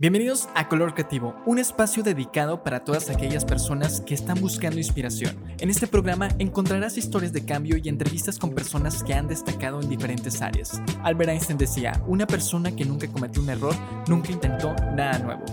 Bienvenidos 0.00 0.48
a 0.54 0.66
Color 0.66 0.94
Creativo, 0.94 1.36
un 1.44 1.58
espacio 1.58 2.02
dedicado 2.02 2.62
para 2.62 2.84
todas 2.84 3.10
aquellas 3.10 3.44
personas 3.44 4.00
que 4.00 4.14
están 4.14 4.40
buscando 4.40 4.78
inspiración. 4.78 5.36
En 5.58 5.68
este 5.68 5.86
programa 5.86 6.30
encontrarás 6.38 6.96
historias 6.96 7.34
de 7.34 7.44
cambio 7.44 7.76
y 7.76 7.86
entrevistas 7.86 8.38
con 8.38 8.54
personas 8.54 9.04
que 9.04 9.12
han 9.12 9.28
destacado 9.28 9.78
en 9.78 9.90
diferentes 9.90 10.40
áreas. 10.40 10.80
Albert 11.02 11.32
Einstein 11.32 11.58
decía, 11.58 12.02
una 12.06 12.26
persona 12.26 12.74
que 12.74 12.86
nunca 12.86 13.08
cometió 13.08 13.42
un 13.42 13.50
error, 13.50 13.74
nunca 14.08 14.32
intentó 14.32 14.74
nada 14.96 15.18
nuevo. 15.18 15.44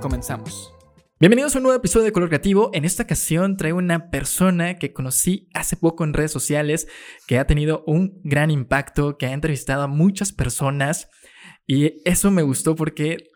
Comenzamos. 0.00 0.72
Bienvenidos 1.20 1.54
a 1.54 1.58
un 1.58 1.64
nuevo 1.64 1.76
episodio 1.76 2.06
de 2.06 2.12
Color 2.12 2.30
Creativo. 2.30 2.70
En 2.72 2.86
esta 2.86 3.02
ocasión 3.02 3.58
traigo 3.58 3.76
una 3.76 4.08
persona 4.08 4.78
que 4.78 4.94
conocí 4.94 5.50
hace 5.52 5.76
poco 5.76 6.04
en 6.04 6.14
redes 6.14 6.32
sociales, 6.32 6.88
que 7.26 7.38
ha 7.38 7.46
tenido 7.46 7.84
un 7.86 8.22
gran 8.24 8.50
impacto, 8.50 9.18
que 9.18 9.26
ha 9.26 9.32
entrevistado 9.32 9.82
a 9.82 9.86
muchas 9.86 10.32
personas. 10.32 11.10
Y 11.66 12.00
eso 12.06 12.30
me 12.30 12.40
gustó 12.40 12.74
porque 12.74 13.31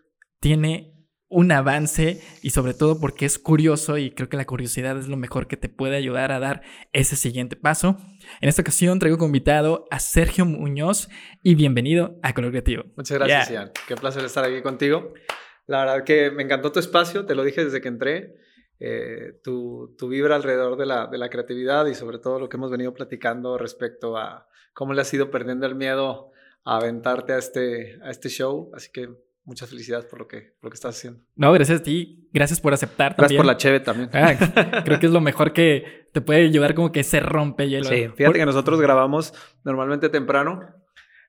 tiene 0.46 0.94
un 1.28 1.50
avance 1.50 2.22
y 2.40 2.50
sobre 2.50 2.72
todo 2.72 3.00
porque 3.00 3.26
es 3.26 3.36
curioso 3.36 3.98
y 3.98 4.12
creo 4.12 4.28
que 4.28 4.36
la 4.36 4.44
curiosidad 4.44 4.96
es 4.96 5.08
lo 5.08 5.16
mejor 5.16 5.48
que 5.48 5.56
te 5.56 5.68
puede 5.68 5.96
ayudar 5.96 6.30
a 6.30 6.38
dar 6.38 6.62
ese 6.92 7.16
siguiente 7.16 7.56
paso. 7.56 7.96
En 8.40 8.48
esta 8.48 8.62
ocasión 8.62 9.00
traigo 9.00 9.18
como 9.18 9.30
invitado 9.30 9.88
a 9.90 9.98
Sergio 9.98 10.44
Muñoz 10.44 11.08
y 11.42 11.56
bienvenido 11.56 12.20
a 12.22 12.32
Color 12.32 12.52
Creativo. 12.52 12.84
Muchas 12.96 13.18
gracias, 13.18 13.50
Ian. 13.50 13.72
Qué 13.88 13.96
placer 13.96 14.24
estar 14.24 14.44
aquí 14.44 14.62
contigo. 14.62 15.14
La 15.66 15.80
verdad 15.80 16.04
que 16.04 16.30
me 16.30 16.44
encantó 16.44 16.70
tu 16.70 16.78
espacio, 16.78 17.26
te 17.26 17.34
lo 17.34 17.42
dije 17.42 17.64
desde 17.64 17.80
que 17.80 17.88
entré. 17.88 18.36
Eh, 18.78 19.40
tu, 19.42 19.96
tu, 19.98 20.06
vibra 20.06 20.36
alrededor 20.36 20.76
de 20.76 20.86
la, 20.86 21.08
de 21.08 21.18
la 21.18 21.28
creatividad 21.28 21.86
y 21.86 21.96
sobre 21.96 22.18
todo 22.20 22.38
lo 22.38 22.48
que 22.48 22.56
hemos 22.56 22.70
venido 22.70 22.94
platicando 22.94 23.58
respecto 23.58 24.16
a 24.16 24.46
cómo 24.74 24.94
le 24.94 25.00
has 25.00 25.12
ido 25.12 25.28
perdiendo 25.32 25.66
el 25.66 25.74
miedo 25.74 26.30
a 26.64 26.76
aventarte 26.76 27.32
a 27.32 27.38
este, 27.38 27.98
a 28.04 28.10
este 28.12 28.28
show. 28.28 28.70
Así 28.76 28.92
que 28.92 29.25
muchas 29.46 29.70
felicidades 29.70 30.04
por 30.06 30.18
lo 30.18 30.28
que, 30.28 30.56
lo 30.60 30.68
que 30.68 30.74
estás 30.74 30.96
haciendo. 30.96 31.20
No, 31.36 31.52
gracias 31.52 31.80
a 31.80 31.82
ti. 31.82 32.28
Gracias 32.32 32.60
por 32.60 32.74
aceptar. 32.74 33.14
Gracias 33.16 33.38
por 33.38 33.46
la 33.46 33.56
cheve 33.56 33.80
también. 33.80 34.10
Ah, 34.12 34.82
creo 34.84 34.98
que 34.98 35.06
es 35.06 35.12
lo 35.12 35.20
mejor 35.20 35.52
que 35.52 36.08
te 36.12 36.20
puede 36.20 36.44
ayudar 36.44 36.74
como 36.74 36.92
que 36.92 37.04
se 37.04 37.20
rompe 37.20 37.68
hielo. 37.68 37.84
Sí, 37.84 38.08
fíjate 38.14 38.40
que 38.40 38.46
nosotros 38.46 38.80
grabamos 38.80 39.32
normalmente 39.64 40.08
temprano. 40.08 40.60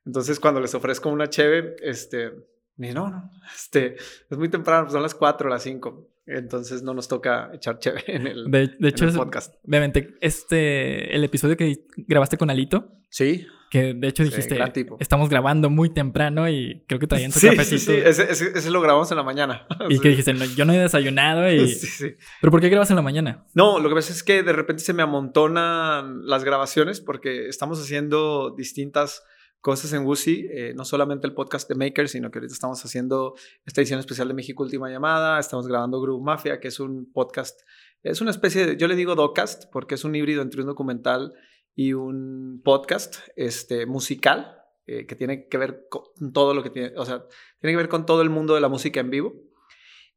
Entonces, 0.05 0.39
cuando 0.39 0.59
les 0.59 0.73
ofrezco 0.73 1.09
una 1.09 1.29
cheve, 1.29 1.75
este, 1.81 2.31
me 2.75 2.91
no, 2.91 3.09
no, 3.09 3.29
este, 3.53 3.95
es 3.95 4.37
muy 4.37 4.49
temprano, 4.49 4.83
pues 4.83 4.93
son 4.93 5.03
las 5.03 5.15
4 5.15 5.47
o 5.47 5.51
las 5.51 5.63
5. 5.63 6.09
Entonces 6.27 6.83
no 6.83 6.93
nos 6.93 7.07
toca 7.07 7.49
echar 7.53 7.79
chévere 7.79 8.15
en 8.15 8.27
el, 8.27 8.51
de, 8.51 8.63
hecho, 8.89 9.05
en 9.05 9.11
el 9.11 9.15
podcast. 9.15 9.55
Obviamente, 9.65 10.15
este, 10.19 11.15
el 11.15 11.23
episodio 11.23 11.55
que 11.55 11.85
grabaste 11.95 12.37
con 12.37 12.49
Alito. 12.49 12.91
Sí. 13.09 13.47
Que 13.69 13.93
de 13.93 14.07
hecho 14.07 14.23
dijiste, 14.23 14.57
estamos 14.99 15.29
grabando 15.29 15.69
muy 15.69 15.89
temprano 15.89 16.49
y 16.49 16.83
creo 16.87 16.99
que 16.99 17.07
traían 17.07 17.31
tu 17.31 17.39
sí, 17.39 17.47
cafecito. 17.47 17.91
Sí, 17.93 17.97
sí, 17.97 18.03
ese, 18.05 18.49
ese, 18.57 18.71
lo 18.71 18.81
grabamos 18.81 19.09
en 19.11 19.17
la 19.17 19.23
mañana. 19.23 19.67
Y 19.89 19.99
que 20.01 20.09
dijiste, 20.09 20.33
no, 20.33 20.45
yo 20.45 20.65
no 20.65 20.73
he 20.73 20.77
desayunado 20.77 21.49
y... 21.49 21.67
Sí, 21.77 21.87
sí. 21.87 22.15
¿Pero 22.41 22.51
por 22.51 22.59
qué 22.59 22.69
grabas 22.69 22.89
en 22.89 22.97
la 22.97 23.01
mañana? 23.01 23.45
No, 23.53 23.79
lo 23.79 23.87
que 23.89 23.95
pasa 23.95 24.11
es 24.11 24.23
que 24.23 24.43
de 24.43 24.53
repente 24.53 24.83
se 24.83 24.93
me 24.93 25.03
amontonan 25.03 26.25
las 26.25 26.43
grabaciones 26.43 27.01
porque 27.01 27.47
estamos 27.47 27.81
haciendo 27.81 28.53
distintas 28.55 29.23
cosas 29.67 29.91
en 29.91 30.05
WUSI, 30.05 30.47
eh, 30.49 30.73
no 30.77 30.85
solamente 30.85 31.27
el 31.27 31.33
podcast 31.33 31.67
de 31.67 31.75
Maker, 31.75 32.07
sino 32.07 32.31
que 32.31 32.39
ahorita 32.39 32.53
estamos 32.53 32.85
haciendo 32.85 33.35
esta 33.65 33.81
edición 33.81 33.99
especial 33.99 34.29
de 34.29 34.33
México 34.33 34.63
Última 34.63 34.89
Llamada, 34.89 35.37
estamos 35.41 35.67
grabando 35.67 35.99
Groove 35.99 36.23
Mafia, 36.23 36.61
que 36.61 36.69
es 36.69 36.79
un 36.79 37.11
podcast, 37.11 37.59
es 38.01 38.21
una 38.21 38.31
especie 38.31 38.65
de, 38.65 38.77
yo 38.77 38.87
le 38.87 38.95
digo 38.95 39.15
docast, 39.15 39.65
porque 39.69 39.95
es 39.95 40.05
un 40.05 40.15
híbrido 40.15 40.41
entre 40.41 40.61
un 40.61 40.67
documental 40.67 41.33
y 41.75 41.91
un 41.91 42.61
podcast 42.63 43.17
este, 43.35 43.85
musical, 43.85 44.55
eh, 44.85 45.05
que 45.05 45.17
tiene 45.17 45.49
que 45.49 45.57
ver 45.57 45.87
con 45.89 46.31
todo 46.31 46.53
lo 46.53 46.63
que 46.63 46.69
tiene, 46.69 46.93
o 46.95 47.03
sea, 47.03 47.25
tiene 47.59 47.73
que 47.73 47.77
ver 47.77 47.89
con 47.89 48.05
todo 48.05 48.21
el 48.21 48.29
mundo 48.29 48.55
de 48.55 48.61
la 48.61 48.69
música 48.69 49.01
en 49.01 49.09
vivo. 49.09 49.35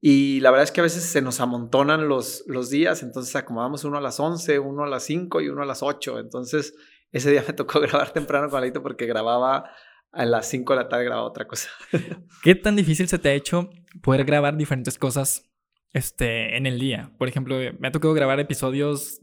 Y 0.00 0.38
la 0.42 0.52
verdad 0.52 0.62
es 0.62 0.70
que 0.70 0.80
a 0.80 0.84
veces 0.84 1.02
se 1.02 1.22
nos 1.22 1.40
amontonan 1.40 2.08
los, 2.08 2.44
los 2.46 2.70
días, 2.70 3.02
entonces 3.02 3.34
acomodamos 3.34 3.82
uno 3.82 3.98
a 3.98 4.00
las 4.00 4.20
11, 4.20 4.60
uno 4.60 4.84
a 4.84 4.88
las 4.88 5.02
5 5.02 5.40
y 5.40 5.48
uno 5.48 5.62
a 5.62 5.66
las 5.66 5.82
8. 5.82 6.20
Entonces, 6.20 6.72
ese 7.12 7.30
día 7.30 7.44
me 7.46 7.52
tocó 7.52 7.80
grabar 7.80 8.12
temprano 8.12 8.48
con 8.48 8.62
Alito 8.62 8.82
porque 8.82 9.06
grababa 9.06 9.70
a 10.12 10.24
las 10.24 10.48
5 10.48 10.72
de 10.72 10.76
la 10.82 10.88
tarde, 10.88 11.04
grababa 11.04 11.26
otra 11.26 11.46
cosa. 11.46 11.68
¿Qué 12.42 12.54
tan 12.54 12.76
difícil 12.76 13.08
se 13.08 13.18
te 13.18 13.28
ha 13.28 13.34
hecho 13.34 13.70
poder 14.02 14.24
grabar 14.24 14.56
diferentes 14.56 14.98
cosas 14.98 15.50
este, 15.92 16.56
en 16.56 16.66
el 16.66 16.78
día? 16.78 17.12
Por 17.18 17.28
ejemplo, 17.28 17.56
me 17.78 17.88
ha 17.88 17.92
tocado 17.92 18.14
grabar 18.14 18.40
episodios 18.40 19.20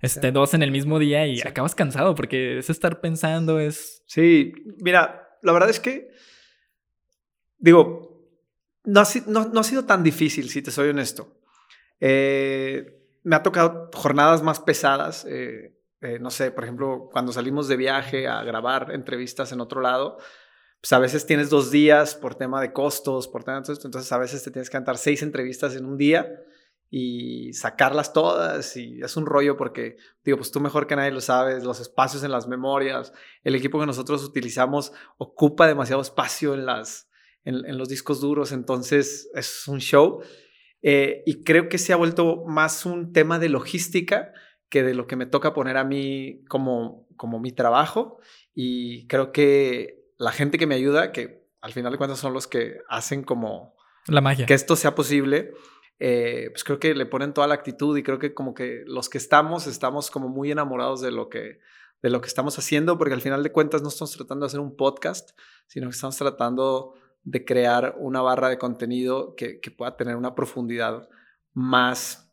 este, 0.00 0.32
dos 0.32 0.54
en 0.54 0.62
el 0.62 0.70
mismo 0.70 0.98
día 0.98 1.26
y 1.26 1.40
acabas 1.40 1.74
cansado 1.74 2.14
porque 2.14 2.58
es 2.58 2.70
estar 2.70 3.00
pensando, 3.00 3.60
es... 3.60 4.02
Sí, 4.06 4.52
mira, 4.78 5.28
la 5.42 5.52
verdad 5.52 5.70
es 5.70 5.80
que, 5.80 6.10
digo, 7.58 8.26
no 8.84 9.00
ha, 9.00 9.06
no, 9.26 9.48
no 9.48 9.60
ha 9.60 9.64
sido 9.64 9.84
tan 9.84 10.02
difícil, 10.02 10.48
si 10.48 10.62
te 10.62 10.70
soy 10.70 10.88
honesto. 10.88 11.36
Eh, 12.00 12.86
me 13.22 13.36
ha 13.36 13.42
tocado 13.42 13.90
jornadas 13.92 14.42
más 14.42 14.60
pesadas. 14.60 15.26
Eh, 15.28 15.75
eh, 16.06 16.18
no 16.20 16.30
sé, 16.30 16.52
por 16.52 16.62
ejemplo, 16.62 17.08
cuando 17.10 17.32
salimos 17.32 17.66
de 17.66 17.76
viaje 17.76 18.28
a 18.28 18.42
grabar 18.44 18.92
entrevistas 18.92 19.50
en 19.50 19.60
otro 19.60 19.80
lado, 19.80 20.18
pues 20.80 20.92
a 20.92 21.00
veces 21.00 21.26
tienes 21.26 21.50
dos 21.50 21.72
días 21.72 22.14
por 22.14 22.36
tema 22.36 22.60
de 22.60 22.72
costos, 22.72 23.26
por 23.26 23.42
tema 23.42 23.60
de 23.60 23.72
esto, 23.72 23.88
entonces 23.88 24.12
a 24.12 24.18
veces 24.18 24.44
te 24.44 24.52
tienes 24.52 24.70
que 24.70 24.74
cantar 24.74 24.98
seis 24.98 25.22
entrevistas 25.22 25.74
en 25.74 25.84
un 25.84 25.96
día 25.96 26.28
y 26.88 27.52
sacarlas 27.54 28.12
todas 28.12 28.76
y 28.76 29.00
es 29.02 29.16
un 29.16 29.26
rollo 29.26 29.56
porque, 29.56 29.96
digo, 30.24 30.38
pues 30.38 30.52
tú 30.52 30.60
mejor 30.60 30.86
que 30.86 30.94
nadie 30.94 31.10
lo 31.10 31.20
sabes, 31.20 31.64
los 31.64 31.80
espacios 31.80 32.22
en 32.22 32.30
las 32.30 32.46
memorias, 32.46 33.12
el 33.42 33.56
equipo 33.56 33.80
que 33.80 33.86
nosotros 33.86 34.22
utilizamos 34.22 34.92
ocupa 35.18 35.66
demasiado 35.66 36.02
espacio 36.02 36.54
en, 36.54 36.66
las, 36.66 37.10
en, 37.44 37.76
los 37.76 37.88
discos 37.88 38.20
duros, 38.20 38.52
entonces 38.52 39.28
es 39.34 39.66
un 39.66 39.80
show 39.80 40.22
eh, 40.82 41.24
y 41.26 41.42
creo 41.42 41.68
que 41.68 41.78
se 41.78 41.92
ha 41.92 41.96
vuelto 41.96 42.44
más 42.46 42.86
un 42.86 43.12
tema 43.12 43.40
de 43.40 43.48
logística 43.48 44.32
que 44.68 44.82
de 44.82 44.94
lo 44.94 45.06
que 45.06 45.16
me 45.16 45.26
toca 45.26 45.54
poner 45.54 45.76
a 45.76 45.84
mí 45.84 46.44
como, 46.48 47.06
como 47.16 47.40
mi 47.40 47.52
trabajo 47.52 48.18
y 48.54 49.06
creo 49.06 49.32
que 49.32 50.04
la 50.18 50.32
gente 50.32 50.58
que 50.58 50.66
me 50.66 50.74
ayuda, 50.74 51.12
que 51.12 51.46
al 51.60 51.72
final 51.72 51.92
de 51.92 51.98
cuentas 51.98 52.18
son 52.18 52.32
los 52.32 52.46
que 52.46 52.78
hacen 52.88 53.22
como... 53.22 53.74
La 54.06 54.20
magia. 54.20 54.46
Que 54.46 54.54
esto 54.54 54.76
sea 54.76 54.94
posible 54.94 55.52
eh, 55.98 56.48
pues 56.50 56.62
creo 56.62 56.78
que 56.78 56.94
le 56.94 57.06
ponen 57.06 57.32
toda 57.32 57.46
la 57.46 57.54
actitud 57.54 57.96
y 57.96 58.02
creo 58.02 58.18
que 58.18 58.34
como 58.34 58.54
que 58.54 58.84
los 58.86 59.08
que 59.08 59.18
estamos, 59.18 59.66
estamos 59.66 60.10
como 60.10 60.28
muy 60.28 60.50
enamorados 60.50 61.00
de 61.00 61.10
lo 61.10 61.28
que, 61.28 61.60
de 62.02 62.10
lo 62.10 62.20
que 62.20 62.28
estamos 62.28 62.58
haciendo, 62.58 62.98
porque 62.98 63.14
al 63.14 63.22
final 63.22 63.42
de 63.42 63.52
cuentas 63.52 63.82
no 63.82 63.88
estamos 63.88 64.12
tratando 64.12 64.44
de 64.44 64.48
hacer 64.48 64.60
un 64.60 64.76
podcast, 64.76 65.30
sino 65.66 65.88
que 65.88 65.94
estamos 65.94 66.16
tratando 66.16 66.94
de 67.22 67.44
crear 67.44 67.96
una 67.98 68.20
barra 68.20 68.48
de 68.48 68.58
contenido 68.58 69.34
que, 69.36 69.58
que 69.60 69.70
pueda 69.70 69.96
tener 69.96 70.16
una 70.16 70.34
profundidad 70.34 71.08
más, 71.54 72.25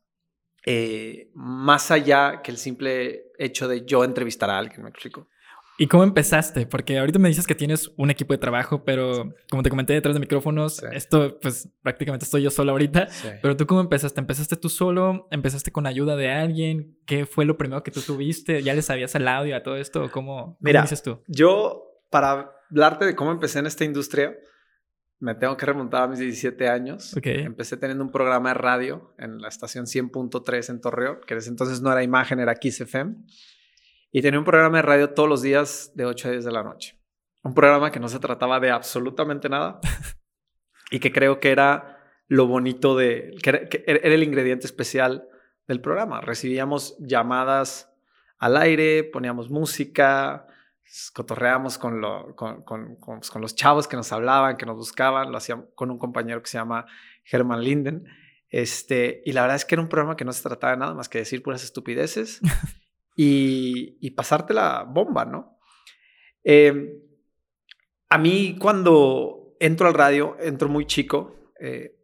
eh, 0.66 1.30
más 1.34 1.92
allá 1.92 2.42
que 2.42 2.52
el 2.52 2.58
simple 2.58 3.32
hecho 3.38 3.68
de 3.68 3.86
yo 3.86 4.04
entrevistar 4.04 4.50
a 4.50 4.58
alguien, 4.58 4.84
¿me 4.84 4.90
explico? 4.90 5.28
¿Y 5.78 5.88
cómo 5.88 6.04
empezaste? 6.04 6.68
Porque 6.68 7.00
ahorita 7.00 7.18
me 7.18 7.30
dices 7.30 7.48
que 7.48 7.56
tienes 7.56 7.92
un 7.98 8.12
equipo 8.12 8.34
de 8.34 8.38
trabajo, 8.38 8.84
pero 8.86 9.34
como 9.50 9.64
te 9.64 9.70
comenté 9.70 9.94
detrás 9.94 10.14
de 10.14 10.20
micrófonos, 10.20 10.84
esto 10.92 11.40
pues 11.42 11.68
prácticamente 11.82 12.26
estoy 12.26 12.44
yo 12.44 12.52
solo 12.52 12.72
ahorita. 12.74 13.08
Pero 13.42 13.58
tú 13.58 13.66
cómo 13.66 13.82
empezaste? 13.82 14.20
¿Empezaste 14.20 14.56
tú 14.56 14.70
solo? 14.70 15.28
¿Empezaste 15.32 15.72
con 15.72 15.88
ayuda 15.88 16.16
de 16.16 16.32
alguien? 16.32 17.00
¿Qué 17.08 17.26
fue 17.26 17.46
lo 17.46 17.58
primero 17.58 17.82
que 17.82 17.92
tú 17.92 18.02
tuviste? 18.02 18.62
¿Ya 18.62 18.76
le 18.76 18.84
sabías 18.84 19.16
el 19.16 19.28
audio 19.28 19.56
a 19.56 19.64
todo 19.64 19.76
esto? 19.76 20.12
¿Cómo, 20.12 20.58
Mira, 20.62 20.84
dices 20.84 21.02
tú? 21.02 21.24
Yo, 21.28 21.88
para 22.12 22.52
hablarte 22.70 23.06
de 23.06 23.16
cómo 23.16 23.32
empecé 23.32 23.60
en 23.60 23.66
esta 23.66 23.84
industria, 23.84 24.36
me 25.24 25.36
tengo 25.36 25.56
que 25.56 25.66
remontar 25.66 26.04
a 26.04 26.08
mis 26.08 26.20
17 26.20 26.68
años. 26.68 27.16
Empecé 27.24 27.78
teniendo 27.78 28.04
un 28.04 28.12
programa 28.12 28.50
de 28.50 28.56
radio 28.56 29.14
en 29.18 29.42
la 29.42 29.48
estación 29.48 29.86
100.3 29.86 30.70
en 30.70 30.82
Torreón, 30.82 31.20
que 31.26 31.34
en 31.34 31.38
ese 31.38 31.50
entonces 31.50 31.82
no 31.82 31.90
era 31.94 32.04
imagen, 32.04 32.42
era 32.42 32.56
Kiss 32.56 32.82
FM. 32.82 33.16
Y 34.12 34.22
tenía 34.22 34.38
un 34.38 34.44
programa 34.44 34.80
de 34.80 34.82
radio 34.82 35.12
todos 35.12 35.30
los 35.30 35.42
días 35.42 35.94
de 35.96 36.06
8 36.06 36.28
a 36.28 36.32
10 36.32 36.44
de 36.44 36.52
la 36.52 36.64
noche. 36.64 37.00
Un 37.42 37.54
programa 37.54 37.90
que 37.90 38.02
no 38.02 38.10
se 38.10 38.20
trataba 38.20 38.60
de 38.60 38.72
absolutamente 38.72 39.48
nada 39.48 39.80
y 40.92 41.00
que 41.00 41.14
creo 41.14 41.40
que 41.40 41.52
era 41.52 42.00
lo 42.28 42.46
bonito 42.48 42.98
de, 42.98 43.34
que 43.42 43.82
era, 43.88 44.00
el 44.02 44.24
ingrediente 44.24 44.66
especial 44.66 45.30
del 45.70 45.80
programa. 45.80 46.20
Recibíamos 46.20 46.98
llamadas 47.00 47.96
al 48.40 48.58
aire, 48.58 49.06
poníamos 49.06 49.50
música, 49.50 50.48
cotorreábamos 51.14 51.78
con, 51.78 52.02
lo, 52.02 52.36
con, 52.36 52.64
con, 52.64 52.98
pues, 53.00 53.32
con, 53.32 53.42
los 53.42 53.56
chavos 53.56 53.88
que 53.88 53.96
nos 53.96 54.12
hablaban, 54.12 54.58
que 54.58 54.66
nos 54.66 54.78
buscaban, 54.78 55.32
lo 55.32 55.38
hacíamos 55.38 55.68
con 55.76 55.92
un 55.92 55.98
compañero 55.98 56.42
que 56.42 56.50
se 56.50 56.58
llama 56.58 56.86
Herman 57.32 57.64
Linden. 57.64 58.06
Este, 58.50 59.22
y 59.26 59.32
la 59.32 59.42
verdad 59.42 59.56
es 59.56 59.66
que 59.66 59.76
era 59.76 59.82
un 59.82 59.90
programa 59.90 60.16
que 60.16 60.26
no 60.26 60.34
se 60.34 60.44
trataba 60.44 60.74
de 60.74 60.80
nada 60.80 60.94
más 60.94 61.10
que 61.10 61.18
decir 61.18 61.42
puras 61.42 61.64
estupideces 61.64 62.40
y, 63.16 63.98
y 64.00 64.12
pasarte 64.12 64.54
la 64.54 64.84
bomba, 64.84 65.26
¿no? 65.26 65.58
Em, 66.44 66.90
a 68.10 68.18
mí 68.18 68.58
cuando 68.60 69.56
entro 69.60 69.88
al 69.88 69.94
radio, 69.94 70.36
entro 70.40 70.70
muy 70.70 70.86
chico, 70.86 71.52
eh, 71.60 71.98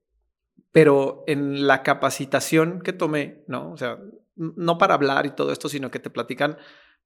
pero 0.72 1.24
en 1.28 1.68
la 1.68 1.84
capacitación 1.84 2.81
que 2.81 2.94
tomé, 2.94 3.44
¿no? 3.48 3.72
O 3.72 3.78
sea, 3.78 4.00
no 4.36 4.78
para 4.78 4.94
hablar 4.94 5.26
y 5.26 5.31
todo 5.31 5.52
esto, 5.52 5.68
sino 5.68 5.92
que 5.92 6.00
te 6.00 6.10
platican 6.10 6.58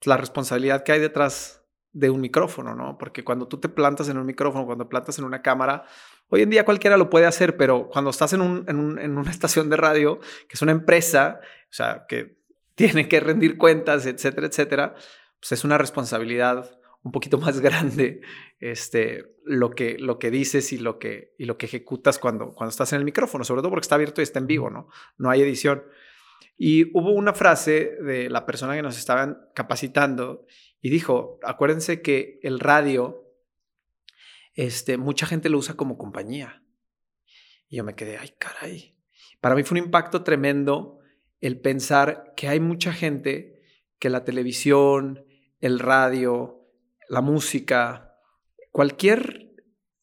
la 0.06 0.18
responsabilidad 0.18 0.84
que 0.84 0.92
hay 0.92 1.00
detrás 1.00 1.63
de 1.94 2.10
un 2.10 2.20
micrófono, 2.20 2.76
¿no? 2.76 2.98
Porque 2.98 3.24
cuando 3.24 3.48
tú 3.48 3.60
te 3.60 3.70
plantas 3.70 4.10
en 4.10 4.18
un 4.18 4.26
micrófono, 4.26 4.66
cuando 4.66 4.90
plantas 4.90 5.18
en 5.20 5.26
una 5.26 5.42
cámara, 5.42 5.86
hoy 6.30 6.42
en 6.42 6.50
día 6.50 6.66
cualquiera 6.66 6.98
lo 6.98 7.10
puede 7.10 7.28
hacer, 7.28 7.56
pero 7.56 7.88
cuando 7.90 8.10
estás 8.10 8.34
en, 8.34 8.42
un, 8.42 8.66
en, 8.68 9.00
en 9.00 9.18
una 9.18 9.32
estación 9.32 9.70
de 9.70 9.78
radio, 9.78 10.20
que 10.20 10.54
es 10.54 10.62
una 10.62 10.72
empresa, 10.72 11.40
o 11.42 11.74
sea, 11.74 12.06
que 12.08 12.38
tiene 12.76 13.08
que 13.08 13.20
rendir 13.20 13.58
cuentas, 13.58 14.06
etcétera, 14.06 14.48
etcétera, 14.48 14.96
pues 15.40 15.52
es 15.52 15.64
una 15.64 15.78
responsabilidad 15.78 16.80
un 17.04 17.12
poquito 17.12 17.38
más 17.38 17.60
grande 17.62 18.22
este, 18.60 19.36
lo, 19.46 19.72
que, 19.72 19.98
lo 20.00 20.18
que 20.18 20.32
dices 20.32 20.74
y 20.74 20.78
lo 20.78 20.98
que, 20.98 21.36
y 21.38 21.46
lo 21.46 21.58
que 21.58 21.68
ejecutas 21.68 22.18
cuando, 22.18 22.54
cuando 22.54 22.70
estás 22.70 22.94
en 22.94 23.00
el 23.00 23.06
micrófono, 23.06 23.44
sobre 23.44 23.62
todo 23.62 23.70
porque 23.70 23.84
está 23.84 23.96
abierto 23.96 24.22
y 24.22 24.24
está 24.24 24.40
en 24.40 24.48
vivo, 24.48 24.70
¿no? 24.70 24.88
No 25.18 25.30
hay 25.30 25.42
edición. 25.42 25.84
Y 26.58 26.98
hubo 26.98 27.12
una 27.12 27.34
frase 27.34 27.98
de 28.02 28.30
la 28.30 28.46
persona 28.46 28.76
que 28.76 28.82
nos 28.82 28.98
estaban 28.98 29.38
capacitando 29.54 30.46
y 30.84 30.90
dijo, 30.90 31.40
acuérdense 31.44 32.02
que 32.02 32.42
el 32.44 32.60
radio, 32.60 33.26
este, 34.54 34.98
mucha 34.98 35.26
gente 35.26 35.48
lo 35.48 35.58
usa 35.58 35.76
como 35.76 35.98
compañía. 35.98 36.62
Y 37.70 37.78
yo 37.78 37.86
me 37.86 37.96
quedé, 37.96 38.18
ay, 38.18 38.36
caray. 38.38 38.94
Para 39.40 39.56
mí 39.56 39.64
fue 39.64 39.80
un 39.80 39.86
impacto 39.86 40.24
tremendo 40.26 41.00
el 41.40 41.62
pensar 41.62 42.34
que 42.36 42.50
hay 42.50 42.60
mucha 42.60 42.92
gente 42.92 43.62
que 43.98 44.10
la 44.10 44.26
televisión, 44.26 45.26
el 45.62 45.80
radio, 45.80 46.68
la 47.08 47.22
música, 47.22 48.18
cualquier 48.74 49.54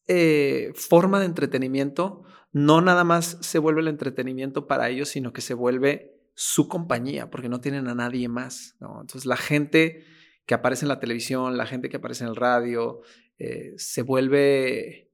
eh, 0.07 0.71
forma 0.73 1.19
de 1.19 1.27
entretenimiento, 1.27 2.23
no 2.53 2.81
nada 2.81 3.03
más 3.03 3.37
se 3.41 3.59
vuelve 3.59 3.81
el 3.81 3.87
entretenimiento 3.87 4.65
para 4.65 4.89
ellos, 4.89 5.09
sino 5.09 5.31
que 5.31 5.41
se 5.41 5.53
vuelve 5.53 6.15
su 6.33 6.67
compañía, 6.67 7.29
porque 7.29 7.49
no 7.49 7.61
tienen 7.61 7.87
a 7.87 7.93
nadie 7.93 8.27
más. 8.27 8.77
Entonces 8.81 9.27
la 9.27 9.37
gente 9.37 10.05
que 10.45 10.53
aparece 10.53 10.85
en 10.85 10.89
la 10.89 10.99
televisión, 10.99 11.57
la 11.57 11.65
gente 11.65 11.89
que 11.89 11.97
aparece 11.97 12.23
en 12.23 12.29
el 12.29 12.35
radio, 12.35 13.01
eh, 13.37 13.73
se 13.77 14.01
vuelve 14.01 15.11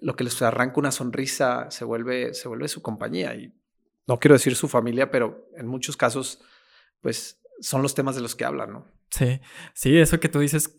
lo 0.00 0.14
que 0.16 0.24
les 0.24 0.40
arranca 0.42 0.78
una 0.78 0.92
sonrisa, 0.92 1.70
se 1.70 1.84
vuelve, 1.84 2.34
se 2.34 2.48
vuelve 2.48 2.68
su 2.68 2.82
compañía. 2.82 3.34
Y 3.34 3.52
no 4.06 4.18
quiero 4.18 4.34
decir 4.34 4.54
su 4.54 4.68
familia, 4.68 5.10
pero 5.10 5.48
en 5.56 5.66
muchos 5.66 5.96
casos, 5.96 6.40
pues 7.00 7.40
son 7.60 7.82
los 7.82 7.94
temas 7.94 8.14
de 8.14 8.22
los 8.22 8.34
que 8.34 8.44
hablan, 8.44 8.72
¿no? 8.72 8.86
Sí, 9.10 9.40
sí, 9.74 9.98
eso 9.98 10.20
que 10.20 10.28
tú 10.28 10.38
dices, 10.38 10.76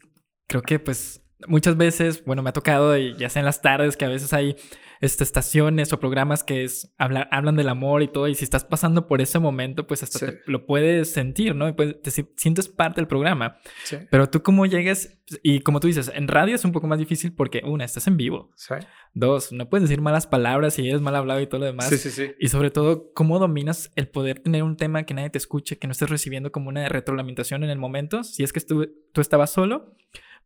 creo 0.47 0.61
que 0.61 0.79
pues 0.79 1.21
muchas 1.47 1.77
veces, 1.77 2.23
bueno, 2.25 2.41
me 2.41 2.49
ha 2.49 2.53
tocado, 2.53 2.97
y 2.97 3.15
ya 3.17 3.29
sea 3.29 3.41
en 3.41 3.45
las 3.45 3.61
tardes, 3.61 3.97
que 3.97 4.05
a 4.05 4.09
veces 4.09 4.33
hay 4.33 4.55
este, 5.01 5.23
estaciones 5.23 5.91
o 5.93 5.99
programas 5.99 6.43
que 6.43 6.63
es, 6.63 6.93
hablan 6.97 7.55
del 7.55 7.69
amor 7.69 8.03
y 8.03 8.07
todo, 8.07 8.27
y 8.27 8.35
si 8.35 8.43
estás 8.43 8.63
pasando 8.63 9.07
por 9.07 9.19
ese 9.19 9.39
momento, 9.39 9.87
pues 9.87 10.03
hasta 10.03 10.33
lo 10.45 10.67
puedes 10.67 11.11
sentir, 11.11 11.55
¿no? 11.55 11.67
Y 11.67 11.73
pues, 11.73 11.99
te 12.03 12.11
sientes 12.37 12.69
parte 12.69 13.01
del 13.01 13.07
programa. 13.07 13.57
Sí. 13.83 13.97
Pero 14.11 14.29
tú 14.29 14.43
cómo 14.43 14.67
llegas, 14.67 15.17
y 15.41 15.61
como 15.61 15.79
tú 15.79 15.87
dices, 15.87 16.11
en 16.13 16.27
radio 16.27 16.53
es 16.53 16.63
un 16.63 16.71
poco 16.71 16.85
más 16.85 16.99
difícil 16.99 17.33
porque, 17.33 17.63
una, 17.65 17.83
estás 17.83 18.05
en 18.05 18.15
vivo. 18.15 18.51
Sí. 18.55 18.75
Dos, 19.15 19.51
no 19.51 19.69
puedes 19.69 19.89
decir 19.89 20.01
malas 20.01 20.27
palabras 20.27 20.77
y 20.77 20.87
eres 20.87 21.01
mal 21.01 21.15
hablado 21.15 21.41
y 21.41 21.47
todo 21.47 21.61
lo 21.61 21.65
demás. 21.65 21.89
Sí, 21.89 21.97
sí, 21.97 22.11
sí. 22.11 22.33
Y 22.39 22.49
sobre 22.49 22.69
todo, 22.69 23.11
cómo 23.15 23.39
dominas 23.39 23.91
el 23.95 24.07
poder 24.07 24.39
tener 24.39 24.61
un 24.61 24.77
tema 24.77 25.03
que 25.03 25.15
nadie 25.15 25.31
te 25.31 25.39
escuche, 25.39 25.79
que 25.79 25.87
no 25.87 25.93
estés 25.93 26.11
recibiendo 26.11 26.51
como 26.51 26.69
una 26.69 26.87
retroalimentación 26.87 27.63
en 27.63 27.71
el 27.71 27.79
momento, 27.79 28.23
si 28.23 28.43
es 28.43 28.53
que 28.53 28.61
tú, 28.61 28.87
tú 29.11 29.19
estabas 29.19 29.51
solo. 29.51 29.95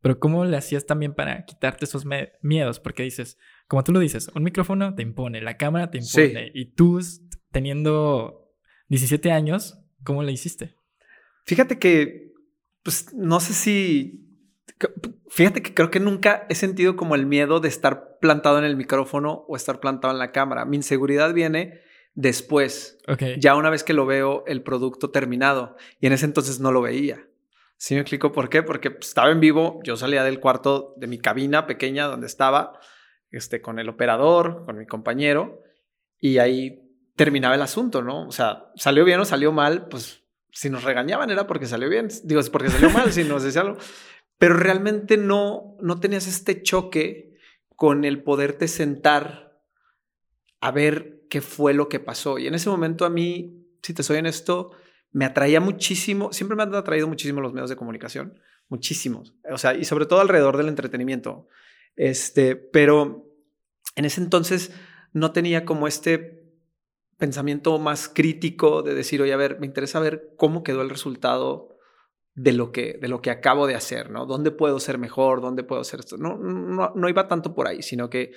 Pero 0.02 0.20
¿cómo 0.20 0.46
le 0.46 0.56
hacías 0.56 0.86
también 0.86 1.14
para 1.14 1.46
quitarte 1.46 1.86
esos 1.86 2.06
miedos? 2.42 2.80
Porque 2.80 3.04
dices, 3.04 3.38
como 3.68 3.84
tú 3.84 3.92
lo 3.92 4.00
dices, 4.00 4.30
un 4.36 4.44
micrófono 4.44 4.94
te 4.96 5.02
impone, 5.02 5.42
la 5.42 5.58
cámara 5.58 5.90
te 5.90 5.98
impone. 5.98 6.52
Y 6.54 6.74
tú, 6.74 7.00
teniendo 7.52 8.52
17 8.90 9.32
años, 9.32 9.80
¿cómo 10.04 10.24
le 10.24 10.32
hiciste? 10.32 10.76
Fíjate 11.46 11.80
que, 11.80 12.34
pues, 12.84 13.14
no 13.14 13.40
sé 13.40 13.54
si... 13.54 14.22
Fíjate 15.30 15.62
que 15.62 15.74
creo 15.74 15.90
que 15.90 16.00
nunca 16.00 16.46
he 16.50 16.56
sentido 16.56 16.96
como 16.96 17.16
el 17.16 17.26
miedo 17.26 17.60
de 17.60 17.70
estar 17.70 18.18
plantado 18.20 18.60
en 18.60 18.66
el 18.66 18.76
micrófono 18.76 19.46
o 19.48 19.56
estar 19.56 19.80
plantado 19.80 20.14
en 20.14 20.20
la 20.20 20.32
cámara. 20.32 20.66
Mi 20.66 20.76
inseguridad 20.76 21.34
viene 21.34 21.82
después, 22.14 22.98
ya 23.40 23.56
una 23.56 23.70
vez 23.70 23.84
que 23.84 23.94
lo 23.94 24.06
veo 24.06 24.44
el 24.48 24.64
producto 24.64 25.12
terminado. 25.12 25.76
Y 26.00 26.08
en 26.08 26.14
ese 26.14 26.26
entonces 26.26 26.60
no 26.60 26.72
lo 26.72 26.82
veía. 26.82 27.26
¿Sí 27.78 27.94
me 27.94 28.02
explico 28.02 28.32
por 28.32 28.50
qué? 28.50 28.64
Porque 28.64 28.92
pues, 28.92 29.10
estaba 29.10 29.32
en 29.32 29.40
vivo, 29.40 29.80
yo 29.84 29.98
salía 29.98 30.24
del 30.24 30.40
cuarto 30.40 30.94
de 30.98 31.08
mi 31.08 31.20
cabina 31.20 31.68
pequeña 31.68 32.06
donde 32.06 32.28
estaba 32.28 32.80
este, 33.32 33.62
con 33.62 33.80
el 33.80 33.90
operador, 33.90 34.66
con 34.66 34.78
mi 34.78 34.86
compañero, 34.86 35.62
y 36.20 36.38
ahí 36.38 36.82
terminaba 37.16 37.56
el 37.56 37.62
asunto, 37.62 38.02
¿no? 38.02 38.28
O 38.28 38.32
sea, 38.32 38.72
salió 38.76 39.06
bien 39.06 39.20
o 39.20 39.26
salió 39.26 39.52
mal, 39.52 39.88
pues 39.88 40.24
si 40.52 40.70
nos 40.70 40.84
regañaban 40.84 41.30
era 41.30 41.48
porque 41.48 41.66
salió 41.66 41.90
bien, 41.90 42.08
digo, 42.24 42.40
es 42.40 42.50
porque 42.50 42.70
salió 42.70 42.90
mal, 42.90 43.12
si 43.12 43.24
nos 43.24 43.44
decía 43.44 43.62
algo, 43.62 43.78
pero 44.38 44.56
realmente 44.56 45.18
no, 45.18 45.78
no 45.82 46.00
tenías 46.00 46.28
este 46.28 46.62
choque 46.62 47.38
con 47.76 48.06
el 48.06 48.24
poderte 48.24 48.68
sentar 48.68 49.62
a 50.62 50.72
ver 50.72 51.26
qué 51.30 51.42
fue 51.42 51.74
lo 51.74 51.90
que 51.90 52.00
pasó. 52.00 52.38
Y 52.38 52.48
en 52.48 52.56
ese 52.56 52.70
momento 52.70 53.06
a 53.06 53.10
mí, 53.10 53.66
si 53.82 53.94
te 53.94 54.04
soy 54.04 54.18
honesto, 54.18 54.72
me 55.12 55.26
atraía 55.26 55.62
muchísimo, 55.62 56.34
siempre 56.34 56.56
me 56.56 56.64
han 56.64 56.74
atraído 56.74 57.08
muchísimo 57.08 57.42
los 57.42 57.54
medios 57.54 57.70
de 57.70 57.76
comunicación, 57.76 58.40
muchísimos, 58.68 59.34
o 59.50 59.58
sea, 59.58 59.74
y 59.76 59.86
sobre 59.86 60.06
todo 60.06 60.20
alrededor 60.20 60.58
del 60.58 60.70
entretenimiento. 60.70 61.48
Este, 61.96 62.56
pero 62.56 63.26
en 63.96 64.06
ese 64.06 64.22
entonces 64.22 64.72
no 65.14 65.32
tenía 65.32 65.66
como 65.66 65.88
este 65.88 66.46
pensamiento 67.18 67.80
más 67.80 68.10
crítico 68.10 68.84
de 68.84 68.94
decir, 68.94 69.22
oye, 69.22 69.34
a 69.34 69.38
ver, 69.38 69.60
me 69.60 69.66
interesa 69.66 70.00
ver 70.00 70.34
cómo 70.38 70.64
quedó 70.64 70.82
el 70.82 70.90
resultado 70.90 71.78
de 72.34 72.52
lo 72.52 72.72
que, 72.74 72.98
de 73.02 73.08
lo 73.08 73.22
que 73.22 73.32
acabo 73.32 73.66
de 73.66 73.76
hacer, 73.76 74.10
¿no? 74.10 74.26
¿Dónde 74.26 74.52
puedo 74.52 74.80
ser 74.80 74.98
mejor? 74.98 75.40
¿Dónde 75.40 75.64
puedo 75.64 75.82
hacer 75.82 76.02
esto? 76.02 76.18
No, 76.18 76.38
no, 76.38 76.92
no 76.94 77.10
iba 77.10 77.28
tanto 77.30 77.56
por 77.56 77.68
ahí, 77.68 77.82
sino 77.82 78.10
que 78.10 78.34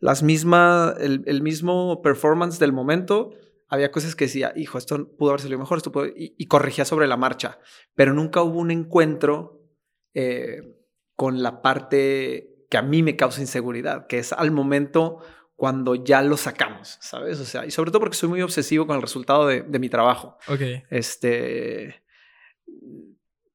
las 0.00 0.24
mismas, 0.24 0.96
el, 0.98 1.22
el, 1.26 1.42
mismo 1.42 2.02
performance 2.02 2.58
del 2.58 2.72
momento, 2.72 3.30
había 3.68 3.92
cosas 3.92 4.16
que 4.16 4.24
decía, 4.24 4.52
hijo, 4.56 4.78
esto 4.78 5.16
pudo 5.16 5.30
haber 5.30 5.40
salido 5.40 5.60
mejor, 5.60 5.78
esto 5.78 5.92
pudo... 5.92 6.06
y, 6.06 6.46
corregía 6.46 6.84
sobre 6.84 7.06
la 7.06 7.16
marcha, 7.16 7.60
pero 7.94 8.12
nunca 8.12 8.42
hubo 8.42 8.58
un 8.58 8.72
encuentro 8.72 9.62
eh, 10.14 10.76
con 11.14 11.42
la 11.42 11.62
parte 11.62 12.57
que 12.68 12.76
a 12.76 12.82
mí 12.82 13.02
me 13.02 13.16
causa 13.16 13.40
inseguridad, 13.40 14.06
que 14.06 14.18
es 14.18 14.32
al 14.32 14.50
momento 14.50 15.20
cuando 15.56 15.96
ya 15.96 16.22
lo 16.22 16.36
sacamos, 16.36 16.98
¿sabes? 17.00 17.40
O 17.40 17.44
sea, 17.44 17.66
y 17.66 17.70
sobre 17.70 17.90
todo 17.90 18.00
porque 18.00 18.16
soy 18.16 18.28
muy 18.28 18.42
obsesivo 18.42 18.86
con 18.86 18.96
el 18.96 19.02
resultado 19.02 19.46
de, 19.46 19.62
mi 19.78 19.88
trabajo. 19.88 20.38
Ok. 20.46 20.60
Este, 20.88 22.04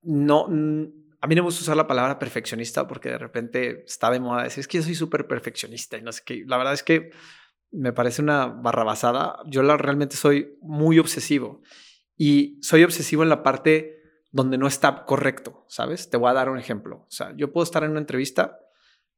no, 0.01 0.45
a 0.45 1.27
mí 1.27 1.35
no 1.35 1.43
me 1.43 1.47
gusta 1.47 1.61
usar 1.61 1.77
la 1.77 1.87
palabra 1.87 2.19
perfeccionista 2.19 2.87
porque 2.87 3.07
de 3.07 3.17
repente 3.17 3.85
está 3.85 4.11
de 4.11 4.19
moda 4.19 4.43
decir, 4.43 4.59
es 4.59 4.67
que 4.67 4.79
yo 4.79 4.83
soy 4.83 4.95
súper 4.95 5.27
perfeccionista 5.27 5.97
y 5.97 6.01
no 6.01 6.11
sé 6.11 6.23
qué. 6.25 6.43
La 6.45 6.57
verdad 6.57 6.73
es 6.73 6.83
que 6.83 7.11
me 7.71 7.93
parece 7.93 8.21
una 8.21 8.47
barrabasada. 8.47 9.37
Yo 9.45 9.63
la, 9.63 9.77
realmente 9.77 10.17
soy 10.17 10.57
muy 10.61 10.99
obsesivo 10.99 11.61
y 12.17 12.59
soy 12.61 12.83
obsesivo 12.83 13.23
en 13.23 13.29
la 13.29 13.43
parte 13.43 14.01
donde 14.31 14.57
no 14.57 14.67
está 14.67 15.05
correcto, 15.05 15.65
¿sabes? 15.69 16.09
Te 16.09 16.17
voy 16.17 16.29
a 16.29 16.33
dar 16.33 16.49
un 16.49 16.57
ejemplo. 16.57 17.05
O 17.07 17.11
sea, 17.11 17.33
yo 17.37 17.53
puedo 17.53 17.63
estar 17.63 17.85
en 17.85 17.91
una 17.91 18.01
entrevista 18.01 18.59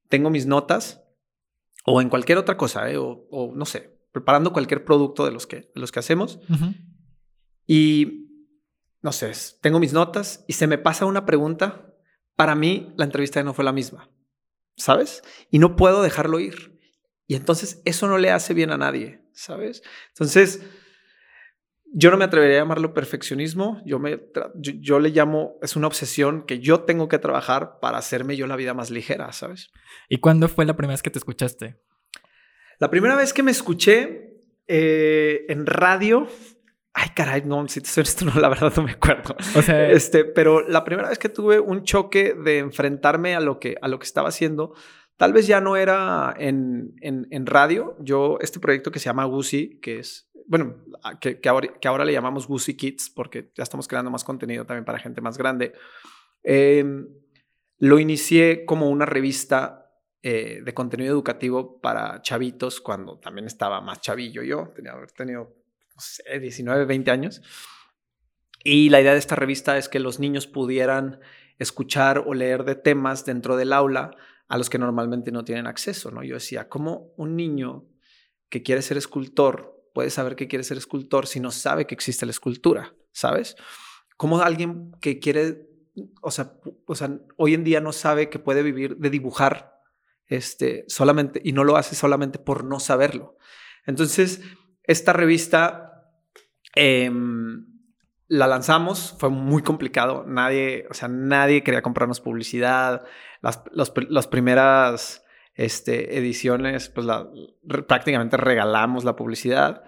tengo 0.10 0.30
mis 0.30 0.46
notas 0.46 1.04
o 1.86 2.02
en 2.02 2.10
cualquier 2.10 2.38
otra 2.38 2.58
cosa, 2.58 2.90
¿eh? 2.92 2.98
o, 2.98 3.52
no 3.56 3.66
sé, 3.66 4.00
preparando 4.12 4.54
cualquier 4.54 4.84
producto 4.86 5.26
de 5.26 5.32
los 5.32 5.46
que, 5.46 5.72
los 5.76 5.92
que 5.92 6.00
hacemos. 6.00 6.40
Y, 7.68 8.28
no 9.02 9.12
sé, 9.12 9.32
tengo 9.62 9.80
mis 9.80 9.94
notas 9.94 10.44
y 10.48 10.54
se 10.54 10.68
me 10.68 10.78
pasa 10.78 11.06
una 11.06 11.26
pregunta. 11.26 11.94
Para 12.36 12.56
mí, 12.56 12.94
la 12.98 13.06
entrevista 13.06 13.42
no 13.44 13.54
fue 13.54 13.64
la 13.64 13.72
misma, 13.72 14.10
¿sabes? 14.76 15.22
Y 15.52 15.60
no 15.60 15.76
puedo 15.76 16.02
dejarlo 16.02 16.40
ir. 16.40 16.80
Y 17.28 17.36
entonces 17.36 17.82
eso 17.86 18.08
no 18.08 18.18
le 18.18 18.32
hace 18.32 18.54
bien 18.54 18.72
a 18.72 18.78
nadie, 18.78 19.24
¿sabes? 19.34 19.84
Entonces, 20.10 20.62
yo 21.94 22.12
no 22.12 22.18
me 22.18 22.25
atrevería 22.25 22.58
a 22.58 22.60
llamarlo 22.62 22.94
perfeccionismo, 22.94 23.82
yo, 23.86 24.00
me, 24.00 24.20
yo, 24.56 25.00
le 25.00 25.10
llamo, 25.10 25.58
es 25.62 25.75
una 25.75 25.88
obsesión 25.88 26.46
que 26.46 26.60
yo 26.60 26.82
tengo 26.82 27.08
que 27.08 27.20
trabajar 27.20 27.80
para 27.80 27.98
hacerme 27.98 28.36
yo 28.36 28.48
la 28.48 28.56
vida 28.56 28.74
más 28.74 28.92
ligera, 28.92 29.32
¿sabes? 29.32 29.72
¿Y 30.10 30.18
cuándo 30.18 30.48
fue 30.48 30.65
la 30.65 30.75
primera 30.75 30.94
vez 30.94 31.04
que 31.04 31.10
te 31.10 31.20
escuchaste? 31.20 31.77
La 32.80 32.89
primera 32.89 33.15
vez 33.15 33.34
que 33.34 33.44
me 33.44 33.51
escuché 33.51 34.34
eh, 34.68 35.46
en 35.48 35.65
radio, 35.65 36.27
ay 36.94 37.10
caray, 37.15 37.44
no, 37.46 37.68
si 37.68 37.82
te 37.82 37.89
soy 37.89 38.04
esto, 38.04 38.25
no, 38.34 38.39
la 38.39 38.50
verdad 38.50 38.74
no 38.75 38.84
me 38.84 38.92
acuerdo. 38.92 39.36
O 39.56 39.62
sea, 39.62 39.89
este, 39.89 40.25
pero 40.25 40.68
la 40.68 40.84
primera 40.84 41.10
vez 41.10 41.20
que 41.20 41.30
tuve 41.30 41.60
un 41.60 41.84
choque 41.84 42.34
de 42.34 42.60
enfrentarme 42.60 43.36
a 43.36 43.39
lo 43.39 43.60
que, 43.60 43.77
a 43.82 43.88
lo 43.88 44.00
que 44.00 44.06
estaba 44.06 44.30
haciendo, 44.30 44.74
tal 45.18 45.34
vez 45.34 45.48
ya 45.48 45.62
no 45.62 45.76
era 45.76 46.34
en, 46.38 46.96
en, 47.02 47.46
radio. 47.46 47.96
Yo, 48.00 48.38
este 48.42 48.60
proyecto 48.60 48.92
que 48.92 49.00
se 49.00 49.06
llama 49.06 49.26
Gucci, 49.26 49.80
que 49.80 50.00
es 50.00 50.30
bueno, 50.48 50.76
que, 51.20 51.40
que, 51.40 51.50
ahora, 51.50 52.06
le 52.06 52.14
llamamos 52.14 52.48
Goosey 52.48 52.76
Kids 52.76 53.10
porque 53.10 53.52
ya 53.56 53.64
estamos 53.64 53.88
creando 53.88 54.12
más 54.12 54.24
contenido 54.24 54.66
también 54.66 54.86
para 54.86 55.00
gente 55.00 55.22
más 55.22 55.38
grande. 55.38 55.74
Em, 56.44 57.08
lo 57.80 58.00
inicié 58.00 58.66
como 58.66 58.90
una 58.90 59.06
revista 59.06 59.92
eh, 60.22 60.62
de 60.64 60.74
contenido 60.74 61.12
educativo 61.12 61.80
para 61.82 62.22
chavitos 62.22 62.80
cuando 62.80 63.20
también 63.20 63.48
estaba 63.48 63.82
más 63.82 64.02
chavillo 64.02 64.44
yo, 64.44 64.72
tenía 64.76 64.92
haber 64.92 65.12
tenido, 65.12 65.56
no 65.96 66.02
sé, 66.02 66.40
19, 66.40 66.86
20 66.86 67.12
años. 67.12 67.42
Y 68.64 68.90
la 68.90 69.02
idea 69.02 69.14
de 69.14 69.20
esta 69.20 69.36
revista 69.36 69.78
es 69.78 69.90
que 69.90 70.00
los 70.00 70.20
niños 70.20 70.48
pudieran 70.48 71.20
escuchar 71.58 72.24
o 72.26 72.34
leer 72.34 72.64
de 72.66 72.76
temas 72.76 73.26
dentro 73.26 73.56
del 73.56 73.74
aula 73.74 74.16
a 74.48 74.58
los 74.58 74.70
que 74.70 74.78
normalmente 74.78 75.32
no 75.32 75.44
tienen 75.44 75.68
acceso, 75.68 76.12
¿no? 76.12 76.24
Yo 76.24 76.36
decía, 76.36 76.70
¿cómo 76.70 77.14
un 77.18 77.36
niño 77.36 77.86
que 78.50 78.64
quiere 78.64 78.82
ser 78.82 78.98
escultor 78.98 79.75
puede 79.94 80.10
saber 80.10 80.36
que 80.36 80.48
quiere 80.48 80.64
ser 80.64 80.78
escultor 80.78 81.25
si 81.25 81.40
no 81.40 81.52
sabe 81.52 81.88
que 81.88 81.96
existe 81.96 82.25
la 82.25 82.32
escultura, 82.32 82.94
¿sabes? 83.12 83.56
¿Cómo 84.18 84.42
alguien 84.42 84.92
que 85.02 85.20
quiere, 85.20 85.68
o 86.22 86.32
sea, 86.32 86.54
o 86.86 86.96
sea, 86.96 87.18
hoy 87.38 87.54
en 87.54 87.64
día 87.64 87.82
no 87.82 87.92
sabe 87.92 88.30
que 88.30 88.40
puede 88.40 88.62
vivir 88.62 88.98
de 88.98 89.10
dibujar 89.10 89.74
este, 90.28 90.86
solamente 90.88 91.42
y 91.44 91.54
no 91.54 91.64
lo 91.64 91.78
hace 91.78 91.96
solamente 91.96 92.40
por 92.40 92.66
no 92.66 92.80
saberlo? 92.80 93.38
Entonces, 93.86 94.42
esta 94.84 95.14
revista 95.14 96.12
em, 96.75 97.66
la 98.27 98.48
lanzamos, 98.48 99.15
fue 99.20 99.29
muy 99.29 99.62
complicado. 99.62 100.24
Nadie, 100.27 100.86
o 100.89 100.94
sea, 100.94 101.08
nadie 101.08 101.63
quería 101.63 101.82
comprarnos 101.82 102.22
publicidad. 102.22 103.03
Las, 103.41 104.27
primeras 104.27 105.24
este, 105.53 106.17
ediciones, 106.17 106.89
pues 106.89 107.08
prácticamente 107.88 108.38
regalamos 108.38 109.03
la 109.03 109.15
publicidad. 109.15 109.84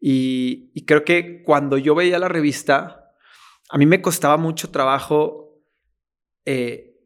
Y, 0.00 0.70
y, 0.74 0.84
creo 0.84 1.04
que 1.04 1.42
cuando 1.42 1.78
yo 1.78 1.94
veía 1.94 2.18
la 2.18 2.28
revista, 2.28 3.12
a 3.70 3.78
mí 3.78 3.86
me 3.86 4.02
costaba 4.02 4.36
mucho 4.36 4.70
trabajo 4.70 5.46
eh, 6.44 6.96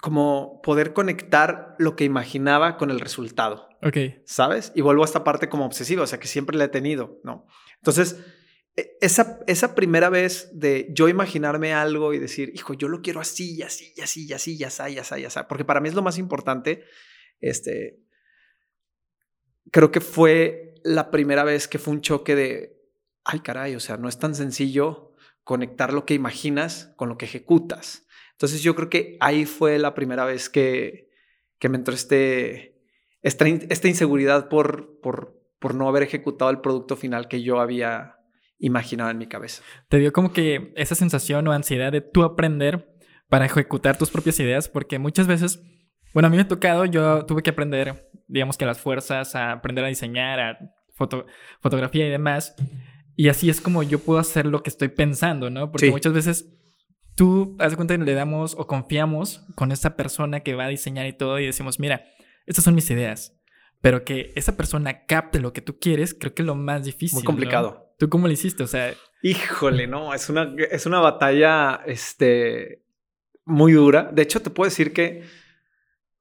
como 0.00 0.60
poder 0.62 0.92
conectar 0.92 1.74
lo 1.78 1.96
que 1.96 2.04
imaginaba 2.04 2.76
con 2.76 2.90
el 2.90 3.00
resultado. 3.00 3.68
Ok. 3.82 3.96
¿Sabes? 4.24 4.72
Y 4.74 4.80
vuelvo 4.80 5.02
a 5.02 5.06
esta 5.06 5.24
parte 5.24 5.48
como 5.48 5.66
obsesiva, 5.66 6.02
o 6.02 6.06
sea, 6.06 6.20
que 6.20 6.26
siempre 6.26 6.56
la 6.56 6.64
he 6.64 6.68
tenido, 6.68 7.20
¿no? 7.22 7.46
Entonces, 7.76 8.24
esa, 8.76 9.40
esa 9.46 9.74
primera 9.74 10.10
vez 10.10 10.50
de 10.52 10.88
yo 10.90 11.08
imaginarme 11.08 11.72
algo 11.72 12.12
y 12.12 12.18
decir, 12.18 12.50
hijo, 12.54 12.74
yo 12.74 12.88
lo 12.88 13.02
quiero 13.02 13.20
así, 13.20 13.54
y 13.56 13.62
así, 13.62 13.92
y 13.96 14.00
así, 14.00 14.26
y 14.26 14.32
así, 14.32 14.56
y 14.56 14.64
así, 14.64 14.82
y 14.92 14.98
así, 14.98 15.20
y 15.20 15.24
así, 15.24 15.40
porque 15.48 15.64
para 15.64 15.80
mí 15.80 15.88
es 15.88 15.94
lo 15.94 16.02
más 16.02 16.18
importante, 16.18 16.84
este, 17.40 18.00
creo 19.70 19.90
que 19.90 20.00
fue 20.00 20.74
la 20.82 21.10
primera 21.10 21.44
vez 21.44 21.68
que 21.68 21.78
fue 21.78 21.94
un 21.94 22.00
choque 22.00 22.34
de, 22.34 22.80
ay 23.24 23.40
caray, 23.40 23.76
o 23.76 23.80
sea, 23.80 23.96
no 23.96 24.08
es 24.08 24.18
tan 24.18 24.34
sencillo 24.34 25.12
conectar 25.44 25.92
lo 25.92 26.04
que 26.04 26.14
imaginas 26.14 26.92
con 26.96 27.08
lo 27.08 27.16
que 27.16 27.26
ejecutas. 27.26 28.06
Entonces 28.32 28.62
yo 28.62 28.74
creo 28.74 28.90
que 28.90 29.16
ahí 29.20 29.46
fue 29.46 29.78
la 29.78 29.94
primera 29.94 30.24
vez 30.24 30.50
que, 30.50 31.10
que 31.58 31.68
me 31.68 31.76
entró 31.76 31.94
este, 31.94 32.82
esta, 33.22 33.46
esta 33.46 33.88
inseguridad 33.88 34.48
por, 34.48 35.00
por, 35.00 35.40
por 35.60 35.74
no 35.74 35.88
haber 35.88 36.02
ejecutado 36.02 36.50
el 36.50 36.60
producto 36.60 36.96
final 36.96 37.28
que 37.28 37.42
yo 37.42 37.60
había 37.60 38.18
imaginado 38.64 39.10
en 39.10 39.18
mi 39.18 39.26
cabeza. 39.26 39.62
Te 39.88 39.98
dio 39.98 40.12
como 40.12 40.32
que 40.32 40.72
esa 40.76 40.94
sensación 40.94 41.46
o 41.46 41.52
ansiedad 41.52 41.92
de 41.92 42.00
tú 42.00 42.22
aprender 42.22 42.96
para 43.28 43.46
ejecutar 43.46 43.98
tus 43.98 44.10
propias 44.10 44.40
ideas, 44.40 44.68
porque 44.68 44.98
muchas 44.98 45.26
veces, 45.26 45.62
bueno, 46.12 46.28
a 46.28 46.30
mí 46.30 46.36
me 46.36 46.42
ha 46.42 46.48
tocado, 46.48 46.84
yo 46.86 47.26
tuve 47.26 47.42
que 47.42 47.50
aprender, 47.50 48.10
digamos 48.26 48.56
que 48.56 48.64
a 48.64 48.68
las 48.68 48.80
fuerzas, 48.80 49.34
a 49.34 49.52
aprender 49.52 49.84
a 49.84 49.88
diseñar, 49.88 50.40
a 50.40 50.58
fotografía 51.60 52.06
y 52.06 52.10
demás. 52.10 52.54
Y 53.16 53.28
así 53.28 53.50
es 53.50 53.60
como 53.60 53.82
yo 53.82 53.98
puedo 53.98 54.18
hacer 54.18 54.46
lo 54.46 54.62
que 54.62 54.70
estoy 54.70 54.88
pensando, 54.88 55.50
¿no? 55.50 55.70
Porque 55.70 55.90
muchas 55.90 56.12
veces 56.12 56.48
tú, 57.14 57.56
haz 57.60 57.72
de 57.72 57.76
cuenta 57.76 57.96
que 57.96 58.04
le 58.04 58.14
damos 58.14 58.54
o 58.58 58.66
confiamos 58.66 59.44
con 59.54 59.72
esa 59.72 59.96
persona 59.96 60.40
que 60.40 60.54
va 60.54 60.64
a 60.64 60.68
diseñar 60.68 61.06
y 61.06 61.12
todo 61.12 61.38
y 61.38 61.46
decimos, 61.46 61.78
mira, 61.78 62.04
estas 62.46 62.64
son 62.64 62.74
mis 62.74 62.90
ideas. 62.90 63.38
Pero 63.80 64.04
que 64.04 64.32
esa 64.34 64.56
persona 64.56 65.04
capte 65.04 65.40
lo 65.40 65.52
que 65.52 65.60
tú 65.60 65.78
quieres, 65.78 66.14
creo 66.14 66.34
que 66.34 66.42
es 66.42 66.46
lo 66.46 66.54
más 66.54 66.84
difícil. 66.84 67.16
Muy 67.16 67.24
complicado. 67.24 67.83
¿Tú 67.98 68.08
cómo 68.08 68.26
lo 68.26 68.32
hiciste? 68.32 68.62
O 68.62 68.66
sea. 68.66 68.94
Híjole, 69.22 69.86
no, 69.86 70.12
es 70.12 70.28
una, 70.28 70.54
es 70.70 70.86
una 70.86 71.00
batalla 71.00 71.80
este, 71.86 72.84
muy 73.44 73.72
dura. 73.72 74.10
De 74.12 74.22
hecho, 74.22 74.42
te 74.42 74.50
puedo 74.50 74.68
decir 74.68 74.92
que 74.92 75.24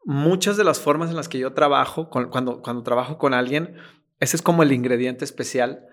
muchas 0.05 0.57
de 0.57 0.63
las 0.63 0.79
formas 0.79 1.09
en 1.09 1.15
las 1.15 1.29
que 1.29 1.39
yo 1.39 1.53
trabajo, 1.53 2.09
cuando, 2.09 2.61
cuando 2.61 2.83
trabajo 2.83 3.17
con 3.17 3.33
alguien, 3.33 3.77
ese 4.19 4.37
es 4.37 4.41
como 4.41 4.63
el 4.63 4.71
ingrediente 4.71 5.25
especial 5.25 5.87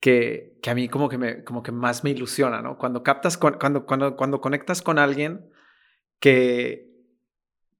que, 0.00 0.58
que, 0.62 0.70
a 0.70 0.74
mí 0.74 0.88
como 0.88 1.08
que, 1.08 1.18
me, 1.18 1.44
como 1.44 1.62
que 1.62 1.72
más 1.72 2.04
me 2.04 2.10
ilusiona, 2.10 2.62
¿no? 2.62 2.78
Cuando 2.78 3.02
captas, 3.02 3.36
cuando, 3.36 3.86
cuando, 3.86 4.16
cuando 4.16 4.40
conectas 4.40 4.82
con 4.82 4.98
alguien 4.98 5.50
que, 6.20 6.90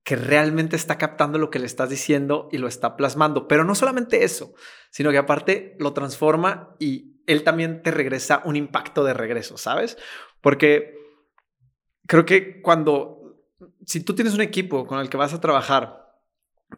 que 0.03 0.17
realmente 0.17 0.77
está 0.77 0.99
captando 0.99 1.39
lo 1.39 1.51
que 1.51 1.59
le 1.59 1.67
estás 1.67 1.91
diciendo 1.91 2.49
y 2.53 2.59
lo 2.59 2.69
está 2.69 2.97
plasmando. 2.97 3.49
Pero 3.49 3.65
no 3.65 3.75
solamente 3.75 4.25
eso, 4.25 4.55
sino 4.91 5.11
que 5.11 5.19
aparte 5.19 5.77
lo 5.79 5.93
transforma 5.93 6.75
y 6.79 7.16
él 7.27 7.43
también 7.43 7.83
te 7.83 7.91
regresa 7.91 8.43
un 8.45 8.57
impacto 8.57 9.05
de 9.05 9.15
regreso, 9.15 9.57
¿sabes? 9.57 9.99
Porque 10.41 10.97
creo 12.07 12.25
que 12.25 12.63
cuando, 12.63 13.41
si 13.85 14.01
tú 14.01 14.15
tienes 14.15 14.35
un 14.35 14.41
equipo 14.41 14.87
con 14.87 15.01
el 15.01 15.09
que 15.09 15.17
vas 15.17 15.35
a 15.35 15.41
trabajar 15.41 16.07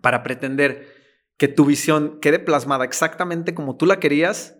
para 0.00 0.22
pretender 0.22 0.96
que 1.36 1.48
tu 1.48 1.64
visión 1.64 2.18
quede 2.20 2.38
plasmada 2.38 2.84
exactamente 2.84 3.54
como 3.54 3.76
tú 3.76 3.86
la 3.86 4.00
querías, 4.00 4.56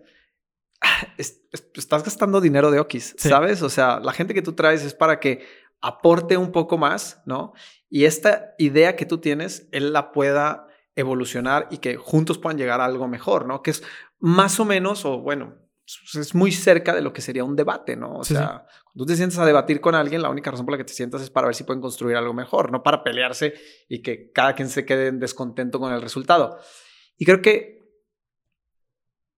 estás 1.19 2.05
gastando 2.05 2.41
dinero 2.41 2.71
de 2.71 2.81
Okis, 2.81 3.17
¿sabes? 3.19 3.63
O 3.63 3.71
sea, 3.71 4.01
la 4.01 4.13
gente 4.13 4.35
que 4.35 4.43
tú 4.43 4.53
traes 4.53 4.85
es 4.85 4.95
para 4.95 5.21
que 5.21 5.47
aporte 5.81 6.37
un 6.37 6.53
poco 6.53 6.77
más, 6.79 7.23
¿no? 7.25 7.53
Y 7.89 8.05
esta 8.05 8.55
idea 8.59 8.97
que 8.97 9.07
tú 9.07 9.19
tienes, 9.19 9.69
él 9.73 9.93
la 9.93 10.13
pueda 10.13 10.67
evolucionar 10.95 11.69
y 11.71 11.79
que 11.79 11.97
juntos 11.97 12.39
puedan 12.39 12.59
llegar 12.59 12.81
a 12.81 12.85
algo 12.85 13.07
mejor, 13.09 13.47
¿no? 13.47 13.63
Que 13.63 13.71
es 13.71 13.83
más 14.19 14.59
o 14.59 14.65
menos, 14.65 15.05
o 15.05 15.19
bueno, 15.19 15.57
es 16.15 16.35
muy 16.35 16.53
cerca 16.53 16.95
de 16.95 17.01
lo 17.01 17.13
que 17.13 17.23
sería 17.23 17.45
un 17.45 17.57
debate, 17.57 17.97
¿no? 17.97 18.17
O 18.17 18.25
sea, 18.25 18.67
cuando 18.85 19.05
tú 19.05 19.07
te 19.07 19.17
sientas 19.17 19.39
a 19.39 19.47
debatir 19.47 19.81
con 19.81 19.95
alguien, 19.95 20.21
la 20.21 20.29
única 20.29 20.51
razón 20.51 20.67
por 20.67 20.73
la 20.73 20.79
que 20.79 20.85
te 20.85 20.93
sientas 20.93 21.23
es 21.23 21.31
para 21.31 21.47
ver 21.47 21.55
si 21.55 21.65
pueden 21.65 21.81
construir 21.81 22.17
algo 22.17 22.35
mejor, 22.35 22.71
no 22.71 22.83
para 22.83 23.03
pelearse 23.03 23.55
y 23.89 24.03
que 24.03 24.31
cada 24.33 24.55
quien 24.55 24.69
se 24.69 24.85
quede 24.85 25.07
en 25.07 25.19
descontento 25.19 25.81
con 25.81 25.93
el 25.93 26.03
resultado. 26.03 26.59
Y 27.17 27.25
creo 27.25 27.41
que 27.41 27.79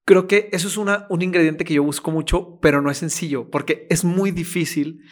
creo 0.04 0.26
que 0.26 0.48
eso 0.50 0.66
es 0.66 0.76
una, 0.76 1.06
un 1.08 1.22
ingrediente 1.22 1.64
que 1.64 1.74
yo 1.74 1.84
busco 1.84 2.10
mucho, 2.10 2.58
pero 2.60 2.82
no 2.82 2.90
es 2.90 2.98
sencillo, 2.98 3.48
porque 3.48 3.86
es 3.90 4.02
muy 4.04 4.32
difícil 4.32 5.04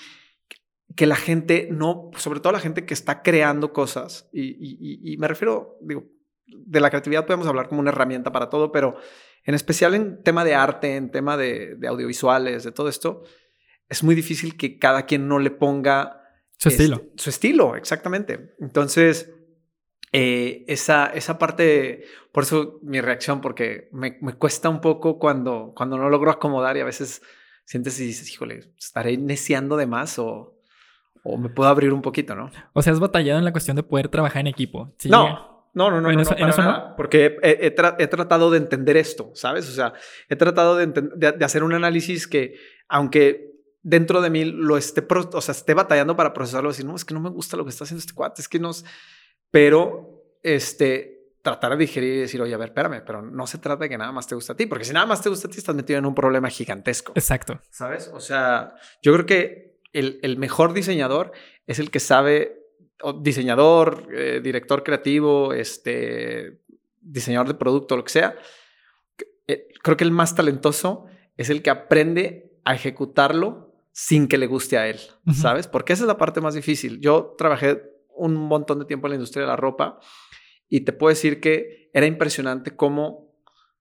que 0.96 1.06
la 1.06 1.14
gente 1.14 1.68
no, 1.70 2.10
sobre 2.16 2.40
todo 2.40 2.52
la 2.52 2.58
gente 2.58 2.84
que 2.84 2.94
está 2.94 3.22
creando 3.22 3.72
cosas, 3.72 4.28
y, 4.32 5.16
me 5.18 5.28
refiero, 5.28 5.78
digo, 5.82 6.06
de 6.46 6.80
la 6.80 6.90
creatividad 6.90 7.26
podemos 7.26 7.46
hablar 7.46 7.68
como 7.68 7.80
una 7.80 7.90
herramienta 7.90 8.32
para 8.32 8.50
todo, 8.50 8.72
pero 8.72 8.96
en 9.44 9.54
especial 9.54 9.94
en 9.94 10.22
tema 10.22 10.44
de 10.44 10.54
arte, 10.54 10.96
en 10.96 11.10
tema 11.10 11.36
de, 11.36 11.78
audiovisuales, 11.88 12.64
de 12.64 12.72
todo 12.72 12.88
esto, 12.88 13.22
es 13.88 14.02
muy 14.02 14.14
difícil 14.14 14.56
que 14.56 14.78
cada 14.78 15.06
quien 15.06 15.28
no 15.28 15.38
le 15.38 15.50
ponga 15.50 16.22
su 16.56 16.68
estilo. 16.68 17.02
Su 17.16 17.30
estilo, 17.30 17.76
exactamente. 17.76 18.54
Entonces, 18.60 19.32
eh, 20.12 20.64
esa, 20.66 21.06
esa 21.06 21.38
parte, 21.38 22.04
por 22.32 22.42
eso 22.42 22.80
mi 22.82 23.00
reacción, 23.00 23.40
porque 23.40 23.88
me, 23.92 24.18
me, 24.20 24.34
cuesta 24.34 24.68
un 24.68 24.80
poco 24.80 25.18
cuando, 25.18 25.72
cuando 25.74 25.96
no 25.96 26.08
logro 26.10 26.30
acomodar 26.30 26.76
y 26.76 26.80
a 26.80 26.84
veces 26.84 27.22
sientes 27.64 28.00
y 28.00 28.06
dices, 28.06 28.30
híjole, 28.32 28.72
estaré 28.78 29.16
neciando 29.18 29.76
de 29.76 29.86
más 29.86 30.18
o, 30.18 30.58
o 31.22 31.36
me 31.36 31.48
puedo 31.48 31.68
abrir 31.68 31.92
un 31.92 32.02
poquito, 32.02 32.34
¿no? 32.34 32.50
O 32.72 32.82
sea, 32.82 32.92
has 32.92 33.00
batallado 33.00 33.38
en 33.38 33.44
la 33.44 33.52
cuestión 33.52 33.76
de 33.76 33.82
poder 33.82 34.08
trabajar 34.08 34.40
en 34.40 34.46
equipo. 34.46 34.94
No, 35.04 35.57
no, 35.74 35.90
no, 35.90 36.00
no, 36.00 36.10
no, 36.10 36.22
no, 36.22 36.94
porque 36.96 37.36
he, 37.42 37.70
tratado 37.70 38.50
de 38.50 38.58
entender 38.58 38.96
esto, 38.96 39.30
¿sabes? 39.34 39.68
O 39.68 39.72
sea, 39.72 39.92
he 40.28 40.36
tratado 40.36 40.76
de, 40.76 40.86
de, 40.86 41.44
hacer 41.44 41.62
un 41.62 41.72
análisis 41.72 42.26
que, 42.26 42.56
aunque 42.88 43.52
dentro 43.82 44.20
de 44.20 44.30
mí 44.30 44.44
lo 44.44 44.76
esté, 44.76 45.06
o 45.08 45.40
sea, 45.40 45.52
esté 45.52 45.74
batallando 45.74 46.16
para 46.16 46.32
procesarlo, 46.32 46.70
decir, 46.70 46.84
no, 46.84 46.96
es 46.96 47.04
que 47.04 47.14
no 47.14 47.20
me 47.20 47.30
gusta 47.30 47.56
lo 47.56 47.64
que 47.64 47.70
está 47.70 47.84
haciendo 47.84 48.00
este 48.00 48.14
cuate, 48.14 48.42
es 48.42 48.48
que 48.48 48.58
no, 48.58 48.70
pero, 49.50 50.24
este, 50.42 51.18
tratar 51.42 51.72
de 51.72 51.78
digerir 51.78 52.14
y 52.14 52.20
decir, 52.20 52.40
oye, 52.42 52.54
a 52.54 52.58
ver, 52.58 52.68
espérame, 52.68 53.02
pero 53.04 53.22
no 53.22 53.46
se 53.46 53.58
trata 53.58 53.84
de 53.84 53.88
que 53.88 53.98
nada 53.98 54.12
más 54.12 54.26
te 54.26 54.34
gusta 54.34 54.52
a 54.52 54.56
ti, 54.56 54.66
porque 54.66 54.84
si 54.84 54.92
nada 54.92 55.06
más 55.06 55.22
te 55.22 55.28
gusta 55.28 55.48
a 55.48 55.50
ti, 55.50 55.58
estás 55.58 55.74
metido 55.74 55.98
en 55.98 56.06
un 56.06 56.14
problema 56.14 56.50
gigantesco. 56.50 57.12
Exacto. 57.14 57.60
¿Sabes? 57.70 58.10
O 58.12 58.20
sea, 58.20 58.74
yo 59.02 59.12
creo 59.14 59.26
que 59.26 59.80
el, 59.92 60.36
mejor 60.38 60.72
diseñador 60.72 61.32
es 61.66 61.78
el 61.78 61.90
que 61.90 62.00
sabe, 62.00 62.58
diseñador, 63.20 64.08
eh, 64.12 64.40
director 64.42 64.82
creativo, 64.82 65.52
este, 65.52 66.60
diseñador 67.00 67.48
de 67.48 67.54
producto, 67.54 67.96
lo 67.96 68.04
que 68.04 68.12
sea. 68.12 68.36
Eh, 69.46 69.68
creo 69.82 69.96
que 69.96 70.04
el 70.04 70.10
más 70.10 70.34
talentoso 70.34 71.06
es 71.36 71.50
el 71.50 71.62
que 71.62 71.70
aprende 71.70 72.52
a 72.64 72.74
ejecutarlo 72.74 73.72
sin 73.92 74.28
que 74.28 74.38
le 74.38 74.46
guste 74.46 74.78
a 74.78 74.86
él, 74.86 74.98
¿sabes? 75.32 75.66
Porque 75.66 75.92
esa 75.92 76.04
es 76.04 76.08
la 76.08 76.18
parte 76.18 76.40
más 76.40 76.54
difícil. 76.54 77.00
Yo 77.00 77.34
trabajé 77.36 77.82
un 78.14 78.34
montón 78.34 78.78
de 78.78 78.84
tiempo 78.84 79.06
en 79.06 79.12
la 79.12 79.16
industria 79.16 79.42
de 79.42 79.48
la 79.48 79.56
ropa 79.56 79.98
y 80.68 80.80
te 80.80 80.92
puedo 80.92 81.08
decir 81.08 81.40
que 81.40 81.90
era 81.92 82.06
impresionante 82.06 82.76
cómo 82.76 83.32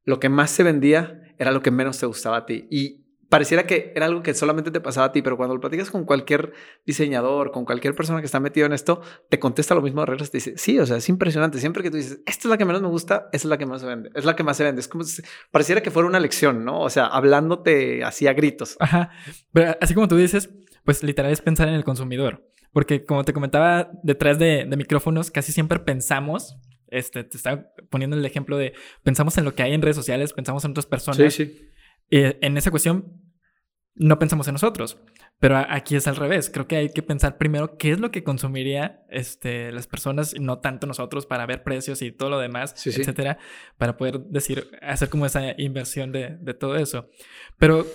lo 0.06 0.20
que 0.20 0.30
más 0.30 0.52
se 0.52 0.64
vendía 0.64 1.22
era 1.38 1.52
lo 1.52 1.62
que 1.62 1.70
menos 1.70 2.00
te 2.00 2.06
gustaba 2.06 2.38
a 2.38 2.46
ti. 2.46 2.68
Y 2.72 3.07
pareciera 3.30 3.66
que 3.66 3.92
era 3.96 4.06
algo 4.06 4.24
que 4.24 4.34
solamente 4.34 4.72
te 4.72 4.80
pasaba 4.80 5.08
a 5.08 5.12
ti, 5.12 5.22
pero 5.22 5.38
cuando 5.38 5.56
lo 5.56 5.62
platicas 5.62 5.92
con 5.92 6.06
cualquier 6.06 6.54
diseñador, 6.86 7.52
con 7.52 7.66
cualquier 7.66 7.96
persona 7.96 8.20
que 8.20 8.26
está 8.26 8.40
metido 8.40 8.66
en 8.66 8.74
esto, 8.74 9.02
te 9.30 9.40
contesta 9.40 9.76
lo 9.76 9.82
mismo 9.82 10.02
de 10.02 10.08
reglas, 10.08 10.32
te 10.32 10.38
dice, 10.38 10.54
sí, 10.58 10.80
o 10.80 10.86
sea, 10.86 10.98
es 10.98 11.10
impresionante. 11.10 11.60
Siempre 11.60 11.84
que 11.84 11.92
tú 11.92 11.98
dices, 11.98 12.22
esta 12.26 12.48
es 12.48 12.50
la 12.50 12.58
que 12.58 12.66
menos 12.66 12.82
me 12.82 12.88
gusta, 12.88 13.30
esa 13.34 13.48
es 13.48 13.50
la 13.50 13.58
que 13.58 13.66
más 13.66 13.82
se 13.82 13.88
vende, 13.88 14.10
es 14.16 14.26
la 14.26 14.36
que 14.36 14.44
más 14.44 14.58
se 14.58 14.64
vende. 14.64 14.82
Es 14.82 14.88
como 14.88 15.04
si 15.04 15.22
pareciera 15.52 15.82
que 15.82 15.92
fuera 15.92 16.08
una 16.08 16.20
lección, 16.20 16.64
¿no? 16.64 16.82
O 16.82 16.90
sea, 16.90 17.08
hablándote 17.08 18.04
así 18.04 18.28
a 18.28 18.34
gritos. 18.34 18.78
Ajá. 18.80 19.12
Pero 19.52 19.76
así 19.82 19.94
como 19.94 20.08
tú 20.08 20.16
dices, 20.16 20.50
pues 20.84 21.04
literal 21.04 21.32
es 21.32 21.42
pensar 21.42 21.68
en 21.68 21.74
el 21.74 21.84
consumidor. 21.84 22.48
Porque 22.72 23.06
como 23.06 23.24
te 23.24 23.34
comentaba, 23.34 23.90
detrás 24.04 24.40
de, 24.40 24.66
micrófonos 24.78 25.32
casi 25.32 25.52
siempre 25.52 25.80
pensamos, 25.80 26.58
este, 26.90 27.24
te 27.24 27.38
estaba 27.38 27.72
poniendo 27.90 28.16
el 28.16 28.26
ejemplo 28.26 28.58
de, 28.58 28.74
pensamos 29.04 29.38
en 29.38 29.46
lo 29.46 29.56
que 29.56 29.64
hay 29.64 29.74
en 29.74 29.82
redes 29.82 29.96
sociales, 29.96 30.34
pensamos 30.34 30.64
en 30.64 30.72
otras 30.72 30.86
personas. 30.86 31.34
Sí, 31.34 31.46
sí. 31.46 31.67
Eh, 32.10 32.38
en 32.42 32.58
esa 32.58 32.72
cuestión 32.72 33.22
no 33.96 34.20
pensamos 34.20 34.48
en 34.48 34.54
nosotros. 34.54 34.98
Pero 35.40 35.58
aquí 35.58 35.96
es 35.96 36.08
al 36.08 36.16
revés. 36.16 36.50
Creo 36.52 36.68
que 36.68 36.78
hay 36.78 36.90
que 36.90 37.04
pensar 37.04 37.38
primero 37.38 37.78
qué 37.78 37.92
es 37.92 38.00
lo 38.00 38.10
que 38.10 38.24
consumiría 38.24 39.06
este, 39.10 39.72
las 39.72 39.86
personas 39.86 40.34
no 40.40 40.60
tanto 40.60 40.88
nosotros 40.88 41.28
para 41.28 41.46
ver 41.46 41.62
precios 41.62 42.02
y 42.02 42.12
todo 42.12 42.32
lo 42.32 42.40
demás, 42.40 42.74
etcétera, 42.88 43.38
para 43.78 43.98
poder 43.98 44.20
decir, 44.20 44.68
hacer 44.82 45.10
como 45.10 45.28
esa 45.28 45.54
inversión 45.60 46.12
de, 46.12 46.38
de, 46.38 46.54
todo 46.56 46.76
eso. 46.76 47.10
Pero 47.60 47.86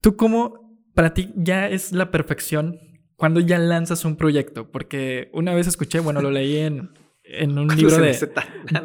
tú, 0.00 0.16
¿cómo 0.16 0.74
para 0.94 1.12
ti 1.12 1.30
ya 1.36 1.68
es 1.68 1.92
la 1.92 2.10
perfección 2.10 2.78
cuando 3.16 3.40
ya 3.40 3.58
lanzas 3.58 4.06
un 4.06 4.16
proyecto? 4.16 4.70
Porque 4.70 5.28
una 5.34 5.54
vez 5.54 5.66
escuché, 5.66 6.00
bueno, 6.00 6.22
lo 6.22 6.30
leí 6.30 6.56
en, 6.56 6.92
en 7.24 7.58
un 7.58 7.68
libro 7.76 7.98
de, 7.98 8.16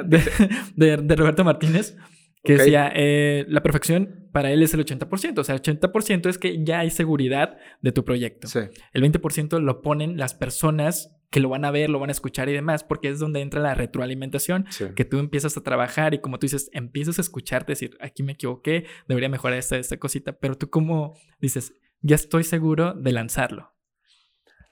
de, 0.75 0.97
de 0.97 1.15
Roberto 1.15 1.45
Martínez 1.45 1.95
que 2.43 2.57
decía, 2.57 2.91
eh, 2.93 3.45
la 3.47 3.63
perfección 3.63 4.27
para 4.33 4.51
él 4.51 4.63
es 4.63 4.73
el 4.73 4.85
80%, 4.85 5.39
o 5.39 5.43
sea, 5.43 5.55
el 5.55 5.61
80% 5.61 6.27
es 6.27 6.37
que 6.37 6.63
ya 6.63 6.79
hay 6.79 6.89
seguridad 6.89 7.57
de 7.81 7.91
tu 7.93 8.03
proyecto. 8.03 8.47
El 8.91 9.03
20% 9.03 9.59
lo 9.59 9.81
ponen 9.81 10.17
las 10.17 10.33
personas 10.33 11.15
que 11.29 11.39
lo 11.39 11.49
van 11.49 11.65
a 11.65 11.71
ver, 11.71 11.89
lo 11.89 11.99
van 11.99 12.09
a 12.09 12.11
escuchar 12.11 12.49
y 12.49 12.53
demás, 12.53 12.83
porque 12.83 13.09
es 13.09 13.19
donde 13.19 13.41
entra 13.41 13.61
la 13.61 13.73
retroalimentación, 13.75 14.65
que 14.95 15.05
tú 15.05 15.19
empiezas 15.19 15.55
a 15.55 15.61
trabajar 15.61 16.13
y 16.13 16.19
como 16.19 16.37
tú 16.37 16.45
dices, 16.45 16.69
empiezas 16.73 17.17
a 17.17 17.21
escucharte, 17.21 17.71
decir, 17.71 17.97
aquí 18.01 18.23
me 18.23 18.33
equivoqué, 18.33 18.85
debería 19.07 19.29
mejorar 19.29 19.57
esta, 19.57 19.77
esta 19.77 19.97
cosita, 19.97 20.33
pero 20.33 20.55
tú 20.57 20.69
como 20.69 21.17
dices, 21.39 21.73
ya 22.01 22.15
estoy 22.15 22.43
seguro 22.43 22.93
de 22.93 23.13
lanzarlo. 23.13 23.73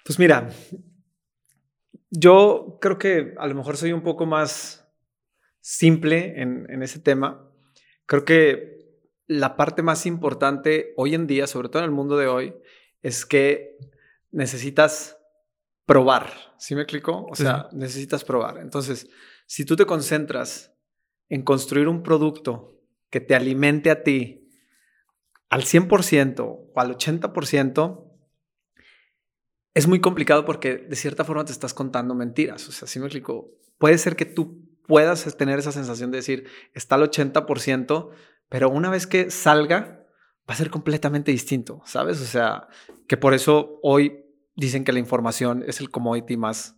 Pues 0.03 0.19
mira, 0.19 0.49
yo 2.09 2.77
creo 2.81 2.97
que 2.97 3.33
a 3.37 3.47
lo 3.47 3.55
mejor 3.55 3.77
soy 3.77 3.93
un 3.93 4.03
poco 4.03 4.25
más 4.25 4.87
simple 5.61 6.41
en, 6.41 6.65
en 6.69 6.83
ese 6.83 6.99
tema 6.99 7.50
Creo 8.11 8.25
que 8.25 8.89
la 9.27 9.55
parte 9.55 9.83
más 9.83 10.05
importante 10.05 10.93
hoy 10.97 11.15
en 11.15 11.27
día, 11.27 11.47
sobre 11.47 11.69
todo 11.69 11.81
en 11.81 11.85
el 11.85 11.95
mundo 11.95 12.17
de 12.17 12.27
hoy, 12.27 12.53
es 13.01 13.25
que 13.25 13.77
necesitas 14.31 15.17
probar. 15.85 16.29
¿Sí 16.57 16.75
me 16.75 16.81
explico? 16.81 17.25
O 17.31 17.35
sea, 17.37 17.69
necesitas 17.71 18.25
probar. 18.25 18.57
Entonces, 18.57 19.07
si 19.45 19.63
tú 19.63 19.77
te 19.77 19.85
concentras 19.85 20.75
en 21.29 21.43
construir 21.43 21.87
un 21.87 22.03
producto 22.03 22.81
que 23.09 23.21
te 23.21 23.33
alimente 23.33 23.89
a 23.89 24.03
ti 24.03 24.51
al 25.47 25.61
100% 25.63 26.41
o 26.41 26.73
al 26.75 26.97
80%, 26.97 28.11
es 29.73 29.87
muy 29.87 30.01
complicado 30.01 30.43
porque 30.43 30.75
de 30.75 30.97
cierta 30.97 31.23
forma 31.23 31.45
te 31.45 31.53
estás 31.53 31.73
contando 31.73 32.13
mentiras. 32.13 32.67
O 32.67 32.73
sea, 32.73 32.89
¿sí 32.89 32.99
me 32.99 33.05
explico? 33.05 33.51
Puede 33.77 33.97
ser 33.97 34.17
que 34.17 34.25
tú 34.25 34.70
puedas 34.91 35.37
tener 35.37 35.57
esa 35.57 35.71
sensación 35.71 36.11
de 36.11 36.17
decir, 36.17 36.49
está 36.73 36.95
al 36.95 37.09
80%, 37.09 38.09
pero 38.49 38.69
una 38.69 38.89
vez 38.89 39.07
que 39.07 39.31
salga, 39.31 40.05
va 40.49 40.53
a 40.53 40.57
ser 40.57 40.69
completamente 40.69 41.31
distinto, 41.31 41.81
¿sabes? 41.85 42.19
O 42.19 42.25
sea, 42.25 42.67
que 43.07 43.15
por 43.15 43.33
eso 43.33 43.79
hoy 43.83 44.25
dicen 44.53 44.83
que 44.83 44.91
la 44.91 44.99
información 44.99 45.63
es 45.65 45.79
el 45.79 45.91
commodity 45.91 46.35
más 46.35 46.75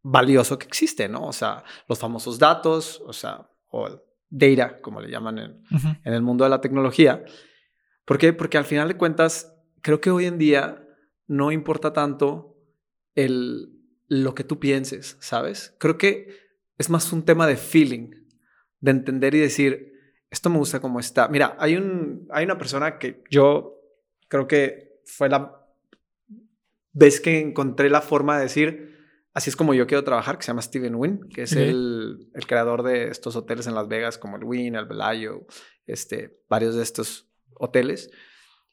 valioso 0.00 0.58
que 0.58 0.66
existe, 0.66 1.10
¿no? 1.10 1.26
O 1.26 1.34
sea, 1.34 1.62
los 1.88 1.98
famosos 1.98 2.38
datos, 2.38 3.02
o 3.04 3.12
sea, 3.12 3.50
o 3.68 4.00
data, 4.30 4.80
como 4.80 5.02
le 5.02 5.10
llaman 5.10 5.38
en, 5.38 5.62
en 6.04 6.14
el 6.14 6.22
mundo 6.22 6.44
de 6.44 6.50
la 6.50 6.62
tecnología. 6.62 7.22
¿Por 8.06 8.16
qué? 8.16 8.32
Porque 8.32 8.56
al 8.56 8.64
final 8.64 8.88
de 8.88 8.96
cuentas, 8.96 9.52
creo 9.82 10.00
que 10.00 10.10
hoy 10.10 10.24
en 10.24 10.38
día 10.38 10.82
no 11.26 11.52
importa 11.52 11.92
tanto 11.92 12.56
el, 13.14 13.78
lo 14.08 14.34
que 14.34 14.42
tú 14.42 14.58
pienses, 14.58 15.18
¿sabes? 15.20 15.76
Creo 15.78 15.98
que 15.98 16.41
es 16.82 16.90
más 16.90 17.12
un 17.12 17.24
tema 17.24 17.46
de 17.46 17.56
feeling, 17.56 18.10
de 18.80 18.90
entender 18.90 19.34
y 19.34 19.38
decir, 19.38 19.92
esto 20.30 20.50
me 20.50 20.58
gusta 20.58 20.80
como 20.80 20.98
está. 20.98 21.28
Mira, 21.28 21.56
hay, 21.58 21.76
un, 21.76 22.26
hay 22.30 22.44
una 22.44 22.58
persona 22.58 22.98
que 22.98 23.22
yo 23.30 23.78
creo 24.28 24.48
que 24.48 25.00
fue 25.04 25.28
la 25.28 25.64
vez 26.92 27.20
que 27.20 27.38
encontré 27.38 27.88
la 27.88 28.00
forma 28.00 28.36
de 28.36 28.42
decir, 28.42 28.98
así 29.32 29.48
es 29.48 29.56
como 29.56 29.74
yo 29.74 29.86
quiero 29.86 30.02
trabajar, 30.02 30.36
que 30.36 30.42
se 30.42 30.48
llama 30.48 30.62
Steven 30.62 30.96
Wynn, 30.96 31.28
que 31.28 31.42
es 31.42 31.52
el, 31.52 32.28
el, 32.34 32.46
creador 32.46 32.82
de 32.82 33.08
estos 33.08 33.36
hoteles 33.36 33.66
en 33.68 33.74
Las 33.74 33.88
Vegas, 33.88 34.18
como 34.18 34.36
el 34.36 34.44
Wynn, 34.44 34.74
el 34.74 34.86
Bellagio, 34.86 35.46
este, 35.86 36.40
varios 36.48 36.74
de 36.74 36.82
estos 36.82 37.30
hoteles. 37.54 38.10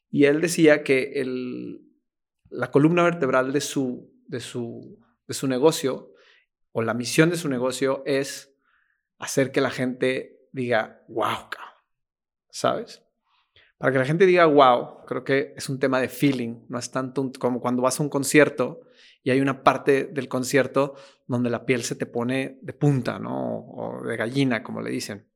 Y 0.10 0.26
él 0.26 0.42
decía 0.42 0.84
que 0.84 1.14
el, 1.22 1.82
la 2.50 2.72
columna 2.72 3.04
vertebral 3.04 3.54
de 3.54 3.62
su, 3.62 4.12
de 4.28 4.40
su, 4.40 4.98
de 5.28 5.34
su 5.36 5.48
negocio 5.48 6.14
o 6.72 6.82
la 6.82 6.94
misión 6.94 7.30
de 7.30 7.38
su 7.38 7.50
negocio 7.50 8.04
es 8.06 8.54
hacer 9.18 9.52
que 9.52 9.62
la 9.62 9.70
gente 9.70 10.48
diga, 10.52 11.04
wow, 11.08 11.50
¿sabes? 12.50 13.04
Para 13.78 13.94
que 13.94 14.00
la 14.00 14.06
gente 14.06 14.26
diga, 14.26 14.46
wow, 14.46 15.06
creo 15.06 15.24
que 15.24 15.54
es 15.56 15.70
un 15.70 15.80
tema 15.80 16.02
de 16.02 16.10
feeling, 16.10 16.66
no 16.68 16.78
es 16.78 16.92
tanto 16.92 17.32
como 17.40 17.62
cuando 17.62 17.82
vas 17.82 18.00
a 18.00 18.04
un 18.04 18.10
concierto 18.10 18.82
y 19.24 19.32
hay 19.32 19.42
una 19.42 19.64
parte 19.64 20.06
del 20.06 20.28
concierto 20.28 20.96
donde 21.28 21.50
la 21.50 21.66
piel 21.66 21.84
se 21.84 21.96
te 21.96 22.06
pone 22.06 22.60
de 22.62 22.74
punta, 22.74 23.20
¿no? 23.20 23.60
O 23.60 24.04
de 24.04 24.18
gallina, 24.18 24.64
como 24.64 24.82
le 24.82 24.90
dicen. 24.90 25.30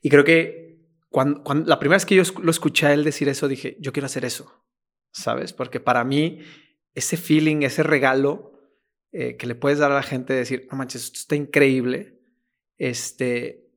Y 0.00 0.08
creo 0.08 0.24
que 0.24 0.86
cuando, 1.10 1.42
la 1.66 1.78
primera 1.78 1.96
vez 1.96 2.06
que 2.06 2.14
yo 2.14 2.22
lo 2.42 2.50
escuché 2.50 2.86
a 2.86 2.92
él 2.92 3.04
decir 3.04 3.28
eso, 3.28 3.48
dije, 3.48 3.76
yo 3.80 3.92
quiero 3.92 4.06
hacer 4.06 4.24
eso, 4.24 4.64
¿sabes? 5.10 5.52
Porque 5.52 5.80
para 5.80 6.04
mí 6.04 6.40
ese 6.94 7.16
feeling, 7.16 7.62
ese 7.62 7.82
regalo, 7.82 8.51
eh, 9.12 9.36
que 9.36 9.46
le 9.46 9.54
puedes 9.54 9.78
dar 9.78 9.92
a 9.92 9.96
la 9.96 10.02
gente, 10.02 10.32
decir, 10.32 10.66
no 10.70 10.78
manches, 10.78 11.04
esto 11.04 11.18
está 11.18 11.36
increíble, 11.36 12.18
este, 12.78 13.68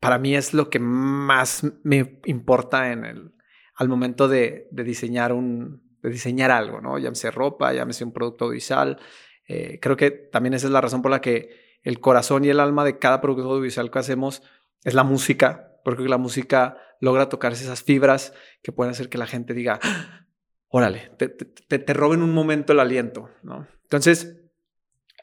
para 0.00 0.18
mí 0.18 0.34
es 0.34 0.52
lo 0.52 0.68
que 0.68 0.78
más 0.78 1.62
me 1.82 2.20
importa 2.24 2.92
en 2.92 3.04
el, 3.04 3.34
al 3.74 3.88
momento 3.88 4.28
de, 4.28 4.68
diseñar 4.70 5.32
un, 5.32 5.82
de 6.02 6.10
diseñar 6.10 6.50
algo, 6.50 6.80
¿no? 6.80 6.98
Llámese 6.98 7.30
ropa, 7.30 7.72
llámese 7.72 8.04
un 8.04 8.12
producto 8.12 8.48
visual. 8.48 8.98
Eh, 9.46 9.78
creo 9.80 9.96
que 9.96 10.10
también 10.10 10.54
esa 10.54 10.66
es 10.66 10.72
la 10.72 10.80
razón 10.80 11.02
por 11.02 11.10
la 11.10 11.20
que 11.20 11.78
el 11.82 12.00
corazón 12.00 12.44
y 12.44 12.48
el 12.48 12.60
alma 12.60 12.84
de 12.84 12.98
cada 12.98 13.20
producto 13.20 13.50
audiovisual 13.50 13.90
que 13.90 13.98
hacemos 13.98 14.42
es 14.82 14.94
la 14.94 15.04
música, 15.04 15.80
porque 15.84 16.02
la 16.04 16.18
música 16.18 16.78
logra 17.00 17.28
tocar 17.28 17.52
esas 17.52 17.82
fibras 17.82 18.32
que 18.62 18.72
pueden 18.72 18.92
hacer 18.92 19.08
que 19.08 19.18
la 19.18 19.26
gente 19.26 19.54
diga, 19.54 19.80
¡Ah! 19.82 20.26
órale, 20.68 21.12
te, 21.18 21.28
te, 21.28 21.78
te, 21.78 21.94
roben 21.94 22.22
un 22.22 22.32
momento 22.32 22.72
el 22.72 22.80
aliento, 22.80 23.30
¿no? 23.42 23.66
Entonces, 23.96 24.36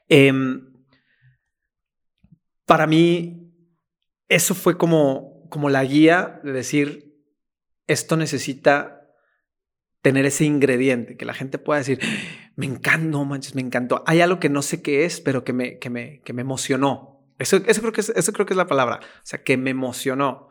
em, 0.07 0.73
para 2.65 2.87
mí, 2.87 3.53
eso 4.29 4.55
fue 4.55 4.77
como, 4.77 5.47
como 5.49 5.69
la 5.69 5.83
guía 5.83 6.39
de 6.43 6.53
decir, 6.53 7.21
esto 7.87 8.15
necesita 8.15 9.01
tener 10.01 10.25
ese 10.25 10.45
ingrediente, 10.45 11.17
que 11.17 11.25
la 11.25 11.33
gente 11.33 11.57
pueda 11.57 11.79
decir, 11.79 11.99
me 12.55 12.65
encantó, 12.65 13.25
manches, 13.25 13.55
me 13.55 13.61
encantó. 13.61 14.03
Hay 14.07 14.21
algo 14.21 14.39
que 14.39 14.49
no 14.49 14.61
sé 14.61 14.81
qué 14.81 15.05
es, 15.05 15.19
pero 15.19 15.43
que 15.43 15.53
me, 15.53 15.77
que 15.77 15.89
me, 15.89 16.21
que 16.21 16.33
me 16.33 16.41
emocionó. 16.41 17.21
Eso, 17.37 17.57
eso, 17.67 17.81
creo 17.81 17.93
que 17.93 18.01
es, 18.01 18.09
eso 18.09 18.33
creo 18.33 18.45
que 18.45 18.53
es 18.53 18.57
la 18.57 18.67
palabra, 18.67 18.99
o 19.03 19.25
sea, 19.25 19.43
que 19.43 19.57
me 19.57 19.71
emocionó. 19.71 20.49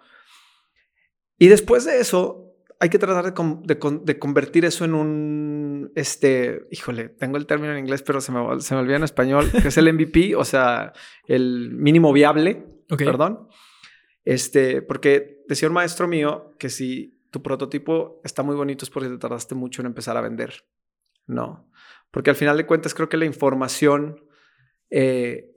Y 1.39 1.49
después 1.49 1.85
de 1.85 2.01
eso, 2.01 2.51
hay 2.81 2.89
que 2.89 2.99
tratar 2.99 3.35
de, 3.35 4.19
convertir 4.19 4.65
eso 4.65 4.85
en 4.85 4.95
un, 4.95 5.70
este, 5.95 6.67
híjole, 6.71 7.09
tengo 7.09 7.37
el 7.37 7.47
término 7.47 7.73
en 7.73 7.81
inglés, 7.81 8.03
pero 8.03 8.21
se 8.21 8.33
me, 8.33 8.61
se 8.61 8.75
me 8.75 8.81
olvida 8.81 8.97
en 8.97 9.05
español, 9.05 9.51
que 9.51 9.69
es 9.69 9.77
el 9.77 9.93
MVP, 9.93 10.35
o 10.37 10.45
sea, 10.45 10.93
el 11.27 11.71
mínimo 11.73 12.13
viable, 12.13 12.67
perdón. 12.89 13.49
Este, 14.25 14.83
porque 14.83 15.45
decía 15.49 15.69
un 15.69 15.75
maestro 15.75 16.07
mío 16.09 16.55
que 16.59 16.69
si 16.69 17.21
tu 17.31 17.43
prototipo 17.43 18.21
está 18.25 18.43
muy 18.43 18.57
bonito 18.57 18.85
es 18.85 18.91
porque 18.91 19.09
te 19.09 19.19
tardaste 19.19 19.55
mucho 19.55 19.83
en 19.83 19.87
empezar 19.87 20.17
a 20.17 20.21
vender. 20.21 20.65
No, 21.27 21.71
porque 22.11 22.31
al 22.31 22.37
final 22.37 22.57
de 22.57 22.67
cuentas 22.67 22.95
creo 22.95 23.09
que 23.09 23.17
la 23.17 23.25
información 23.25 24.25
eh, 24.91 25.57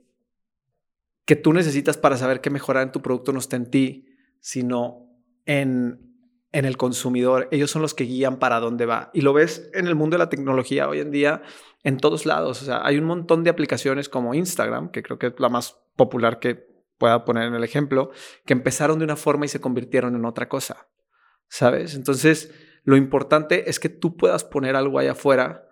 que 1.24 1.36
tú 1.36 1.52
necesitas 1.52 1.96
para 1.96 2.16
saber 2.16 2.40
qué 2.40 2.50
mejorar 2.50 2.84
en 2.84 2.92
tu 2.92 3.02
producto 3.02 3.32
no 3.32 3.38
está 3.38 3.56
en 3.56 3.70
ti, 3.70 4.06
sino 4.40 5.08
en 5.46 6.13
en 6.54 6.64
el 6.64 6.76
consumidor. 6.76 7.48
Ellos 7.50 7.70
son 7.70 7.82
los 7.82 7.94
que 7.94 8.04
guían 8.04 8.38
para 8.38 8.60
dónde 8.60 8.86
va. 8.86 9.10
Y 9.12 9.22
lo 9.22 9.32
ves 9.32 9.68
en 9.74 9.88
el 9.88 9.96
mundo 9.96 10.14
de 10.14 10.20
la 10.20 10.28
tecnología 10.30 10.88
hoy 10.88 11.00
en 11.00 11.10
día 11.10 11.42
en 11.82 11.98
todos 11.98 12.26
lados. 12.26 12.62
O 12.62 12.64
sea, 12.64 12.80
hay 12.86 12.96
un 12.96 13.04
montón 13.04 13.42
de 13.42 13.50
aplicaciones 13.50 14.08
como 14.08 14.34
Instagram, 14.34 14.90
que 14.90 15.02
creo 15.02 15.18
que 15.18 15.26
es 15.26 15.34
la 15.38 15.48
más 15.48 15.76
popular 15.96 16.38
que 16.38 16.64
pueda 16.96 17.24
poner 17.24 17.48
en 17.48 17.54
el 17.54 17.64
ejemplo, 17.64 18.10
que 18.46 18.52
empezaron 18.52 19.00
de 19.00 19.04
una 19.04 19.16
forma 19.16 19.46
y 19.46 19.48
se 19.48 19.60
convirtieron 19.60 20.14
en 20.14 20.24
otra 20.24 20.48
cosa. 20.48 20.88
¿Sabes? 21.48 21.96
Entonces, 21.96 22.54
lo 22.84 22.96
importante 22.96 23.68
es 23.68 23.80
que 23.80 23.88
tú 23.88 24.16
puedas 24.16 24.44
poner 24.44 24.76
algo 24.76 25.00
ahí 25.00 25.08
afuera 25.08 25.68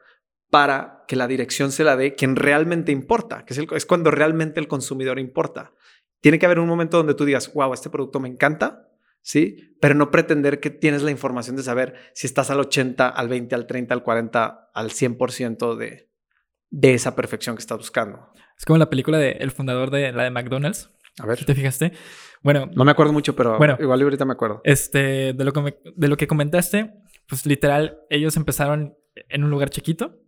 para 0.50 1.04
que 1.06 1.14
la 1.14 1.28
dirección 1.28 1.70
se 1.70 1.84
la 1.84 1.96
dé 1.96 2.16
quien 2.16 2.34
realmente 2.34 2.90
importa, 2.90 3.44
que 3.44 3.54
es, 3.54 3.60
es 3.72 3.86
cuando 3.86 4.10
realmente 4.10 4.58
el 4.58 4.66
consumidor 4.66 5.20
importa. 5.20 5.72
Tiene 6.20 6.40
que 6.40 6.46
haber 6.46 6.58
un 6.58 6.68
momento 6.68 6.96
donde 6.96 7.14
tú 7.14 7.24
digas, 7.24 7.52
wow, 7.54 7.72
este 7.72 7.88
producto 7.88 8.18
me 8.18 8.28
encanta, 8.28 8.88
¿sí? 9.22 9.76
Pero 9.80 9.94
no 9.94 10.10
pretender 10.10 10.60
que 10.60 10.70
tienes 10.70 11.02
la 11.02 11.10
información 11.10 11.56
de 11.56 11.62
saber 11.62 11.94
si 12.12 12.26
estás 12.26 12.50
al 12.50 12.60
80, 12.60 13.08
al 13.08 13.28
20, 13.28 13.54
al 13.54 13.66
30, 13.66 13.94
al 13.94 14.02
40, 14.02 14.70
al 14.74 14.90
100% 14.90 15.76
de, 15.76 16.10
de 16.70 16.94
esa 16.94 17.16
perfección 17.16 17.56
que 17.56 17.60
estás 17.60 17.78
buscando. 17.78 18.28
Es 18.58 18.64
como 18.64 18.78
la 18.78 18.90
película 18.90 19.18
de 19.18 19.32
El 19.32 19.50
fundador 19.50 19.90
de 19.90 20.12
la 20.12 20.24
de 20.24 20.30
McDonald's. 20.30 20.90
A 21.18 21.26
ver. 21.26 21.44
¿Te 21.44 21.54
fijaste? 21.54 21.92
Bueno. 22.42 22.70
No 22.74 22.84
me 22.84 22.90
acuerdo 22.90 23.12
mucho, 23.12 23.34
pero 23.34 23.58
bueno, 23.58 23.76
igual 23.80 24.02
ahorita 24.02 24.24
me 24.24 24.32
acuerdo. 24.32 24.60
Este, 24.64 25.32
de 25.32 25.44
lo, 25.44 25.52
que 25.52 25.78
de 25.94 26.08
lo 26.08 26.16
que 26.16 26.26
comentaste, 26.26 26.92
pues 27.28 27.46
literal, 27.46 27.98
ellos 28.08 28.36
empezaron 28.36 28.96
en 29.14 29.44
un 29.44 29.50
lugar 29.50 29.70
chiquito, 29.70 30.22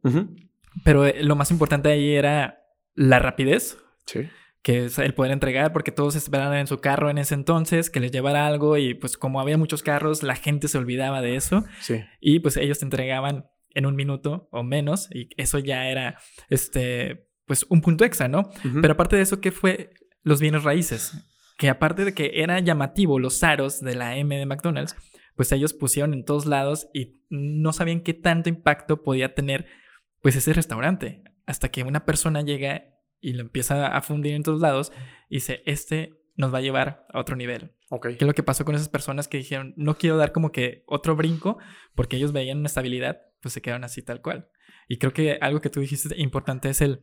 pero 0.85 1.05
lo 1.23 1.37
más 1.37 1.51
importante 1.51 1.89
ahí 1.89 2.15
era 2.15 2.67
la 2.95 3.19
rapidez. 3.19 3.79
Sí 4.05 4.29
que 4.65 4.87
es 4.87 4.99
el 4.99 5.13
poder 5.13 5.31
entregar, 5.31 5.75
porque 5.75 5.93
todos 5.93 6.17
esperaban 6.17 6.57
en 6.57 6.67
su 6.67 6.79
carro 6.79 7.11
en 7.11 7.19
ese 7.19 7.35
entonces, 7.35 7.91
que 7.91 8.01
les 8.01 8.11
llevara 8.11 8.47
algo 8.47 8.79
y 8.79 8.95
pues 8.95 9.19
como 9.19 9.39
había 9.39 9.59
muchos 9.59 9.83
carros, 9.83 10.23
la 10.23 10.37
gente 10.37 10.69
se 10.69 10.79
olvidaba 10.79 11.21
de 11.21 11.37
eso. 11.37 11.65
Sí. 11.81 12.03
Y 12.19 12.41
pues 12.41 12.57
ellos 12.57 12.79
te 12.79 12.87
entregaban 12.87 13.45
en 13.75 13.85
un 13.85 13.95
minuto 13.95 14.49
o 14.51 14.63
menos 14.63 15.11
y 15.15 15.29
eso 15.37 15.59
ya 15.59 15.91
era, 15.91 16.19
este, 16.49 17.29
pues 17.45 17.67
un 17.69 17.83
punto 17.83 18.07
extra, 18.07 18.27
¿no? 18.27 18.51
Pero 18.81 18.95
aparte 18.95 19.17
de 19.17 19.23
eso, 19.23 19.43
¿qué 19.43 19.53
fue 19.53 19.91
los 20.23 20.41
bienes 20.41 20.65
raíces? 20.65 21.13
Que 21.59 21.69
aparte 21.69 22.07
de 22.07 22.15
que 22.15 22.31
era 22.37 22.59
llamativo 22.61 23.19
los 23.19 23.43
aros 23.45 23.83
de 23.83 23.95
la 23.95 24.17
M 24.17 24.35
de 24.35 24.47
McDonald's, 24.47 24.97
pues 25.37 25.53
ellos 25.53 25.75
pusieron 25.75 26.15
en 26.15 26.25
todos 26.25 26.47
lados 26.47 26.89
y 26.95 27.21
no 27.29 27.75
sabían 27.75 28.01
qué 28.01 28.15
tanto 28.15 28.49
impacto 28.49 29.03
podía 29.03 29.35
tener 29.35 29.67
pues 30.23 30.37
ese 30.37 30.55
restaurante. 30.55 31.23
Hasta 31.45 31.71
que 31.71 31.83
una 31.83 32.07
persona 32.07 32.41
llega 32.41 32.94
y 33.25 33.33
lo 33.33 33.41
empieza 33.41 33.87
a 33.87 34.03
fundir 34.03 34.35
en 34.35 34.43
todos 34.43 34.61
lados 34.61 34.93
y 35.31 35.37
dice, 35.37 35.63
este 35.65 36.21
nos 36.37 36.53
va 36.53 36.59
a 36.59 36.61
llevar 36.61 37.07
a 37.11 37.21
otro 37.21 37.37
nivel. 37.37 37.73
Okay. 37.89 38.17
¿Qué 38.17 38.25
es 38.25 38.27
lo 38.27 38.35
que 38.35 38.43
pasó 38.43 38.65
con 38.65 38.75
esas 38.75 38.91
personas 38.91 39.29
que 39.29 39.39
dijeron, 39.39 39.73
no 39.77 39.97
quiero 39.97 40.17
dar 40.17 40.33
como 40.33 40.53
que 40.53 40.85
otro 40.87 41.17
brinco 41.17 41.59
porque 41.95 42.17
ellos 42.17 42.33
veían 42.33 42.59
una 42.59 42.67
estabilidad, 42.67 43.23
pues 43.41 43.55
se 43.55 43.63
quedaron 43.63 43.85
así 43.85 44.03
tal 44.03 44.21
cual. 44.21 44.51
Y 44.89 44.99
creo 44.99 45.13
que 45.15 45.39
algo 45.41 45.61
que 45.61 45.71
tú 45.71 45.81
dijiste 45.81 46.15
importante 46.21 46.69
es 46.69 46.83
el... 46.83 47.01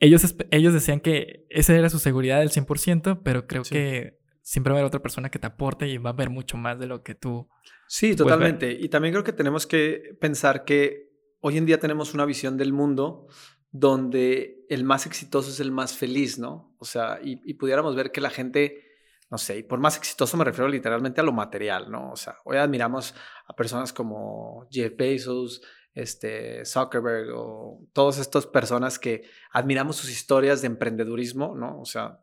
Ellos, 0.00 0.34
ellos 0.50 0.74
decían 0.74 1.00
que 1.00 1.46
esa 1.48 1.74
era 1.74 1.88
su 1.88 1.98
seguridad 1.98 2.40
del 2.40 2.50
100%, 2.50 3.22
pero 3.24 3.46
creo 3.46 3.62
que 3.62 4.18
siempre 4.42 4.72
va 4.72 4.78
a 4.78 4.80
haber 4.80 4.88
otra 4.88 5.00
persona 5.00 5.30
que 5.30 5.38
te 5.38 5.46
aporte 5.46 5.88
y 5.88 5.96
va 5.96 6.10
a 6.10 6.12
ver 6.12 6.28
mucho 6.28 6.58
más 6.58 6.78
de 6.78 6.86
lo 6.86 7.02
que 7.02 7.14
tú... 7.14 7.48
Sí, 7.88 8.14
totalmente. 8.14 8.70
Y 8.72 8.90
también 8.90 9.14
creo 9.14 9.24
que 9.24 9.32
tenemos 9.32 9.66
que 9.66 10.16
pensar 10.20 10.64
que 10.64 11.06
hoy 11.40 11.56
en 11.56 11.64
día 11.64 11.78
tenemos 11.78 12.12
una 12.12 12.26
visión 12.26 12.58
del 12.58 12.74
mundo 12.74 13.28
donde 13.78 14.64
el 14.68 14.84
más 14.84 15.06
exitoso 15.06 15.50
es 15.50 15.60
el 15.60 15.70
más 15.70 15.96
feliz, 15.96 16.38
¿no? 16.38 16.74
O 16.78 16.84
sea, 16.84 17.18
y, 17.22 17.54
pudiéramos 17.54 17.94
ver 17.94 18.10
que 18.10 18.20
la 18.20 18.30
gente, 18.30 18.82
no 19.30 19.38
sé, 19.38 19.58
y 19.58 19.62
por 19.62 19.78
más 19.78 19.96
exitoso 19.96 20.36
me 20.36 20.44
refiero 20.44 20.68
literalmente 20.68 21.20
a 21.20 21.24
lo 21.24 21.32
material, 21.32 21.90
¿no? 21.90 22.10
O 22.10 22.16
sea, 22.16 22.36
hoy 22.44 22.56
admiramos 22.56 23.14
a 23.46 23.54
personas 23.54 23.92
como 23.92 24.66
Jeff 24.70 24.96
Bezos, 24.96 25.62
este, 25.94 26.64
Zuckerberg 26.64 27.30
o 27.34 27.80
todas 27.92 28.18
estas 28.18 28.46
personas 28.46 28.98
que 28.98 29.24
admiramos 29.52 29.96
sus 29.96 30.10
historias 30.10 30.60
de 30.60 30.68
emprendedurismo, 30.68 31.54
¿no? 31.54 31.80
O 31.80 31.84
sea, 31.84 32.20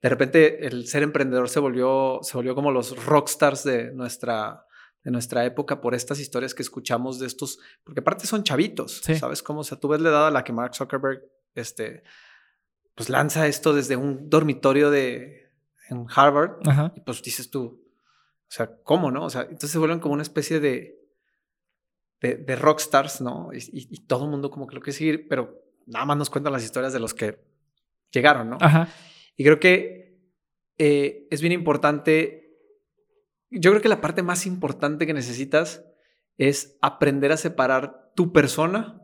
de 0.00 0.08
repente 0.08 0.66
el 0.66 0.86
ser 0.86 1.02
emprendedor 1.02 1.48
se 1.48 1.60
volvió, 1.60 2.20
se 2.22 2.36
volvió 2.36 2.54
como 2.54 2.70
los 2.70 3.04
rockstars 3.04 3.64
de 3.64 3.92
nuestra, 3.92 4.66
de 5.04 5.10
nuestra 5.10 5.44
época 5.44 5.80
por 5.80 5.94
estas 5.94 6.18
historias 6.18 6.54
que 6.54 6.62
escuchamos 6.62 7.18
de 7.18 7.26
estos, 7.26 7.58
porque 7.84 8.00
aparte 8.00 8.26
son 8.26 8.42
chavitos, 8.42 9.02
¿sabes 9.18 9.42
cómo? 9.42 9.60
O 9.60 9.64
sea, 9.64 9.78
tú 9.78 9.88
ves 9.88 10.00
la 10.00 10.08
edad 10.08 10.26
a 10.28 10.30
la 10.30 10.42
que 10.44 10.52
Mark 10.52 10.74
Zuckerberg, 10.74 11.22
este, 11.54 12.02
pues 12.94 13.10
lanza 13.10 13.46
esto 13.46 13.74
desde 13.74 13.96
un 13.96 14.30
dormitorio 14.30 14.90
de, 14.90 15.50
en 15.90 16.06
Harvard, 16.14 16.56
y 16.96 17.00
pues 17.00 17.22
dices 17.22 17.50
tú, 17.50 17.84
o 18.48 18.50
sea, 18.56 18.70
¿cómo, 18.82 19.10
no? 19.10 19.26
O 19.26 19.30
sea, 19.30 19.42
entonces 19.42 19.70
se 19.70 19.78
vuelven 19.78 20.00
como 20.00 20.14
una 20.14 20.22
especie 20.22 20.58
de, 20.58 20.98
de, 22.20 22.36
de 22.36 22.56
rockstars, 22.56 23.20
¿no? 23.20 23.50
Y, 23.52 24.06
todo 24.06 24.24
el 24.24 24.30
mundo 24.30 24.50
como 24.50 24.66
que 24.66 24.74
lo 24.74 24.80
quiere 24.80 24.96
seguir, 24.96 25.28
pero 25.28 25.60
nada 25.86 26.06
más 26.06 26.16
nos 26.16 26.30
cuentan 26.30 26.52
las 26.52 26.64
historias 26.64 26.94
de 26.94 27.00
los 27.00 27.12
que 27.12 27.44
llegaron, 28.10 28.48
¿no? 28.48 28.58
Ajá. 28.60 28.88
Y 29.36 29.44
creo 29.44 29.60
que 29.60 30.18
eh, 30.78 31.28
es 31.30 31.42
bien 31.42 31.52
importante 31.52 32.43
yo 33.50 33.70
creo 33.70 33.82
que 33.82 33.88
la 33.88 34.00
parte 34.00 34.22
más 34.22 34.46
importante 34.46 35.06
que 35.06 35.14
necesitas 35.14 35.84
es 36.36 36.76
aprender 36.80 37.32
a 37.32 37.36
separar 37.36 38.12
tu 38.14 38.32
persona 38.32 39.00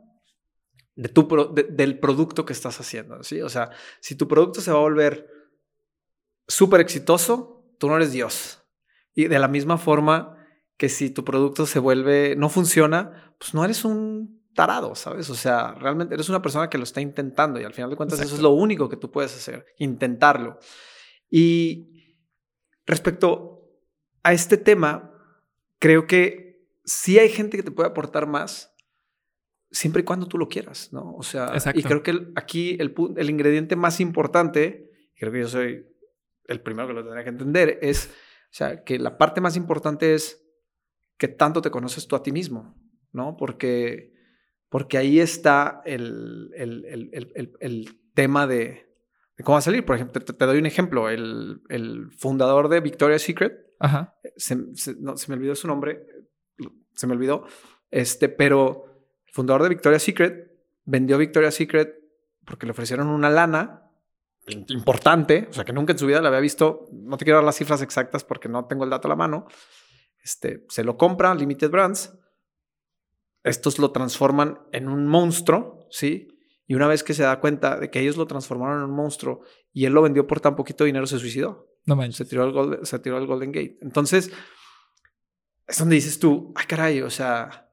de 0.96 1.08
tu 1.08 1.28
del 1.70 1.98
producto 1.98 2.44
que 2.44 2.52
estás 2.52 2.80
haciendo. 2.80 3.22
¿sí? 3.22 3.40
O 3.40 3.48
sea, 3.48 3.70
si 4.00 4.16
tu 4.16 4.28
producto 4.28 4.60
se 4.60 4.70
va 4.70 4.78
a 4.78 4.82
volver 4.82 5.28
súper 6.46 6.80
exitoso, 6.80 7.64
tú 7.78 7.88
no 7.88 7.96
eres 7.96 8.12
Dios. 8.12 8.62
Y 9.14 9.28
de 9.28 9.38
la 9.38 9.48
misma 9.48 9.78
forma 9.78 10.36
que 10.76 10.88
si 10.88 11.10
tu 11.10 11.24
producto 11.24 11.66
se 11.66 11.78
vuelve, 11.78 12.34
no 12.36 12.48
funciona, 12.48 13.34
pues 13.38 13.54
no 13.54 13.64
eres 13.64 13.84
un 13.84 14.40
tarado, 14.54 14.94
¿sabes? 14.94 15.30
O 15.30 15.34
sea, 15.34 15.74
realmente 15.74 16.14
eres 16.14 16.28
una 16.28 16.42
persona 16.42 16.68
que 16.68 16.78
lo 16.78 16.84
está 16.84 17.00
intentando 17.00 17.60
y 17.60 17.64
al 17.64 17.72
final 17.72 17.90
de 17.90 17.96
cuentas 17.96 18.20
eso 18.20 18.34
es 18.34 18.40
lo 18.40 18.50
único 18.50 18.88
que 18.88 18.96
tú 18.96 19.10
puedes 19.10 19.34
hacer, 19.34 19.66
intentarlo. 19.78 20.58
Y 21.30 22.16
respecto 22.84 23.59
a 24.22 24.32
este 24.32 24.56
tema, 24.56 25.12
creo 25.78 26.06
que 26.06 26.66
sí 26.84 27.18
hay 27.18 27.28
gente 27.28 27.56
que 27.56 27.62
te 27.62 27.70
puede 27.70 27.88
aportar 27.88 28.26
más 28.26 28.74
siempre 29.70 30.02
y 30.02 30.04
cuando 30.04 30.26
tú 30.26 30.38
lo 30.38 30.48
quieras, 30.48 30.92
¿no? 30.92 31.14
O 31.14 31.22
sea, 31.22 31.52
y 31.74 31.82
creo 31.82 32.02
que 32.02 32.28
aquí 32.34 32.76
el, 32.80 32.94
el 33.16 33.30
ingrediente 33.30 33.76
más 33.76 34.00
importante, 34.00 34.90
creo 35.16 35.32
que 35.32 35.40
yo 35.40 35.48
soy 35.48 35.86
el 36.46 36.60
primero 36.60 36.88
que 36.88 36.94
lo 36.94 37.02
tendría 37.02 37.24
que 37.24 37.30
entender, 37.30 37.78
es, 37.80 38.08
o 38.08 38.52
sea, 38.52 38.82
que 38.82 38.98
la 38.98 39.16
parte 39.16 39.40
más 39.40 39.56
importante 39.56 40.14
es 40.14 40.44
que 41.16 41.28
tanto 41.28 41.62
te 41.62 41.70
conoces 41.70 42.08
tú 42.08 42.16
a 42.16 42.22
ti 42.22 42.32
mismo, 42.32 42.74
¿no? 43.12 43.36
Porque, 43.36 44.12
porque 44.68 44.98
ahí 44.98 45.20
está 45.20 45.82
el, 45.84 46.50
el, 46.56 47.10
el 47.60 48.00
tema 48.14 48.46
de, 48.46 48.90
cómo 49.42 49.54
va 49.54 49.58
a 49.58 49.62
salir. 49.62 49.84
Por 49.84 49.96
ejemplo, 49.96 50.20
te, 50.20 50.46
doy 50.46 50.58
un 50.58 50.66
ejemplo. 50.66 51.08
El, 51.08 51.62
el, 51.68 52.10
fundador 52.12 52.68
de 52.68 52.80
Victoria's 52.80 53.22
Secret, 53.22 53.52
Ajá. 53.80 54.14
Se, 54.36 54.54
me 54.54 55.34
olvidó 55.34 55.56
su 55.56 55.66
nombre, 55.66 56.06
se 56.94 57.06
me 57.06 57.14
olvidó, 57.14 57.44
este, 57.90 58.28
pero 58.28 58.84
el 59.26 59.32
fundador 59.32 59.62
de 59.62 59.70
Victoria's 59.70 60.02
Secret 60.02 60.52
vendió 60.84 61.18
Victoria's 61.18 61.54
Secret 61.54 61.96
porque 62.44 62.66
le 62.66 62.72
ofrecieron 62.72 63.08
una 63.08 63.30
lana 63.30 63.90
importante, 64.46 65.46
o 65.48 65.52
sea, 65.52 65.64
que 65.64 65.72
nunca 65.72 65.92
en 65.92 65.98
su 65.98 66.06
vida 66.06 66.20
la 66.20 66.28
había 66.28 66.40
visto. 66.40 66.86
No 66.92 67.16
te 67.16 67.24
quiero 67.24 67.38
dar 67.38 67.44
las 67.44 67.56
cifras 67.56 67.82
exactas 67.82 68.22
porque 68.22 68.48
no 68.48 68.66
tengo 68.66 68.84
el 68.84 68.90
dato 68.90 69.08
a 69.08 69.10
la 69.10 69.16
mano. 69.16 69.46
Este, 70.22 70.66
se 70.68 70.84
lo 70.84 70.96
compra 70.96 71.34
Limited 71.34 71.70
Brands. 71.70 72.12
Estos 73.42 73.78
lo 73.78 73.90
transforman 73.92 74.58
en 74.72 74.88
un 74.88 75.06
monstruo, 75.06 75.86
¿sí? 75.90 76.28
Y 76.66 76.74
una 76.74 76.86
vez 76.86 77.02
que 77.02 77.14
se 77.14 77.22
da 77.22 77.40
cuenta 77.40 77.78
de 77.78 77.90
que 77.90 78.00
ellos 78.00 78.16
lo 78.16 78.26
transformaron 78.26 78.78
en 78.78 78.84
un 78.84 78.94
monstruo 78.94 79.40
y 79.72 79.86
él 79.86 79.94
lo 79.94 80.02
vendió 80.02 80.26
por 80.26 80.40
tan 80.40 80.56
poquito 80.56 80.84
dinero, 80.84 81.06
se 81.06 81.18
suicidó. 81.18 81.69
No 81.86 81.96
manches. 81.96 82.16
Se 82.16 82.24
tiró 82.24 82.44
al, 82.44 82.52
Golden, 82.52 82.84
se 82.84 82.98
tiró 82.98 83.16
al 83.16 83.26
Golden 83.26 83.52
Gate. 83.52 83.78
Entonces, 83.80 84.30
es 85.66 85.78
donde 85.78 85.96
dices 85.96 86.18
tú, 86.18 86.52
ay 86.56 86.66
caray, 86.66 87.02
o 87.02 87.10
sea, 87.10 87.72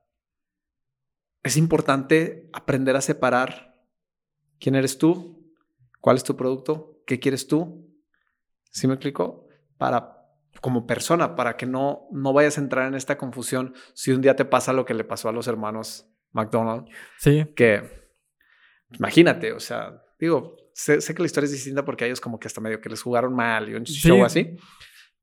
es 1.43 1.57
importante 1.57 2.49
aprender 2.53 2.95
a 2.95 3.01
separar 3.01 3.75
quién 4.59 4.75
eres 4.75 4.97
tú, 4.97 5.53
cuál 6.01 6.17
es 6.17 6.23
tu 6.23 6.35
producto, 6.35 7.01
qué 7.05 7.19
quieres 7.19 7.47
tú. 7.47 7.89
¿Sí 8.71 8.87
me 8.87 8.93
explico? 8.93 9.47
Para, 9.77 10.17
como 10.61 10.85
persona, 10.85 11.35
para 11.35 11.57
que 11.57 11.65
no, 11.65 12.07
no 12.11 12.33
vayas 12.33 12.57
a 12.57 12.61
entrar 12.61 12.87
en 12.87 12.95
esta 12.95 13.17
confusión 13.17 13.73
si 13.93 14.11
un 14.11 14.21
día 14.21 14.35
te 14.35 14.45
pasa 14.45 14.73
lo 14.73 14.85
que 14.85 14.93
le 14.93 15.03
pasó 15.03 15.29
a 15.29 15.31
los 15.31 15.47
hermanos 15.47 16.07
McDonald. 16.31 16.87
Sí. 17.17 17.45
Que 17.55 17.97
Imagínate, 18.91 19.51
o 19.51 19.59
sea, 19.59 20.01
digo, 20.19 20.55
sé, 20.77 21.15
que 21.15 21.21
la 21.21 21.25
historia 21.25 21.45
es 21.45 21.51
distinta 21.51 21.83
porque 21.83 22.03
a 22.03 22.07
ellos 22.07 22.21
como 22.21 22.39
que 22.39 22.47
hasta 22.47 22.61
medio 22.61 22.79
que 22.79 22.89
les 22.89 23.01
jugaron 23.01 23.33
mal 23.33 23.69
y 23.69 23.73
un 23.73 23.83
show 23.83 24.23
así. 24.23 24.55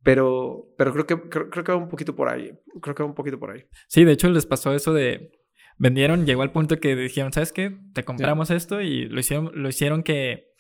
Pero, 0.03 0.67
pero 0.77 0.93
creo 0.93 1.07
que 1.07 1.29
creo, 1.29 1.65
que 1.65 1.73
va 1.73 1.79
un 1.79 1.89
poquito 1.89 2.15
por 2.15 2.29
ahí. 2.29 2.53
Creo 2.83 2.95
que 2.95 3.03
va 3.03 3.09
un 3.09 3.15
poquito 3.15 3.39
por 3.39 3.53
ahí. 3.53 3.65
Sí, 3.89 4.05
de 4.05 4.13
hecho 4.13 4.29
les 4.29 4.47
pasó 4.47 4.75
eso 4.75 4.93
de 4.93 5.33
vendieron, 5.79 6.27
llegó 6.27 6.43
al 6.43 6.53
punto 6.53 6.79
que 6.79 6.95
dijeron, 6.95 7.33
¿sabes 7.33 7.53
qué? 7.53 7.77
Te 7.95 8.05
compramos 8.05 8.51
esto 8.51 8.81
y 8.81 9.07
lo 9.07 9.19
hicieron, 9.21 9.51
lo 9.55 9.69
hicieron 9.69 10.03
que 10.03 10.53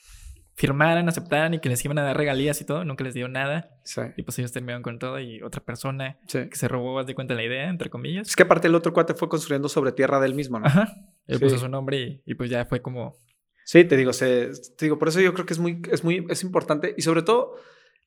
firmaran, 0.56 1.08
aceptaran 1.08 1.54
y 1.54 1.58
que 1.58 1.68
les 1.68 1.84
iban 1.84 1.98
a 1.98 2.02
dar 2.02 2.16
regalías 2.16 2.60
y 2.60 2.64
todo, 2.64 2.84
nunca 2.84 3.04
les 3.04 3.14
dio 3.14 3.28
nada. 3.28 3.70
Y 4.16 4.22
pues 4.22 4.38
ellos 4.38 4.52
terminaron 4.52 4.82
con 4.82 4.98
todo 4.98 5.20
y 5.20 5.42
otra 5.42 5.62
persona 5.62 6.18
que 6.28 6.48
se 6.52 6.68
robó, 6.68 7.02
de 7.04 7.14
cuenta 7.14 7.34
la 7.34 7.42
idea, 7.42 7.68
entre 7.68 7.90
comillas. 7.90 8.28
Es 8.28 8.36
que 8.36 8.44
aparte 8.44 8.68
el 8.68 8.74
otro 8.74 8.92
cuate 8.92 9.14
fue 9.14 9.28
construyendo 9.28 9.68
sobre 9.68 9.92
tierra 9.92 10.20
del 10.20 10.34
mismo, 10.34 10.60
¿no? 10.60 10.66
Ajá. 10.66 10.94
Él 11.26 11.40
puso 11.40 11.58
su 11.58 11.68
nombre 11.68 12.22
y, 12.24 12.34
pues 12.34 12.50
ya 12.50 12.64
fue 12.66 12.80
como... 12.80 13.16
Sí, 13.64 13.84
te 13.84 13.96
digo, 13.96 14.12
se, 14.12 14.50
te 14.76 14.86
digo, 14.86 14.98
por 14.98 15.08
eso 15.08 15.20
yo 15.20 15.32
creo 15.34 15.46
que 15.46 15.54
es 15.54 15.58
muy, 15.58 15.82
es 15.90 16.04
muy, 16.04 16.26
es 16.28 16.42
importante 16.42 16.94
y 16.96 17.02
sobre 17.02 17.22
todo 17.22 17.56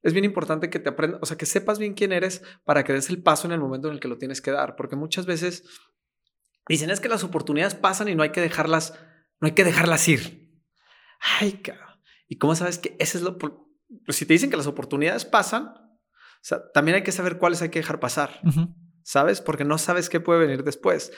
es 0.04 0.14
bien 0.14 0.26
importante 0.26 0.70
que 0.70 0.80
te 0.80 0.90
aprendas, 0.90 1.20
o 1.24 1.26
sea, 1.26 1.38
que 1.38 1.46
sepas 1.46 1.80
bien 1.80 1.94
quién 1.94 2.12
eres 2.12 2.44
para 2.64 2.84
que 2.84 2.94
des 2.94 3.10
el 3.10 3.22
paso 3.22 3.48
en 3.48 3.54
el 3.54 3.60
momento 3.60 3.88
en 3.88 3.96
el 3.96 4.00
que 4.00 4.08
lo 4.08 4.18
tienes 4.18 4.42
que 4.42 4.52
dar, 4.52 4.76
porque 4.76 4.96
muchas 4.96 5.26
veces 5.26 5.64
dicen 6.68 6.90
es 6.92 7.00
que 7.00 7.10
las 7.10 7.24
oportunidades 7.24 7.76
pasan 7.76 8.08
y 8.08 8.16
no 8.16 8.24
hay 8.24 8.32
que 8.32 8.42
dejarlas, 8.42 8.94
no 9.40 9.48
hay 9.48 9.54
que 9.54 9.64
dejarlas 9.64 10.08
ir. 10.08 10.62
Ay, 11.20 11.54
cabrón. 11.54 11.88
¿Y 12.28 12.38
cómo 12.38 12.56
sabes 12.56 12.78
que 12.78 12.96
ese 13.00 13.18
es 13.18 13.24
lo... 13.24 13.38
Pues 13.38 14.18
si 14.18 14.26
te 14.26 14.34
dicen 14.34 14.50
que 14.50 14.58
las 14.58 14.68
oportunidades 14.68 15.26
pasan, 15.26 15.74
sea, 16.48 16.72
también 16.72 16.96
hay 16.96 17.04
que 17.04 17.12
saber 17.12 17.38
cuáles 17.38 17.62
hay 17.62 17.70
que 17.70 17.80
dejar 17.80 18.00
pasar, 18.00 18.40
¿sabes? 19.04 19.42
Porque 19.42 19.66
no 19.66 19.78
sabes 19.78 20.10
qué 20.10 20.22
puede 20.22 20.40
venir 20.40 20.64
después. 20.64 21.12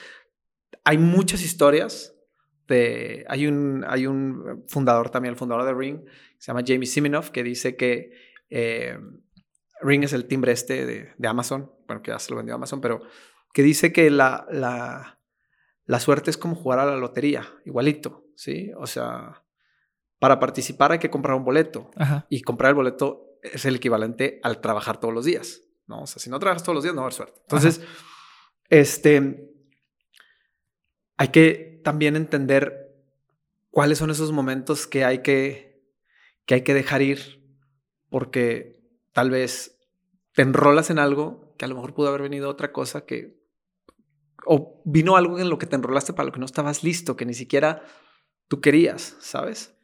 Hay 0.82 0.98
muchas 0.98 1.42
historias 1.42 2.16
de... 2.70 3.26
Hay 3.28 3.46
un, 3.46 3.84
hay 3.86 4.06
un 4.06 4.64
fundador 4.66 5.10
también, 5.10 5.32
el 5.32 5.38
fundador 5.38 5.66
de 5.66 5.74
Ring, 5.74 6.00
se 6.38 6.46
llama 6.46 6.64
Jamie 6.66 6.86
Siminoff, 6.86 7.30
que 7.30 7.42
dice 7.42 7.76
que 7.76 8.12
eh, 8.48 8.98
Ring 9.82 10.04
es 10.04 10.12
el 10.12 10.26
timbre 10.26 10.52
este 10.52 10.86
de, 10.86 11.28
Amazon, 11.28 11.70
bueno, 11.86 12.02
que 12.02 12.10
ya 12.10 12.18
se 12.18 12.30
lo 12.30 12.36
vendió 12.36 12.54
Amazon, 12.54 12.80
pero 12.80 13.02
que 13.52 13.62
dice 13.62 13.92
que 13.92 14.10
la, 14.10 14.46
la, 14.50 15.20
la 15.84 16.00
suerte 16.00 16.30
es 16.30 16.38
como 16.38 16.54
jugar 16.54 16.78
a 16.78 16.86
la 16.86 16.96
lotería, 16.96 17.46
igualito, 17.64 18.24
¿sí? 18.36 18.70
O 18.78 18.86
sea, 18.86 19.44
para 20.18 20.38
participar 20.38 20.92
hay 20.92 20.98
que 20.98 21.10
comprar 21.10 21.36
un 21.36 21.44
boleto 21.44 21.90
y 22.28 22.42
comprar 22.42 22.70
el 22.70 22.76
boleto 22.76 23.38
es 23.42 23.64
el 23.64 23.76
equivalente 23.76 24.38
al 24.42 24.60
trabajar 24.60 25.00
todos 25.00 25.14
los 25.14 25.24
días, 25.24 25.62
¿no? 25.86 26.02
O 26.02 26.06
sea, 26.06 26.20
si 26.20 26.30
no 26.30 26.38
trabajas 26.38 26.62
todos 26.62 26.74
los 26.74 26.84
días 26.84 26.94
no 26.94 27.00
va 27.00 27.04
a 27.04 27.06
haber 27.06 27.14
suerte. 27.14 27.40
Entonces, 27.42 27.80
este, 28.68 29.50
hay 31.16 31.28
que 31.28 31.69
también 31.82 32.16
entender 32.16 32.90
cuáles 33.70 33.98
son 33.98 34.10
esos 34.10 34.32
momentos 34.32 34.86
que 34.86 35.04
hay 35.04 35.22
que, 35.22 35.84
que 36.44 36.54
hay 36.54 36.62
que 36.62 36.74
dejar 36.74 37.02
ir 37.02 37.40
porque 38.08 38.80
tal 39.12 39.30
vez 39.30 39.78
te 40.34 40.42
enrolas 40.42 40.90
en 40.90 40.98
algo 40.98 41.54
que 41.56 41.64
a 41.64 41.68
lo 41.68 41.74
mejor 41.76 41.94
pudo 41.94 42.08
haber 42.08 42.22
venido 42.22 42.48
otra 42.48 42.72
cosa 42.72 43.04
que 43.04 43.40
o 44.46 44.82
vino 44.84 45.16
algo 45.16 45.38
en 45.38 45.50
lo 45.50 45.58
que 45.58 45.66
te 45.66 45.76
enrolaste 45.76 46.12
para 46.12 46.26
lo 46.26 46.32
que 46.32 46.40
no 46.40 46.46
estabas 46.46 46.82
listo, 46.82 47.16
que 47.16 47.26
ni 47.26 47.34
siquiera 47.34 47.82
tú 48.48 48.60
querías, 48.60 49.16
¿sabes? 49.20 49.76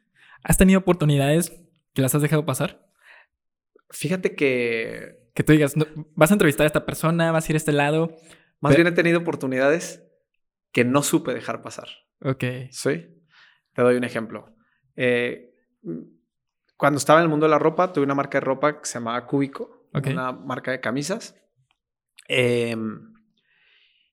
¿Has 0.43 0.57
tenido 0.57 0.79
oportunidades 0.79 1.53
que 1.93 2.01
las 2.01 2.15
has 2.15 2.21
dejado 2.21 2.45
pasar? 2.45 2.89
Fíjate 3.89 4.35
que... 4.35 5.27
Que 5.35 5.43
tú 5.43 5.53
digas, 5.53 5.75
vas 6.15 6.31
a 6.31 6.33
entrevistar 6.33 6.63
a 6.63 6.67
esta 6.67 6.85
persona, 6.85 7.31
vas 7.31 7.47
a 7.47 7.51
ir 7.51 7.55
a 7.55 7.57
este 7.57 7.71
lado. 7.71 8.15
Más 8.59 8.75
bien 8.75 8.87
he 8.87 8.91
tenido 8.91 9.19
oportunidades 9.19 10.06
que 10.71 10.83
no 10.83 11.03
supe 11.03 11.33
dejar 11.33 11.61
pasar. 11.61 11.87
Ok. 12.21 12.43
Sí. 12.71 13.07
Te 13.73 13.81
doy 13.81 13.95
un 13.95 14.03
ejemplo. 14.03 14.55
Eh, 14.95 15.53
cuando 16.75 16.97
estaba 16.97 17.19
en 17.19 17.23
el 17.23 17.29
mundo 17.29 17.45
de 17.45 17.51
la 17.51 17.59
ropa, 17.59 17.91
tuve 17.91 18.05
una 18.05 18.15
marca 18.15 18.39
de 18.39 18.45
ropa 18.45 18.79
que 18.79 18.85
se 18.85 18.95
llamaba 18.95 19.25
Cúbico, 19.25 19.89
una 19.93 20.31
marca 20.31 20.71
de 20.71 20.79
camisas. 20.79 21.35
Em, 22.27 23.13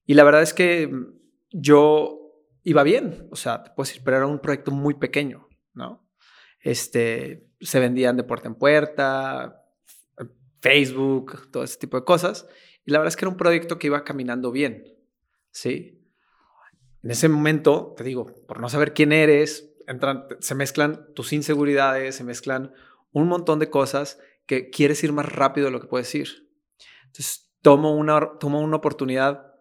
y 0.06 0.14
la 0.14 0.24
verdad 0.24 0.42
es 0.42 0.54
que 0.54 0.90
yo 1.50 2.20
iba 2.62 2.82
bien, 2.82 3.28
o 3.30 3.36
sea, 3.36 3.62
te 3.62 3.70
puedo 3.70 3.86
decir, 3.86 4.02
pero 4.04 4.16
era 4.16 4.26
un 4.26 4.40
proyecto 4.40 4.70
muy 4.70 4.94
pequeño, 4.94 5.48
¿no? 5.74 6.08
Este, 6.60 7.50
se 7.60 7.80
vendían 7.80 8.16
de 8.16 8.24
puerta 8.24 8.48
en 8.48 8.54
puerta, 8.54 9.62
Facebook, 10.60 11.50
todo 11.50 11.62
ese 11.62 11.78
tipo 11.78 11.98
de 11.98 12.04
cosas. 12.04 12.48
Y 12.86 12.90
la 12.90 12.98
verdad 12.98 13.08
es 13.08 13.16
que 13.16 13.24
era 13.26 13.30
un 13.30 13.36
proyecto 13.36 13.78
que 13.78 13.88
iba 13.88 14.02
caminando 14.04 14.50
bien, 14.50 14.84
¿sí? 15.50 16.03
En 17.04 17.10
ese 17.10 17.28
momento, 17.28 17.92
te 17.98 18.02
digo, 18.02 18.34
por 18.48 18.60
no 18.60 18.70
saber 18.70 18.94
quién 18.94 19.12
eres, 19.12 19.70
entran, 19.86 20.26
se 20.40 20.54
mezclan 20.54 21.12
tus 21.14 21.34
inseguridades, 21.34 22.14
se 22.14 22.24
mezclan 22.24 22.72
un 23.12 23.28
montón 23.28 23.58
de 23.58 23.68
cosas 23.68 24.18
que 24.46 24.70
quieres 24.70 25.04
ir 25.04 25.12
más 25.12 25.30
rápido 25.30 25.66
de 25.66 25.70
lo 25.70 25.82
que 25.82 25.86
puedes 25.86 26.14
ir. 26.14 26.48
Entonces, 27.02 27.52
tomo 27.60 27.94
una, 27.94 28.38
tomo 28.40 28.58
una 28.58 28.76
oportunidad 28.76 29.52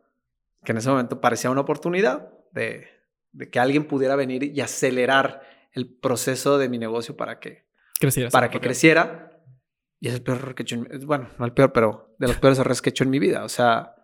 que 0.63 0.71
en 0.71 0.77
ese 0.77 0.89
momento 0.89 1.19
parecía 1.19 1.49
una 1.49 1.59
oportunidad 1.59 2.31
de, 2.53 2.87
que 3.51 3.59
alguien 3.59 3.89
pudiera 3.89 4.15
venir 4.15 4.43
y 4.43 4.61
acelerar 4.61 5.41
el 5.73 5.93
proceso 5.93 6.57
de 6.57 6.69
mi 6.69 6.77
negocio 6.77 7.17
para 7.17 7.41
que 7.41 7.65
creciera. 7.99 8.29
Para 8.29 8.49
que 8.49 8.61
creciera. 8.61 9.37
Y 9.99 10.07
es 10.07 10.13
el 10.13 10.21
peor 10.21 10.37
error 10.37 10.55
que 10.55 10.63
he 10.63 10.65
hecho, 10.65 10.75
en, 10.75 11.05
bueno, 11.05 11.27
no 11.37 11.43
el 11.43 11.51
peor, 11.51 11.73
pero 11.73 12.15
de 12.19 12.27
los 12.27 12.37
peores 12.37 12.57
errores 12.57 12.81
que 12.81 12.89
he 12.89 12.91
hecho 12.91 13.03
en 13.03 13.09
mi 13.09 13.19
vida. 13.19 13.43
O 13.43 13.49
sea, 13.49 13.95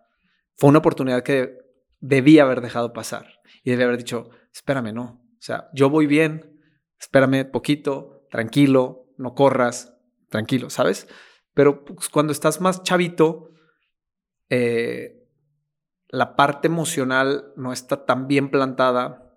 fue 0.56 0.68
una 0.68 0.80
oportunidad 0.80 1.22
que 1.22 1.69
debía 2.00 2.42
haber 2.42 2.60
dejado 2.60 2.92
pasar 2.92 3.40
y 3.62 3.70
debía 3.70 3.86
haber 3.86 3.98
dicho, 3.98 4.30
espérame, 4.52 4.92
no, 4.92 5.22
o 5.38 5.42
sea, 5.42 5.68
yo 5.74 5.90
voy 5.90 6.06
bien, 6.06 6.60
espérame 6.98 7.44
poquito, 7.50 8.26
tranquilo, 8.30 9.06
no 9.16 9.34
corras, 9.34 9.94
tranquilo, 10.28 10.70
¿sabes? 10.70 11.08
Pero 11.54 11.84
pues, 11.84 12.08
cuando 12.08 12.32
estás 12.32 12.60
más 12.60 12.82
chavito, 12.82 13.50
eh, 14.48 15.26
la 16.08 16.36
parte 16.36 16.68
emocional 16.68 17.52
no 17.56 17.72
está 17.72 18.04
tan 18.04 18.26
bien 18.26 18.50
plantada, 18.50 19.34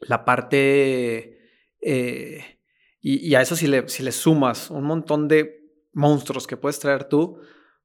la 0.00 0.24
parte... 0.24 1.38
Eh, 1.80 2.60
y, 3.00 3.34
a 3.34 3.42
eso 3.42 3.54
si 3.54 3.66
le, 3.66 3.86
si 3.88 4.02
le 4.02 4.12
sumas 4.12 4.70
un 4.70 4.84
montón 4.84 5.28
de 5.28 5.62
monstruos 5.92 6.46
que 6.46 6.56
puedes 6.56 6.78
traer 6.78 7.04
tú, 7.04 7.38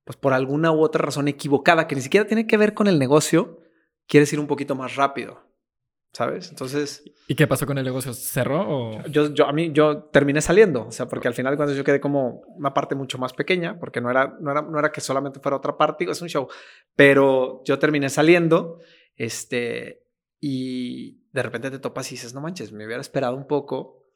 pues 0.05 0.15
por 0.15 0.31
alguna 0.31 0.71
u 0.71 0.79
otra 0.79 1.03
razón 1.03 1.27
equivocada, 1.27 1.87
que 1.87 1.95
ni 1.95 2.01
siquiera 2.01 2.25
tiene 2.25 2.47
que 2.47 2.55
ver 2.55 2.73
con 2.73 2.87
el 2.87 2.99
negocio, 2.99 3.59
quieres 4.09 4.33
ir 4.33 4.39
un 4.41 4.47
poquito 4.47 4.75
más 4.75 4.97
rápido. 4.97 5.49
¿sabes? 6.11 6.49
Entonces... 6.49 7.03
¿Y 7.27 7.35
qué 7.35 7.47
pasó 7.47 7.65
con 7.65 7.77
el 7.77 7.85
negocio? 7.85 8.13
¿Cerró 8.13 8.61
o...? 8.67 9.03
Yo, 9.07 9.33
yo, 9.33 9.45
a 9.45 9.53
mí, 9.53 9.71
yo 9.71 10.03
terminé 10.05 10.41
saliendo, 10.41 10.87
o 10.87 10.91
sea, 10.91 11.07
porque 11.07 11.27
al 11.27 11.33
final 11.33 11.55
cuando 11.55 11.75
yo 11.75 11.83
quedé 11.83 11.99
como 11.99 12.41
una 12.47 12.73
parte 12.73 12.95
mucho 12.95 13.17
más 13.17 13.33
pequeña, 13.33 13.79
porque 13.79 14.01
no 14.01 14.09
era, 14.09 14.37
no 14.39 14.51
era, 14.51 14.61
no 14.61 14.79
era 14.79 14.91
que 14.91 15.01
solamente 15.01 15.39
fuera 15.39 15.57
otra 15.57 15.77
parte, 15.77 16.09
es 16.09 16.21
un 16.21 16.29
show, 16.29 16.47
pero 16.95 17.61
yo 17.65 17.77
terminé 17.79 18.09
saliendo, 18.09 18.79
este, 19.15 20.07
y 20.39 21.23
de 21.31 21.43
repente 21.43 21.71
te 21.71 21.79
topas 21.79 22.11
y 22.11 22.15
dices, 22.15 22.33
no 22.33 22.41
manches, 22.41 22.71
me 22.71 22.85
hubiera 22.85 23.01
esperado 23.01 23.35
un 23.35 23.47
poco, 23.47 24.07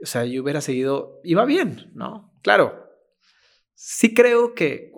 o 0.00 0.06
sea, 0.06 0.24
yo 0.24 0.42
hubiera 0.42 0.60
seguido, 0.60 1.20
iba 1.24 1.44
bien, 1.44 1.90
¿no? 1.94 2.32
Claro, 2.42 2.88
sí 3.74 4.14
creo 4.14 4.54
que 4.54 4.92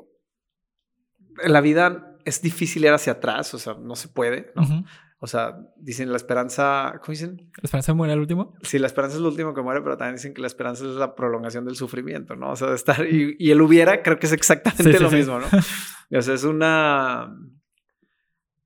en 1.42 1.52
la 1.54 1.62
vida 1.62 2.09
es 2.24 2.42
difícil 2.42 2.84
ir 2.84 2.92
hacia 2.92 3.14
atrás, 3.14 3.52
o 3.54 3.58
sea, 3.58 3.74
no 3.74 3.96
se 3.96 4.08
puede, 4.08 4.52
¿no? 4.54 4.84
O 5.22 5.26
sea, 5.26 5.58
dicen 5.76 6.10
la 6.10 6.16
esperanza, 6.16 6.94
¿cómo 7.00 7.10
dicen? 7.10 7.50
¿La 7.56 7.64
esperanza 7.64 7.92
muere 7.92 8.14
al 8.14 8.20
último? 8.20 8.54
Sí, 8.62 8.78
la 8.78 8.86
esperanza 8.86 9.16
es 9.16 9.22
lo 9.22 9.28
último 9.28 9.52
que 9.52 9.60
muere, 9.60 9.82
pero 9.82 9.98
también 9.98 10.16
dicen 10.16 10.32
que 10.32 10.40
la 10.40 10.46
esperanza 10.46 10.84
es 10.84 10.94
la 10.94 11.14
prolongación 11.14 11.66
del 11.66 11.76
sufrimiento, 11.76 12.36
¿no? 12.36 12.52
O 12.52 12.56
sea, 12.56 12.68
de 12.68 12.74
estar, 12.74 13.06
y, 13.06 13.36
y 13.38 13.50
el 13.50 13.60
hubiera, 13.60 14.02
creo 14.02 14.18
que 14.18 14.26
es 14.26 14.32
exactamente 14.32 14.98
lo 14.98 15.10
mismo, 15.10 15.38
¿no? 15.38 15.46
o 16.18 16.22
sea, 16.22 16.34
es 16.34 16.44
una, 16.44 17.36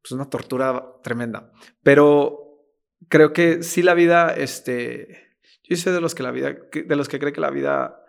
pues 0.01 0.13
una 0.13 0.31
tortura 0.31 0.85
tremenda. 1.03 1.51
Pero 1.83 2.39
creo 3.09 3.33
que 3.33 3.65
sí 3.65 3.83
la 3.83 3.95
vida, 3.95 4.33
este, 4.33 5.39
yo 5.69 5.77
soy 5.77 5.93
de 5.93 6.01
los 6.01 6.15
que 6.15 6.23
la 6.23 6.31
vida, 6.31 6.55
de 6.73 6.97
los 6.97 7.09
que 7.09 7.19
cree 7.19 7.33
que 7.33 7.41
la 7.41 7.51
vida, 7.51 8.01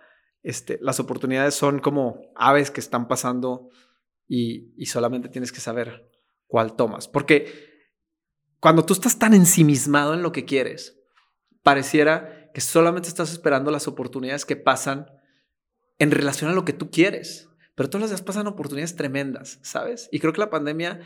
este, 0.43 0.77
las 0.81 0.99
oportunidades 0.99 1.55
son 1.55 1.79
como 1.79 2.31
aves 2.35 2.69
que 2.69 2.79
están 2.79 3.07
pasando 3.07 3.69
y, 4.27 4.85
solamente 4.85 5.29
tienes 5.29 5.51
que 5.51 5.59
saber 5.59 6.09
cuál 6.47 6.75
tomas. 6.75 7.07
Porque 7.07 7.51
cuando 8.59 8.85
tú 8.85 8.93
estás 8.93 9.19
tan 9.19 9.33
ensimismado 9.33 10.13
en 10.13 10.21
lo 10.21 10.31
que 10.31 10.45
quieres, 10.45 10.99
pareciera 11.63 12.51
que 12.53 12.61
solamente 12.61 13.09
estás 13.09 13.31
esperando 13.31 13.71
las 13.71 13.87
oportunidades 13.87 14.45
que 14.45 14.55
pasan 14.55 15.07
en 15.99 16.11
relación 16.11 16.49
a 16.49 16.53
lo 16.53 16.65
que 16.65 16.73
tú 16.73 16.89
quieres. 16.89 17.49
Pero 17.75 17.89
todas 17.89 18.03
las 18.03 18.11
días 18.11 18.21
pasan 18.21 18.47
oportunidades 18.47 18.95
tremendas, 18.95 19.59
¿sabes? 19.61 20.07
Y 20.11 20.19
creo 20.19 20.33
que 20.33 20.39
la 20.39 20.49
pandemia 20.49 21.01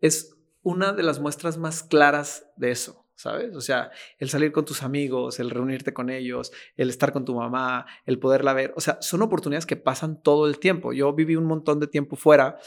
es 0.00 0.36
una 0.62 0.92
de 0.92 1.02
las 1.02 1.18
muestras 1.18 1.58
más 1.58 1.82
claras 1.82 2.46
de 2.56 2.70
eso, 2.70 3.01
¿sabes? 3.14 3.54
O 3.54 3.60
sea, 3.60 3.90
el 4.18 4.28
salir 4.28 4.52
con 4.52 4.64
tus 4.64 4.82
amigos, 4.82 5.38
el 5.40 5.50
reunirte 5.50 5.92
con 5.92 6.10
ellos, 6.10 6.52
el 6.76 6.90
estar 6.90 7.12
con 7.12 7.24
tu 7.24 7.34
mamá, 7.34 7.86
el 8.06 8.18
poderla 8.18 8.52
ver, 8.52 8.72
o 8.76 8.80
sea, 8.80 8.98
son 9.00 9.22
oportunidades 9.22 9.66
que 9.66 9.76
pasan 9.76 10.22
todo 10.22 10.46
el 10.46 10.58
tiempo. 10.58 10.92
Yo 10.92 11.12
viví 11.12 11.36
un 11.36 11.46
montón 11.46 11.80
de 11.80 11.86
tiempo 11.86 12.16
fuera 12.16 12.58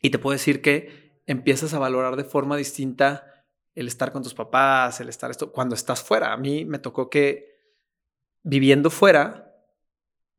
y 0.00 0.10
te 0.10 0.18
puedo 0.18 0.32
decir 0.32 0.62
que 0.62 1.22
empiezas 1.26 1.74
a 1.74 1.78
valorar 1.78 2.16
de 2.16 2.24
forma 2.24 2.56
distinta 2.56 3.44
el 3.74 3.88
estar 3.88 4.12
con 4.12 4.22
tus 4.22 4.34
papás, 4.34 5.00
el 5.00 5.08
estar 5.08 5.30
esto, 5.30 5.50
cuando 5.50 5.74
estás 5.74 6.02
fuera. 6.02 6.32
A 6.32 6.36
mí 6.36 6.64
me 6.64 6.78
tocó 6.78 7.10
que 7.10 7.54
viviendo 8.42 8.90
fuera, 8.90 9.52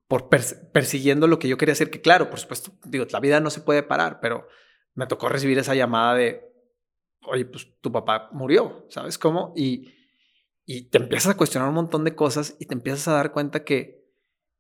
por 0.07 0.29
persiguiendo 0.29 1.27
lo 1.27 1.39
que 1.39 1.47
yo 1.47 1.57
quería 1.57 1.73
hacer, 1.73 1.89
que 1.89 2.01
claro, 2.01 2.29
por 2.29 2.39
supuesto, 2.39 2.73
digo, 2.85 3.05
la 3.09 3.19
vida 3.19 3.39
no 3.39 3.49
se 3.49 3.61
puede 3.61 3.83
parar, 3.83 4.19
pero 4.21 4.47
me 4.93 5.07
tocó 5.07 5.27
recibir 5.27 5.57
esa 5.57 5.73
llamada 5.73 6.13
de, 6.13 6.54
oye, 7.27 7.45
pues 7.45 7.67
tu 7.81 7.91
papá 7.91 8.29
murió, 8.31 8.85
¿sabes 8.89 9.17
cómo? 9.17 9.53
Y, 9.55 9.93
y 10.65 10.89
te 10.89 10.97
empiezas 10.97 11.33
a 11.33 11.38
cuestionar 11.38 11.69
un 11.69 11.75
montón 11.75 12.03
de 12.03 12.15
cosas 12.15 12.55
y 12.59 12.65
te 12.65 12.73
empiezas 12.73 13.07
a 13.07 13.13
dar 13.13 13.31
cuenta 13.31 13.63
que, 13.63 14.05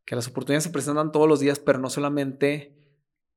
que 0.05 0.15
las 0.15 0.27
oportunidades 0.27 0.63
se 0.63 0.69
presentan 0.69 1.11
todos 1.11 1.27
los 1.27 1.39
días, 1.39 1.59
pero 1.59 1.79
no 1.79 1.89
solamente 1.89 2.75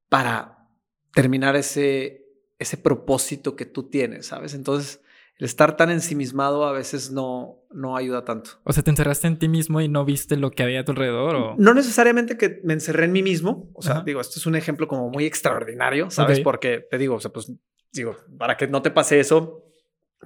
para 0.09 0.69
terminar 1.13 1.57
ese, 1.57 2.27
ese 2.59 2.77
propósito 2.77 3.57
que 3.57 3.67
tú 3.67 3.89
tienes, 3.89 4.27
¿sabes? 4.27 4.55
Entonces, 4.55 5.03
el 5.39 5.45
estar 5.45 5.77
tan 5.77 5.91
ensimismado 5.91 6.67
a 6.67 6.73
veces 6.73 7.13
no, 7.13 7.65
no 7.71 7.97
ayuda 7.97 8.25
tanto. 8.25 8.51
O 8.65 8.73
sea, 8.73 8.83
te 8.83 8.91
encerraste 8.91 9.29
en 9.29 9.39
ti 9.39 9.49
mismo 9.49 9.81
y 9.81 9.89
no 9.89 10.05
viste 10.05 10.37
lo 10.37 10.51
que 10.51 10.65
había 10.65 10.81
a 10.81 10.85
tu 10.85 10.93
alrededor. 10.93 11.37
¿o? 11.37 11.55
No 11.59 11.75
necesariamente 11.75 12.37
que 12.37 12.61
me 12.65 12.75
encerré 12.75 13.05
en 13.05 13.13
mí 13.13 13.23
mismo. 13.23 13.71
O 13.75 13.83
sea, 13.83 14.03
digo, 14.03 14.21
esto 14.21 14.41
es 14.41 14.47
un 14.47 14.57
ejemplo 14.57 14.89
como 14.89 15.11
muy 15.11 15.27
extraordinario, 15.27 16.11
¿sabes? 16.11 16.41
Porque 16.41 16.85
te 16.91 16.99
digo, 16.99 17.15
o 17.15 17.21
sea, 17.21 17.33
pues 17.33 17.53
digo, 17.93 18.17
para 18.39 18.57
que 18.57 18.67
no 18.67 18.83
te 18.83 18.91
pase 18.91 19.21
eso, 19.21 19.65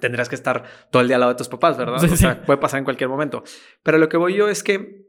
tendrás 0.00 0.28
que 0.28 0.34
estar 0.34 0.64
todo 0.90 1.02
el 1.02 1.08
día 1.08 1.16
al 1.16 1.20
lado 1.20 1.32
de 1.32 1.38
tus 1.38 1.48
papás, 1.48 1.76
¿verdad? 1.76 2.02
o 2.02 2.16
sea, 2.16 2.42
puede 2.44 2.58
pasar 2.58 2.78
en 2.78 2.84
cualquier 2.84 3.08
momento. 3.08 3.42
Pero 3.82 3.98
lo 3.98 4.08
que 4.08 4.16
voy 4.16 4.34
yo 4.34 4.48
es 4.48 4.62
que, 4.62 5.06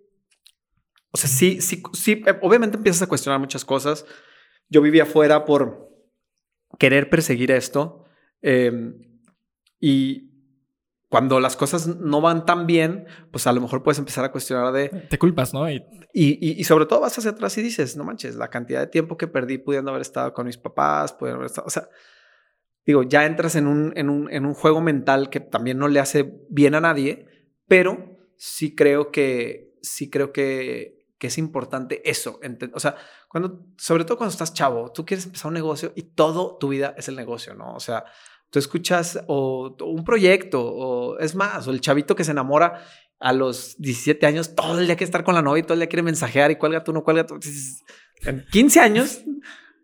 o 1.11 1.17
sea, 1.17 1.29
sí, 1.29 1.61
sí, 1.61 1.81
sí, 1.93 2.23
eh, 2.25 2.37
obviamente 2.41 2.77
empiezas 2.77 3.03
a 3.03 3.07
cuestionar 3.07 3.39
muchas 3.39 3.65
cosas. 3.65 4.05
yo 4.69 4.81
vivía 4.81 5.03
afuera 5.03 5.45
por 5.45 5.89
querer 6.79 7.09
perseguir 7.09 7.51
esto. 7.51 8.05
Em, 8.41 8.95
y 9.79 10.33
cuando 11.09 11.39
las 11.39 11.55
cosas 11.55 11.85
no 11.87 12.21
van 12.21 12.45
tan 12.45 12.65
bien, 12.65 13.05
pues 13.31 13.45
a 13.45 13.53
lo 13.53 13.61
mejor 13.61 13.83
puedes 13.83 13.99
empezar 13.99 14.25
a 14.25 14.31
cuestionar 14.31 14.73
de... 14.73 14.89
Te 14.89 15.19
culpas, 15.19 15.53
¿no? 15.53 15.69
Y... 15.69 15.83
Y, 16.15 16.63
sobre 16.63 16.85
todo 16.85 17.01
vas 17.01 17.17
hacia 17.17 17.31
atrás 17.31 17.57
y 17.57 17.63
dices, 17.63 17.97
no 17.97 18.03
manches, 18.03 18.35
la 18.35 18.49
cantidad 18.49 18.79
de 18.79 18.87
tiempo 18.87 19.17
que 19.17 19.27
perdí 19.27 19.57
pudiendo 19.57 19.89
haber 19.89 20.01
estado 20.01 20.31
con 20.33 20.45
mis 20.45 20.57
papás, 20.57 21.13
pudiendo 21.13 21.37
haber 21.37 21.47
estado... 21.47 21.67
O 21.67 21.69
sea, 21.69 21.87
digo, 22.85 23.03
ya 23.03 23.25
entras 23.25 23.55
en 23.55 23.67
un, 23.67 23.93
en 23.95 24.09
un, 24.09 24.31
en 24.31 24.45
un 24.45 24.53
juego 24.53 24.81
mental 24.81 25.29
que 25.29 25.39
también 25.39 25.77
no 25.77 25.87
le 25.87 25.99
hace 25.99 26.33
bien 26.49 26.75
a 26.75 26.81
nadie, 26.81 27.27
pero 27.67 28.17
sí 28.37 28.75
creo 28.75 29.11
que, 29.11 29.77
sí 29.81 30.09
creo 30.09 30.33
que, 30.33 31.07
que 31.17 31.27
es 31.27 31.37
importante 31.37 32.01
eso. 32.09 32.39
O 32.73 32.79
sea, 32.79 32.97
cuando, 33.29 33.65
sobre 33.77 34.03
todo 34.03 34.17
cuando 34.17 34.33
estás 34.33 34.53
chavo, 34.53 34.91
tú 34.91 35.05
quieres 35.05 35.25
empezar 35.25 35.47
un 35.47 35.53
negocio 35.53 35.93
y 35.95 36.03
todo 36.03 36.57
tu 36.57 36.67
vida 36.67 36.93
es 36.97 37.07
el 37.07 37.15
negocio, 37.15 37.55
¿no? 37.55 37.73
O 37.73 37.79
sea, 37.79 38.03
tú 38.49 38.59
escuchas 38.59 39.23
o, 39.27 39.75
un 39.85 40.03
proyecto, 40.03 40.61
o 40.61 41.17
es 41.19 41.33
más, 41.33 41.65
o 41.67 41.71
el 41.71 41.79
chavito 41.79 42.15
que 42.15 42.25
se 42.25 42.31
enamora 42.31 42.83
a 43.19 43.31
los 43.31 43.77
17 43.77 44.25
años, 44.25 44.53
todo 44.53 44.79
el 44.79 44.85
día 44.85 44.97
quiere 44.97 45.05
estar 45.05 45.23
con 45.23 45.33
la 45.33 45.41
novia 45.41 45.61
y 45.61 45.63
todo 45.63 45.75
el 45.75 45.79
día 45.79 45.87
quiere 45.87 46.03
mensajear 46.03 46.51
y 46.51 46.57
cuelga 46.57 46.83
tú, 46.83 46.91
no 46.91 47.03
cuelga 47.03 47.25
tú. 47.25 47.39
En 48.23 48.45
15 48.51 48.79
años, 48.81 49.21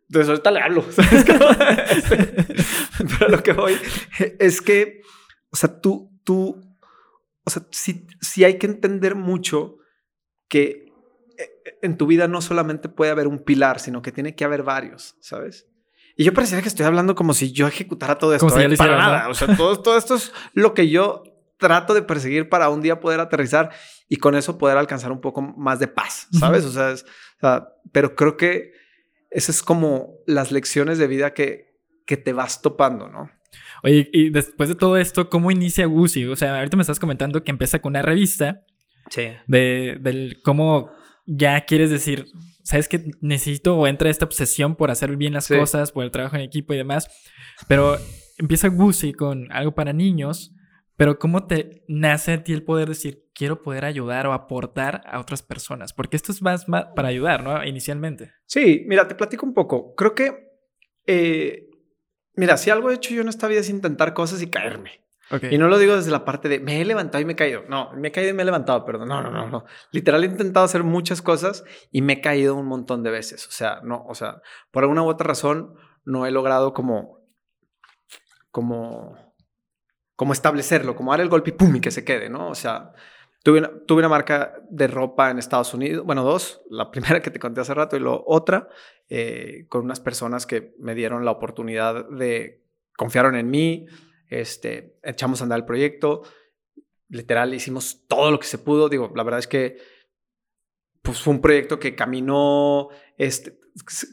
entonces 0.10 0.30
ahorita 0.30 0.52
le 0.52 0.60
hablo. 0.60 0.84
Pero 3.20 3.30
lo 3.30 3.44
que 3.44 3.54
voy 3.54 3.78
es 4.40 4.62
que, 4.62 5.02
o 5.52 5.56
sea, 5.56 5.80
tú, 5.80 6.12
tú, 6.24 6.60
o 7.44 7.50
sea, 7.50 7.62
sí, 7.70 8.08
sí 8.20 8.44
hay 8.44 8.58
que 8.58 8.66
entender 8.66 9.14
mucho 9.14 9.78
que 10.48 10.88
eh, 11.38 11.78
en 11.84 11.96
tu 11.96 12.08
vida 12.08 12.28
no 12.28 12.42
solamente 12.42 12.90
puede 12.90 13.12
haber 13.12 13.28
un 13.28 13.44
pilar, 13.44 13.80
sino 13.80 14.02
que 14.02 14.12
tiene 14.12 14.36
que 14.36 14.44
haber 14.44 14.64
varios, 14.64 15.16
¿sabes? 15.22 15.68
Y 16.16 16.24
yo 16.24 16.34
pareciera 16.34 16.64
que 16.64 16.70
estoy 16.70 16.88
hablando 16.88 17.14
como 17.14 17.34
si 17.34 17.52
yo 17.52 17.68
ejecutara 17.68 18.18
todo 18.18 18.34
esto. 18.34 18.48
Como 18.48 18.60
si 18.60 18.66
¿eh? 18.66 18.78
para 18.78 18.98
nada. 18.98 19.30
O 19.30 19.36
sea, 19.36 19.56
todo, 19.56 19.80
todo 19.80 19.96
esto 19.96 20.16
es 20.16 20.34
lo 20.54 20.74
que 20.74 20.90
yo 20.90 21.22
trato 21.58 21.94
de 21.94 22.02
perseguir 22.02 22.50
para 22.50 22.70
un 22.70 22.82
día 22.82 23.00
poder 23.00 23.20
aterrizar 23.20 23.70
y 24.08 24.16
con 24.16 24.34
eso 24.34 24.58
poder 24.58 24.78
alcanzar 24.78 25.12
un 25.12 25.22
poco 25.22 25.42
más 25.42 25.78
de 25.78 25.88
paz, 25.88 26.28
¿sabes? 26.32 26.66
o, 26.66 26.72
sea, 26.72 26.96
pero 27.92 28.16
creo 28.16 28.38
que 28.38 28.79
esas 29.32 29.58
es 29.58 29.64
como 29.64 30.16
las 30.26 30.52
lecciones 30.52 30.98
de 30.98 31.08
vida 31.08 31.34
que, 31.34 31.76
que 32.06 32.18
te 32.18 32.34
vas 32.34 32.62
topando, 32.62 33.10
¿no? 33.10 33.30
Oye, 33.84 34.10
y 34.12 34.30
después 34.30 34.70
de 34.70 34.76
todo 34.76 34.98
esto, 34.98 35.30
¿cómo 35.30 35.52
inicia 35.52 35.86
Gucci? 35.86 36.26
O 36.26 36.36
sea, 36.36 36.58
ahorita 36.58 36.78
me 36.78 36.82
estás 36.82 37.00
comentando 37.00 37.44
que 37.44 37.52
empieza 37.52 37.80
con 37.80 37.92
una 37.92 38.02
revista. 38.02 38.66
Sí. 39.10 39.30
De, 39.48 39.98
del 40.02 40.42
cómo 40.44 40.92
ya 41.26 41.66
quieres 41.66 41.90
decir, 41.90 42.26
sabes 42.64 42.88
que 42.88 43.12
necesito 43.22 43.78
o 43.78 43.88
entra 43.88 44.10
esta 44.10 44.26
obsesión 44.26 44.76
por 44.76 44.92
hacer 44.92 45.16
bien 45.16 45.34
las 45.34 45.48
cosas, 45.48 45.92
por 45.92 46.04
el 46.04 46.12
trabajo 46.12 46.36
en 46.36 46.42
equipo 46.42 46.74
y 46.74 46.78
demás. 46.78 47.08
Pero 47.68 47.98
empieza 48.38 48.68
Gucci 48.68 49.14
con 49.14 49.52
algo 49.52 49.74
para 49.74 49.94
niños, 49.94 50.54
pero 51.00 51.18
¿cómo 51.18 51.48
te 51.48 51.86
nace 51.88 52.34
a 52.34 52.44
ti 52.44 52.52
el 52.52 52.64
poder 52.64 52.90
decir, 52.90 53.30
quiero 53.34 53.64
poder 53.64 53.86
ayudar 53.86 54.28
o 54.28 54.34
aportar 54.34 55.02
a 55.06 55.22
otras 55.22 55.42
personas? 55.42 55.94
Porque 55.94 56.18
esto 56.18 56.34
es 56.34 56.42
más, 56.42 56.66
para 56.66 57.08
ayudar, 57.08 57.42
¿no? 57.42 57.64
Inicialmente. 57.64 58.34
Sí, 58.46 58.84
mira, 58.86 59.08
te 59.08 59.16
platico 59.16 59.46
un 59.46 59.54
poco. 59.54 59.96
Creo 59.96 60.14
que, 60.14 60.52
eh, 61.08 61.70
mira, 62.34 62.58
si 62.58 62.70
algo 62.70 62.92
he 62.92 62.96
hecho 62.96 63.14
yo 63.14 63.22
en 63.22 63.30
esta 63.30 63.48
vida 63.48 63.62
es 63.62 63.70
intentar 63.70 64.14
cosas 64.14 64.42
y 64.42 64.50
caerme. 64.50 65.06
Y 65.50 65.58
no 65.58 65.70
lo 65.70 65.78
digo 65.78 65.96
desde 65.96 66.12
la 66.12 66.26
parte 66.26 66.50
de 66.50 66.60
me 66.60 66.82
he 66.82 66.86
levantado 66.86 67.22
y 67.22 67.26
me 67.26 67.32
he 67.32 67.38
caído. 67.38 67.64
No, 67.70 67.94
me 67.94 68.10
he 68.10 68.12
caído 68.12 68.32
y 68.32 68.34
me 68.34 68.42
he 68.42 68.46
levantado, 68.46 68.84
perdón. 68.84 69.08
No, 69.08 69.22
no, 69.22 69.32
no, 69.32 69.48
no. 69.48 69.64
Literal 69.92 70.22
he 70.26 70.28
intentado 70.28 70.66
hacer 70.66 70.84
muchas 70.84 71.22
cosas 71.22 71.64
y 71.94 72.02
me 72.02 72.14
he 72.14 72.22
caído 72.22 72.56
un 72.56 72.66
montón 72.66 73.04
de 73.04 73.12
veces. 73.12 73.48
O 73.48 73.52
sea, 73.52 73.80
no, 73.86 74.04
o 74.06 74.16
sea, 74.16 74.42
por 74.70 74.84
alguna 74.84 75.04
u 75.04 75.08
otra 75.08 75.28
razón 75.28 75.76
no 76.04 76.26
he 76.26 76.32
logrado 76.32 76.74
como, 76.74 77.22
como, 78.52 79.29
como 80.20 80.34
establecerlo, 80.34 80.98
como 80.98 81.12
dar 81.12 81.22
el 81.22 81.30
golpe 81.30 81.52
y 81.52 81.54
pum 81.54 81.78
y 81.78 81.80
que 81.80 81.92
se 81.92 82.04
quede, 82.04 82.30
¿no? 82.30 82.50
O 82.50 82.54
sea, 82.54 82.92
tuve 83.42 83.60
una, 83.60 83.72
tuve 83.88 84.00
una 84.00 84.10
marca 84.10 84.54
de 84.70 84.88
ropa 84.88 85.32
en 85.32 85.40
Estados 85.40 85.74
Unidos, 85.74 86.06
bueno, 86.06 86.26
dos, 86.26 86.60
la 86.70 86.92
primera 86.92 87.22
que 87.22 87.32
te 87.32 87.40
conté 87.40 87.62
hace 87.62 87.74
rato 87.74 87.96
y 87.96 88.02
la 88.02 88.20
otra, 88.26 88.68
eh, 89.08 89.66
con 89.70 89.86
unas 89.86 90.02
personas 90.02 90.46
que 90.46 90.76
me 90.78 90.94
dieron 90.94 91.24
la 91.24 91.32
oportunidad 91.32 92.10
de, 92.10 92.66
confiaron 92.98 93.38
en 93.38 93.50
mí, 93.50 93.86
este, 94.28 94.98
echamos 95.04 95.40
a 95.40 95.46
andar 95.46 95.60
el 95.60 95.66
proyecto, 95.66 96.24
literal 97.08 97.54
hicimos 97.54 98.06
todo 98.10 98.30
lo 98.30 98.42
que 98.42 98.48
se 98.48 98.58
pudo, 98.58 98.90
digo, 98.90 99.14
la 99.16 99.24
verdad 99.24 99.40
es 99.40 99.48
que 99.48 99.78
pues 101.02 101.22
fue 101.22 101.34
un 101.34 101.40
proyecto 101.40 101.80
que 101.80 101.96
caminó, 101.96 102.90
este, 103.18 103.58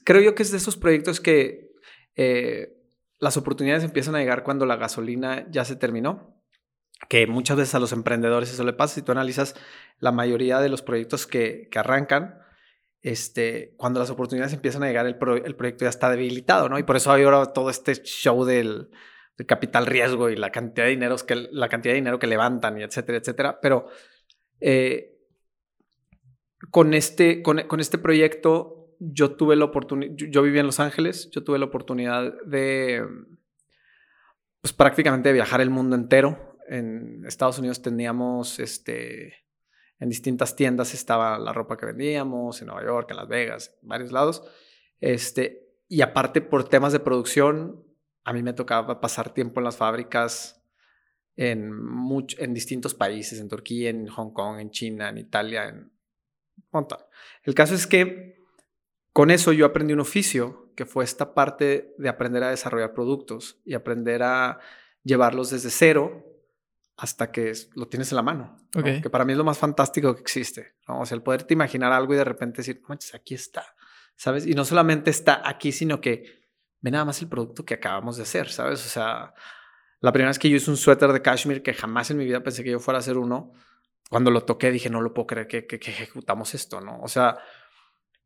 creo 0.04 0.22
yo 0.22 0.36
que 0.36 0.44
es 0.44 0.52
de 0.52 0.58
esos 0.58 0.76
proyectos 0.76 1.20
que 1.20 1.72
eh, 2.14 2.75
las 3.18 3.36
oportunidades 3.36 3.84
empiezan 3.84 4.14
a 4.14 4.18
llegar 4.18 4.42
cuando 4.42 4.66
la 4.66 4.76
gasolina 4.76 5.46
ya 5.50 5.64
se 5.64 5.76
terminó, 5.76 6.42
que 7.08 7.26
muchas 7.26 7.56
veces 7.56 7.74
a 7.74 7.80
los 7.80 7.92
emprendedores 7.92 8.52
eso 8.52 8.64
le 8.64 8.72
pasa, 8.72 8.94
si 8.94 9.02
tú 9.02 9.12
analizas 9.12 9.54
la 9.98 10.12
mayoría 10.12 10.60
de 10.60 10.68
los 10.68 10.82
proyectos 10.82 11.26
que, 11.26 11.68
que 11.70 11.78
arrancan, 11.78 12.38
este, 13.02 13.74
cuando 13.76 14.00
las 14.00 14.10
oportunidades 14.10 14.52
empiezan 14.52 14.82
a 14.82 14.88
llegar, 14.88 15.06
el, 15.06 15.16
el, 15.44 15.56
proyecto 15.56 15.84
ya 15.84 15.90
está 15.90 16.10
debilitado, 16.10 16.68
¿no? 16.68 16.78
Y 16.78 16.82
por 16.82 16.96
eso 16.96 17.12
hay 17.12 17.22
ahora 17.22 17.52
todo 17.52 17.70
este 17.70 17.94
show 18.02 18.44
del, 18.44 18.90
el 19.38 19.46
capital 19.46 19.86
riesgo 19.86 20.30
y 20.30 20.36
la 20.36 20.50
cantidad 20.50 20.86
de 20.86 20.90
dinero 20.90 21.16
que, 21.16 21.48
la 21.52 21.68
cantidad 21.68 21.92
de 21.92 22.00
dinero 22.00 22.18
que 22.18 22.26
levantan 22.26 22.78
y 22.78 22.82
etcétera, 22.82 23.18
etcétera. 23.18 23.60
Pero 23.60 23.86
eh, 24.60 25.18
con, 26.70 26.94
este, 26.94 27.42
con, 27.42 27.80
este 27.80 27.98
proyecto 27.98 28.75
yo 28.98 29.36
tuve 29.36 29.56
la 29.56 29.64
oportunidad, 29.64 30.12
yo, 30.14 30.42
vivía 30.42 30.60
en 30.60 30.66
Los 30.66 30.80
Ángeles, 30.80 31.30
yo 31.30 31.44
tuve 31.44 31.58
la 31.58 31.66
oportunidad 31.66 32.34
de, 32.44 33.06
pues 34.60 34.72
prácticamente 34.72 35.28
de 35.28 35.34
viajar 35.34 35.60
el 35.60 35.70
mundo 35.70 35.96
entero. 35.96 36.58
En 36.68 37.24
Estados 37.26 37.58
Unidos 37.58 37.82
teníamos, 37.82 38.58
este, 38.58 39.44
en 39.98 40.08
distintas 40.08 40.56
tiendas 40.56 40.94
estaba 40.94 41.38
la 41.38 41.52
ropa 41.52 41.76
que 41.76 41.86
vendíamos, 41.86 42.60
en 42.60 42.68
Nueva 42.68 42.84
York, 42.84 43.10
en 43.10 43.16
Las 43.16 43.28
Vegas, 43.28 43.76
en 43.82 43.88
varios 43.88 44.12
lados. 44.12 44.42
Este, 45.00 45.68
y 45.88 46.02
aparte 46.02 46.40
por 46.40 46.68
temas 46.68 46.92
de 46.92 47.00
producción, 47.00 47.84
a 48.24 48.32
mí 48.32 48.42
me 48.42 48.52
tocaba 48.52 49.00
pasar 49.00 49.32
tiempo 49.32 49.60
en 49.60 49.64
las 49.64 49.76
fábricas 49.76 50.64
en, 51.36 51.70
en 52.38 52.54
distintos 52.54 52.94
países, 52.94 53.40
en 53.40 53.48
Turquía, 53.48 53.90
en 53.90 54.06
Hong 54.08 54.32
Kong, 54.32 54.58
en 54.58 54.70
China, 54.70 55.10
en 55.10 55.18
Italia, 55.18 55.68
en 55.68 55.92
montón. 56.70 56.98
El 57.42 57.54
caso 57.54 57.74
es 57.74 57.86
que 57.86 58.35
con 59.16 59.30
eso 59.30 59.54
yo 59.54 59.64
aprendí 59.64 59.94
un 59.94 60.00
oficio, 60.00 60.70
que 60.76 60.84
fue 60.84 61.02
esta 61.02 61.32
parte 61.32 61.94
de 61.96 62.10
aprender 62.10 62.42
a 62.44 62.50
desarrollar 62.50 62.92
productos 62.92 63.58
y 63.64 63.72
aprender 63.72 64.22
a 64.22 64.58
llevarlos 65.04 65.48
desde 65.48 65.70
cero 65.70 66.22
hasta 66.98 67.32
que 67.32 67.54
lo 67.76 67.88
tienes 67.88 68.12
en 68.12 68.16
la 68.16 68.22
mano. 68.22 68.58
Que 68.74 69.08
para 69.08 69.24
mí 69.24 69.32
es 69.32 69.38
lo 69.38 69.44
más 69.44 69.56
fantástico 69.56 70.14
que 70.14 70.20
existe. 70.20 70.74
O 70.86 71.06
sea, 71.06 71.14
el 71.16 71.22
poderte 71.22 71.54
imaginar 71.54 71.92
algo 71.92 72.12
y 72.12 72.18
de 72.18 72.24
repente 72.24 72.58
decir, 72.58 72.82
manches, 72.86 73.14
aquí 73.14 73.34
está. 73.34 73.64
¿Sabes? 74.16 74.46
Y 74.46 74.52
no 74.52 74.66
solamente 74.66 75.08
está 75.08 75.40
aquí, 75.48 75.72
sino 75.72 75.98
que 75.98 76.42
ve 76.82 76.90
nada 76.90 77.06
más 77.06 77.22
el 77.22 77.28
producto 77.30 77.64
que 77.64 77.72
acabamos 77.72 78.18
de 78.18 78.24
hacer, 78.24 78.50
¿sabes? 78.50 78.84
O 78.84 78.88
sea, 78.90 79.32
la 80.00 80.12
primera 80.12 80.28
vez 80.28 80.38
que 80.38 80.50
yo 80.50 80.58
hice 80.58 80.70
un 80.70 80.76
suéter 80.76 81.10
de 81.14 81.22
cashmere 81.22 81.62
que 81.62 81.72
jamás 81.72 82.10
en 82.10 82.18
mi 82.18 82.26
vida 82.26 82.42
pensé 82.42 82.62
que 82.62 82.70
yo 82.70 82.80
fuera 82.80 82.98
a 82.98 83.00
hacer 83.00 83.16
uno, 83.16 83.54
cuando 84.10 84.30
lo 84.30 84.44
toqué 84.44 84.70
dije, 84.70 84.90
no 84.90 85.00
lo 85.00 85.14
puedo 85.14 85.26
creer 85.26 85.46
que, 85.46 85.66
que, 85.66 85.76
ejecutamos 85.76 86.54
esto, 86.54 86.82
¿no? 86.82 87.00
O 87.00 87.08
sea, 87.08 87.38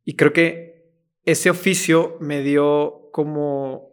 y 0.03 0.17
creo 0.17 0.33
que 0.33 0.80
ese 1.25 1.49
oficio 1.49 2.17
me 2.19 2.41
dio 2.41 3.09
como... 3.11 3.91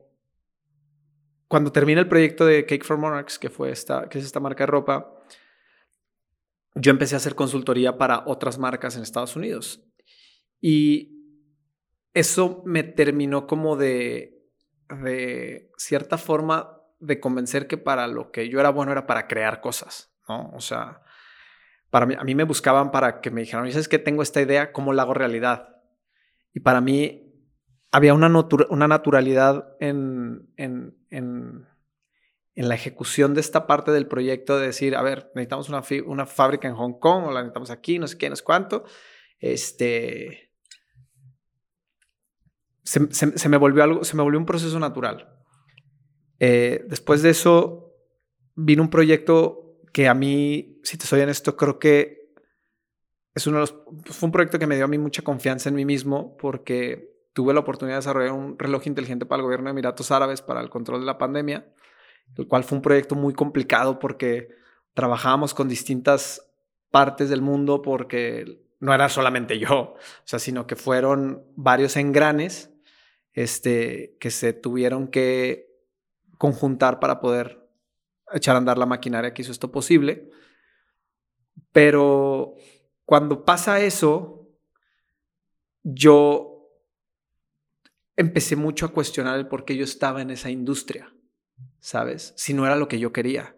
Cuando 1.48 1.72
termina 1.72 2.00
el 2.00 2.08
proyecto 2.08 2.44
de 2.44 2.66
Cake 2.66 2.84
for 2.84 2.98
Monarchs, 2.98 3.38
que, 3.38 3.48
fue 3.48 3.70
esta, 3.70 4.08
que 4.08 4.18
es 4.18 4.24
esta 4.24 4.40
marca 4.40 4.64
de 4.64 4.66
ropa, 4.66 5.14
yo 6.74 6.90
empecé 6.90 7.14
a 7.14 7.18
hacer 7.18 7.34
consultoría 7.34 7.96
para 7.96 8.24
otras 8.26 8.58
marcas 8.58 8.96
en 8.96 9.02
Estados 9.02 9.34
Unidos. 9.34 9.82
Y 10.60 11.16
eso 12.12 12.62
me 12.66 12.82
terminó 12.82 13.46
como 13.46 13.76
de 13.76 14.38
de 14.88 15.70
cierta 15.76 16.18
forma 16.18 16.80
de 16.98 17.20
convencer 17.20 17.66
que 17.66 17.78
para 17.78 18.06
lo 18.06 18.30
que 18.30 18.48
yo 18.48 18.60
era 18.60 18.70
bueno 18.70 18.92
era 18.92 19.06
para 19.06 19.28
crear 19.28 19.60
cosas, 19.60 20.12
¿no? 20.28 20.50
O 20.54 20.60
sea, 20.60 21.02
para 21.90 22.06
mí, 22.06 22.14
a 22.18 22.24
mí 22.24 22.34
me 22.34 22.44
buscaban 22.44 22.90
para 22.90 23.20
que 23.20 23.30
me 23.30 23.42
dijeran, 23.42 23.70
¿sabes 23.70 23.88
que 23.88 23.98
tengo 23.98 24.22
esta 24.22 24.40
idea? 24.40 24.72
¿Cómo 24.72 24.92
la 24.92 25.02
hago 25.02 25.14
realidad? 25.14 25.76
Y 26.54 26.60
para 26.60 26.80
mí 26.80 27.28
había 27.90 28.14
una, 28.14 28.28
una 28.70 28.88
naturalidad 28.88 29.76
en, 29.80 30.48
en, 30.56 30.96
en, 31.10 31.66
la 32.54 32.74
ejecución 32.74 33.34
de 33.34 33.40
esta 33.40 33.66
parte 33.66 33.92
del 33.92 34.08
proyecto 34.08 34.58
de 34.58 34.66
decir, 34.66 34.96
a 34.96 35.02
ver, 35.02 35.30
necesitamos 35.34 35.68
una, 35.68 35.82
una 36.06 36.26
fábrica 36.26 36.66
en 36.66 36.74
Hong 36.74 36.98
Kong 36.98 37.26
o 37.26 37.30
la 37.30 37.40
necesitamos 37.40 37.70
aquí, 37.70 37.98
no 37.98 38.08
sé 38.08 38.18
qué, 38.18 38.28
no 38.28 38.36
sé 38.36 38.42
cuánto. 38.42 38.84
Este, 39.38 40.48
se, 42.82 43.48
me 43.48 43.56
volvió 43.58 43.84
algo, 43.84 44.04
se 44.04 44.16
me 44.16 44.22
volvió 44.22 44.40
un 44.40 44.46
proceso 44.46 44.78
natural. 44.78 45.28
Eh, 46.40 46.84
después 46.88 47.22
de 47.22 47.30
eso, 47.30 47.94
vino 48.54 48.82
un 48.82 48.90
proyecto 48.90 49.78
que 49.92 50.08
a 50.08 50.14
mí, 50.14 50.80
si 50.82 50.96
te 50.96 51.06
soy 51.06 51.20
honesto, 51.20 51.56
creo 51.56 51.78
que 51.78 52.17
es 53.38 53.46
uno 53.46 53.56
de 53.56 53.60
los, 53.62 53.74
fue 54.04 54.26
un 54.26 54.32
proyecto 54.32 54.58
que 54.58 54.66
me 54.66 54.76
dio 54.76 54.84
a 54.84 54.88
mí 54.88 54.98
mucha 54.98 55.22
confianza 55.22 55.68
en 55.68 55.76
mí 55.76 55.84
mismo 55.84 56.36
porque 56.36 57.16
tuve 57.32 57.54
la 57.54 57.60
oportunidad 57.60 57.96
de 57.96 58.00
desarrollar 58.00 58.32
un 58.32 58.58
reloj 58.58 58.86
inteligente 58.86 59.26
para 59.26 59.40
el 59.40 59.44
gobierno 59.44 59.66
de 59.66 59.70
Emiratos 59.70 60.10
Árabes 60.10 60.42
para 60.42 60.60
el 60.60 60.70
control 60.70 61.00
de 61.00 61.06
la 61.06 61.18
pandemia, 61.18 61.72
el 62.36 62.48
cual 62.48 62.64
fue 62.64 62.76
un 62.76 62.82
proyecto 62.82 63.14
muy 63.14 63.32
complicado 63.32 63.98
porque 63.98 64.48
trabajábamos 64.92 65.54
con 65.54 65.68
distintas 65.68 66.50
partes 66.90 67.30
del 67.30 67.40
mundo 67.40 67.80
porque 67.80 68.60
no 68.80 68.92
era 68.92 69.08
solamente 69.08 69.58
yo, 69.58 69.74
o 69.74 69.96
sea, 70.24 70.38
sino 70.38 70.66
que 70.66 70.76
fueron 70.76 71.44
varios 71.54 71.96
engranes 71.96 72.72
este, 73.32 74.16
que 74.18 74.30
se 74.30 74.52
tuvieron 74.52 75.08
que 75.08 75.68
conjuntar 76.38 76.98
para 76.98 77.20
poder 77.20 77.68
echar 78.32 78.56
a 78.56 78.58
andar 78.58 78.78
la 78.78 78.86
maquinaria 78.86 79.32
que 79.32 79.42
hizo 79.42 79.52
esto 79.52 79.70
posible. 79.70 80.28
Pero 81.72 82.56
cuando 83.08 83.46
pasa 83.46 83.80
eso, 83.80 84.50
yo 85.82 86.68
empecé 88.16 88.54
mucho 88.54 88.84
a 88.84 88.92
cuestionar 88.92 89.38
el 89.38 89.48
por 89.48 89.64
qué 89.64 89.76
yo 89.78 89.84
estaba 89.84 90.20
en 90.20 90.28
esa 90.28 90.50
industria, 90.50 91.10
¿sabes? 91.80 92.34
Si 92.36 92.52
no 92.52 92.66
era 92.66 92.76
lo 92.76 92.86
que 92.86 92.98
yo 92.98 93.10
quería. 93.10 93.56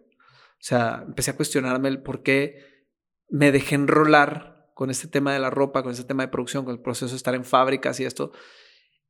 O 0.51 0.63
sea, 0.63 1.03
empecé 1.05 1.31
a 1.31 1.35
cuestionarme 1.35 1.89
el 1.89 2.01
por 2.01 2.23
qué 2.23 2.87
me 3.27 3.51
dejé 3.51 3.75
enrolar 3.75 4.71
con 4.73 4.89
este 4.89 5.09
tema 5.09 5.33
de 5.33 5.39
la 5.39 5.49
ropa, 5.49 5.83
con 5.83 5.91
este 5.91 6.05
tema 6.05 6.23
de 6.23 6.29
producción, 6.29 6.63
con 6.63 6.73
el 6.73 6.81
proceso 6.81 7.11
de 7.11 7.17
estar 7.17 7.35
en 7.35 7.43
fábricas 7.43 7.99
y 7.99 8.05
esto. 8.05 8.31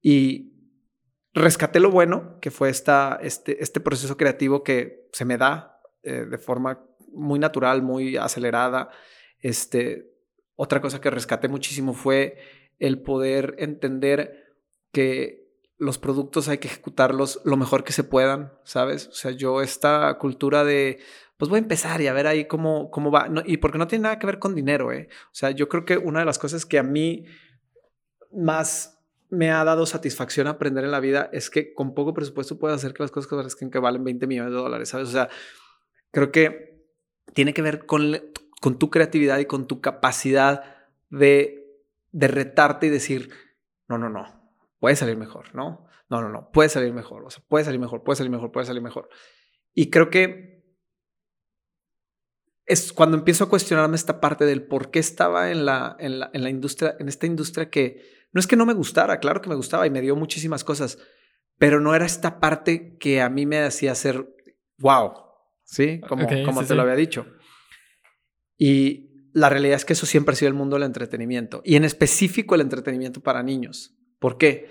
Y 0.02 0.56
rescaté 1.36 1.80
lo 1.80 1.92
bueno, 1.92 2.40
que 2.40 2.50
fue 2.50 2.70
esta, 2.70 3.20
este, 3.22 3.62
este 3.62 3.80
proceso 3.80 4.18
creativo 4.18 4.64
que 4.64 5.08
se 5.14 5.24
me 5.24 5.38
da 5.38 5.80
eh, 6.02 6.26
de 6.26 6.38
forma 6.40 6.84
muy 7.14 7.38
natural, 7.38 7.84
muy 7.84 8.18
acelerada. 8.18 8.90
Este, 9.38 10.12
otra 10.62 10.80
cosa 10.80 11.02
que 11.02 11.10
rescaté 11.10 11.48
muchísimo 11.48 11.96
fue 11.96 12.38
el 12.78 13.02
poder 13.02 13.56
entender 13.58 14.54
que 14.92 15.50
los 15.80 15.98
productos 15.98 16.50
hay 16.50 16.60
que 16.60 16.68
ejecutarlos 16.68 17.42
lo 17.46 17.58
mejor 17.58 17.84
que 17.84 17.94
se 17.94 18.04
puedan, 18.04 18.54
¿sabes? 18.64 19.08
O 19.08 19.14
sea, 19.14 19.32
yo 19.32 19.64
esta 19.64 20.16
cultura 20.20 20.64
de, 20.64 21.00
pues 21.38 21.50
voy 21.50 21.58
a 21.58 21.64
empezar 21.64 22.00
y 22.02 22.06
a 22.06 22.14
ver 22.14 22.28
ahí 22.28 22.46
cómo, 22.46 22.92
cómo 22.92 23.10
va, 23.10 23.28
y 23.44 23.58
porque 23.58 23.80
no 23.80 23.88
tiene 23.88 24.04
nada 24.04 24.20
que 24.20 24.28
ver 24.28 24.38
con 24.38 24.54
dinero, 24.54 24.92
¿eh? 24.92 25.10
O 25.26 25.34
sea, 25.34 25.50
yo 25.50 25.68
creo 25.68 25.84
que 25.84 25.98
una 25.98 26.20
de 26.20 26.28
las 26.28 26.38
cosas 26.38 26.68
que 26.68 26.78
a 26.78 26.84
mí 26.84 27.26
más 28.32 29.04
me 29.32 29.50
ha 29.50 29.64
dado 29.64 29.88
satisfacción 29.88 30.46
aprender 30.46 30.84
en 30.84 30.92
la 30.92 31.00
vida 31.00 31.28
es 31.34 31.50
que 31.50 31.74
con 31.74 31.96
poco 31.96 32.14
presupuesto 32.14 32.60
puedes 32.60 32.78
hacer 32.78 32.94
que 32.94 33.02
las 33.02 33.10
cosas 33.10 33.32
parezcan 33.32 33.72
que 33.72 33.80
valen 33.80 34.04
20 34.04 34.28
millones 34.28 34.52
de 34.52 34.60
dólares, 34.60 34.90
¿sabes? 34.90 35.08
O 35.08 35.12
sea, 35.12 35.28
creo 36.12 36.32
que 36.32 36.86
tiene 37.34 37.56
que 37.56 37.64
ver 37.64 37.88
con, 37.88 38.16
con 38.62 38.78
tu 38.78 38.92
creatividad 38.92 39.40
y 39.40 39.46
con 39.46 39.68
tu 39.68 39.82
capacidad 39.82 40.64
de, 41.10 41.82
de 42.12 42.28
retarte 42.28 42.88
y 42.88 42.90
decir, 42.90 43.32
no, 43.90 43.98
no, 43.98 44.08
no, 44.08 44.56
puede 44.80 44.96
salir 44.96 45.18
mejor, 45.18 45.54
¿no? 45.56 45.88
No, 46.10 46.22
no, 46.22 46.30
no, 46.30 46.52
puede 46.52 46.70
salir 46.70 46.94
mejor, 46.94 47.26
o 47.26 47.32
sea, 47.32 47.44
puede 47.48 47.66
salir 47.66 47.80
mejor, 47.80 48.04
puede 48.04 48.18
salir 48.18 48.32
mejor, 48.32 48.52
puede 48.52 48.68
salir 48.68 48.84
mejor. 48.84 49.10
Y 49.74 49.90
creo 49.90 50.12
que 50.12 50.64
es 52.68 52.94
cuando 52.94 53.18
empiezo 53.18 53.46
a 53.46 53.50
cuestionarme 53.50 53.96
esta 53.96 54.22
parte 54.22 54.46
del 54.46 54.64
por 54.64 54.92
qué 54.92 55.00
estaba 55.00 55.50
en 55.50 55.66
la, 55.66 55.96
en 56.00 56.20
la, 56.20 56.30
en 56.32 56.44
la 56.44 56.50
industria, 56.52 56.96
en 57.00 57.10
esta 57.10 57.26
industria 57.26 57.72
que 57.72 58.28
no 58.32 58.40
es 58.40 58.46
que 58.46 58.56
no 58.56 58.68
me 58.68 58.74
gustara, 58.74 59.20
claro 59.20 59.42
que 59.42 59.50
me 59.50 59.56
gustaba 59.56 59.88
y 59.88 59.90
me 59.90 60.02
dio 60.02 60.16
muchísimas 60.16 60.64
cosas, 60.64 61.00
pero 61.58 61.82
no 61.82 61.96
era 61.96 62.06
esta 62.06 62.40
parte 62.40 62.96
que 63.00 63.22
a 63.22 63.30
mí 63.30 63.48
me 63.48 63.60
hacía 63.64 63.94
hacer 63.94 64.36
wow, 64.78 65.14
¿sí? 65.64 66.00
Como, 66.08 66.28
como 66.46 66.64
te 66.64 66.76
lo 66.76 66.84
había 66.84 66.96
dicho. 66.96 67.26
Y 68.64 69.10
la 69.34 69.50
realidad 69.50 69.78
es 69.78 69.86
que 69.86 69.94
eso 69.94 70.06
siempre 70.06 70.34
ha 70.34 70.36
sido 70.36 70.50
el 70.50 70.54
mundo 70.54 70.76
del 70.76 70.84
entretenimiento 70.84 71.64
y 71.66 71.78
en 71.78 71.84
específico 71.84 72.54
el 72.54 72.62
entretenimiento 72.62 73.20
para 73.20 73.42
niños. 73.42 73.98
¿Por 74.20 74.38
qué? 74.38 74.70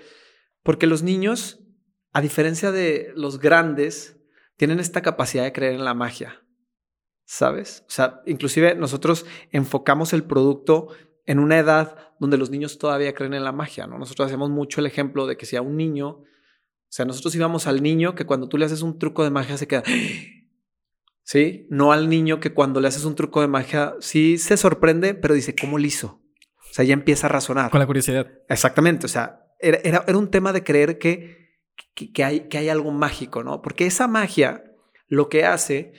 Porque 0.63 0.87
los 0.87 1.03
niños, 1.03 1.59
a 2.13 2.21
diferencia 2.21 2.71
de 2.71 3.11
los 3.17 3.39
grandes, 3.39 4.17
tienen 4.55 4.79
esta 4.79 5.01
capacidad 5.01 5.43
de 5.43 5.51
creer 5.51 5.73
en 5.73 5.83
la 5.83 5.93
magia. 5.93 6.41
¿Sabes? 7.25 7.83
O 7.85 7.91
sea, 7.91 8.21
inclusive 8.25 8.75
nosotros 8.75 9.25
enfocamos 9.51 10.13
el 10.13 10.23
producto 10.23 10.87
en 11.25 11.39
una 11.39 11.59
edad 11.59 12.13
donde 12.17 12.37
los 12.37 12.49
niños 12.49 12.77
todavía 12.77 13.13
creen 13.13 13.33
en 13.33 13.43
la 13.43 13.51
magia, 13.51 13.87
¿no? 13.87 13.99
Nosotros 13.99 14.27
hacemos 14.27 14.49
mucho 14.49 14.79
el 14.79 14.85
ejemplo 14.85 15.27
de 15.27 15.35
que 15.35 15.45
si 15.45 15.57
a 15.57 15.61
un 15.61 15.75
niño, 15.75 16.07
o 16.07 16.25
sea, 16.87 17.03
nosotros 17.03 17.35
íbamos 17.35 17.67
al 17.67 17.83
niño 17.83 18.15
que 18.15 18.25
cuando 18.25 18.47
tú 18.47 18.57
le 18.57 18.63
haces 18.63 18.83
un 18.83 18.97
truco 18.99 19.25
de 19.25 19.31
magia 19.31 19.57
se 19.57 19.67
queda, 19.67 19.83
¿sí? 21.23 21.67
No 21.69 21.91
al 21.91 22.09
niño 22.09 22.39
que 22.39 22.53
cuando 22.53 22.79
le 22.79 22.87
haces 22.87 23.05
un 23.05 23.15
truco 23.15 23.41
de 23.41 23.47
magia 23.47 23.95
sí 23.99 24.37
se 24.37 24.57
sorprende, 24.57 25.13
pero 25.13 25.33
dice, 25.33 25.55
¿cómo 25.55 25.77
lo 25.77 25.85
hizo? 25.85 26.21
O 26.57 26.73
sea, 26.73 26.85
ya 26.85 26.93
empieza 26.93 27.27
a 27.27 27.29
razonar. 27.29 27.71
Con 27.71 27.79
la 27.79 27.87
curiosidad. 27.87 28.31
Exactamente, 28.47 29.05
o 29.05 29.09
sea, 29.09 29.45
era, 29.59 29.79
era, 29.83 30.17
un 30.17 30.31
tema 30.31 30.53
de 30.53 30.63
creer 30.63 30.97
que, 30.97 31.57
que, 31.93 32.23
hay, 32.23 32.47
que 32.47 32.57
hay 32.57 32.69
algo 32.69 32.91
mágico, 32.91 33.43
¿no? 33.43 33.61
Porque 33.61 33.85
esa 33.85 34.07
magia 34.07 34.63
lo 35.07 35.29
que 35.29 35.45
hace 35.45 35.93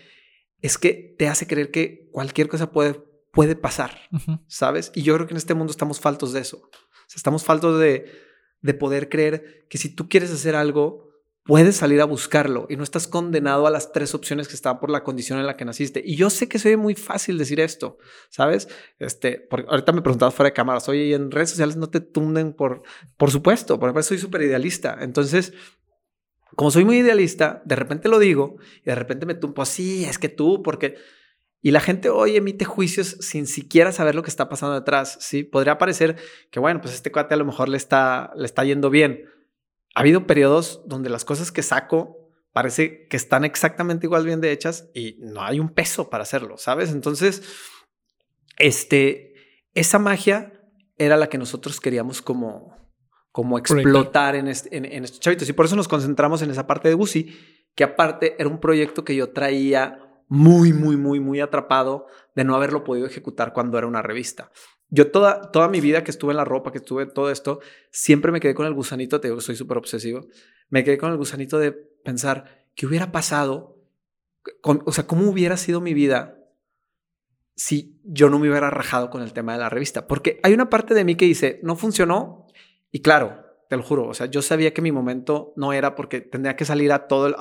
es 0.61 0.79
que 0.79 1.15
te 1.19 1.29
hace 1.29 1.47
creer 1.47 1.71
que 1.71 2.09
cualquier 2.11 2.49
cosa 2.49 2.71
puede 2.71 3.13
puede 3.33 3.57
pasar, 3.57 3.99
¿sabes? 4.47 4.93
Y 4.95 5.03
yo 5.03 5.15
creo 5.15 5.27
que 5.27 5.33
en 5.33 5.39
este 5.39 5.55
mundo 5.55 5.71
estamos 5.71 6.01
faltos 6.01 6.33
de 6.33 6.41
eso. 6.41 6.59
O 6.59 7.09
sea, 7.09 7.17
estamos 7.17 7.45
faltos 7.45 7.81
de, 7.81 8.13
de 8.61 8.75
poder 8.75 9.09
creer 9.09 9.67
que 9.69 9.79
si 9.79 9.89
tú 9.89 10.09
quieres 10.09 10.31
hacer 10.31 10.55
algo, 10.55 11.09
puedes 11.45 11.77
salir 11.77 12.01
a 12.01 12.05
buscarlo 12.05 12.67
y 12.71 12.77
no 12.77 12.85
estás 12.85 13.09
condenado 13.09 13.67
a 13.67 13.71
las 13.71 13.93
tres 13.93 14.15
opciones 14.15 14.49
que 14.49 14.55
están 14.55 14.79
por 14.79 14.91
la 14.91 15.03
condición 15.03 15.39
en 15.39 15.47
la 15.47 15.57
que 15.57 15.65
naciste. 15.65 16.03
Y 16.05 16.17
yo 16.17 16.31
sé 16.31 16.49
que 16.49 16.59
soy 16.59 16.77
muy 16.77 16.95
fácil 16.95 17.39
decir 17.39 17.61
esto, 17.61 17.99
¿sabes? 18.31 18.69
Este, 18.99 19.45
porque 19.51 19.67
ahorita 19.69 19.93
me 19.93 20.03
preguntabas 20.03 20.35
fuera 20.35 20.51
de 20.51 20.55
cámaras, 20.55 20.89
oye, 20.89 21.15
en 21.15 21.31
redes 21.31 21.51
sociales 21.51 21.77
no 21.77 21.91
te 21.91 22.01
tunden 22.01 22.53
por, 22.53 22.83
por 23.17 23.31
supuesto, 23.31 23.81
porque 23.81 24.03
soy 24.03 24.19
súper 24.19 24.43
idealista. 24.43 24.99
Entonces, 25.01 25.53
como 26.55 26.71
soy 26.71 26.85
muy 26.85 26.99
idealista, 26.99 27.63
de 27.65 27.77
repente 27.77 28.09
lo 28.09 28.19
digo 28.19 28.57
y 28.83 28.87
de 28.87 28.95
repente 28.95 29.27
me 29.27 29.35
tumpo, 29.35 29.65
sí, 29.65 30.05
es 30.05 30.19
que 30.19 30.29
tú, 30.29 30.63
porque 30.63 30.97
y 31.65 31.71
la 31.71 31.81
gente 31.81 32.11
hoy 32.11 32.37
emite 32.37 32.65
juicios 32.65 33.17
sin 33.21 33.47
siquiera 33.47 33.93
saber 33.93 34.17
lo 34.17 34.25
que 34.25 34.31
está 34.31 34.49
pasando 34.49 34.75
detrás. 34.75 35.17
Sí, 35.21 35.45
podría 35.45 35.79
parecer 35.79 36.17
que, 36.51 36.59
bueno, 36.59 36.81
pues 36.81 36.93
este 36.93 37.13
cuate 37.13 37.35
a 37.35 37.37
lo 37.37 37.45
mejor 37.45 37.69
le 37.69 37.77
está, 37.77 38.33
le 38.37 38.47
está 38.47 38.65
yendo 38.65 38.91
bien. 38.91 39.27
Ha 39.95 40.01
habido 40.01 40.27
periodos 40.27 40.83
donde 40.87 41.11
las 41.11 41.25
cosas 41.25 41.53
que 41.53 41.63
saco 41.63 42.31
parece 42.53 43.07
que 43.09 43.17
están 43.17 43.45
exactamente 43.45 44.07
igual 44.07 44.25
bien 44.25 44.41
de 44.41 44.53
hechas 44.53 44.91
y 44.95 45.17
no 45.21 45.43
hay 45.43 45.59
un 45.59 45.71
peso 45.71 46.11
para 46.11 46.23
hacerlo, 46.23 46.59
¿sabes? 46.59 46.91
Entonces, 46.93 47.43
este, 48.59 49.35
esa 49.75 49.99
magia 49.99 50.53
era 50.99 51.17
la 51.17 51.29
que 51.29 51.39
nosotros 51.39 51.81
queríamos 51.81 52.23
como, 52.23 52.77
como 53.33 53.59
explotar 53.59 54.37
en, 54.37 54.49
en, 54.49 54.85
en, 54.85 55.05
estos 55.05 55.21
chavitos. 55.21 55.49
Y 55.49 55.53
por 55.53 55.67
eso 55.67 55.77
nos 55.77 55.89
concentramos 55.89 56.43
en 56.43 56.51
esa 56.51 56.67
parte 56.67 56.89
de 56.89 56.95
Busi, 56.95 57.35
que 57.75 57.85
aparte 57.85 58.37
era 58.39 58.49
un 58.49 58.61
proyecto 58.61 59.05
que 59.05 59.17
yo 59.17 59.33
traía 59.33 59.99
muy, 60.29 60.73
muy, 60.73 60.97
muy, 60.97 61.21
muy 61.21 61.41
atrapado 61.41 62.07
de 62.35 62.45
no 62.45 62.55
haberlo 62.55 62.85
podido 62.85 63.07
ejecutar 63.07 63.53
cuando 63.53 63.79
era 63.79 63.87
una 63.87 64.03
revista. 64.03 64.51
Yo 64.95 65.11
toda, 65.11 65.51
toda 65.51 65.69
mi 65.69 65.81
vida 65.81 66.05
que 66.05 66.11
estuve 66.11 66.33
en 66.33 66.37
la 66.37 66.45
ropa, 66.45 66.71
que 66.71 66.77
estuve 66.77 67.07
todo 67.07 67.31
esto, 67.31 67.61
siempre 67.91 68.31
me 68.31 68.41
quedé 68.41 68.55
con 68.55 68.67
el 68.67 68.75
gusanito, 68.75 69.23
te 69.23 69.29
digo 69.29 69.39
que 69.39 69.43
soy 69.43 69.57
súper 69.57 69.79
obsesivo, 69.79 70.27
me 70.69 70.85
quedé 70.85 70.99
con 70.99 71.11
el 71.11 71.17
gusanito 71.17 71.59
de 71.59 71.73
pensar 71.73 72.67
qué 72.75 72.85
hubiera 72.85 73.11
pasado, 73.11 73.79
o 74.63 74.93
sea, 74.93 75.07
cómo 75.07 75.31
hubiera 75.31 75.57
sido 75.57 75.81
mi 75.81 75.95
vida 75.95 76.39
si 77.57 77.99
yo 78.05 78.29
no 78.29 78.39
me 78.39 78.51
hubiera 78.51 78.69
rajado 78.69 79.09
con 79.09 79.23
el 79.23 79.33
tema 79.33 79.55
de 79.55 79.61
la 79.61 79.71
revista. 79.71 80.07
Porque 80.07 80.41
hay 80.43 80.53
una 80.53 80.69
parte 80.69 80.93
de 80.93 81.05
mí 81.05 81.15
que 81.15 81.25
dice, 81.25 81.59
no 81.63 81.75
funcionó, 81.75 82.47
y 82.91 83.01
claro, 83.01 83.47
te 83.71 83.79
lo 83.79 83.83
juro, 83.83 84.09
o 84.09 84.13
sea, 84.13 84.27
yo 84.27 84.43
sabía 84.43 84.75
que 84.75 84.83
mi 84.83 84.93
momento 84.93 85.55
no 85.57 85.73
era 85.73 85.95
porque 85.95 86.21
tendría 86.21 86.55
que 86.55 86.67
salir 86.67 86.93
a 86.93 87.07
todo, 87.07 87.29
el, 87.29 87.35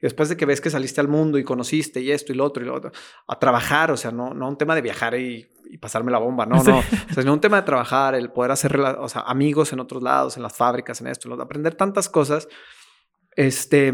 después 0.00 0.28
de 0.28 0.36
que 0.36 0.46
ves 0.46 0.60
que 0.60 0.70
saliste 0.70 1.00
al 1.00 1.08
mundo 1.08 1.38
y 1.38 1.44
conociste 1.44 2.00
y 2.00 2.10
esto 2.10 2.32
y 2.32 2.36
lo 2.36 2.44
otro 2.44 2.62
y 2.62 2.66
lo 2.66 2.74
otro, 2.74 2.92
a 3.26 3.38
trabajar, 3.38 3.90
o 3.90 3.96
sea, 3.96 4.10
no, 4.10 4.34
no 4.34 4.48
un 4.48 4.58
tema 4.58 4.74
de 4.74 4.82
viajar 4.82 5.18
y, 5.18 5.48
pasarme 5.82 6.10
la 6.10 6.18
bomba, 6.18 6.46
no, 6.46 6.62
no, 6.62 6.78
o 6.78 6.82
sea, 7.12 7.24
no 7.24 7.32
un 7.34 7.42
tema 7.42 7.58
de 7.58 7.66
trabajar, 7.66 8.14
el 8.14 8.32
poder 8.32 8.52
hacer 8.52 8.80
o 8.80 9.08
sea, 9.08 9.20
amigos 9.22 9.70
en 9.74 9.80
otros 9.80 10.02
lados, 10.02 10.38
en 10.38 10.42
las 10.42 10.56
fábricas, 10.56 11.00
en 11.02 11.08
esto, 11.08 11.30
aprender 11.34 11.74
tantas 11.74 12.08
cosas, 12.08 12.48
este, 13.36 13.92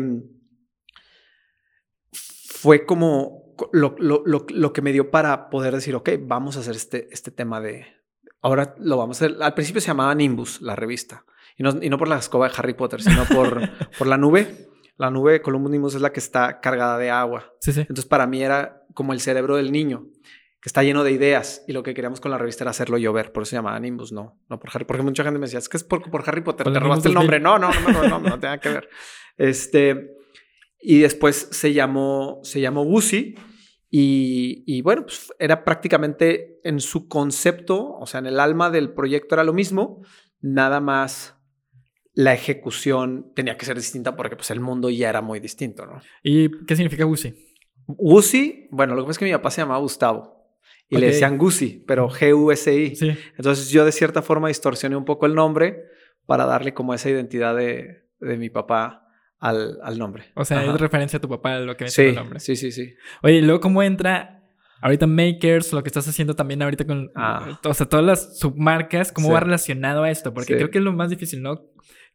fue 2.12 2.86
como 2.86 3.56
lo, 3.72 3.96
lo, 3.98 4.22
lo, 4.24 4.46
lo, 4.48 4.72
que 4.72 4.82
me 4.82 4.92
dio 4.92 5.10
para 5.10 5.50
poder 5.50 5.74
decir, 5.74 5.96
ok, 5.96 6.10
vamos 6.20 6.56
a 6.56 6.60
hacer 6.60 6.76
este, 6.76 7.08
este 7.10 7.32
tema 7.32 7.60
de, 7.60 7.86
ahora 8.40 8.76
lo 8.78 8.96
vamos 8.96 9.20
a 9.20 9.24
hacer, 9.24 9.42
al 9.42 9.54
principio 9.54 9.80
se 9.80 9.88
llamaba 9.88 10.14
Nimbus, 10.14 10.62
la 10.62 10.76
revista, 10.76 11.24
y 11.56 11.64
no, 11.64 11.70
y 11.82 11.90
no 11.90 11.98
por 11.98 12.06
la 12.06 12.18
escoba 12.18 12.48
de 12.48 12.54
Harry 12.56 12.74
Potter, 12.74 13.02
sino 13.02 13.24
por, 13.24 13.60
por 13.98 14.06
la 14.06 14.16
nube 14.16 14.68
la 14.96 15.10
nube 15.10 15.32
de 15.32 15.42
Columbus 15.42 15.70
Nimbus 15.70 15.94
es 15.94 16.00
la 16.00 16.12
que 16.12 16.20
está 16.20 16.60
cargada 16.60 16.98
de 16.98 17.10
agua. 17.10 17.52
Entonces, 17.66 18.06
para 18.06 18.26
mí 18.26 18.42
era 18.42 18.84
como 18.94 19.12
el 19.12 19.20
cerebro 19.20 19.56
del 19.56 19.72
niño, 19.72 20.06
que 20.60 20.68
está 20.68 20.82
lleno 20.82 21.02
de 21.02 21.12
ideas. 21.12 21.64
Y 21.66 21.72
lo 21.72 21.82
que 21.82 21.94
queríamos 21.94 22.20
con 22.20 22.30
la 22.30 22.38
revista 22.38 22.64
era 22.64 22.70
hacerlo 22.70 22.96
llover. 22.96 23.32
Por 23.32 23.42
eso 23.42 23.50
se 23.50 23.56
llamaba 23.56 23.78
Nimbus, 23.80 24.12
no, 24.12 24.40
no 24.48 24.60
por 24.60 24.70
Harry. 24.72 24.84
Porque 24.84 25.02
mucha 25.02 25.24
gente 25.24 25.38
me 25.38 25.46
decía, 25.46 25.58
es 25.58 25.68
que 25.68 25.76
es 25.76 25.84
por, 25.84 26.02
Harry 26.26 26.42
Potter, 26.42 26.72
te 26.72 26.78
robaste 26.78 27.08
el 27.08 27.14
nombre. 27.14 27.40
No, 27.40 27.58
no, 27.58 27.70
no, 27.72 27.80
no, 27.80 28.02
no, 28.02 28.08
no, 28.08 28.18
no 28.20 28.38
tenga 28.38 28.58
que 28.58 28.68
ver. 28.68 28.88
Este, 29.36 30.12
y 30.80 31.00
después 31.00 31.48
se 31.50 31.72
llamó, 31.72 32.38
se 32.44 32.60
llamó 32.60 32.84
Busi. 32.84 33.34
Y, 33.90 34.62
y, 34.64 34.80
bueno, 34.82 35.02
pues 35.02 35.32
era 35.40 35.64
prácticamente 35.64 36.60
en 36.62 36.78
su 36.78 37.08
concepto, 37.08 37.94
o 37.94 38.06
sea, 38.06 38.20
en 38.20 38.26
el 38.26 38.38
alma 38.38 38.70
del 38.70 38.92
proyecto 38.92 39.34
era 39.34 39.42
lo 39.42 39.52
mismo, 39.52 40.02
nada 40.40 40.80
más 40.80 41.36
la 42.14 42.32
ejecución 42.32 43.32
tenía 43.34 43.56
que 43.56 43.66
ser 43.66 43.76
distinta 43.76 44.16
porque 44.16 44.36
pues 44.36 44.50
el 44.50 44.60
mundo 44.60 44.88
ya 44.88 45.08
era 45.08 45.20
muy 45.20 45.40
distinto, 45.40 45.84
¿no? 45.84 46.00
¿Y 46.22 46.48
qué 46.64 46.76
significa 46.76 47.04
Gusi? 47.04 47.34
Gusi, 47.86 48.68
bueno, 48.70 48.94
lo 48.94 49.02
que 49.02 49.06
pasa 49.06 49.12
es 49.12 49.18
que 49.18 49.24
mi 49.26 49.32
papá 49.32 49.50
se 49.50 49.60
llamaba 49.60 49.80
Gustavo 49.80 50.34
y 50.88 50.98
le 50.98 51.06
decían 51.06 51.38
Gusi, 51.38 51.82
pero 51.86 52.08
G-U-S-I. 52.08 52.94
Sí. 52.94 53.16
Entonces 53.36 53.70
yo 53.70 53.84
de 53.84 53.92
cierta 53.92 54.22
forma 54.22 54.48
distorsioné 54.48 54.96
un 54.96 55.04
poco 55.04 55.26
el 55.26 55.34
nombre 55.34 55.84
para 56.26 56.46
darle 56.46 56.72
como 56.72 56.94
esa 56.94 57.10
identidad 57.10 57.56
de, 57.56 58.06
de 58.20 58.36
mi 58.36 58.48
papá 58.48 59.08
al, 59.40 59.78
al, 59.82 59.98
nombre. 59.98 60.24
O 60.34 60.44
sea, 60.44 60.64
es 60.64 60.80
referencia 60.80 61.18
a 61.18 61.20
tu 61.20 61.28
papá 61.28 61.58
lo 61.58 61.76
que 61.76 61.84
es 61.84 61.98
el 61.98 62.14
nombre. 62.14 62.40
Sí, 62.40 62.56
sí, 62.56 62.70
sí. 62.70 62.94
Oye, 63.22 63.36
¿y 63.36 63.42
luego 63.42 63.60
cómo 63.60 63.82
entra 63.82 64.42
ahorita 64.80 65.06
Makers, 65.06 65.72
lo 65.72 65.82
que 65.82 65.88
estás 65.88 66.06
haciendo 66.08 66.34
también 66.34 66.62
ahorita 66.62 66.86
con, 66.86 67.10
ah. 67.14 67.58
o 67.64 67.74
sea, 67.74 67.86
todas 67.86 68.04
las 68.04 68.38
submarcas, 68.38 69.12
cómo 69.12 69.32
va 69.32 69.40
relacionado 69.40 70.02
a 70.04 70.10
esto? 70.10 70.32
Porque 70.32 70.56
creo 70.56 70.70
que 70.70 70.78
es 70.78 70.84
lo 70.84 70.92
más 70.92 71.10
difícil, 71.10 71.42
¿no? 71.42 71.62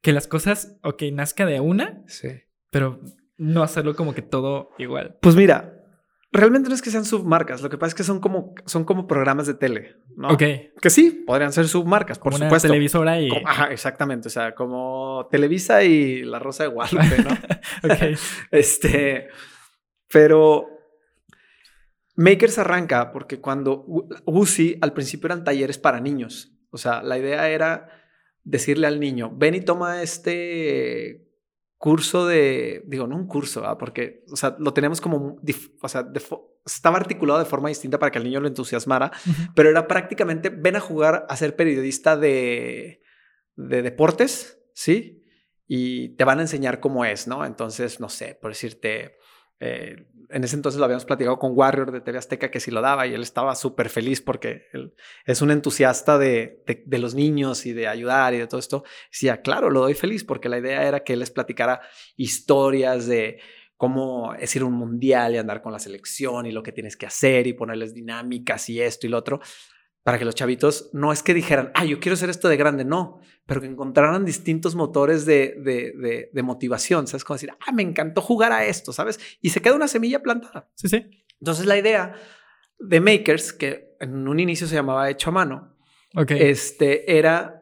Que 0.01 0.13
las 0.13 0.27
cosas, 0.27 0.77
ok, 0.83 1.03
nazca 1.11 1.45
de 1.45 1.59
una, 1.59 2.03
sí. 2.07 2.29
pero 2.69 3.01
no 3.37 3.63
hacerlo 3.63 3.95
como 3.95 4.13
que 4.13 4.21
todo 4.21 4.71
igual. 4.77 5.17
Pues 5.21 5.35
mira, 5.35 5.83
realmente 6.31 6.69
no 6.69 6.75
es 6.75 6.81
que 6.81 6.91
sean 6.91 7.05
submarcas, 7.05 7.61
lo 7.61 7.69
que 7.69 7.77
pasa 7.77 7.89
es 7.89 7.95
que 7.95 8.03
son 8.03 8.19
como, 8.19 8.53
son 8.65 8.85
como 8.85 9.07
programas 9.07 9.47
de 9.47 9.55
tele, 9.55 9.97
¿no? 10.15 10.29
Ok. 10.29 10.43
Que 10.81 10.89
sí, 10.89 11.23
podrían 11.25 11.51
ser 11.51 11.67
submarcas, 11.67 12.19
por 12.19 12.31
como 12.31 12.43
supuesto. 12.43 12.67
Una 12.67 12.73
televisora 12.73 13.19
y... 13.19 13.29
ajá, 13.45 13.71
exactamente, 13.71 14.27
o 14.27 14.31
sea, 14.31 14.55
como 14.55 15.27
Televisa 15.31 15.83
y 15.83 16.23
La 16.23 16.39
Rosa 16.39 16.63
de 16.63 16.69
Guadalupe, 16.69 17.23
¿no? 17.23 17.31
ok. 17.93 18.19
este, 18.51 19.27
pero 20.11 20.67
Makers 22.15 22.57
arranca 22.59 23.11
porque 23.11 23.39
cuando 23.39 23.85
UCI 24.25 24.77
al 24.81 24.91
principio 24.91 25.27
eran 25.27 25.45
talleres 25.45 25.77
para 25.77 26.01
niños. 26.01 26.51
O 26.69 26.77
sea, 26.77 27.01
la 27.01 27.17
idea 27.17 27.49
era 27.49 27.98
decirle 28.49 28.87
al 28.87 28.99
niño, 28.99 29.31
ven 29.35 29.55
y 29.55 29.61
toma 29.61 30.01
este 30.01 31.25
curso 31.77 32.27
de, 32.27 32.83
digo, 32.87 33.07
no 33.07 33.15
un 33.15 33.27
curso, 33.27 33.63
porque, 33.77 34.23
o 34.31 34.35
sea, 34.35 34.55
lo 34.59 34.73
teníamos 34.73 34.99
como, 34.99 35.39
o 35.81 35.87
sea, 35.87 36.11
estaba 36.65 36.97
articulado 36.97 37.39
de 37.39 37.45
forma 37.45 37.69
distinta 37.69 37.99
para 37.99 38.11
que 38.11 38.17
el 38.17 38.25
niño 38.25 38.41
lo 38.41 38.47
entusiasmara, 38.47 39.11
pero 39.55 39.69
era 39.69 39.87
prácticamente, 39.87 40.49
ven 40.49 40.75
a 40.75 40.81
jugar 40.81 41.25
a 41.29 41.37
ser 41.37 41.55
periodista 41.55 42.17
de, 42.17 43.01
de 43.55 43.81
deportes, 43.81 44.59
¿sí? 44.73 45.23
Y 45.67 46.09
te 46.15 46.25
van 46.25 46.39
a 46.39 46.43
enseñar 46.43 46.79
cómo 46.79 47.05
es, 47.05 47.27
¿no? 47.27 47.45
Entonces, 47.45 47.99
no 47.99 48.09
sé, 48.09 48.37
por 48.41 48.51
decirte, 48.51 49.17
eh, 49.59 50.07
en 50.29 50.43
ese 50.43 50.55
entonces 50.55 50.79
lo 50.79 50.85
habíamos 50.85 51.05
platicado 51.05 51.39
con 51.39 51.51
Warrior 51.55 51.91
de 51.91 52.01
TV 52.01 52.17
Azteca 52.17 52.51
que 52.51 52.59
sí 52.59 52.71
lo 52.71 52.81
daba 52.81 53.07
y 53.07 53.13
él 53.13 53.21
estaba 53.21 53.55
súper 53.55 53.89
feliz 53.89 54.21
porque 54.21 54.67
él 54.73 54.93
es 55.25 55.41
un 55.41 55.51
entusiasta 55.51 56.17
de, 56.17 56.63
de, 56.65 56.97
los 56.99 57.15
niños 57.15 57.65
y 57.65 57.73
de 57.73 57.87
ayudar 57.87 58.33
y 58.33 58.37
de 58.37 58.47
todo 58.47 58.59
esto. 58.59 58.83
Decía, 59.11 59.41
claro, 59.41 59.69
lo 59.69 59.81
doy 59.81 59.95
feliz 59.95 60.23
porque 60.23 60.49
la 60.49 60.59
idea 60.59 60.87
era 60.87 61.03
que 61.03 61.13
él 61.13 61.19
les 61.19 61.31
platicara 61.31 61.81
historias 62.15 63.07
de 63.07 63.39
cómo 63.75 64.33
es 64.35 64.55
ir 64.55 64.61
a 64.61 64.65
un 64.65 64.73
mundial 64.73 65.33
y 65.33 65.37
andar 65.37 65.61
con 65.61 65.71
la 65.71 65.79
selección 65.79 66.45
y 66.45 66.51
lo 66.51 66.61
que 66.61 66.73
tienes 66.73 66.97
que 66.97 67.05
hacer 67.05 67.47
y 67.47 67.53
ponerles 67.53 67.93
dinámicas 67.93 68.69
y 68.69 68.81
esto 68.81 69.07
y 69.07 69.09
lo 69.09 69.17
otro 69.17 69.39
para 70.09 70.17
que 70.17 70.25
los 70.25 70.33
chavitos 70.33 70.89
no 70.91 71.13
es 71.13 71.21
que 71.21 71.35
dijeran, 71.35 71.71
ah, 71.75 71.85
yo 71.85 71.99
quiero 71.99 72.15
hacer 72.15 72.31
esto 72.31 72.49
de 72.49 72.57
grande, 72.57 72.83
no, 72.83 73.19
pero 73.45 73.61
que 73.61 73.67
encontraran 73.67 74.25
distintos 74.25 74.73
motores 74.73 75.23
de, 75.23 75.53
de, 75.59 76.31
de, 76.33 76.41
motivación, 76.41 77.05
¿sabes? 77.05 77.23
Como 77.23 77.35
decir, 77.35 77.51
ah, 77.59 77.71
me 77.73 77.83
encantó 77.83 78.19
jugar 78.19 78.51
a 78.51 78.65
esto, 78.65 78.91
¿sabes? 78.91 79.19
Y 79.39 79.51
se 79.51 79.61
queda 79.61 79.75
una 79.75 79.87
semilla 79.87 80.23
plantada. 80.23 80.67
Sí, 80.73 80.87
sí. 80.87 81.05
Entonces 81.39 81.67
la 81.67 81.77
idea 81.77 82.15
de 82.79 82.99
Makers, 82.99 83.53
que 83.53 83.97
en 83.99 84.27
un 84.27 84.39
inicio 84.39 84.65
se 84.65 84.73
llamaba 84.73 85.11
Hecho 85.11 85.29
a 85.29 85.33
Mano, 85.33 85.77
okay. 86.15 86.41
este, 86.41 87.15
era 87.15 87.61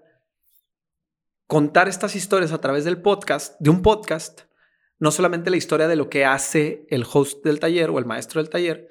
contar 1.48 1.90
estas 1.90 2.16
historias 2.16 2.54
a 2.54 2.62
través 2.62 2.86
del 2.86 3.02
podcast, 3.02 3.60
de 3.60 3.72
un 3.72 3.82
podcast, 3.82 4.44
no 5.00 5.12
solamente 5.12 5.50
la 5.50 5.58
historia 5.58 5.90
de 5.90 5.98
lo 5.98 6.10
que 6.10 6.24
hace 6.24 6.88
el 6.92 7.04
host 7.12 7.44
del 7.44 7.60
taller 7.60 7.90
o 7.90 8.00
el 8.00 8.06
maestro 8.06 8.42
del 8.42 8.50
taller, 8.50 8.88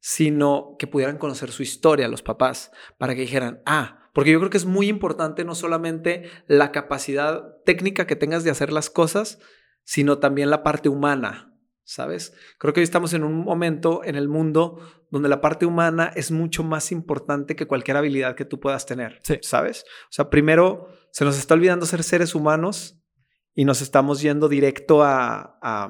sino 0.00 0.76
que 0.78 0.86
pudieran 0.86 1.18
conocer 1.18 1.52
su 1.52 1.62
historia 1.62 2.08
los 2.08 2.22
papás, 2.22 2.72
para 2.98 3.14
que 3.14 3.20
dijeran, 3.20 3.62
ah, 3.66 4.08
porque 4.12 4.32
yo 4.32 4.38
creo 4.38 4.50
que 4.50 4.56
es 4.56 4.64
muy 4.66 4.88
importante 4.88 5.44
no 5.44 5.54
solamente 5.54 6.28
la 6.46 6.72
capacidad 6.72 7.56
técnica 7.64 8.06
que 8.06 8.16
tengas 8.16 8.42
de 8.42 8.50
hacer 8.50 8.72
las 8.72 8.90
cosas, 8.90 9.38
sino 9.84 10.18
también 10.18 10.50
la 10.50 10.62
parte 10.62 10.88
humana, 10.88 11.54
¿sabes? 11.84 12.34
Creo 12.58 12.72
que 12.72 12.80
hoy 12.80 12.84
estamos 12.84 13.12
en 13.14 13.24
un 13.24 13.44
momento 13.44 14.02
en 14.04 14.16
el 14.16 14.28
mundo 14.28 14.80
donde 15.10 15.28
la 15.28 15.40
parte 15.40 15.66
humana 15.66 16.12
es 16.16 16.30
mucho 16.30 16.62
más 16.64 16.92
importante 16.92 17.54
que 17.54 17.66
cualquier 17.66 17.96
habilidad 17.96 18.36
que 18.36 18.44
tú 18.44 18.58
puedas 18.58 18.86
tener, 18.86 19.20
¿sabes? 19.42 19.84
O 20.04 20.12
sea, 20.12 20.30
primero 20.30 20.88
se 21.12 21.24
nos 21.24 21.38
está 21.38 21.54
olvidando 21.54 21.86
ser 21.86 22.02
seres 22.02 22.34
humanos 22.34 23.00
y 23.54 23.64
nos 23.64 23.82
estamos 23.82 24.22
yendo 24.22 24.48
directo 24.48 25.02
a, 25.02 25.58
a, 25.60 25.88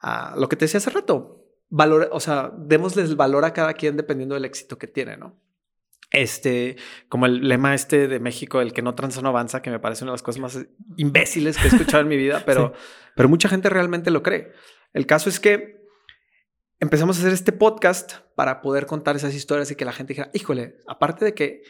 a 0.00 0.36
lo 0.36 0.48
que 0.48 0.56
te 0.56 0.64
decía 0.64 0.78
hace 0.78 0.90
rato, 0.90 1.45
valor, 1.68 2.08
o 2.12 2.20
sea, 2.20 2.52
démosle 2.56 3.02
el 3.02 3.16
valor 3.16 3.44
a 3.44 3.52
cada 3.52 3.74
quien 3.74 3.96
dependiendo 3.96 4.34
del 4.34 4.44
éxito 4.44 4.78
que 4.78 4.86
tiene, 4.86 5.16
¿no? 5.16 5.40
Este, 6.12 6.76
como 7.08 7.26
el 7.26 7.48
lema 7.48 7.74
este 7.74 8.06
de 8.06 8.20
México, 8.20 8.60
el 8.60 8.72
que 8.72 8.82
no 8.82 8.94
transa 8.94 9.22
no 9.22 9.28
avanza, 9.30 9.60
que 9.60 9.70
me 9.70 9.80
parece 9.80 10.04
una 10.04 10.12
de 10.12 10.14
las 10.14 10.22
cosas 10.22 10.40
más 10.40 10.66
imbéciles 10.96 11.56
que 11.56 11.64
he 11.64 11.66
escuchado 11.68 12.02
en 12.02 12.08
mi 12.08 12.16
vida, 12.16 12.42
pero, 12.46 12.72
pero 13.16 13.28
mucha 13.28 13.48
gente 13.48 13.68
realmente 13.68 14.10
lo 14.10 14.22
cree. 14.22 14.52
El 14.92 15.06
caso 15.06 15.28
es 15.28 15.40
que 15.40 15.84
empezamos 16.78 17.16
a 17.16 17.20
hacer 17.20 17.32
este 17.32 17.52
podcast 17.52 18.18
para 18.36 18.60
poder 18.60 18.86
contar 18.86 19.16
esas 19.16 19.34
historias 19.34 19.70
y 19.70 19.76
que 19.76 19.84
la 19.84 19.92
gente 19.92 20.12
dijera, 20.12 20.30
híjole, 20.32 20.78
aparte 20.86 21.24
de 21.24 21.34
que 21.34 21.62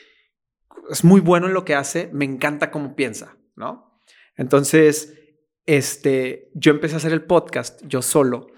es 0.90 1.02
muy 1.02 1.20
bueno 1.20 1.46
en 1.46 1.54
lo 1.54 1.64
que 1.64 1.74
hace, 1.74 2.10
me 2.12 2.24
encanta 2.24 2.70
cómo 2.70 2.94
piensa, 2.94 3.38
¿no? 3.56 4.02
Entonces, 4.36 5.14
este, 5.64 6.50
yo 6.54 6.72
empecé 6.72 6.94
a 6.94 6.98
hacer 6.98 7.12
el 7.12 7.24
podcast 7.24 7.82
yo 7.86 8.02
solo 8.02 8.48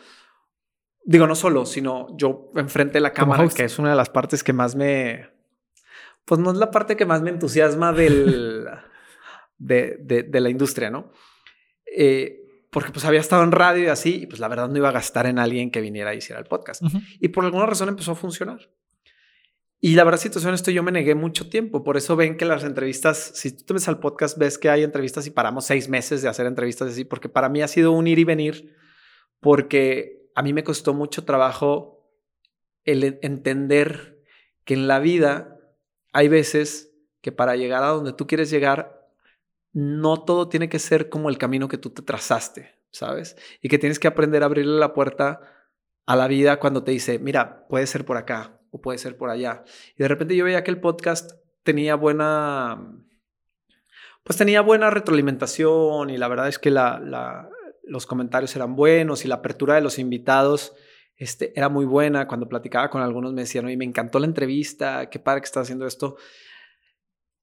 Digo, 1.09 1.26
no 1.26 1.34
solo, 1.34 1.64
sino 1.64 2.14
yo 2.18 2.50
enfrente 2.54 2.98
de 2.98 3.00
la 3.00 3.14
cámara, 3.14 3.48
que 3.48 3.64
es 3.64 3.78
una 3.78 3.88
de 3.88 3.96
las 3.96 4.11
partes 4.11 4.44
que 4.44 4.52
más 4.52 4.76
me. 4.76 5.30
Pues 6.26 6.38
no 6.38 6.52
es 6.52 6.59
la 6.59 6.70
parte 6.70 6.98
que 6.98 7.06
más 7.06 7.22
me 7.22 7.30
entusiasma 7.30 7.94
del, 7.94 8.66
de, 9.59 9.96
de, 10.28 10.40
la 10.42 10.50
industria, 10.50 10.90
¿no? 10.90 11.11
Eh, 11.96 12.66
porque 12.70 12.90
pues 12.92 13.06
había 13.06 13.20
estado 13.20 13.42
en 13.42 13.52
radio 13.52 13.84
y 13.84 13.86
así, 13.86 14.24
y 14.24 14.26
pues 14.26 14.38
la 14.38 14.48
verdad 14.48 14.68
no 14.68 14.76
iba 14.76 14.90
a 14.90 14.92
gastar 14.92 15.24
en 15.24 15.38
alguien 15.38 15.70
que 15.70 15.80
viniera 15.80 16.12
y 16.12 16.18
hiciera 16.18 16.40
el 16.40 16.46
podcast. 16.46 16.82
Y 17.18 17.28
por 17.28 17.46
alguna 17.46 17.64
razón 17.64 17.88
empezó 17.88 18.12
a 18.12 18.14
funcionar. 18.14 18.68
Y 19.80 19.94
la 19.94 20.04
verdad, 20.04 20.20
situación 20.20 20.52
esto 20.52 20.70
yo 20.70 20.82
me 20.82 20.92
negué 20.92 21.14
mucho 21.14 21.48
tiempo. 21.48 21.84
Por 21.84 21.96
eso 21.96 22.16
ven 22.16 22.36
que 22.36 22.44
las 22.44 22.64
entrevistas, 22.64 23.32
si 23.34 23.56
tú 23.56 23.64
te 23.64 23.72
ves 23.72 23.88
al 23.88 23.98
podcast, 23.98 24.36
ves 24.36 24.59
que 24.59 24.68
hay 24.68 24.82
entrevistas 24.82 25.26
y 25.26 25.30
paramos 25.30 25.64
seis 25.64 25.88
meses 25.88 26.20
de 26.20 26.28
hacer 26.28 26.44
entrevistas 26.44 26.90
así, 26.90 27.06
porque 27.06 27.30
para 27.30 27.48
mí 27.48 27.62
ha 27.62 27.68
sido 27.68 27.92
un 27.92 28.06
ir 28.06 28.18
y 28.18 28.24
venir, 28.24 28.76
porque 29.40 30.18
a 30.39 30.43
mí 30.43 30.53
me 30.53 30.62
costó 30.62 30.95
mucho 30.95 31.24
trabajo 31.24 32.09
el 32.84 33.18
entender 33.22 34.22
que 34.64 34.74
en 34.74 34.86
la 34.86 35.01
vida 35.01 35.59
hay 36.12 36.28
veces 36.28 36.95
que 37.20 37.32
para 37.32 37.57
llegar 37.57 37.82
a 37.82 37.89
donde 37.89 38.12
tú 38.12 38.28
quieres 38.28 38.49
llegar, 38.49 39.05
no 39.72 40.22
todo 40.22 40.49
tiene 40.49 40.68
que 40.68 40.78
ser 40.78 41.09
como 41.09 41.28
el 41.28 41.39
camino 41.39 41.66
que 41.66 41.76
tú 41.76 41.91
te 41.91 42.03
trazaste, 42.03 42.78
¿sabes? 42.93 43.36
Y 43.62 43.68
que 43.68 43.80
tienes 43.80 43.99
que 43.99 44.07
aprender 44.07 44.45
a 44.45 44.47
abrirle 44.47 44.78
la 44.78 44.95
puerta 44.95 45.41
a 46.07 46.14
la 46.14 46.28
vida 46.28 46.61
cuando 46.61 46.84
te 46.84 46.93
dice, 46.93 47.18
mira, 47.18 47.66
puede 47.66 47.89
ser 47.89 48.05
por 48.05 48.16
acá 48.16 48.61
o 48.70 48.80
puede 48.80 48.99
ser 48.99 49.16
por 49.16 49.30
allá. 49.30 49.64
Y 49.97 50.05
de 50.05 50.09
repente 50.09 50.36
yo 50.36 50.45
veía 50.45 50.62
que 50.62 50.70
el 50.70 50.80
podcast 50.80 51.32
tenía 51.64 51.97
buena, 51.97 52.95
pues 54.22 54.39
tenía 54.39 54.61
buena 54.61 54.89
retroalimentación 54.89 56.11
y 56.11 56.16
la 56.16 56.28
verdad 56.28 56.47
es 56.47 56.61
que 56.61 56.70
la, 56.70 57.01
la, 57.01 57.51
los 57.89 58.07
comentarios 58.07 58.55
eran 58.57 58.76
buenos 58.76 59.24
y 59.24 59.28
la 59.28 59.36
apertura 59.36 59.74
de 59.74 59.80
los 59.80 59.99
invitados 59.99 60.74
este, 61.16 61.53
era 61.59 61.68
muy 61.68 61.84
buena. 61.84 62.26
Cuando 62.26 62.49
platicaba 62.49 62.91
con 62.91 63.03
algunos 63.03 63.32
me 63.32 63.43
decían, 63.43 63.64
me 63.66 63.84
encantó 63.84 64.18
la 64.18 64.26
entrevista, 64.26 65.11
qué 65.11 65.18
padre 65.18 65.41
que 65.41 65.47
estás 65.47 65.62
haciendo 65.62 65.86
esto. 65.86 66.16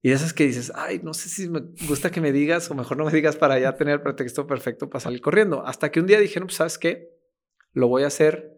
Y 0.02 0.10
de 0.10 0.14
esas 0.14 0.32
que 0.32 0.44
dices, 0.44 0.72
ay, 0.74 1.00
no 1.02 1.14
sé 1.14 1.28
si 1.28 1.48
me 1.48 1.60
gusta 1.88 2.10
que 2.10 2.20
me 2.20 2.32
digas 2.32 2.70
o 2.70 2.74
mejor 2.74 2.96
no 2.96 3.04
me 3.04 3.12
digas 3.12 3.36
para 3.36 3.58
ya 3.58 3.76
tener 3.76 3.94
el 3.94 4.02
pretexto 4.02 4.46
perfecto 4.46 4.88
para 4.88 5.00
salir 5.00 5.20
corriendo. 5.20 5.66
Hasta 5.66 5.90
que 5.90 6.00
un 6.00 6.06
día 6.06 6.20
dijeron, 6.20 6.46
pues, 6.46 6.56
¿sabes 6.56 6.78
qué? 6.78 7.10
Lo 7.72 7.88
voy 7.88 8.04
a 8.04 8.06
hacer 8.06 8.52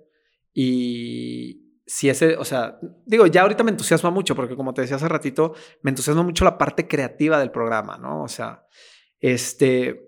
y 0.53 1.69
si 1.87 2.11
ese, 2.11 2.37
o 2.37 2.45
sea, 2.45 2.79
digo, 3.07 3.27
ya 3.27 3.43
ahorita 3.43 3.65
me 3.65 3.71
entusiasma 3.71 4.11
mucho 4.11 4.37
porque 4.37 4.57
como 4.57 4.75
te 4.75 4.83
decía 4.83 4.97
hace 4.97 5.09
ratito, 5.09 5.55
me 5.81 5.91
entusiasma 5.91 6.23
mucho 6.23 6.45
la 6.45 6.59
parte 6.59 6.87
creativa 6.87 7.39
del 7.39 7.51
programa, 7.51 7.97
¿no? 7.97 8.23
O 8.23 8.29
sea, 8.29 8.67
este, 9.21 10.08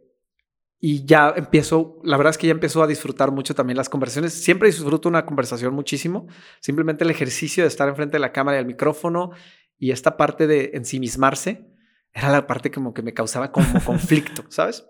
y 0.82 1.04
ya 1.04 1.34
empiezo, 1.36 2.00
la 2.04 2.16
verdad 2.16 2.30
es 2.30 2.38
que 2.38 2.46
ya 2.46 2.52
empiezo 2.52 2.82
a 2.82 2.86
disfrutar 2.86 3.30
mucho 3.30 3.54
también 3.54 3.76
las 3.76 3.90
conversaciones. 3.90 4.32
Siempre 4.32 4.68
disfruto 4.68 5.10
una 5.10 5.26
conversación 5.26 5.74
muchísimo. 5.74 6.26
Simplemente 6.60 7.04
el 7.04 7.10
ejercicio 7.10 7.64
de 7.64 7.68
estar 7.68 7.86
enfrente 7.86 8.16
de 8.16 8.20
la 8.20 8.32
cámara 8.32 8.56
y 8.56 8.60
el 8.60 8.66
micrófono 8.66 9.32
y 9.76 9.90
esta 9.90 10.16
parte 10.16 10.46
de 10.46 10.70
ensimismarse 10.72 11.66
era 12.14 12.30
la 12.30 12.46
parte 12.46 12.70
como 12.70 12.94
que 12.94 13.02
me 13.02 13.12
causaba 13.12 13.52
como 13.52 13.66
conflicto, 13.84 14.44
¿sabes? 14.48 14.86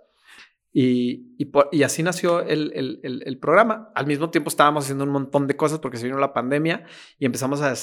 Y, 0.72 1.34
y, 1.72 1.82
así 1.82 2.02
nació 2.04 2.42
el, 2.42 3.00
el, 3.02 3.38
programa. 3.38 3.90
Al 3.94 4.06
mismo 4.06 4.30
tiempo 4.30 4.50
estábamos 4.50 4.84
haciendo 4.84 5.02
un 5.02 5.10
montón 5.10 5.48
de 5.48 5.56
cosas 5.56 5.80
porque 5.80 5.96
se 5.96 6.04
vino 6.04 6.18
la 6.18 6.32
pandemia 6.32 6.84
y 7.18 7.26
empezamos 7.26 7.60
a, 7.60 7.74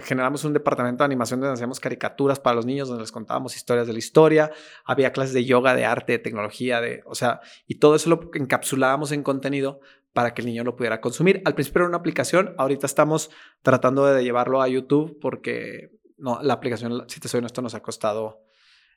generamos 0.00 0.44
un 0.44 0.52
departamento 0.52 1.04
de 1.04 1.06
animación 1.06 1.38
donde 1.38 1.54
hacíamos 1.54 1.78
caricaturas 1.78 2.40
para 2.40 2.56
los 2.56 2.66
niños, 2.66 2.88
donde 2.88 3.02
les 3.02 3.12
contábamos 3.12 3.54
historias 3.54 3.86
de 3.86 3.92
la 3.92 4.00
historia. 4.00 4.50
Había 4.84 5.12
clases 5.12 5.34
de 5.34 5.44
yoga, 5.44 5.76
de 5.76 5.84
arte, 5.84 6.12
de 6.12 6.18
tecnología, 6.18 6.80
de, 6.80 7.02
o 7.06 7.14
sea, 7.14 7.40
y 7.68 7.76
todo 7.76 7.94
eso 7.94 8.10
lo 8.10 8.30
encapsulábamos 8.34 9.12
en 9.12 9.22
contenido 9.22 9.80
para 10.12 10.34
que 10.34 10.42
el 10.42 10.46
niño 10.46 10.64
lo 10.64 10.74
pudiera 10.74 11.00
consumir. 11.00 11.42
Al 11.44 11.54
principio 11.54 11.80
era 11.80 11.88
una 11.88 11.98
aplicación, 11.98 12.54
ahorita 12.58 12.86
estamos 12.86 13.30
tratando 13.62 14.04
de 14.04 14.24
llevarlo 14.24 14.62
a 14.62 14.68
YouTube 14.68 15.16
porque 15.20 15.92
no, 16.16 16.42
la 16.42 16.54
aplicación, 16.54 17.04
si 17.06 17.20
te 17.20 17.28
soy 17.28 17.38
honesto, 17.38 17.62
nos 17.62 17.74
ha 17.74 17.82
costado 17.82 18.45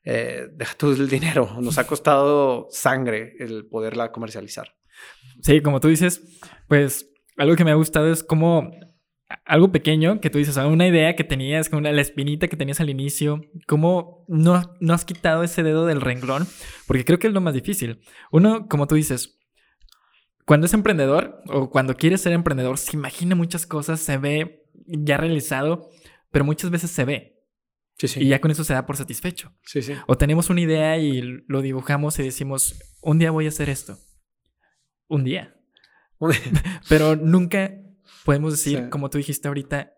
eh, 0.04 0.48
deja 0.54 0.76
tú 0.76 0.92
el 0.92 1.10
dinero, 1.10 1.58
nos 1.62 1.78
ha 1.78 1.88
costado 1.88 2.68
sangre 2.70 3.34
el 3.40 3.68
poderla 3.68 4.12
comercializar. 4.12 4.76
Sí, 5.42 5.62
como 5.62 5.80
tú 5.80 5.88
dices, 5.88 6.22
pues 6.68 7.10
algo 7.38 7.56
que 7.56 7.64
me 7.64 7.72
ha 7.72 7.76
gustado 7.76 8.12
es 8.12 8.24
como 8.24 8.72
algo 9.46 9.72
pequeño 9.72 10.20
que 10.20 10.30
tú 10.30 10.40
dices, 10.40 10.58
una 10.58 10.88
idea 10.88 11.16
que 11.16 11.24
tenías, 11.24 11.70
como 11.70 11.82
la 11.82 12.02
espinita 12.02 12.48
que 12.48 12.58
tenías 12.58 12.80
al 12.80 12.90
inicio, 12.90 13.42
cómo 13.68 14.26
no, 14.28 14.76
no 14.80 14.94
has 14.94 15.06
quitado 15.06 15.44
ese 15.44 15.62
dedo 15.64 15.86
del 15.86 16.02
renglón, 16.02 16.48
porque 16.88 17.06
creo 17.06 17.20
que 17.20 17.28
es 17.28 17.34
lo 17.34 17.42
más 17.42 17.54
difícil. 17.54 18.02
Uno, 18.32 18.68
como 18.68 18.88
tú 18.88 18.96
dices, 18.96 19.40
cuando 20.46 20.66
es 20.66 20.74
emprendedor 20.74 21.44
o 21.48 21.70
cuando 21.70 21.96
quiere 21.96 22.18
ser 22.18 22.34
emprendedor, 22.34 22.80
se 22.80 22.98
imagina 22.98 23.36
muchas 23.36 23.68
cosas, 23.68 24.00
se 24.00 24.18
ve 24.18 24.66
ya 24.88 25.18
realizado, 25.18 25.90
pero 26.32 26.44
muchas 26.44 26.72
veces 26.72 26.90
se 26.90 27.06
ve. 27.06 27.39
Y 28.02 28.28
ya 28.28 28.40
con 28.40 28.52
eso 28.52 28.64
se 28.64 28.74
da 28.74 28.86
por 28.86 28.96
satisfecho. 28.96 29.54
Sí, 29.64 29.82
sí. 29.82 29.94
O 30.08 30.18
tenemos 30.18 30.50
una 30.50 30.62
idea 30.62 30.98
y 30.98 31.22
lo 31.48 31.62
dibujamos 31.62 32.18
y 32.20 32.24
decimos, 32.24 32.80
un 33.02 33.20
día 33.20 33.32
voy 33.32 33.46
a 33.46 33.50
hacer 33.50 33.70
esto. 33.70 33.98
Un 35.08 35.24
día. 35.24 35.56
Pero 36.90 37.16
nunca 37.16 37.74
podemos 38.24 38.54
decir, 38.54 38.90
como 38.90 39.10
tú 39.10 39.18
dijiste 39.18 39.48
ahorita, 39.48 39.94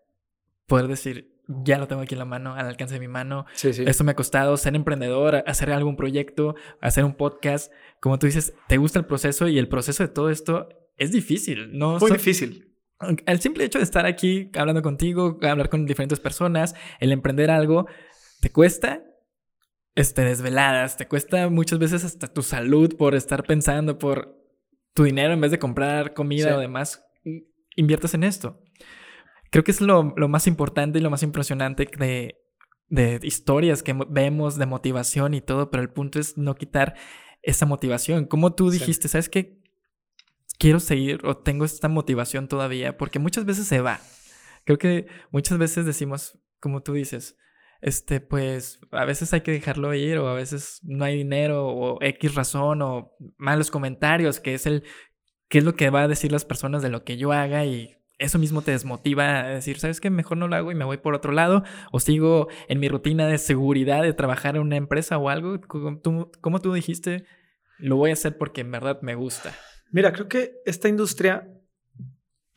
poder 0.66 0.88
decir, 0.88 1.32
ya 1.46 1.78
lo 1.78 1.86
tengo 1.86 2.02
aquí 2.02 2.14
en 2.14 2.20
la 2.20 2.24
mano, 2.24 2.54
al 2.54 2.66
alcance 2.66 2.94
de 2.94 3.00
mi 3.00 3.08
mano. 3.08 3.46
Sí, 3.54 3.72
sí. 3.72 3.84
Esto 3.86 4.04
me 4.04 4.12
ha 4.12 4.16
costado 4.16 4.56
ser 4.56 4.74
emprendedor, 4.74 5.44
hacer 5.46 5.70
algún 5.70 5.96
proyecto, 5.96 6.56
hacer 6.80 7.04
un 7.04 7.14
podcast. 7.14 7.72
Como 8.00 8.18
tú 8.18 8.26
dices, 8.26 8.54
te 8.68 8.78
gusta 8.78 8.98
el 8.98 9.06
proceso 9.06 9.48
y 9.48 9.58
el 9.58 9.68
proceso 9.68 10.02
de 10.02 10.08
todo 10.08 10.30
esto 10.30 10.68
es 10.96 11.12
difícil. 11.12 11.76
No 11.78 11.98
Muy 11.98 12.12
difícil 12.12 12.71
el 13.26 13.40
simple 13.40 13.64
hecho 13.64 13.78
de 13.78 13.84
estar 13.84 14.06
aquí 14.06 14.50
hablando 14.54 14.82
contigo, 14.82 15.38
hablar 15.42 15.68
con 15.68 15.86
diferentes 15.86 16.20
personas, 16.20 16.74
el 17.00 17.12
emprender 17.12 17.50
algo, 17.50 17.86
te 18.40 18.50
cuesta 18.50 19.04
este, 19.94 20.24
desveladas, 20.24 20.96
te 20.96 21.06
cuesta 21.06 21.48
muchas 21.48 21.78
veces 21.78 22.04
hasta 22.04 22.28
tu 22.28 22.42
salud 22.42 22.96
por 22.96 23.14
estar 23.14 23.44
pensando, 23.44 23.98
por 23.98 24.36
tu 24.94 25.04
dinero 25.04 25.32
en 25.32 25.40
vez 25.40 25.50
de 25.50 25.58
comprar 25.58 26.14
comida 26.14 26.56
o 26.56 26.60
demás, 26.60 27.04
inviertes 27.76 28.14
en 28.14 28.24
esto. 28.24 28.60
Creo 29.50 29.64
que 29.64 29.70
es 29.70 29.80
lo, 29.80 30.02
más 30.02 30.46
importante 30.46 30.98
y 30.98 31.02
lo 31.02 31.10
más 31.10 31.22
impresionante 31.22 31.88
de, 31.98 32.36
de 32.88 33.20
historias 33.22 33.82
que 33.82 33.94
vemos, 34.08 34.56
de 34.56 34.66
motivación 34.66 35.34
y 35.34 35.40
todo, 35.40 35.70
pero 35.70 35.82
el 35.82 35.90
punto 35.90 36.18
es 36.18 36.38
no 36.38 36.54
quitar 36.54 36.94
esa 37.42 37.66
motivación. 37.66 38.24
Como 38.24 38.54
tú 38.54 38.70
dijiste, 38.70 39.08
¿sabes 39.08 39.28
qué? 39.28 39.61
Quiero 40.62 40.78
seguir 40.78 41.26
o 41.26 41.36
tengo 41.36 41.64
esta 41.64 41.88
motivación 41.88 42.46
todavía, 42.46 42.96
porque 42.96 43.18
muchas 43.18 43.44
veces 43.44 43.66
se 43.66 43.80
va. 43.80 43.98
Creo 44.64 44.78
que 44.78 45.08
muchas 45.32 45.58
veces 45.58 45.86
decimos, 45.86 46.38
como 46.60 46.84
tú 46.84 46.92
dices, 46.92 47.36
este, 47.80 48.20
pues 48.20 48.78
a 48.92 49.04
veces 49.04 49.32
hay 49.32 49.40
que 49.40 49.50
dejarlo 49.50 49.92
ir 49.92 50.18
o 50.18 50.28
a 50.28 50.34
veces 50.34 50.78
no 50.84 51.04
hay 51.04 51.16
dinero 51.16 51.66
o 51.66 51.98
X 52.00 52.36
razón 52.36 52.80
o 52.80 53.10
malos 53.38 53.72
comentarios, 53.72 54.38
que 54.38 54.54
es 54.54 54.66
el, 54.66 54.84
qué 55.48 55.58
es 55.58 55.64
lo 55.64 55.74
que 55.74 55.90
va 55.90 56.02
a 56.02 56.08
decir 56.08 56.30
las 56.30 56.44
personas 56.44 56.80
de 56.80 56.90
lo 56.90 57.02
que 57.02 57.16
yo 57.16 57.32
haga 57.32 57.64
y 57.64 57.96
eso 58.18 58.38
mismo 58.38 58.62
te 58.62 58.70
desmotiva 58.70 59.40
a 59.40 59.48
decir, 59.48 59.80
¿sabes 59.80 60.00
qué? 60.00 60.10
Mejor 60.10 60.36
no 60.36 60.46
lo 60.46 60.54
hago 60.54 60.70
y 60.70 60.76
me 60.76 60.84
voy 60.84 60.98
por 60.98 61.16
otro 61.16 61.32
lado 61.32 61.64
o 61.90 61.98
sigo 61.98 62.46
en 62.68 62.78
mi 62.78 62.88
rutina 62.88 63.26
de 63.26 63.38
seguridad 63.38 64.02
de 64.02 64.12
trabajar 64.12 64.54
en 64.54 64.62
una 64.62 64.76
empresa 64.76 65.18
o 65.18 65.28
algo. 65.28 65.60
Como 65.60 66.00
como 66.40 66.60
tú 66.60 66.72
dijiste, 66.72 67.24
lo 67.78 67.96
voy 67.96 68.10
a 68.10 68.12
hacer 68.12 68.38
porque 68.38 68.60
en 68.60 68.70
verdad 68.70 69.00
me 69.02 69.16
gusta. 69.16 69.52
Mira, 69.92 70.12
creo 70.12 70.26
que 70.26 70.62
esta 70.64 70.88
industria, 70.88 71.48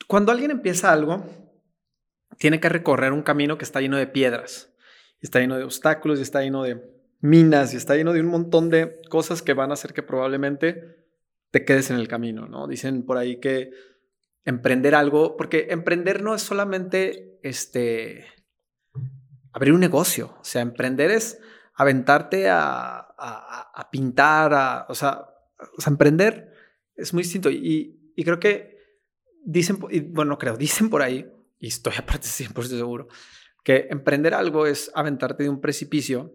cuando 0.08 0.32
alguien 0.32 0.50
empieza 0.50 0.90
algo, 0.90 1.22
tiene 2.38 2.60
que 2.60 2.70
recorrer 2.70 3.12
un 3.12 3.22
camino 3.22 3.58
que 3.58 3.64
está 3.64 3.80
lleno 3.82 3.98
de 3.98 4.06
piedras, 4.06 4.72
está 5.20 5.38
lleno 5.40 5.58
de 5.58 5.64
obstáculos, 5.64 6.18
está 6.18 6.40
lleno 6.40 6.62
de 6.62 6.82
minas, 7.20 7.74
está 7.74 7.94
lleno 7.94 8.14
de 8.14 8.20
un 8.20 8.28
montón 8.28 8.70
de 8.70 9.02
cosas 9.10 9.42
que 9.42 9.52
van 9.52 9.70
a 9.70 9.74
hacer 9.74 9.92
que 9.92 10.02
probablemente 10.02 11.04
te 11.50 11.64
quedes 11.66 11.90
en 11.90 11.96
el 11.96 12.08
camino, 12.08 12.48
¿no? 12.48 12.66
Dicen 12.66 13.04
por 13.04 13.18
ahí 13.18 13.38
que 13.38 13.70
emprender 14.46 14.94
algo, 14.94 15.36
porque 15.36 15.66
emprender 15.70 16.22
no 16.22 16.34
es 16.34 16.40
solamente 16.40 17.38
este 17.42 18.26
abrir 19.52 19.74
un 19.74 19.80
negocio, 19.80 20.36
o 20.40 20.44
sea, 20.44 20.62
emprender 20.62 21.10
es 21.10 21.38
aventarte 21.74 22.48
a, 22.48 22.96
a, 22.98 23.88
pintar, 23.90 24.54
a, 24.54 24.86
o 24.88 24.94
sea, 24.94 25.26
emprender 25.86 26.55
es 26.96 27.12
muy 27.12 27.22
distinto. 27.22 27.50
Y, 27.50 28.12
y 28.16 28.24
creo 28.24 28.40
que 28.40 28.76
dicen, 29.44 29.78
y 29.90 30.00
bueno, 30.00 30.38
creo, 30.38 30.56
dicen 30.58 30.90
por 30.90 31.02
ahí, 31.02 31.26
y 31.58 31.68
estoy 31.68 31.94
aparte 31.96 32.26
100% 32.26 32.64
seguro, 32.64 33.08
que 33.64 33.88
emprender 33.90 34.34
algo 34.34 34.66
es 34.66 34.90
aventarte 34.94 35.42
de 35.42 35.48
un 35.48 35.60
precipicio 35.60 36.34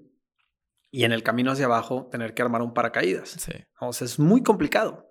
y 0.89 1.05
en 1.05 1.13
el 1.13 1.23
camino 1.23 1.51
hacia 1.51 1.65
abajo 1.65 2.09
tener 2.11 2.33
que 2.33 2.41
armar 2.41 2.61
un 2.61 2.73
paracaídas. 2.73 3.29
Sí. 3.29 3.53
O 3.79 3.93
sea, 3.93 4.05
es 4.05 4.19
muy 4.19 4.43
complicado. 4.43 5.09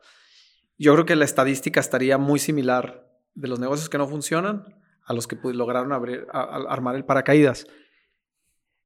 Yo 0.76 0.92
creo 0.92 1.06
que 1.06 1.16
la 1.16 1.24
estadística 1.24 1.80
estaría 1.80 2.18
muy 2.18 2.38
similar 2.38 3.10
de 3.34 3.48
los 3.48 3.58
negocios 3.58 3.88
que 3.88 3.98
no 3.98 4.06
funcionan 4.06 4.64
a 5.04 5.12
los 5.14 5.26
que 5.26 5.36
lograron 5.42 5.92
abrir, 5.92 6.26
armar 6.30 6.96
el 6.96 7.04
paracaídas. 7.04 7.66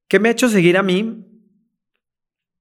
¿Qué 0.07 0.19
me 0.19 0.29
ha 0.29 0.31
hecho 0.31 0.47
seguir 0.47 0.77
a 0.77 0.83
mí? 0.83 1.25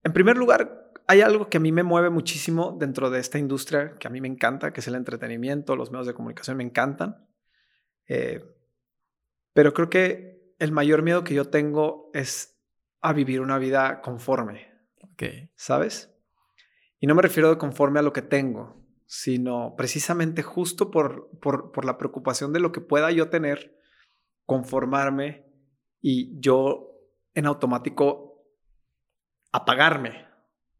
En 0.02 0.12
primer 0.12 0.36
lugar, 0.36 0.83
hay 1.06 1.20
algo 1.20 1.48
que 1.48 1.58
a 1.58 1.60
mí 1.60 1.72
me 1.72 1.82
mueve 1.82 2.10
muchísimo 2.10 2.76
dentro 2.78 3.10
de 3.10 3.20
esta 3.20 3.38
industria, 3.38 3.96
que 3.98 4.08
a 4.08 4.10
mí 4.10 4.20
me 4.20 4.28
encanta, 4.28 4.72
que 4.72 4.80
es 4.80 4.88
el 4.88 4.94
entretenimiento, 4.94 5.76
los 5.76 5.90
medios 5.90 6.06
de 6.06 6.14
comunicación 6.14 6.56
me 6.56 6.64
encantan. 6.64 7.28
Eh, 8.08 8.42
pero 9.52 9.72
creo 9.74 9.90
que 9.90 10.54
el 10.58 10.72
mayor 10.72 11.02
miedo 11.02 11.24
que 11.24 11.34
yo 11.34 11.50
tengo 11.50 12.10
es 12.14 12.58
a 13.00 13.12
vivir 13.12 13.40
una 13.40 13.58
vida 13.58 14.00
conforme. 14.00 14.72
Okay. 15.12 15.50
¿Sabes? 15.54 16.10
Y 16.98 17.06
no 17.06 17.14
me 17.14 17.22
refiero 17.22 17.50
de 17.50 17.58
conforme 17.58 18.00
a 18.00 18.02
lo 18.02 18.12
que 18.12 18.22
tengo, 18.22 18.82
sino 19.06 19.74
precisamente 19.76 20.42
justo 20.42 20.90
por, 20.90 21.30
por, 21.40 21.70
por 21.70 21.84
la 21.84 21.98
preocupación 21.98 22.52
de 22.52 22.60
lo 22.60 22.72
que 22.72 22.80
pueda 22.80 23.10
yo 23.10 23.28
tener, 23.28 23.78
conformarme 24.46 25.46
y 26.00 26.40
yo 26.40 26.90
en 27.34 27.46
automático 27.46 28.46
apagarme, 29.52 30.26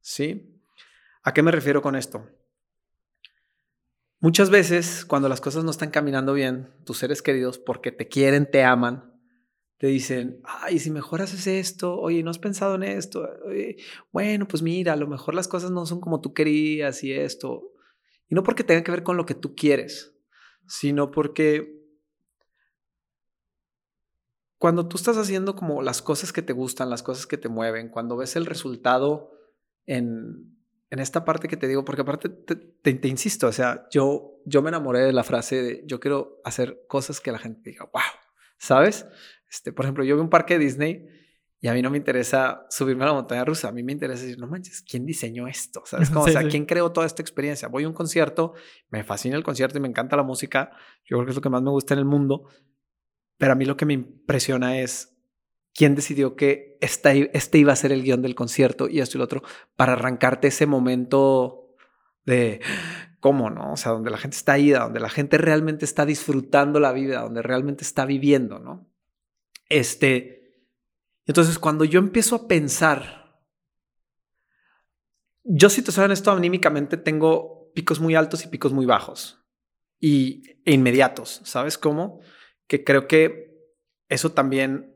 ¿Sí? 0.05 0.61
¿A 1.23 1.33
qué 1.33 1.43
me 1.43 1.51
refiero 1.51 1.81
con 1.81 1.97
esto? 1.97 2.29
Muchas 4.21 4.51
veces, 4.51 5.07
cuando 5.07 5.31
las 5.31 5.41
cosas 5.41 5.65
no 5.65 5.71
están 5.71 5.91
caminando 5.91 6.35
bien, 6.35 6.75
tus 6.85 6.99
seres 6.99 7.23
queridos, 7.23 7.59
porque 7.59 7.91
te 7.91 8.07
quieren, 8.07 8.51
te 8.51 8.65
aman, 8.65 9.19
te 9.79 9.87
dicen, 9.87 10.43
ay, 10.45 10.79
si 10.79 10.91
mejor 10.91 11.23
haces 11.23 11.47
esto, 11.47 11.99
oye, 11.99 12.23
¿no 12.23 12.31
has 12.31 12.39
pensado 12.39 12.75
en 12.75 12.83
esto? 12.83 13.27
bueno, 14.13 14.47
pues 14.47 14.63
mira, 14.63 14.93
a 14.93 14.97
lo 14.97 15.07
mejor 15.07 15.35
las 15.35 15.49
cosas 15.49 15.71
no 15.71 15.87
son 15.87 16.03
como 16.03 16.21
tú 16.21 16.35
querías 16.35 17.03
y 17.03 17.15
esto. 17.15 17.73
Y 18.29 18.35
no 18.35 18.43
porque 18.43 18.63
tenga 18.63 18.85
que 18.85 18.91
ver 18.91 19.05
con 19.05 19.17
lo 19.17 19.25
que 19.25 19.35
tú 19.35 19.55
quieres, 19.55 20.15
sino 20.69 21.11
porque 21.11 21.83
cuando 24.59 24.87
tú 24.87 24.99
estás 24.99 25.17
haciendo 25.17 25.57
como 25.57 25.81
las 25.81 26.03
cosas 26.03 26.31
que 26.31 26.43
te 26.43 26.53
gustan, 26.53 26.91
las 26.91 27.03
cosas 27.03 27.27
que 27.27 27.39
te 27.39 27.49
mueven, 27.49 27.89
cuando 27.89 28.19
ves 28.19 28.37
el 28.37 28.45
resultado 28.45 29.34
en, 29.87 30.55
en 30.91 30.99
esta 31.01 31.25
parte 31.25 31.49
que 31.49 31.57
te 31.57 31.67
digo, 31.69 31.85
porque 31.85 32.03
aparte 32.03 32.29
te, 32.29 32.55
te, 32.95 33.09
insisto, 33.09 33.49
o 33.49 33.53
sea, 33.53 33.87
yo, 33.91 34.41
yo 34.45 34.63
me 34.63 34.69
enamoré 34.69 35.01
de 35.01 35.13
la 35.13 35.25
frase 35.25 35.63
de 35.63 35.83
yo 35.87 35.99
quiero 35.99 36.41
hacer 36.45 36.85
cosas 36.87 37.21
que 37.21 37.33
la 37.33 37.39
gente 37.39 37.71
diga, 37.71 37.89
wow, 37.93 38.03
¿sabes? 38.59 39.07
Este, 39.51 39.73
por 39.73 39.85
ejemplo, 39.85 40.05
yo 40.05 40.15
veo 40.15 40.23
un 40.23 40.31
parque 40.31 40.59
de 40.59 40.65
Disney 40.65 41.07
y 41.61 41.69
a 41.69 41.73
mí 41.73 41.83
no 41.83 41.91
me 41.91 41.97
interesa 41.97 42.67
subirme 42.69 43.05
a 43.05 43.09
la 43.09 43.13
montaña 43.15 43.45
rusa, 43.45 43.69
a 43.69 43.73
mí 43.73 43.83
me 43.83 43.93
interesa 43.93 44.23
decir, 44.23 44.39
no 44.39 44.47
manches, 44.47 44.83
¿quién 44.83 45.07
diseñó 45.07 45.49
esto? 45.49 45.83
¿Sabes? 45.85 46.11
Como, 46.11 46.27
o 46.27 46.29
sea, 46.29 46.47
¿quién 46.47 46.67
creó 46.67 46.93
toda 46.93 47.07
esta 47.07 47.23
experiencia? 47.23 47.69
Voy 47.69 47.85
a 47.85 47.89
un 47.89 47.95
concierto, 47.95 48.55
me 48.91 49.03
fascina 49.03 49.37
el 49.37 49.43
concierto 49.43 49.79
y 49.79 49.81
me 49.81 49.89
encanta 49.89 50.17
la 50.17 50.23
música, 50.23 50.71
yo 51.05 51.17
creo 51.17 51.25
que 51.25 51.31
es 51.31 51.37
lo 51.37 51.43
que 51.43 51.51
más 51.51 51.63
me 51.63 51.71
gusta 51.71 51.95
en 51.95 52.01
el 52.01 52.05
mundo, 52.05 52.49
pero 53.37 53.53
a 53.53 53.57
mí 53.57 53.65
lo 53.65 53.77
que 53.77 53.87
me 53.87 53.95
impresiona 53.95 54.79
es 54.79 55.14
quién 55.75 55.95
decidió 55.95 56.37
que 56.37 56.79
este 56.81 57.59
iba 57.59 57.73
a 57.73 57.77
ser 57.77 57.93
el 57.93 58.03
guion 58.03 58.23
del 58.23 58.35
concierto 58.35 58.89
y 58.89 59.01
esto 59.01 59.17
y 59.17 59.19
lo 59.19 59.25
otro, 59.25 59.43
para 59.77 59.95
arrancarte 59.95 60.49
ese 60.49 60.67
momento 60.67 61.75
de 62.25 62.61
cómo, 63.21 63.51
¿no? 63.51 63.73
O 63.73 63.77
sea, 63.77 63.93
donde 63.93 64.11
la 64.11 64.19
gente 64.19 64.37
está 64.37 64.59
ida, 64.59 64.85
donde 64.85 65.01
la 65.01 65.11
gente 65.11 65.39
realmente 65.39 65.85
está 65.85 66.07
disfrutando 66.07 66.81
la 66.81 66.93
vida, 66.93 67.23
donde 67.23 67.43
realmente 67.43 67.83
está 67.83 68.07
viviendo, 68.07 68.59
¿no? 68.59 68.89
Este, 69.69 70.63
entonces 71.27 71.59
cuando 71.59 71.85
yo 71.85 71.99
empiezo 71.99 72.37
a 72.37 72.49
pensar 72.49 73.25
yo 75.45 75.69
si 75.69 75.83
te 75.83 75.93
soy 75.93 76.07
honesto, 76.07 76.33
anímicamente 76.33 76.97
tengo 76.97 77.71
picos 77.75 78.01
muy 78.01 78.15
altos 78.15 78.45
y 78.45 78.49
picos 78.49 78.73
muy 78.73 78.87
bajos 78.87 79.45
y 80.01 80.43
e 80.65 80.73
inmediatos, 80.73 81.43
¿sabes 81.45 81.77
cómo? 81.77 82.21
Que 82.67 82.83
creo 82.83 83.07
que 83.07 83.53
eso 84.09 84.33
también 84.33 84.94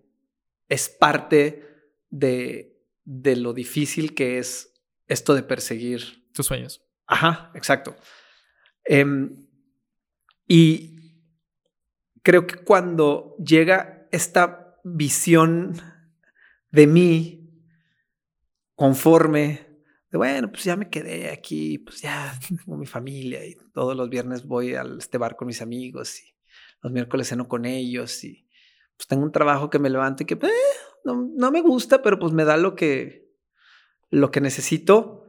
es 0.69 0.89
parte 0.89 1.65
de, 2.11 2.79
de 3.05 3.37
lo 3.37 3.53
difícil 3.53 4.15
que 4.15 4.39
es 4.39 4.75
esto 5.07 5.35
de 5.35 5.43
perseguir 5.43 6.29
tus 6.33 6.47
sueños. 6.47 6.83
Ajá, 7.07 7.51
exacto. 7.55 7.97
Em, 8.85 9.47
y 10.47 10.99
creo 12.23 12.47
que 12.47 12.57
cuando 12.57 13.37
llega 13.39 14.09
esta 14.13 14.79
visión 14.85 15.75
de 16.71 16.87
mí 16.87 17.51
conforme, 18.75 19.67
de 20.11 20.19
bueno, 20.19 20.51
pues 20.51 20.65
ya 20.65 20.77
me 20.77 20.89
quedé 20.89 21.31
aquí, 21.31 21.79
pues 21.79 22.01
ya 22.01 22.39
tengo 22.49 22.77
mi 22.77 22.87
familia 22.87 23.45
y 23.45 23.57
todos 23.73 23.97
los 23.97 24.09
viernes 24.09 24.45
voy 24.45 24.75
a 24.75 24.85
este 24.99 25.19
bar 25.19 25.37
con 25.37 25.49
mis 25.49 25.63
amigos 25.63 26.21
y 26.23 26.35
los 26.83 26.93
miércoles 26.93 27.29
ceno 27.29 27.49
con 27.49 27.65
ellos 27.65 28.23
y 28.25 28.48
pues 28.99 29.07
tengo 29.07 29.23
un 29.23 29.33
trabajo 29.33 29.71
que 29.71 29.79
me 29.79 29.91
levante 29.91 30.27
que 30.27 30.35
eh, 30.35 30.51
no, 31.05 31.31
no, 31.35 31.51
me 31.53 31.61
gusta, 31.61 32.03
pero 32.03 32.19
pues 32.19 32.33
me 32.33 32.45
da 32.45 32.57
lo 32.57 32.75
que, 32.75 33.33
lo 34.11 34.33
que 34.33 34.41
necesito, 34.41 35.25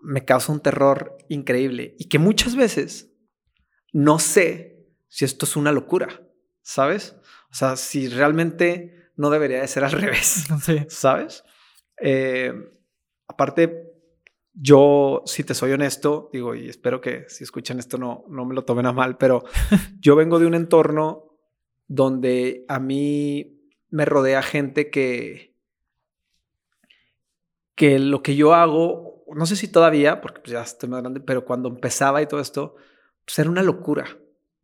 me 0.00 0.24
causa 0.24 0.52
un 0.52 0.60
terror 0.60 1.18
increíble 1.28 1.94
y 1.98 2.08
que 2.08 2.18
muchas 2.18 2.56
veces 2.56 3.14
no 3.92 4.18
sé 4.18 4.86
si 5.06 5.26
esto 5.26 5.44
es 5.44 5.54
una 5.56 5.70
locura, 5.70 6.22
¿sabes? 6.62 7.14
O 7.50 7.54
sea, 7.54 7.76
si 7.76 8.08
realmente 8.08 9.12
no 9.16 9.28
debería 9.28 9.60
de 9.60 9.68
ser 9.68 9.84
al 9.84 9.92
revés, 10.00 10.46
¿sabes? 10.88 11.44
Eh, 12.00 12.54
aparte, 13.26 13.84
yo, 14.54 15.22
si 15.26 15.44
te 15.44 15.54
soy 15.54 15.72
honesto, 15.72 16.30
digo, 16.32 16.54
y 16.54 16.70
espero 16.70 17.02
que 17.02 17.26
si 17.28 17.44
escuchan 17.44 17.78
esto 17.78 17.98
no, 17.98 18.24
no 18.30 18.46
me 18.46 18.54
lo 18.54 18.64
tomen 18.64 18.86
a 18.86 18.92
mal, 18.92 19.18
pero 19.18 19.44
yo 20.00 20.16
vengo 20.16 20.38
de 20.38 20.46
un 20.46 20.54
entorno 20.54 21.27
donde 21.88 22.64
a 22.68 22.78
mí 22.78 23.60
me 23.90 24.04
rodea 24.04 24.42
gente 24.42 24.90
que, 24.90 25.56
que 27.74 27.98
lo 27.98 28.22
que 28.22 28.36
yo 28.36 28.54
hago, 28.54 29.24
no 29.34 29.46
sé 29.46 29.56
si 29.56 29.68
todavía, 29.68 30.20
porque 30.20 30.40
pues 30.40 30.52
ya 30.52 30.62
estoy 30.62 30.88
más 30.88 31.00
grande, 31.00 31.20
pero 31.20 31.44
cuando 31.44 31.68
empezaba 31.68 32.22
y 32.22 32.26
todo 32.26 32.40
esto, 32.40 32.76
pues 33.24 33.38
era 33.38 33.50
una 33.50 33.62
locura, 33.62 34.06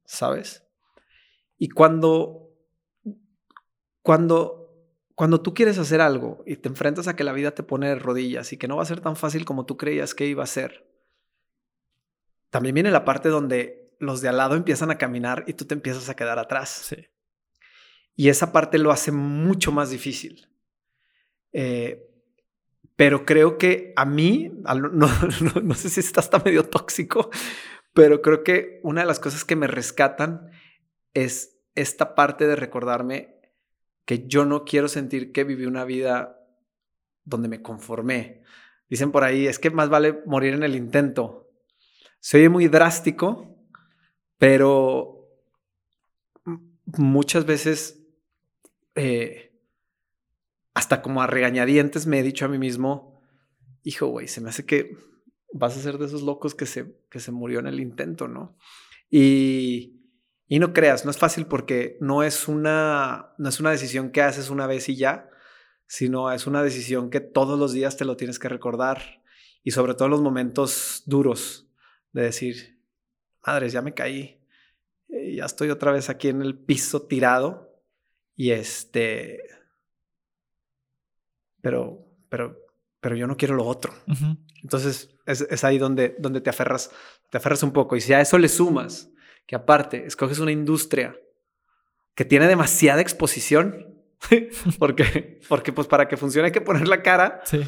¿sabes? 0.05 0.67
Y 1.59 1.71
cuando, 1.71 2.51
cuando 4.03 4.65
cuando 5.15 5.41
tú 5.41 5.55
quieres 5.55 5.79
hacer 5.79 6.01
algo 6.01 6.43
y 6.47 6.57
te 6.57 6.69
enfrentas 6.69 7.07
a 7.07 7.15
que 7.15 7.25
la 7.25 7.33
vida 7.33 7.53
te 7.53 7.63
pone 7.63 7.89
de 7.89 7.95
rodillas 7.95 8.53
y 8.53 8.57
que 8.57 8.67
no 8.67 8.77
va 8.77 8.83
a 8.83 8.87
ser 8.87 9.01
tan 9.01 9.17
fácil 9.17 9.45
como 9.45 9.65
tú 9.65 9.77
creías 9.77 10.15
que 10.15 10.27
iba 10.27 10.43
a 10.43 10.49
ser, 10.49 10.91
también 12.51 12.75
viene 12.75 12.91
la 12.91 13.05
parte 13.05 13.29
donde 13.29 13.95
los 14.01 14.21
de 14.21 14.29
al 14.29 14.37
lado 14.37 14.57
empiezan 14.57 14.91
a 14.91 14.99
caminar 14.99 15.45
y 15.47 15.55
tú 15.55 15.65
te 15.67 15.75
empiezas 15.75 16.09
a 16.09 16.17
quedar 16.17 16.39
atrás. 16.39 16.69
Sí. 16.69 17.07
Y 18.17 18.29
esa 18.29 18.53
parte 18.53 18.79
lo 18.79 18.91
hace 18.91 19.13
mucho 19.13 19.73
más 19.73 19.91
difícil. 19.91 20.49
Eh, 21.53 22.09
pero 22.97 23.25
creo 23.25 23.59
que 23.59 23.93
a 23.97 24.05
mí, 24.05 24.53
no, 24.93 25.09
no 25.63 25.75
sé 25.75 25.91
si 25.91 26.01
está 26.01 26.21
hasta 26.21 26.39
medio 26.39 26.65
tóxico, 26.69 27.31
pero 27.93 28.23
creo 28.23 28.43
que 28.43 28.81
una 28.83 29.03
de 29.03 29.07
las 29.07 29.21
cosas 29.21 29.45
que 29.45 29.57
me 29.57 29.67
rescatan 29.67 30.51
es 31.15 31.59
esta 31.75 32.15
parte 32.15 32.47
de 32.47 32.57
recordarme 32.57 33.35
que 34.05 34.27
yo 34.27 34.45
no 34.45 34.65
quiero 34.65 34.89
sentir 34.89 35.33
que 35.33 35.45
viví 35.45 35.67
una 35.67 35.85
vida 35.85 36.41
donde 37.25 37.49
me 37.49 37.63
conformé. 37.63 38.43
Dicen 38.89 39.11
por 39.13 39.25
ahí, 39.25 39.47
es 39.47 39.59
que 39.59 39.71
más 39.71 39.89
vale 39.89 40.21
morir 40.27 40.55
en 40.55 40.63
el 40.63 40.77
intento. 40.77 41.51
Se 42.21 42.39
oye 42.39 42.49
muy 42.49 42.69
drástico, 42.69 43.57
pero 44.39 45.29
muchas 46.85 47.47
veces, 47.47 48.04
eh, 48.95 49.53
hasta 50.75 51.03
como 51.03 51.23
a 51.23 51.27
regañadientes, 51.27 52.07
me 52.07 52.19
he 52.19 52.23
dicho 52.23 52.45
a 52.45 52.49
mí 52.49 52.59
mismo, 52.59 53.21
hijo, 53.83 54.09
güey, 54.09 54.29
se 54.29 54.41
me 54.41 54.51
hace 54.51 54.67
que 54.67 54.97
vas 55.53 55.77
a 55.77 55.81
ser 55.81 55.99
de 55.99 56.07
esos 56.07 56.23
locos 56.23 56.55
que 56.55 56.67
se, 56.67 56.97
que 57.11 57.21
se 57.21 57.31
murió 57.31 57.61
en 57.61 57.69
el 57.69 57.81
intento, 57.81 58.27
¿no? 58.27 58.57
Y, 59.09 60.01
y 60.49 60.59
no 60.59 60.73
creas, 60.73 61.05
no 61.05 61.11
es 61.11 61.19
fácil 61.19 61.47
porque 61.47 61.97
no 62.01 62.23
es 62.23 62.49
una, 62.49 63.35
no 63.39 63.49
es 63.49 63.61
una 63.61 63.71
decisión 63.71 64.11
que 64.11 64.23
haces 64.23 64.51
una 64.51 64.67
vez 64.67 64.89
y 64.89 64.97
ya, 64.97 65.31
sino 65.87 66.33
es 66.33 66.47
una 66.47 66.63
decisión 66.63 67.09
que 67.11 67.21
todos 67.21 67.59
los 67.59 67.73
días 67.73 67.97
te 67.97 68.05
lo 68.05 68.17
tienes 68.17 68.39
que 68.39 68.49
recordar 68.49 69.23
y 69.63 69.71
sobre 69.71 69.95
todo 69.95 70.07
en 70.07 70.11
los 70.13 70.23
momentos 70.23 71.03
duros 71.07 71.71
de 72.13 72.23
decir, 72.23 72.81
madres, 73.47 73.73
ya 73.73 73.81
me 73.81 73.95
caí, 73.95 74.41
eh, 75.09 75.37
ya 75.37 75.45
estoy 75.45 75.71
otra 75.71 75.93
vez 75.93 76.11
aquí 76.11 76.29
en 76.29 76.43
el 76.43 76.59
piso 76.59 77.03
tirado 77.03 77.64
y 78.37 78.51
este, 78.51 79.43
pero, 81.61 82.07
pero, 82.29 82.57
pero 83.01 83.17
yo 83.17 83.27
no 83.27 83.37
quiero 83.37 83.55
lo 83.55 83.65
otro. 83.65 83.95
Entonces 84.63 85.11
es, 85.27 85.43
es, 85.43 85.65
ahí 85.65 85.79
donde, 85.79 86.17
donde 86.19 86.41
te 86.41 86.51
aferras, 86.51 86.91
te 87.31 87.39
aferras 87.39 87.63
un 87.63 87.73
poco 87.73 87.97
y 87.97 88.01
si 88.01 88.13
a 88.13 88.21
eso 88.21 88.39
le 88.39 88.49
sumas 88.49 89.11
que 89.47 89.57
aparte 89.57 90.07
escoges 90.07 90.39
una 90.39 90.53
industria 90.53 91.17
que 92.15 92.25
tiene 92.25 92.47
demasiada 92.47 93.01
exposición, 93.01 93.95
porque, 94.79 95.41
porque 95.49 95.73
pues 95.73 95.87
para 95.87 96.09
que 96.09 96.17
funcione 96.17 96.47
hay 96.47 96.53
que 96.53 96.61
poner 96.61 96.89
la 96.89 97.03
cara. 97.03 97.41
Sí. 97.45 97.61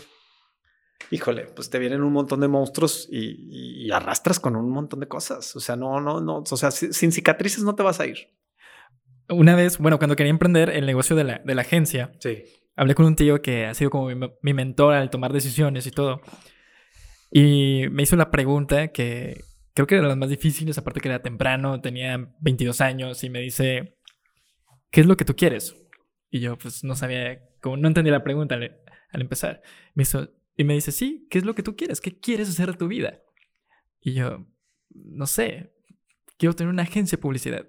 Híjole, 1.10 1.44
pues 1.44 1.68
te 1.70 1.78
vienen 1.78 2.02
un 2.02 2.12
montón 2.12 2.40
de 2.40 2.48
monstruos 2.48 3.08
y, 3.10 3.90
arrastras 3.90 4.40
con 4.40 4.56
un 4.56 4.70
montón 4.70 5.00
de 5.00 5.08
cosas. 5.08 5.54
O 5.54 5.60
sea, 5.60 5.76
no, 5.76 6.00
no, 6.00 6.20
no. 6.20 6.38
O 6.38 6.56
sea, 6.56 6.70
sin 6.70 7.12
cicatrices 7.12 7.62
no 7.62 7.74
te 7.74 7.82
vas 7.82 8.00
a 8.00 8.06
ir. 8.06 8.30
Una 9.28 9.56
vez, 9.56 9.78
bueno, 9.78 9.98
cuando 9.98 10.16
quería 10.16 10.30
emprender 10.30 10.70
el 10.70 10.86
negocio 10.86 11.16
de 11.16 11.24
la, 11.24 11.38
de 11.44 11.54
la 11.54 11.62
agencia, 11.62 12.12
sí. 12.20 12.44
hablé 12.76 12.94
con 12.94 13.06
un 13.06 13.16
tío 13.16 13.42
que 13.42 13.66
ha 13.66 13.74
sido 13.74 13.90
como 13.90 14.08
mi, 14.08 14.30
mi 14.42 14.54
mentor 14.54 14.94
al 14.94 15.10
tomar 15.10 15.32
decisiones 15.32 15.86
y 15.86 15.90
todo. 15.90 16.20
Y 17.30 17.84
me 17.90 18.04
hizo 18.04 18.16
la 18.16 18.30
pregunta 18.30 18.88
que, 18.88 19.42
creo 19.76 19.86
que 19.86 19.94
era 19.96 20.04
de 20.04 20.08
las 20.08 20.16
más 20.16 20.30
difíciles, 20.30 20.78
aparte 20.78 21.02
que 21.02 21.08
era 21.08 21.20
temprano, 21.20 21.82
tenía 21.82 22.34
22 22.40 22.80
años 22.80 23.22
y 23.22 23.28
me 23.28 23.40
dice, 23.40 23.98
¿qué 24.90 25.02
es 25.02 25.06
lo 25.06 25.18
que 25.18 25.26
tú 25.26 25.36
quieres? 25.36 25.76
Y 26.30 26.40
yo 26.40 26.56
pues 26.56 26.82
no 26.82 26.96
sabía, 26.96 27.42
como 27.60 27.76
no 27.76 27.86
entendía 27.86 28.12
la 28.12 28.24
pregunta 28.24 28.54
al, 28.54 28.80
empezar. 29.12 29.60
Me 29.94 30.04
hizo, 30.04 30.30
y 30.56 30.64
me 30.64 30.72
dice, 30.72 30.92
sí, 30.92 31.26
¿qué 31.30 31.36
es 31.36 31.44
lo 31.44 31.54
que 31.54 31.62
tú 31.62 31.76
quieres? 31.76 32.00
¿Qué 32.00 32.18
quieres 32.18 32.48
hacer 32.48 32.72
de 32.72 32.78
tu 32.78 32.88
vida? 32.88 33.20
Y 34.00 34.14
yo, 34.14 34.46
no 34.94 35.26
sé, 35.26 35.74
quiero 36.38 36.54
tener 36.54 36.72
una 36.72 36.84
agencia 36.84 37.16
de 37.16 37.22
publicidad. 37.22 37.68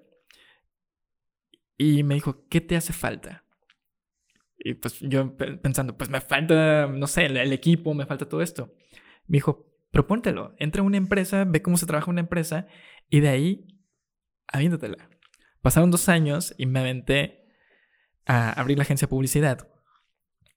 Y 1.78 2.02
me 2.02 2.14
dijo, 2.14 2.46
¿qué 2.48 2.60
te 2.60 2.76
hace 2.76 2.92
falta? 2.92 3.44
Y 4.58 4.74
pues 4.74 4.98
yo 5.00 5.36
pensando, 5.36 5.96
pues 5.96 6.10
me 6.10 6.20
falta, 6.20 6.88
no 6.88 7.06
sé, 7.06 7.26
el 7.26 7.52
equipo, 7.52 7.94
me 7.94 8.04
falta 8.04 8.28
todo 8.28 8.42
esto. 8.42 8.74
Me 9.26 9.36
dijo, 9.36 9.68
propóntelo. 9.90 10.54
Entra 10.58 10.82
a 10.82 10.84
una 10.84 10.96
empresa, 10.96 11.44
ve 11.44 11.62
cómo 11.62 11.76
se 11.76 11.86
trabaja 11.86 12.10
una 12.10 12.20
empresa 12.20 12.66
y 13.08 13.20
de 13.20 13.28
ahí 13.28 13.66
aviéntatela. 14.48 15.08
Pasaron 15.62 15.90
dos 15.90 16.08
años 16.08 16.54
y 16.58 16.66
me 16.66 16.80
aventé 16.80 17.46
a 18.26 18.50
abrir 18.52 18.76
la 18.78 18.82
agencia 18.82 19.06
de 19.06 19.10
publicidad. 19.10 19.68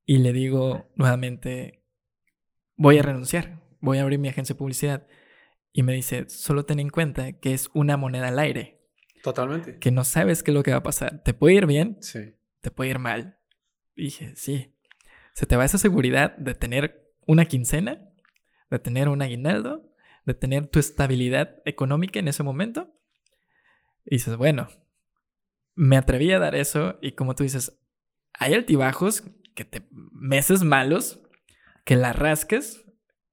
Y 0.06 0.18
le 0.18 0.34
digo 0.34 0.92
nuevamente, 0.96 1.86
voy 2.76 2.98
a 2.98 3.04
renunciar, 3.04 3.62
voy 3.80 4.00
a 4.00 4.02
abrir 4.02 4.20
mi 4.20 4.30
agencia 4.30 4.54
de 4.54 4.60
publicidad. 4.60 5.08
Y 5.74 5.84
me 5.84 5.94
dice, 5.94 6.28
solo 6.28 6.66
ten 6.66 6.80
en 6.80 6.90
cuenta 6.90 7.34
que 7.34 7.54
es 7.54 7.70
una 7.74 7.98
moneda 7.98 8.28
al 8.28 8.40
aire. 8.40 8.81
Totalmente. 9.24 9.80
Que 9.80 9.92
no 9.92 10.04
sabes 10.04 10.44
qué 10.44 10.52
es 10.52 10.56
lo 10.56 10.64
que 10.64 10.72
va 10.72 10.78
a 10.78 10.84
pasar. 10.84 11.24
Te 11.24 11.34
puede 11.34 11.56
ir 11.56 11.66
bien, 11.66 11.98
sí. 12.02 12.36
te 12.62 12.72
puede 12.72 12.92
ir 12.92 13.00
mal. 13.00 13.38
dije, 13.96 14.34
sí. 14.36 14.76
Se 15.34 15.46
te 15.46 15.56
va 15.56 15.66
esa 15.66 15.78
seguridad 15.78 16.36
de 16.38 16.56
tener 16.56 17.14
una 17.26 17.46
quincena 17.46 18.12
de 18.72 18.80
tener 18.80 19.10
un 19.10 19.22
aguinaldo, 19.22 19.94
de 20.26 20.34
tener 20.34 20.68
tu 20.68 20.80
estabilidad 20.80 21.62
económica 21.66 22.20
en 22.20 22.30
ese 22.30 22.42
momento. 22.42 22.96
Y 24.06 24.16
dices, 24.16 24.38
bueno, 24.38 24.70
me 25.76 25.98
atreví 25.98 26.32
a 26.32 26.40
dar 26.40 26.56
eso 26.56 26.98
y 27.02 27.12
como 27.12 27.36
tú 27.36 27.44
dices, 27.44 27.78
hay 28.34 28.54
altibajos, 28.54 29.24
que 29.54 29.66
te 29.66 29.86
meses 29.92 30.64
malos, 30.64 31.22
que 31.84 31.98
la 31.98 32.14
rasques 32.14 32.86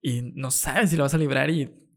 y 0.02 0.22
no 0.34 0.50
sabes 0.50 0.90
si 0.90 0.96
lo 0.96 1.04
vas 1.04 1.14
a 1.14 1.18
librar 1.18 1.50
y 1.50 1.87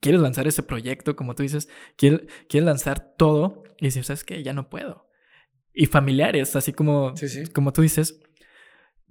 quieres 0.00 0.20
lanzar 0.20 0.46
ese 0.46 0.62
proyecto, 0.62 1.16
como 1.16 1.34
tú 1.34 1.42
dices, 1.42 1.68
quieres, 1.96 2.22
quieres 2.48 2.66
lanzar 2.66 3.14
todo 3.16 3.64
y 3.78 3.86
dices, 3.86 4.06
¿sabes 4.06 4.24
qué? 4.24 4.42
Ya 4.42 4.52
no 4.52 4.68
puedo. 4.68 5.08
Y 5.72 5.86
familiares, 5.86 6.56
así 6.56 6.72
como, 6.72 7.14
como 7.54 7.72
tú 7.72 7.82
dices, 7.82 8.20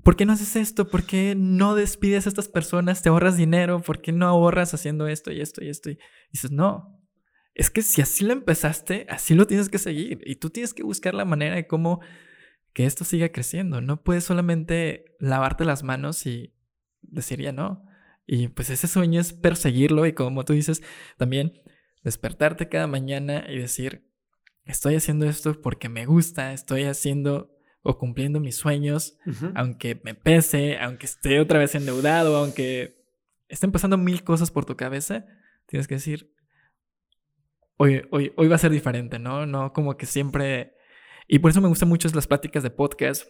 ¿por 0.04 0.16
qué 0.16 0.26
no 0.26 0.34
haces 0.34 0.56
esto? 0.56 0.90
¿Por 0.90 1.04
qué 1.04 1.34
no 1.36 1.76
despides 1.76 2.26
a 2.26 2.30
estas 2.30 2.50
personas? 2.50 3.02
¿Te 3.02 3.10
ahorras 3.10 3.38
dinero? 3.38 3.82
¿Por 3.82 4.02
qué 4.02 4.12
no 4.12 4.28
ahorras 4.28 4.74
haciendo 4.74 5.08
esto 5.08 5.32
y 5.32 5.42
esto 5.42 5.64
y 5.64 5.70
esto? 5.70 5.90
Y 5.90 6.00
dices, 6.32 6.52
no, 6.52 6.98
es 7.58 7.72
que 7.72 7.82
si 7.82 8.02
así 8.02 8.24
lo 8.24 8.34
empezaste, 8.34 9.08
así 9.10 9.34
lo 9.34 9.48
tienes 9.48 9.70
que 9.70 9.80
seguir. 9.80 10.22
Y 10.26 10.36
tú 10.36 10.50
tienes 10.50 10.74
que 10.74 10.84
buscar 10.84 11.14
la 11.14 11.26
manera 11.26 11.56
de 11.56 11.68
cómo 11.68 12.02
que 12.74 12.86
esto 12.86 13.04
siga 13.04 13.30
creciendo. 13.30 13.82
No 13.82 14.04
puedes 14.04 14.26
solamente 14.26 15.16
lavarte 15.20 15.66
las 15.66 15.82
manos 15.82 16.28
y 16.28 16.54
decir 17.02 17.42
ya 17.42 17.54
no. 17.54 17.87
Y 18.28 18.50
pues 18.50 18.70
ese 18.70 18.88
sueño 18.88 19.22
es 19.22 19.32
perseguirlo 19.32 20.06
y 20.06 20.12
como 20.12 20.44
tú 20.44 20.54
dices, 20.54 20.84
también 21.18 21.54
despertarte 22.04 22.68
cada 22.68 22.86
mañana 22.86 23.46
y 23.50 23.58
decir, 23.58 24.06
estoy 24.66 24.96
haciendo 24.96 25.26
esto 25.26 25.60
porque 25.62 25.88
me 25.88 26.06
gusta, 26.06 26.52
estoy 26.52 26.84
haciendo 26.84 27.58
o 27.82 27.98
cumpliendo 27.98 28.42
mis 28.42 28.58
sueños, 28.58 29.18
aunque 29.56 30.02
me 30.04 30.14
pese, 30.14 30.78
aunque 30.78 31.06
esté 31.06 31.40
otra 31.40 31.58
vez 31.58 31.74
endeudado, 31.74 32.36
aunque 32.36 33.02
estén 33.48 33.72
pasando 33.72 33.98
mil 33.98 34.26
cosas 34.26 34.52
por 34.52 34.66
tu 34.66 34.76
cabeza, 34.76 35.26
tienes 35.68 35.88
que 35.88 35.96
decir, 35.96 36.34
hoy, 37.78 38.02
hoy, 38.12 38.34
hoy 38.36 38.48
va 38.50 38.56
a 38.56 38.60
ser 38.60 38.72
diferente, 38.72 39.20
¿no? 39.20 39.46
No 39.46 39.72
como 39.72 39.96
que 39.96 40.06
siempre... 40.06 40.74
Y 41.30 41.40
por 41.40 41.52
eso 41.52 41.62
me 41.62 41.70
gustan 41.70 41.88
mucho 41.88 42.10
las 42.14 42.28
pláticas 42.28 42.62
de 42.64 42.72
podcast, 42.72 43.26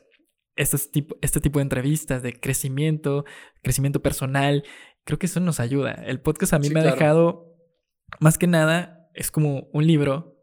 este 0.57 0.77
tipo, 0.91 1.15
este 1.21 1.39
tipo 1.39 1.59
de 1.59 1.63
entrevistas 1.63 2.21
de 2.23 2.39
crecimiento, 2.39 3.25
crecimiento 3.63 4.01
personal. 4.01 4.63
Creo 5.05 5.19
que 5.19 5.27
eso 5.27 5.39
nos 5.39 5.59
ayuda. 5.59 5.91
El 5.93 6.19
podcast 6.19 6.53
a 6.53 6.59
mí 6.59 6.69
me 6.69 6.81
ha 6.81 6.83
dejado, 6.83 7.55
más 8.19 8.37
que 8.37 8.47
nada, 8.47 9.09
es 9.13 9.31
como 9.31 9.69
un 9.71 9.87
libro 9.87 10.37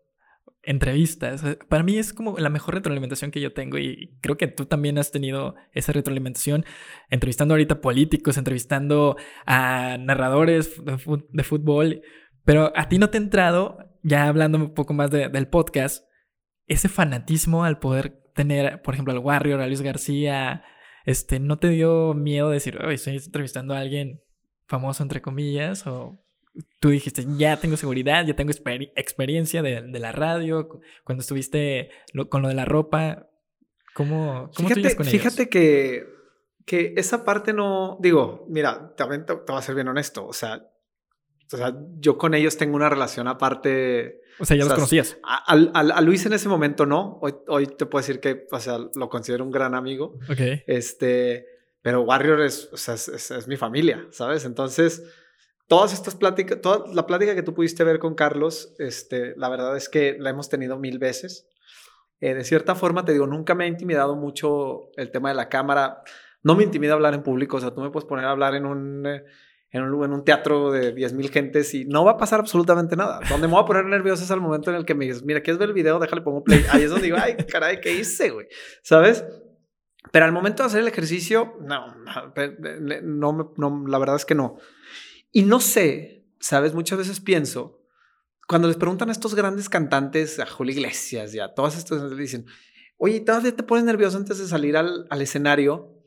entrevistas. 0.66 1.44
Para 1.68 1.82
mí 1.82 1.98
es 1.98 2.12
como 2.12 2.38
la 2.38 2.48
mejor 2.48 2.74
retroalimentación 2.74 3.30
que 3.30 3.40
yo 3.40 3.52
tengo 3.52 3.78
y 3.78 4.16
creo 4.20 4.36
que 4.36 4.48
tú 4.48 4.66
también 4.66 4.98
has 4.98 5.10
tenido 5.12 5.54
esa 5.72 5.92
retroalimentación 5.92 6.64
entrevistando 7.10 7.54
ahorita 7.54 7.80
políticos, 7.80 8.38
entrevistando 8.38 9.16
a 9.46 9.98
narradores 9.98 10.80
de 10.84 11.44
fútbol, 11.44 12.02
pero 12.44 12.72
a 12.76 12.88
ti 12.88 12.98
no 12.98 13.10
te 13.10 13.18
ha 13.18 13.20
entrado, 13.20 13.78
ya 14.02 14.28
hablando 14.28 14.58
un 14.58 14.74
poco 14.74 14.94
más 14.94 15.10
del 15.10 15.48
podcast, 15.48 16.04
ese 16.66 16.88
fanatismo 16.88 17.64
al 17.64 17.78
poder 17.78 18.23
tener, 18.34 18.82
por 18.82 18.94
ejemplo, 18.94 19.12
al 19.14 19.20
Warrior, 19.20 19.60
a 19.60 19.66
Luis 19.66 19.82
García, 19.82 20.64
este, 21.04 21.40
¿no 21.40 21.58
te 21.58 21.68
dio 21.68 22.14
miedo 22.14 22.50
decir, 22.50 22.78
estoy 22.90 23.16
entrevistando 23.16 23.74
a 23.74 23.78
alguien 23.78 24.20
famoso, 24.66 25.02
entre 25.02 25.22
comillas, 25.22 25.86
o 25.86 26.24
tú 26.80 26.90
dijiste, 26.90 27.24
ya 27.36 27.56
tengo 27.58 27.76
seguridad, 27.76 28.26
ya 28.26 28.34
tengo 28.34 28.52
experiencia 28.96 29.62
de, 29.62 29.98
la 29.98 30.12
radio, 30.12 30.68
cuando 31.04 31.22
estuviste 31.22 31.90
con 32.28 32.42
lo 32.42 32.48
de 32.48 32.54
la 32.54 32.64
ropa, 32.64 33.28
¿cómo, 33.94 34.50
cómo 34.56 34.68
fíjate, 34.68 34.96
con 34.96 35.06
Fíjate 35.06 35.48
que, 35.48 36.04
que 36.64 36.94
esa 36.96 37.24
parte 37.24 37.52
no, 37.52 37.98
digo, 38.00 38.46
mira, 38.48 38.94
también 38.96 39.26
te, 39.26 39.34
voy 39.34 39.56
a 39.56 39.62
ser 39.62 39.74
bien 39.74 39.88
honesto, 39.88 40.26
o 40.26 40.32
sea, 40.32 40.70
o 41.52 41.56
sea, 41.56 41.76
yo 41.98 42.18
con 42.18 42.34
ellos 42.34 42.56
tengo 42.56 42.76
una 42.76 42.88
relación 42.88 43.28
aparte. 43.28 44.22
O 44.38 44.44
sea, 44.44 44.56
ya 44.56 44.64
los 44.64 44.74
conocías. 44.74 45.18
A, 45.22 45.52
a, 45.52 46.00
Luis 46.00 46.26
en 46.26 46.32
ese 46.32 46.48
momento 46.48 46.86
no. 46.86 47.18
Hoy, 47.22 47.34
hoy 47.48 47.66
te 47.66 47.86
puedo 47.86 48.02
decir 48.02 48.20
que, 48.20 48.46
o 48.50 48.60
sea, 48.60 48.78
lo 48.94 49.08
considero 49.08 49.44
un 49.44 49.50
gran 49.50 49.74
amigo. 49.74 50.18
Ok. 50.28 50.62
Este, 50.66 51.46
pero 51.82 52.02
Warrior 52.02 52.40
es, 52.40 52.68
o 52.72 52.76
sea, 52.76 52.94
es, 52.94 53.08
es 53.08 53.46
mi 53.46 53.56
familia, 53.56 54.06
¿sabes? 54.10 54.44
Entonces, 54.44 55.04
todas 55.68 55.92
estas 55.92 56.14
pláticas, 56.14 56.60
toda 56.60 56.92
la 56.92 57.06
plática 57.06 57.34
que 57.34 57.42
tú 57.42 57.54
pudiste 57.54 57.84
ver 57.84 57.98
con 57.98 58.14
Carlos, 58.14 58.74
este, 58.78 59.34
la 59.36 59.48
verdad 59.48 59.76
es 59.76 59.88
que 59.88 60.16
la 60.18 60.30
hemos 60.30 60.48
tenido 60.48 60.78
mil 60.78 60.98
veces. 60.98 61.48
Eh, 62.20 62.34
de 62.34 62.44
cierta 62.44 62.74
forma, 62.74 63.04
te 63.04 63.12
digo, 63.12 63.26
nunca 63.26 63.54
me 63.54 63.64
ha 63.64 63.66
intimidado 63.66 64.16
mucho 64.16 64.90
el 64.96 65.10
tema 65.10 65.28
de 65.28 65.34
la 65.34 65.48
cámara. 65.48 66.02
No 66.42 66.54
me 66.54 66.64
intimida 66.64 66.94
hablar 66.94 67.14
en 67.14 67.22
público, 67.22 67.56
o 67.56 67.60
sea, 67.60 67.74
tú 67.74 67.80
me 67.80 67.90
puedes 67.90 68.08
poner 68.08 68.24
a 68.24 68.30
hablar 68.30 68.54
en 68.54 68.66
un, 68.66 69.06
eh, 69.06 69.24
en 69.74 70.12
un, 70.12 70.24
teatro 70.24 70.70
de 70.70 70.94
10.000 70.94 71.30
gentes 71.30 71.74
y 71.74 71.84
no 71.84 72.04
va 72.04 72.12
a 72.12 72.16
pasar 72.16 72.38
absolutamente 72.38 72.94
nada. 72.94 73.18
Donde 73.28 73.48
me 73.48 73.54
voy 73.54 73.62
a 73.64 73.66
poner 73.66 73.84
nervioso 73.86 74.22
es 74.22 74.30
al 74.30 74.40
momento 74.40 74.70
en 74.70 74.76
el 74.76 74.84
que 74.84 74.94
me 74.94 75.04
dices, 75.04 75.24
mira, 75.24 75.40
¿quieres 75.40 75.58
ver 75.58 75.70
el 75.70 75.74
video? 75.74 75.98
Déjale, 75.98 76.22
pongo 76.22 76.44
play. 76.44 76.64
Ahí 76.70 76.84
es 76.84 76.90
donde 76.90 77.06
digo, 77.06 77.16
ay, 77.20 77.36
caray, 77.50 77.80
¿qué 77.80 77.92
hice, 77.92 78.30
güey? 78.30 78.46
¿Sabes? 78.82 79.24
Pero 80.12 80.26
al 80.26 80.32
momento 80.32 80.62
de 80.62 80.68
hacer 80.68 80.80
el 80.80 80.86
ejercicio, 80.86 81.54
no, 81.60 81.92
no, 83.56 83.84
la 83.88 83.98
verdad 83.98 84.14
es 84.14 84.24
que 84.24 84.36
no. 84.36 84.58
Y 85.32 85.42
no 85.42 85.58
sé, 85.58 86.24
¿sabes? 86.38 86.72
Muchas 86.72 86.98
veces 86.98 87.18
pienso, 87.18 87.82
cuando 88.46 88.68
les 88.68 88.76
preguntan 88.76 89.08
a 89.08 89.12
estos 89.12 89.34
grandes 89.34 89.68
cantantes, 89.68 90.38
a 90.38 90.46
Julio 90.46 90.72
Iglesias 90.72 91.34
y 91.34 91.40
a 91.40 91.52
todas 91.52 91.76
estas, 91.76 92.00
les 92.00 92.16
dicen, 92.16 92.46
oye, 92.96 93.18
¿todavía 93.18 93.56
te 93.56 93.64
pones 93.64 93.82
nervioso 93.82 94.18
antes 94.18 94.38
de 94.38 94.46
salir 94.46 94.76
al, 94.76 95.08
al 95.10 95.20
escenario? 95.20 96.00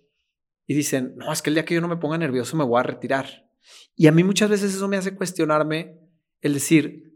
Y 0.65 0.73
dicen, 0.73 1.15
no, 1.17 1.33
es 1.33 1.41
que 1.41 1.49
el 1.49 1.55
día 1.55 1.65
que 1.65 1.75
yo 1.75 1.81
no 1.81 1.89
me 1.89 1.97
ponga 1.97 2.17
nervioso 2.17 2.55
me 2.55 2.63
voy 2.63 2.79
a 2.79 2.83
retirar. 2.83 3.46
Y 3.95 4.07
a 4.07 4.11
mí 4.11 4.23
muchas 4.23 4.49
veces 4.49 4.73
eso 4.73 4.87
me 4.87 4.97
hace 4.97 5.15
cuestionarme 5.15 5.99
el 6.41 6.53
decir, 6.53 7.13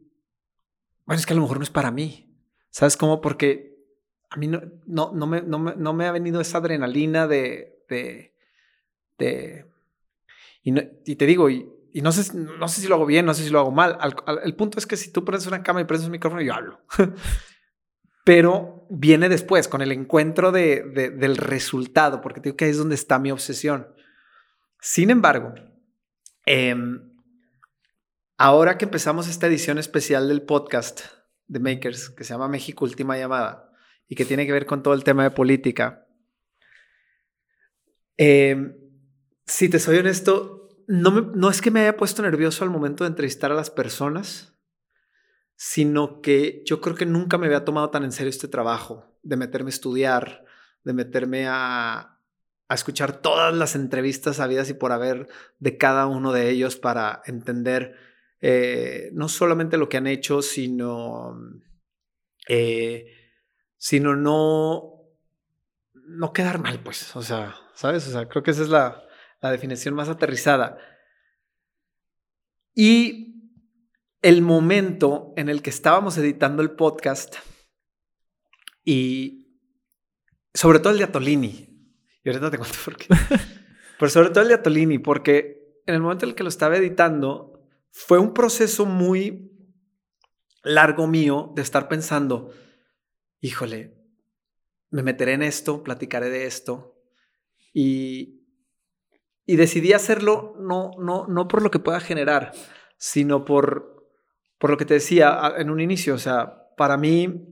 bueno, 1.05 1.19
es 1.19 1.25
que 1.25 1.33
a 1.33 1.35
lo 1.35 1.41
mejor 1.41 1.57
no 1.57 1.63
es 1.63 1.69
para 1.69 1.91
mí. 1.91 2.35
¿Sabes 2.69 2.97
cómo? 2.97 3.21
Porque 3.21 3.75
a 4.29 4.37
mí 4.37 4.47
no, 4.47 4.61
no, 4.87 5.11
no, 5.13 5.27
me, 5.27 5.41
no, 5.41 5.59
me, 5.59 5.75
no 5.75 5.93
me 5.93 6.05
ha 6.05 6.11
venido 6.11 6.41
esa 6.41 6.59
adrenalina 6.59 7.27
de... 7.27 7.83
de, 7.89 8.33
de 9.17 9.65
y, 10.63 10.73
y 11.05 11.15
te 11.15 11.25
digo, 11.25 11.49
y, 11.49 11.67
no 11.95 12.11
sé, 12.11 12.35
no 12.35 12.67
sé 12.67 12.81
si 12.81 12.87
lo 12.87 12.95
hago 12.95 13.05
bien, 13.05 13.25
no 13.25 13.33
sé 13.33 13.43
si 13.43 13.49
lo 13.49 13.59
hago 13.59 13.71
mal. 13.71 13.97
el 14.43 14.55
punto 14.55 14.79
es 14.79 14.85
que 14.85 14.95
si 14.95 15.11
tú 15.11 15.25
pones 15.25 15.45
una 15.47 15.63
cama 15.63 15.81
y 15.81 15.85
prendes 15.85 16.05
un 16.05 16.13
micrófono, 16.13 16.41
yo 16.41 16.53
hablo. 16.53 16.79
Pero 18.23 18.85
viene 18.89 19.29
después, 19.29 19.67
con 19.67 19.81
el 19.81 19.91
encuentro 19.91 20.51
de, 20.51 20.83
del 21.17 21.37
resultado, 21.37 22.21
porque 22.21 22.39
digo 22.39 22.55
que 22.55 22.65
ahí 22.65 22.71
es 22.71 22.77
donde 22.77 22.95
está 22.95 23.19
mi 23.19 23.31
obsesión. 23.31 23.87
Sin 24.79 25.09
embargo, 25.09 25.53
em, 26.45 27.01
ahora 28.37 28.77
que 28.77 28.85
empezamos 28.85 29.27
esta 29.27 29.47
edición 29.47 29.77
especial 29.77 30.27
del 30.27 30.41
podcast 30.41 31.01
de 31.47 31.59
Makers, 31.59 32.09
que 32.09 32.23
se 32.23 32.33
llama 32.33 32.47
México 32.47 32.85
Última 32.85 33.17
Llamada, 33.17 33.71
y 34.07 34.15
que 34.15 34.25
tiene 34.25 34.45
que 34.45 34.51
ver 34.51 34.65
con 34.65 34.83
todo 34.83 34.93
el 34.93 35.03
tema 35.03 35.23
de 35.23 35.31
política, 35.31 36.07
em, 38.17 38.75
si 39.45 39.69
te 39.69 39.79
soy 39.79 39.97
honesto, 39.97 40.69
no, 40.87 41.49
es 41.49 41.61
que 41.61 41.71
me 41.71 41.81
haya 41.81 41.97
puesto 41.97 42.21
nervioso 42.21 42.63
al 42.63 42.69
momento 42.69 43.03
de 43.03 43.09
entrevistar 43.09 43.51
a 43.51 43.55
las 43.55 43.69
personas, 43.69 44.57
sino 45.55 46.21
que 46.21 46.63
yo 46.65 46.81
creo 46.81 46.95
que 46.95 47.05
nunca 47.05 47.37
me 47.37 47.45
había 47.45 47.63
tomado 47.63 47.89
tan 47.89 48.03
en 48.03 48.11
serio 48.11 48.29
este 48.29 48.47
trabajo 48.47 49.17
de 49.23 49.37
meterme 49.37 49.69
a 49.69 49.75
estudiar, 49.75 50.45
de 50.83 50.93
meterme 50.93 51.47
a, 51.47 52.20
escuchar 52.75 53.21
todas 53.21 53.53
las 53.53 53.75
entrevistas 53.75 54.39
habidas 54.39 54.69
y 54.69 54.73
por 54.73 54.91
haber 54.91 55.27
de 55.59 55.77
cada 55.77 56.07
uno 56.07 56.31
de 56.31 56.49
ellos 56.49 56.75
para 56.75 57.21
entender 57.25 57.95
eh, 58.39 59.09
no 59.13 59.29
solamente 59.29 59.77
lo 59.77 59.87
que 59.87 59.97
han 59.97 60.07
hecho, 60.07 60.41
sino, 60.41 61.37
eh, 62.47 63.05
sino 63.77 64.15
no, 64.15 65.03
no 65.93 66.33
quedar 66.33 66.59
mal, 66.59 66.79
pues, 66.81 67.15
o 67.15 67.21
sea, 67.21 67.55
¿sabes? 67.75 68.07
O 68.07 68.11
sea, 68.11 68.27
creo 68.27 68.41
que 68.41 68.51
esa 68.51 68.63
es 68.63 68.69
la, 68.69 69.03
la 69.41 69.51
definición 69.51 69.93
más 69.93 70.09
aterrizada. 70.09 70.77
Y 72.73 73.31
el 74.21 74.41
momento 74.41 75.33
en 75.35 75.49
el 75.49 75.61
que 75.61 75.69
estábamos 75.69 76.17
editando 76.17 76.61
el 76.61 76.71
podcast 76.71 77.35
y 78.83 79.59
sobre 80.53 80.79
todo 80.79 80.93
el 80.93 80.99
de 80.99 81.05
Atolini, 81.05 81.70
y 82.23 82.29
ahorita 82.29 82.51
te 82.51 82.57
cuento 82.57 82.77
por 82.85 82.97
qué, 82.97 83.07
pero 83.99 84.09
sobre 84.09 84.29
todo 84.29 84.41
el 84.41 84.49
de 84.49 84.55
Atolini, 84.55 84.99
porque 84.99 85.81
en 85.85 85.95
el 85.95 86.01
momento 86.01 86.25
en 86.25 86.29
el 86.29 86.35
que 86.35 86.43
lo 86.43 86.49
estaba 86.49 86.77
editando 86.77 87.63
fue 87.89 88.19
un 88.19 88.33
proceso 88.33 88.85
muy 88.85 89.51
largo 90.63 91.07
mío 91.07 91.51
de 91.55 91.61
estar 91.61 91.87
pensando, 91.87 92.51
híjole, 93.39 93.97
me 94.89 95.03
meteré 95.03 95.33
en 95.33 95.43
esto, 95.43 95.83
platicaré 95.83 96.29
de 96.29 96.45
esto, 96.45 97.01
y, 97.73 98.45
y 99.45 99.55
decidí 99.55 99.93
hacerlo 99.93 100.55
no, 100.59 100.91
no, 100.99 101.25
no 101.27 101.47
por 101.47 101.61
lo 101.61 101.71
que 101.71 101.79
pueda 101.79 101.99
generar, 101.99 102.51
sino 102.97 103.45
por, 103.45 104.05
por 104.57 104.69
lo 104.69 104.77
que 104.77 104.85
te 104.85 104.93
decía 104.95 105.53
en 105.57 105.69
un 105.69 105.79
inicio. 105.79 106.13
O 106.15 106.19
sea, 106.19 106.69
para 106.77 106.97
mí 106.97 107.50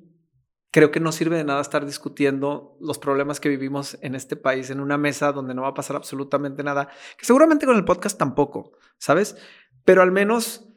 creo 0.72 0.92
que 0.92 1.00
no 1.00 1.12
sirve 1.12 1.38
de 1.38 1.44
nada 1.44 1.62
estar 1.62 1.86
discutiendo 1.86 2.78
los 2.80 3.00
problemas 3.00 3.40
que 3.40 3.50
vivimos 3.50 3.98
en 4.02 4.16
este 4.16 4.36
país 4.36 4.70
en 4.70 4.80
una 4.80 4.98
mesa 4.98 5.32
donde 5.32 5.54
no 5.56 5.64
va 5.64 5.70
a 5.70 5.74
pasar 5.74 5.96
absolutamente 5.96 6.64
nada, 6.64 6.90
que 7.18 7.26
seguramente 7.26 7.66
con 7.66 7.76
el 7.76 7.86
podcast 7.86 8.18
tampoco, 8.18 8.72
¿sabes? 8.98 9.36
Pero 9.84 10.02
al 10.02 10.12
menos 10.12 10.68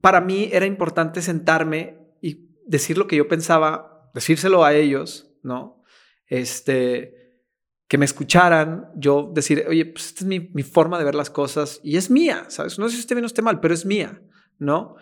para 0.00 0.20
mí 0.20 0.50
era 0.52 0.66
importante 0.66 1.22
sentarme 1.22 1.98
y 2.20 2.50
decir 2.66 2.98
lo 2.98 3.06
que 3.06 3.16
yo 3.16 3.28
pensaba, 3.28 4.10
decírselo 4.14 4.64
a 4.64 4.74
ellos, 4.74 5.32
¿no? 5.42 5.82
Este, 6.26 7.40
que 7.88 7.98
me 7.98 8.04
escucharan, 8.04 8.90
yo 8.96 9.30
decir, 9.34 9.64
oye, 9.68 9.86
pues 9.86 10.06
esta 10.06 10.20
es 10.20 10.26
mi, 10.26 10.40
mi, 10.40 10.62
forma 10.62 10.98
de 10.98 11.04
ver 11.04 11.14
las 11.14 11.30
cosas 11.30 11.80
y 11.82 11.96
es 11.96 12.10
mía, 12.10 12.44
¿sabes? 12.48 12.78
No 12.78 12.88
sé 12.88 12.96
si 12.96 13.00
esté 13.00 13.14
bien 13.14 13.24
o 13.24 13.28
esté 13.28 13.42
mal, 13.42 13.60
pero 13.60 13.72
es 13.72 13.86
mía, 13.86 14.20
¿no? 14.58 14.96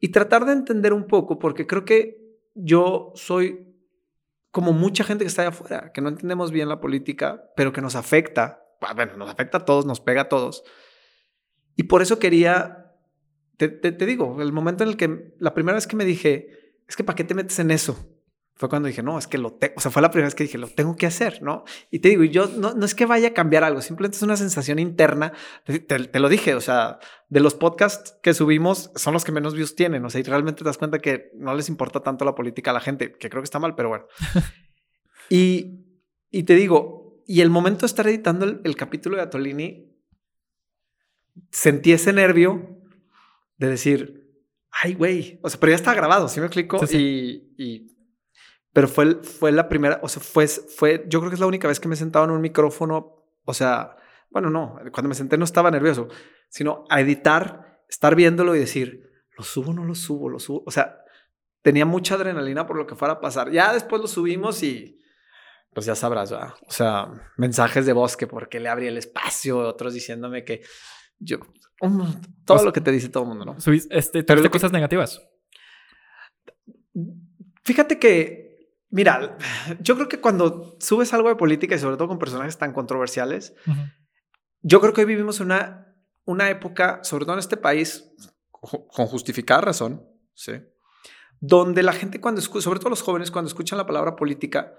Y 0.00 0.08
tratar 0.08 0.44
de 0.46 0.52
entender 0.52 0.92
un 0.92 1.06
poco, 1.06 1.38
porque 1.38 1.66
creo 1.66 1.84
que 1.84 2.25
yo 2.56 3.12
soy 3.14 3.74
como 4.50 4.72
mucha 4.72 5.04
gente 5.04 5.24
que 5.24 5.28
está 5.28 5.42
allá 5.42 5.50
afuera, 5.50 5.92
que 5.92 6.00
no 6.00 6.08
entendemos 6.08 6.50
bien 6.50 6.68
la 6.68 6.80
política, 6.80 7.50
pero 7.56 7.72
que 7.72 7.82
nos 7.82 7.94
afecta, 7.94 8.64
bueno, 8.94 9.16
nos 9.16 9.30
afecta 9.30 9.58
a 9.58 9.64
todos, 9.64 9.84
nos 9.84 10.00
pega 10.00 10.22
a 10.22 10.28
todos. 10.28 10.64
Y 11.76 11.84
por 11.84 12.00
eso 12.00 12.18
quería, 12.18 12.94
te, 13.58 13.68
te, 13.68 13.92
te 13.92 14.06
digo, 14.06 14.40
el 14.40 14.52
momento 14.52 14.82
en 14.82 14.90
el 14.90 14.96
que, 14.96 15.34
la 15.38 15.52
primera 15.52 15.74
vez 15.74 15.86
que 15.86 15.96
me 15.96 16.06
dije, 16.06 16.48
es 16.88 16.96
que 16.96 17.04
¿para 17.04 17.16
qué 17.16 17.24
te 17.24 17.34
metes 17.34 17.58
en 17.58 17.70
eso? 17.70 18.15
Fue 18.56 18.70
cuando 18.70 18.88
dije, 18.88 19.02
no, 19.02 19.18
es 19.18 19.26
que 19.26 19.36
lo 19.36 19.52
tengo, 19.52 19.74
o 19.76 19.80
sea, 19.80 19.90
fue 19.90 20.00
la 20.00 20.10
primera 20.10 20.28
vez 20.28 20.34
que 20.34 20.44
dije, 20.44 20.56
lo 20.56 20.68
tengo 20.68 20.96
que 20.96 21.04
hacer, 21.04 21.42
¿no? 21.42 21.64
Y 21.90 21.98
te 21.98 22.08
digo, 22.08 22.24
yo 22.24 22.46
no, 22.46 22.72
no 22.72 22.86
es 22.86 22.94
que 22.94 23.04
vaya 23.04 23.28
a 23.28 23.34
cambiar 23.34 23.64
algo, 23.64 23.82
simplemente 23.82 24.16
es 24.16 24.22
una 24.22 24.38
sensación 24.38 24.78
interna, 24.78 25.34
te, 25.64 26.18
lo 26.18 26.28
dije, 26.30 26.54
o 26.54 26.60
sea, 26.62 26.98
de 27.28 27.40
los 27.40 27.54
podcasts 27.54 28.16
que 28.22 28.32
subimos 28.32 28.90
son 28.94 29.12
los 29.12 29.26
que 29.26 29.32
menos 29.32 29.52
views 29.54 29.76
tienen, 29.76 30.02
o 30.06 30.10
sea, 30.10 30.22
y 30.22 30.24
realmente 30.24 30.60
te 30.60 30.64
das 30.64 30.78
cuenta 30.78 31.00
que 31.00 31.30
no 31.34 31.54
les 31.54 31.68
importa 31.68 32.00
tanto 32.00 32.24
la 32.24 32.34
política 32.34 32.70
a 32.70 32.74
la 32.74 32.80
gente, 32.80 33.12
que 33.12 33.28
creo 33.28 33.42
que 33.42 33.46
está 33.46 33.58
mal, 33.58 33.74
pero 33.74 33.90
bueno. 33.90 34.06
y, 35.28 35.84
y 36.30 36.44
te 36.44 36.54
digo, 36.54 37.22
y 37.26 37.42
el 37.42 37.50
momento 37.50 37.80
de 37.80 37.86
estar 37.86 38.08
editando 38.08 38.46
el, 38.46 38.76
capítulo 38.76 39.16
de 39.16 39.22
Atolini, 39.22 39.94
sentí 41.50 41.92
ese 41.92 42.14
nervio 42.14 42.80
de 43.58 43.68
decir, 43.68 44.32
ay, 44.70 44.94
güey, 44.94 45.40
o 45.42 45.50
sea, 45.50 45.60
pero 45.60 45.72
ya 45.72 45.76
está 45.76 45.92
grabado, 45.92 46.26
¿sí 46.28 46.40
me 46.40 46.46
explico? 46.46 46.80
Y, 46.90 47.52
y 47.58 47.95
pero 48.76 48.88
fue, 48.88 49.22
fue 49.22 49.52
la 49.52 49.70
primera, 49.70 50.00
o 50.02 50.08
sea, 50.10 50.20
fue, 50.22 50.46
fue, 50.46 51.06
yo 51.08 51.20
creo 51.20 51.30
que 51.30 51.36
es 51.36 51.40
la 51.40 51.46
única 51.46 51.66
vez 51.66 51.80
que 51.80 51.88
me 51.88 51.94
he 51.94 51.96
sentado 51.96 52.26
en 52.26 52.30
un 52.30 52.42
micrófono, 52.42 53.24
o 53.42 53.54
sea, 53.54 53.96
bueno, 54.28 54.50
no, 54.50 54.78
cuando 54.92 55.08
me 55.08 55.14
senté 55.14 55.38
no 55.38 55.46
estaba 55.46 55.70
nervioso, 55.70 56.08
sino 56.50 56.84
a 56.90 57.00
editar, 57.00 57.80
estar 57.88 58.14
viéndolo 58.14 58.54
y 58.54 58.58
decir, 58.58 59.10
lo 59.34 59.44
subo, 59.44 59.72
no 59.72 59.86
lo 59.86 59.94
subo, 59.94 60.28
lo 60.28 60.38
subo, 60.38 60.62
o 60.66 60.70
sea, 60.70 60.98
tenía 61.62 61.86
mucha 61.86 62.16
adrenalina 62.16 62.66
por 62.66 62.76
lo 62.76 62.86
que 62.86 62.96
fuera 62.96 63.14
a 63.14 63.20
pasar. 63.22 63.50
Ya 63.50 63.72
después 63.72 64.02
lo 64.02 64.08
subimos 64.08 64.62
y, 64.62 65.00
pues 65.72 65.86
ya 65.86 65.94
sabrás, 65.94 66.30
¿verdad? 66.30 66.52
o 66.68 66.70
sea, 66.70 67.08
mensajes 67.38 67.86
de 67.86 67.94
voz 67.94 68.14
que 68.14 68.26
por 68.26 68.50
qué 68.50 68.60
le 68.60 68.68
abrí 68.68 68.88
el 68.88 68.98
espacio, 68.98 69.56
otros 69.56 69.94
diciéndome 69.94 70.44
que 70.44 70.60
yo, 71.18 71.38
todo 72.44 72.62
lo 72.62 72.74
que 72.74 72.82
te 72.82 72.92
dice 72.92 73.08
todo 73.08 73.22
el 73.22 73.30
mundo, 73.30 73.46
¿no? 73.46 73.56
este, 73.88 74.22
Pero 74.22 74.50
cosas 74.50 74.70
negativas. 74.70 75.26
Fíjate 77.64 77.98
que 77.98 78.45
Mira, 78.90 79.36
yo 79.80 79.94
creo 79.94 80.08
que 80.08 80.20
cuando 80.20 80.76
subes 80.80 81.12
algo 81.12 81.28
de 81.28 81.36
política 81.36 81.74
y 81.74 81.78
sobre 81.78 81.96
todo 81.96 82.08
con 82.08 82.18
personajes 82.18 82.58
tan 82.58 82.72
controversiales, 82.72 83.54
yo 84.62 84.80
creo 84.80 84.92
que 84.92 85.02
hoy 85.02 85.06
vivimos 85.06 85.40
una, 85.40 85.94
una 86.24 86.50
época, 86.50 87.00
sobre 87.02 87.24
todo 87.24 87.34
en 87.34 87.40
este 87.40 87.56
país, 87.56 88.10
con 88.50 89.06
justificada 89.06 89.60
razón, 89.60 90.04
¿sí? 90.34 90.52
donde 91.40 91.82
la 91.82 91.92
gente 91.92 92.20
cuando 92.20 92.40
escucha, 92.40 92.64
sobre 92.64 92.80
todo 92.80 92.90
los 92.90 93.02
jóvenes, 93.02 93.30
cuando 93.30 93.48
escuchan 93.48 93.78
la 93.78 93.86
palabra 93.86 94.16
política 94.16 94.74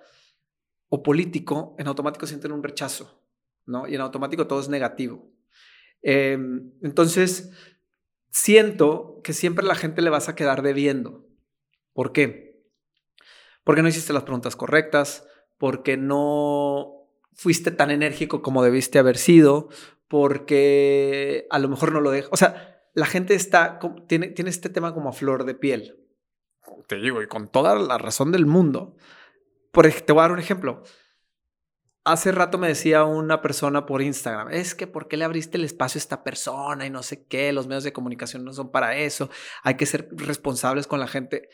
o 0.90 1.04
político, 1.04 1.76
en 1.78 1.88
automático 1.88 2.26
sienten 2.26 2.52
un 2.52 2.64
rechazo, 2.64 3.24
¿no? 3.66 3.88
Y 3.88 3.96
en 3.96 4.02
automático 4.02 4.48
todo 4.48 4.60
es 4.60 4.70
negativo. 4.70 5.30
Em, 6.02 6.72
entonces, 6.82 7.52
siento 8.30 9.22
que 9.24 9.34
siempre 9.34 9.66
la 9.66 9.76
gente 9.76 10.02
le 10.02 10.10
vas 10.10 10.30
a 10.30 10.36
quedar 10.36 10.62
debiendo. 10.62 11.28
¿Por 11.94 12.14
qué? 12.14 12.47
Porque 13.68 13.82
no 13.82 13.90
hiciste 13.90 14.14
las 14.14 14.24
preguntas 14.24 14.56
correctas, 14.56 15.28
porque 15.58 15.98
no 15.98 17.06
fuiste 17.34 17.70
tan 17.70 17.92
enérgico 17.92 18.42
como 18.42 18.64
debiste 18.64 18.98
haber 18.98 19.18
sido, 19.18 19.68
porque 20.08 21.48
a 21.50 21.60
lo 21.60 21.68
mejor 21.68 21.92
no 21.92 22.00
lo 22.00 22.12
deja. 22.12 22.30
O 22.32 22.38
sea, 22.38 22.80
la 22.94 23.06
gente 23.06 23.36
está, 23.36 23.78
tiene, 24.08 24.28
tiene 24.30 24.52
este 24.52 24.70
tema 24.70 24.94
como 24.94 25.10
a 25.10 25.12
flor 25.12 25.44
de 25.44 25.54
piel. 25.54 26.00
Te 26.88 26.96
digo, 26.96 27.22
y 27.22 27.28
con 27.28 27.50
toda 27.50 27.76
la 27.76 27.98
razón 27.98 28.32
del 28.32 28.46
mundo. 28.46 28.96
Por, 29.74 29.92
te 29.92 30.14
voy 30.14 30.22
a 30.22 30.24
dar 30.24 30.32
un 30.32 30.40
ejemplo. 30.40 30.84
Hace 32.06 32.32
rato 32.32 32.58
me 32.58 32.70
decía 32.70 33.04
una 33.04 33.42
persona 33.42 33.86
por 33.86 34.02
Instagram, 34.02 34.50
es 34.50 34.76
que 34.76 34.88
¿por 34.88 35.10
qué 35.10 35.18
le 35.18 35.26
abriste 35.26 35.58
el 35.58 35.66
espacio 35.66 36.00
a 36.00 36.04
esta 36.04 36.24
persona 36.24 36.86
y 36.86 36.90
no 36.90 37.04
sé 37.04 37.26
qué? 37.26 37.52
Los 37.52 37.68
medios 37.68 37.84
de 37.84 37.92
comunicación 37.92 38.46
no 38.46 38.54
son 38.54 38.72
para 38.72 38.96
eso, 38.96 39.30
hay 39.62 39.76
que 39.76 39.86
ser 39.86 40.08
responsables 40.14 40.88
con 40.88 41.02
la 41.02 41.08
gente. 41.10 41.50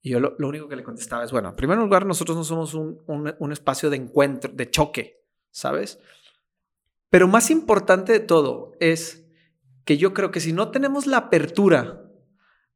Y 0.00 0.10
yo 0.10 0.20
lo, 0.20 0.36
único 0.38 0.68
que 0.68 0.76
le 0.76 0.84
contestaba 0.84 1.24
es, 1.24 1.32
bueno, 1.32 1.50
en 1.50 1.56
primer 1.56 1.78
lugar, 1.78 2.06
nosotros 2.06 2.36
no 2.36 2.44
somos 2.44 2.74
un, 2.74 3.02
un, 3.06 3.52
espacio 3.52 3.90
de 3.90 3.96
encuentro, 3.96 4.52
de 4.52 4.70
choque, 4.70 5.24
¿sabes? 5.50 5.98
Pero 7.10 7.26
más 7.26 7.50
importante 7.50 8.12
de 8.12 8.20
todo 8.20 8.72
es 8.80 9.26
que 9.84 9.96
yo 9.96 10.14
creo 10.14 10.30
que 10.30 10.40
si 10.40 10.52
no 10.52 10.70
tenemos 10.70 11.06
la 11.06 11.16
apertura 11.16 12.04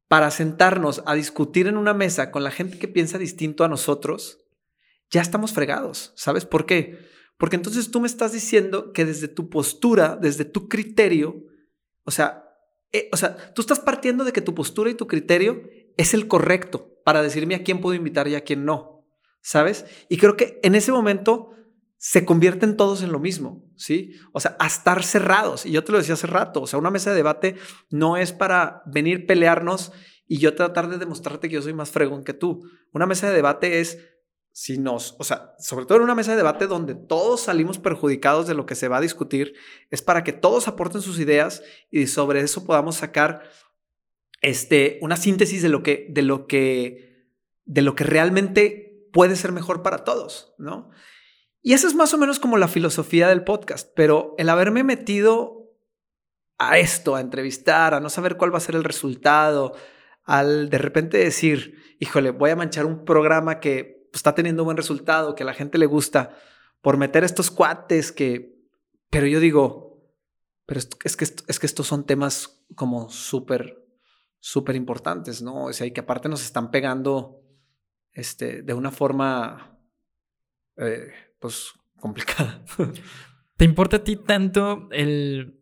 para 0.08 0.30
sentarnos 0.30 1.02
a 1.06 1.14
discutir 1.14 1.68
en 1.68 1.76
una 1.76 1.94
mesa 1.94 2.30
con 2.30 2.42
la 2.42 2.50
gente 2.50 2.78
que 2.78 2.88
piensa 2.88 3.18
distinto 3.18 3.64
a 3.64 3.68
nosotros, 3.68 4.44
ya 5.10 5.20
estamos 5.20 5.52
fregados. 5.52 6.12
¿Sabes 6.16 6.44
por 6.44 6.66
qué? 6.66 6.98
Porque 7.36 7.56
entonces 7.56 7.90
tú 7.90 8.00
me 8.00 8.06
estás 8.06 8.32
diciendo 8.32 8.92
que 8.92 9.04
desde 9.04 9.28
tu 9.28 9.48
postura, 9.48 10.16
desde 10.20 10.44
tu 10.44 10.68
criterio, 10.68 11.44
o 12.04 12.10
sea, 12.10 12.44
eh, 12.92 13.08
o 13.12 13.16
sea, 13.16 13.36
tú 13.54 13.62
estás 13.62 13.80
partiendo 13.80 14.24
de 14.24 14.32
que 14.32 14.40
tu 14.40 14.54
postura 14.54 14.90
y 14.90 14.94
tu 14.94 15.06
criterio 15.06 15.62
es 15.96 16.14
el 16.14 16.28
correcto 16.28 16.92
para 17.04 17.22
decirme 17.22 17.54
a 17.54 17.62
quién 17.62 17.80
puedo 17.80 17.94
invitar 17.94 18.28
y 18.28 18.34
a 18.34 18.42
quién 18.44 18.64
no, 18.64 19.04
¿sabes? 19.40 19.84
Y 20.08 20.16
creo 20.16 20.36
que 20.36 20.60
en 20.62 20.74
ese 20.74 20.92
momento 20.92 21.50
se 21.98 22.24
convierten 22.24 22.76
todos 22.76 23.02
en 23.02 23.12
lo 23.12 23.20
mismo, 23.20 23.64
¿sí? 23.76 24.14
O 24.32 24.40
sea, 24.40 24.56
a 24.58 24.66
estar 24.66 25.04
cerrados. 25.04 25.66
Y 25.66 25.70
yo 25.70 25.84
te 25.84 25.92
lo 25.92 25.98
decía 25.98 26.14
hace 26.14 26.26
rato, 26.26 26.62
o 26.62 26.66
sea, 26.66 26.78
una 26.78 26.90
mesa 26.90 27.10
de 27.10 27.16
debate 27.16 27.54
no 27.90 28.16
es 28.16 28.32
para 28.32 28.82
venir 28.86 29.26
pelearnos 29.26 29.92
y 30.26 30.38
yo 30.38 30.54
tratar 30.54 30.88
de 30.88 30.98
demostrarte 30.98 31.48
que 31.48 31.54
yo 31.54 31.62
soy 31.62 31.74
más 31.74 31.90
fregón 31.90 32.24
que 32.24 32.34
tú. 32.34 32.68
Una 32.92 33.06
mesa 33.06 33.28
de 33.28 33.34
debate 33.34 33.80
es 33.80 33.98
si 34.50 34.78
nos, 34.78 35.16
o 35.18 35.24
sea, 35.24 35.54
sobre 35.58 35.86
todo 35.86 35.98
en 35.98 36.04
una 36.04 36.14
mesa 36.14 36.32
de 36.32 36.38
debate 36.38 36.66
donde 36.66 36.94
todos 36.94 37.42
salimos 37.42 37.78
perjudicados 37.78 38.46
de 38.46 38.54
lo 38.54 38.66
que 38.66 38.74
se 38.74 38.88
va 38.88 38.98
a 38.98 39.00
discutir, 39.00 39.54
es 39.90 40.02
para 40.02 40.24
que 40.24 40.32
todos 40.32 40.68
aporten 40.68 41.00
sus 41.00 41.18
ideas 41.18 41.62
y 41.90 42.06
sobre 42.06 42.40
eso 42.40 42.64
podamos 42.64 42.96
sacar 42.96 43.42
este, 44.42 44.98
una 45.00 45.16
síntesis 45.16 45.62
de 45.62 45.68
lo 45.68 45.82
que, 45.82 46.06
de 46.10 46.22
lo 46.22 46.46
que, 46.46 47.28
de 47.64 47.82
lo 47.82 47.94
que 47.94 48.04
realmente 48.04 49.08
puede 49.12 49.36
ser 49.36 49.52
mejor 49.52 49.82
para 49.82 50.04
todos, 50.04 50.54
¿no? 50.58 50.90
Y 51.62 51.74
esa 51.74 51.86
es 51.86 51.94
más 51.94 52.12
o 52.12 52.18
menos 52.18 52.40
como 52.40 52.58
la 52.58 52.66
filosofía 52.66 53.28
del 53.28 53.44
podcast, 53.44 53.88
pero 53.94 54.34
el 54.36 54.48
haberme 54.48 54.82
metido 54.82 55.70
a 56.58 56.78
esto, 56.78 57.14
a 57.14 57.20
entrevistar, 57.20 57.94
a 57.94 58.00
no 58.00 58.10
saber 58.10 58.36
cuál 58.36 58.52
va 58.52 58.58
a 58.58 58.62
ser 58.62 58.74
el 58.74 58.82
resultado, 58.82 59.74
al 60.24 60.70
de 60.70 60.78
repente 60.78 61.18
decir, 61.18 61.96
híjole, 62.00 62.30
voy 62.30 62.50
a 62.50 62.56
manchar 62.56 62.84
un 62.84 63.04
programa 63.04 63.60
que 63.60 64.08
está 64.12 64.34
teniendo 64.34 64.64
buen 64.64 64.76
resultado, 64.76 65.36
que 65.36 65.44
a 65.44 65.46
la 65.46 65.54
gente 65.54 65.78
le 65.78 65.86
gusta, 65.86 66.36
por 66.80 66.96
meter 66.96 67.22
estos 67.22 67.52
cuates 67.52 68.10
que, 68.10 68.56
pero 69.08 69.26
yo 69.28 69.38
digo, 69.38 70.02
pero 70.66 70.80
es 71.04 71.16
que, 71.16 71.24
es 71.24 71.58
que 71.60 71.66
estos 71.66 71.86
son 71.86 72.04
temas 72.04 72.64
como 72.74 73.08
súper 73.08 73.81
súper 74.42 74.74
importantes, 74.74 75.40
¿no? 75.40 75.66
O 75.66 75.72
sea, 75.72 75.86
y 75.86 75.92
que 75.92 76.00
aparte 76.00 76.28
nos 76.28 76.42
están 76.42 76.72
pegando 76.72 77.40
este, 78.12 78.62
de 78.62 78.74
una 78.74 78.90
forma, 78.90 79.78
eh, 80.76 81.12
pues, 81.38 81.72
complicada. 82.00 82.64
¿Te 83.56 83.64
importa 83.64 83.98
a 83.98 84.04
ti 84.04 84.16
tanto 84.16 84.88
el 84.90 85.60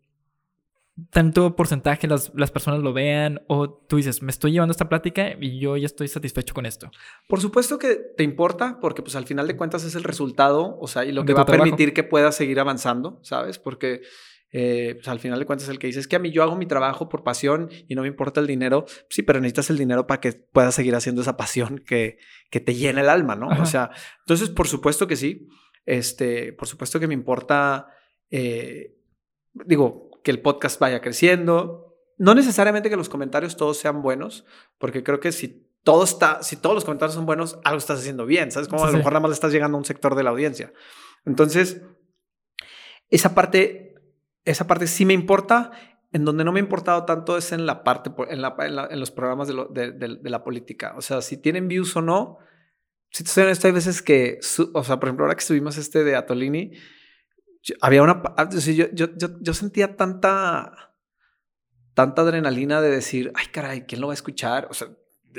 tanto 1.10 1.56
porcentaje 1.56 2.06
las, 2.06 2.30
las 2.34 2.50
personas 2.50 2.80
lo 2.80 2.92
vean 2.92 3.42
o 3.48 3.70
tú 3.70 3.96
dices, 3.96 4.22
me 4.22 4.30
estoy 4.30 4.52
llevando 4.52 4.72
esta 4.72 4.88
plática 4.88 5.34
y 5.38 5.58
yo 5.58 5.76
ya 5.76 5.86
estoy 5.86 6.08
satisfecho 6.08 6.54
con 6.54 6.64
esto? 6.64 6.90
Por 7.28 7.40
supuesto 7.40 7.78
que 7.78 7.96
te 8.16 8.22
importa 8.22 8.78
porque 8.80 9.02
pues 9.02 9.14
al 9.14 9.26
final 9.26 9.46
de 9.46 9.56
cuentas 9.56 9.84
es 9.84 9.94
el 9.94 10.04
resultado, 10.04 10.78
o 10.78 10.88
sea, 10.88 11.04
y 11.04 11.12
lo 11.12 11.26
que 11.26 11.34
va 11.34 11.42
a 11.42 11.46
permitir 11.46 11.92
que 11.92 12.02
puedas 12.02 12.34
seguir 12.34 12.60
avanzando, 12.60 13.18
¿sabes? 13.22 13.58
Porque 13.58 14.00
eh, 14.52 14.94
pues 14.96 15.08
al 15.08 15.20
final 15.20 15.38
de 15.38 15.46
cuentas 15.46 15.68
el 15.68 15.78
que 15.78 15.86
dice 15.86 16.00
es 16.00 16.08
que 16.08 16.16
a 16.16 16.18
mí 16.18 16.32
yo 16.32 16.42
hago 16.42 16.56
mi 16.56 16.66
trabajo 16.66 17.08
por 17.08 17.22
pasión 17.22 17.70
y 17.86 17.94
no 17.94 18.02
me 18.02 18.08
importa 18.08 18.40
el 18.40 18.46
dinero, 18.46 18.84
sí, 19.08 19.22
pero 19.22 19.40
necesitas 19.40 19.70
el 19.70 19.78
dinero 19.78 20.06
para 20.06 20.20
que 20.20 20.32
puedas 20.32 20.74
seguir 20.74 20.94
haciendo 20.94 21.22
esa 21.22 21.36
pasión 21.36 21.78
que, 21.86 22.18
que 22.50 22.60
te 22.60 22.74
llena 22.74 23.00
el 23.00 23.08
alma, 23.08 23.36
¿no? 23.36 23.48
O 23.48 23.66
sea, 23.66 23.90
entonces 24.20 24.50
por 24.50 24.66
supuesto 24.66 25.06
que 25.06 25.16
sí, 25.16 25.48
este, 25.86 26.52
por 26.52 26.66
supuesto 26.66 26.98
que 26.98 27.06
me 27.06 27.14
importa, 27.14 27.88
eh, 28.30 28.96
digo, 29.52 30.10
que 30.24 30.30
el 30.30 30.40
podcast 30.40 30.80
vaya 30.80 31.00
creciendo, 31.00 31.96
no 32.18 32.34
necesariamente 32.34 32.90
que 32.90 32.96
los 32.96 33.08
comentarios 33.08 33.56
todos 33.56 33.78
sean 33.78 34.02
buenos, 34.02 34.44
porque 34.78 35.02
creo 35.02 35.20
que 35.20 35.32
si 35.32 35.70
todo 35.82 36.04
está, 36.04 36.42
si 36.42 36.56
todos 36.56 36.74
los 36.74 36.84
comentarios 36.84 37.14
son 37.14 37.24
buenos, 37.24 37.58
algo 37.64 37.78
estás 37.78 38.00
haciendo 38.00 38.26
bien, 38.26 38.50
¿sabes? 38.50 38.68
Como 38.68 38.84
a 38.84 38.90
lo 38.90 38.98
mejor 38.98 39.12
nada 39.12 39.20
más 39.20 39.30
le 39.30 39.34
estás 39.34 39.52
llegando 39.52 39.76
a 39.76 39.78
un 39.78 39.84
sector 39.84 40.14
de 40.14 40.22
la 40.22 40.30
audiencia. 40.30 40.72
Entonces, 41.24 41.82
esa 43.08 43.34
parte 43.34 43.89
esa 44.44 44.66
parte 44.66 44.86
sí 44.86 45.04
me 45.04 45.14
importa. 45.14 45.72
En 46.12 46.24
donde 46.24 46.42
no 46.42 46.50
me 46.50 46.58
ha 46.58 46.62
importado 46.62 47.04
tanto 47.04 47.36
es 47.36 47.52
en 47.52 47.66
la 47.66 47.84
parte, 47.84 48.10
en, 48.30 48.44
en, 48.44 49.00
los 49.00 49.12
programas 49.12 49.46
de, 49.46 50.18
la 50.22 50.42
política. 50.42 50.94
O 50.96 51.02
sea, 51.02 51.22
si 51.22 51.36
tienen 51.36 51.68
views 51.68 51.94
o 51.94 52.02
no. 52.02 52.38
Si 53.12 53.22
te 53.22 53.30
soy 53.30 53.44
honesto, 53.44 53.68
hay 53.68 53.72
veces 53.72 54.02
que, 54.02 54.40
o 54.72 54.84
sea, 54.84 54.98
por 54.98 55.08
ejemplo, 55.08 55.24
ahora 55.24 55.36
que 55.36 55.44
subimos 55.44 55.76
este 55.78 56.02
de 56.02 56.16
Atolini, 56.16 56.72
había 57.80 58.02
una, 58.02 58.22
ah, 58.36 58.48
yo, 58.50 58.86
yo, 58.92 59.08
yo, 59.16 59.54
sentía 59.54 59.96
tanta, 59.96 60.94
tanta 61.94 62.22
adrenalina 62.22 62.80
de 62.80 62.90
decir, 62.90 63.32
ay, 63.34 63.46
caray, 63.52 63.82
¿quién 63.82 64.00
lo 64.00 64.08
va 64.08 64.12
a 64.12 64.14
escuchar? 64.14 64.68
O 64.70 64.74
sea, 64.74 64.88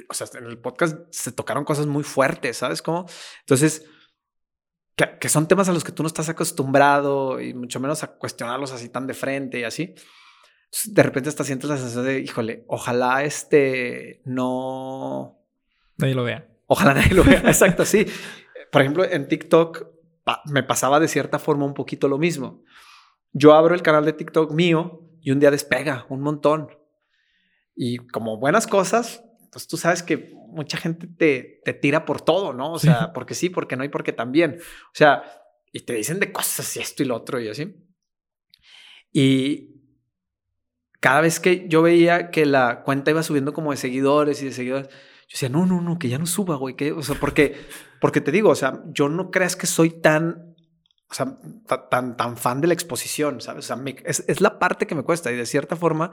o 0.09 0.13
sea, 0.13 0.27
en 0.39 0.45
el 0.45 0.57
podcast 0.57 0.97
se 1.09 1.31
tocaron 1.31 1.65
cosas 1.65 1.87
muy 1.87 2.03
fuertes, 2.03 2.57
¿sabes 2.57 2.81
cómo? 2.81 3.05
Entonces, 3.41 3.85
que, 5.19 5.29
son 5.29 5.47
temas 5.47 5.69
a 5.69 5.73
los 5.73 5.83
que 5.83 5.91
tú 5.91 6.03
no 6.03 6.07
estás 6.07 6.29
acostumbrado 6.29 7.39
y 7.39 7.53
mucho 7.53 7.79
menos 7.79 8.03
a 8.03 8.15
cuestionarlos 8.15 8.71
así 8.71 8.89
tan 8.89 9.07
de 9.07 9.13
frente 9.13 9.59
y 9.59 9.63
así. 9.63 9.95
de 10.85 11.03
repente 11.03 11.29
hasta 11.29 11.43
sientes 11.43 11.69
la 11.69 11.77
sensación 11.77 12.05
de, 12.05 12.19
híjole, 12.19 12.65
ojalá 12.67 13.23
este 13.23 14.21
no... 14.25 15.39
Nadie 15.97 16.15
lo 16.15 16.23
vea. 16.23 16.47
Ojalá 16.67 16.93
nadie 16.93 17.13
lo 17.13 17.23
vea. 17.23 17.39
Exacto, 17.45 17.85
sí. 17.85 18.05
Por 18.71 18.81
ejemplo, 18.81 19.03
en 19.03 19.27
TikTok 19.27 19.87
me 20.45 20.63
pasaba 20.63 20.99
de 20.99 21.07
cierta 21.07 21.39
forma 21.39 21.65
un 21.65 21.73
poquito 21.73 22.07
lo 22.07 22.17
mismo. 22.17 22.63
Yo 23.33 23.53
abro 23.53 23.75
el 23.75 23.81
canal 23.81 24.05
de 24.05 24.13
TikTok 24.13 24.51
mío 24.51 25.01
y 25.21 25.31
un 25.31 25.39
día 25.39 25.51
despega 25.51 26.05
un 26.09 26.21
montón. 26.21 26.69
Y 27.75 27.97
como 27.97 28.37
buenas 28.37 28.67
cosas, 28.67 29.23
pues 29.51 29.67
tú 29.67 29.77
sabes 29.77 30.01
que 30.01 30.33
mucha 30.47 30.77
gente 30.77 31.07
te, 31.07 31.61
te 31.65 31.73
tira 31.73 32.05
por 32.05 32.21
todo, 32.21 32.53
¿no? 32.53 32.71
O 32.71 32.79
sea, 32.79 33.11
porque 33.13 33.33
sí, 33.33 33.49
porque 33.49 33.75
no 33.75 33.83
y 33.83 33.89
porque 33.89 34.13
también. 34.13 34.59
O 34.59 34.95
sea, 34.95 35.23
y 35.73 35.81
te 35.81 35.93
dicen 35.93 36.19
de 36.19 36.31
cosas 36.31 36.75
y 36.77 36.79
esto 36.79 37.03
y 37.03 37.05
lo 37.05 37.15
otro 37.15 37.39
y 37.39 37.49
así. 37.49 37.75
Y 39.11 39.71
cada 41.01 41.19
vez 41.19 41.41
que 41.41 41.67
yo 41.67 41.81
veía 41.81 42.31
que 42.31 42.45
la 42.45 42.83
cuenta 42.83 43.11
iba 43.11 43.23
subiendo 43.23 43.53
como 43.53 43.71
de 43.71 43.77
seguidores 43.77 44.41
y 44.41 44.45
de 44.45 44.51
seguidores, 44.53 44.87
yo 44.87 45.33
decía, 45.33 45.49
no, 45.49 45.65
no, 45.65 45.81
no, 45.81 45.99
que 45.99 46.07
ya 46.07 46.17
no 46.17 46.25
suba, 46.25 46.55
güey. 46.55 46.75
Que, 46.75 46.93
o 46.93 47.03
sea, 47.03 47.15
porque, 47.19 47.55
porque 47.99 48.21
te 48.21 48.31
digo, 48.31 48.49
o 48.49 48.55
sea, 48.55 48.81
yo 48.87 49.09
no 49.09 49.31
creas 49.31 49.57
que 49.57 49.67
soy 49.67 49.89
tan, 49.89 50.55
o 51.09 51.13
sea, 51.13 51.37
tan, 51.89 52.15
tan 52.15 52.37
fan 52.37 52.61
de 52.61 52.67
la 52.67 52.73
exposición, 52.73 53.41
¿sabes? 53.41 53.69
O 53.69 53.75
sea, 53.75 53.83
es, 54.05 54.23
es 54.27 54.39
la 54.39 54.59
parte 54.59 54.87
que 54.87 54.95
me 54.95 55.03
cuesta 55.03 55.29
y 55.29 55.35
de 55.35 55.45
cierta 55.45 55.75
forma 55.75 56.11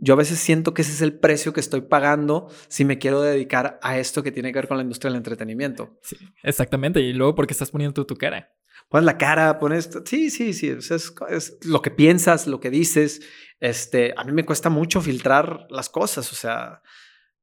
yo 0.00 0.14
a 0.14 0.16
veces 0.16 0.38
siento 0.38 0.74
que 0.74 0.82
ese 0.82 0.92
es 0.92 1.02
el 1.02 1.18
precio 1.18 1.52
que 1.52 1.60
estoy 1.60 1.82
pagando 1.82 2.48
si 2.68 2.84
me 2.84 2.98
quiero 2.98 3.20
dedicar 3.22 3.78
a 3.82 3.98
esto 3.98 4.22
que 4.22 4.32
tiene 4.32 4.52
que 4.52 4.58
ver 4.58 4.68
con 4.68 4.76
la 4.76 4.82
industria 4.82 5.10
del 5.10 5.18
entretenimiento. 5.18 5.98
Sí, 6.02 6.16
exactamente. 6.42 7.00
Y 7.00 7.12
luego 7.12 7.34
porque 7.34 7.52
estás 7.52 7.70
poniendo 7.70 8.04
tu 8.06 8.16
cara 8.16 8.50
pones 8.88 9.04
la 9.04 9.18
cara, 9.18 9.58
pones, 9.58 9.88
sí, 10.04 10.30
sí, 10.30 10.52
sí, 10.52 10.68
es, 10.68 10.90
es, 10.90 11.58
lo 11.64 11.80
que 11.80 11.90
piensas, 11.90 12.46
lo 12.46 12.60
que 12.60 12.70
dices. 12.70 13.22
Este, 13.60 14.12
a 14.16 14.24
mí 14.24 14.32
me 14.32 14.44
cuesta 14.44 14.68
mucho 14.68 15.00
filtrar 15.00 15.66
las 15.70 15.88
cosas, 15.88 16.32
o 16.32 16.36
sea, 16.36 16.82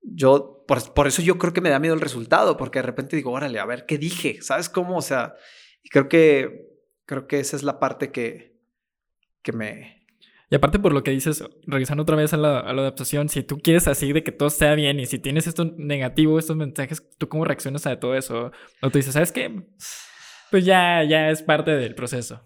yo, 0.02 0.64
por, 0.68 0.94
por, 0.94 1.08
eso 1.08 1.22
yo 1.22 1.38
creo 1.38 1.54
que 1.54 1.62
me 1.62 1.70
da 1.70 1.80
miedo 1.80 1.96
el 1.96 2.02
resultado, 2.02 2.58
porque 2.58 2.80
de 2.80 2.84
repente 2.84 3.16
digo, 3.16 3.32
órale, 3.32 3.60
a 3.60 3.66
ver, 3.66 3.86
¿qué 3.86 3.98
dije? 3.98 4.40
¿Sabes 4.42 4.70
cómo? 4.70 4.98
O 4.98 5.02
sea, 5.02 5.36
y 5.84 5.90
creo 5.90 6.10
que, 6.10 6.68
creo 7.06 7.28
que 7.28 7.40
esa 7.40 7.56
es 7.56 7.64
la 7.64 7.80
parte 7.80 8.12
que, 8.12 8.60
que 9.42 9.54
me... 9.54 9.97
Y 10.50 10.56
aparte 10.56 10.80
por 10.80 10.94
lo 10.94 11.04
que 11.04 11.12
dices, 11.12 11.44
regresando 11.66 12.04
otra 12.04 12.16
vez 12.16 12.34
a 12.34 12.38
la, 12.38 12.60
a 12.60 12.74
la 12.74 12.82
adaptación, 12.82 13.28
si 13.28 13.44
tú 13.44 13.60
quieres 13.60 13.88
así 13.88 14.14
de 14.14 14.24
que 14.24 14.32
todo 14.32 14.50
sea 14.50 14.76
bien 14.76 15.00
y 15.00 15.06
si 15.06 15.20
tienes 15.20 15.46
esto 15.46 15.66
negativo, 15.78 16.40
estos 16.40 16.56
mensajes, 16.56 17.04
¿tú 17.18 17.28
cómo 17.28 17.44
reaccionas 17.44 17.86
a 17.86 18.00
todo 18.00 18.16
eso? 18.16 18.52
O 18.82 18.90
tú 18.90 18.98
dices, 18.98 19.14
¿sabes 19.14 19.32
qué? 19.32 19.64
pues 20.50 20.66
ya, 20.66 21.04
ya 21.04 21.30
es 21.30 21.44
parte 21.44 21.72
del 21.72 21.96
proceso. 21.96 22.42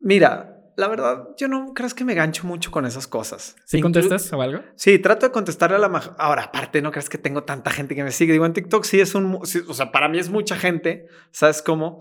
Mira, 0.00 0.58
la 0.76 0.88
verdad, 0.88 1.28
yo 1.36 1.48
no 1.48 1.72
crees 1.74 1.94
que 1.94 2.04
me 2.04 2.14
gancho 2.14 2.46
mucho 2.46 2.70
con 2.70 2.86
esas 2.86 3.08
cosas. 3.08 3.56
¿Sí 3.64 3.80
contestas 3.80 4.32
o 4.32 4.40
algo? 4.40 4.62
Sí, 4.76 4.98
trato 4.98 5.26
de 5.26 5.32
contestarle 5.32 5.76
a 5.76 5.80
la 5.80 6.14
Ahora, 6.18 6.44
aparte, 6.44 6.82
no 6.82 6.92
crees 6.92 7.08
que 7.08 7.18
tengo 7.18 7.42
tanta 7.44 7.70
gente 7.70 7.94
que 7.94 8.04
me 8.04 8.12
sigue. 8.12 8.32
Digo, 8.32 8.46
en 8.46 8.52
TikTok 8.52 8.84
sí 8.84 9.00
es 9.00 9.14
un. 9.14 9.40
o 9.40 9.74
sea, 9.74 9.90
para 9.90 10.08
mí 10.08 10.18
es 10.18 10.30
mucha 10.30 10.56
gente, 10.56 11.06
¿sabes 11.32 11.62
cómo? 11.62 12.00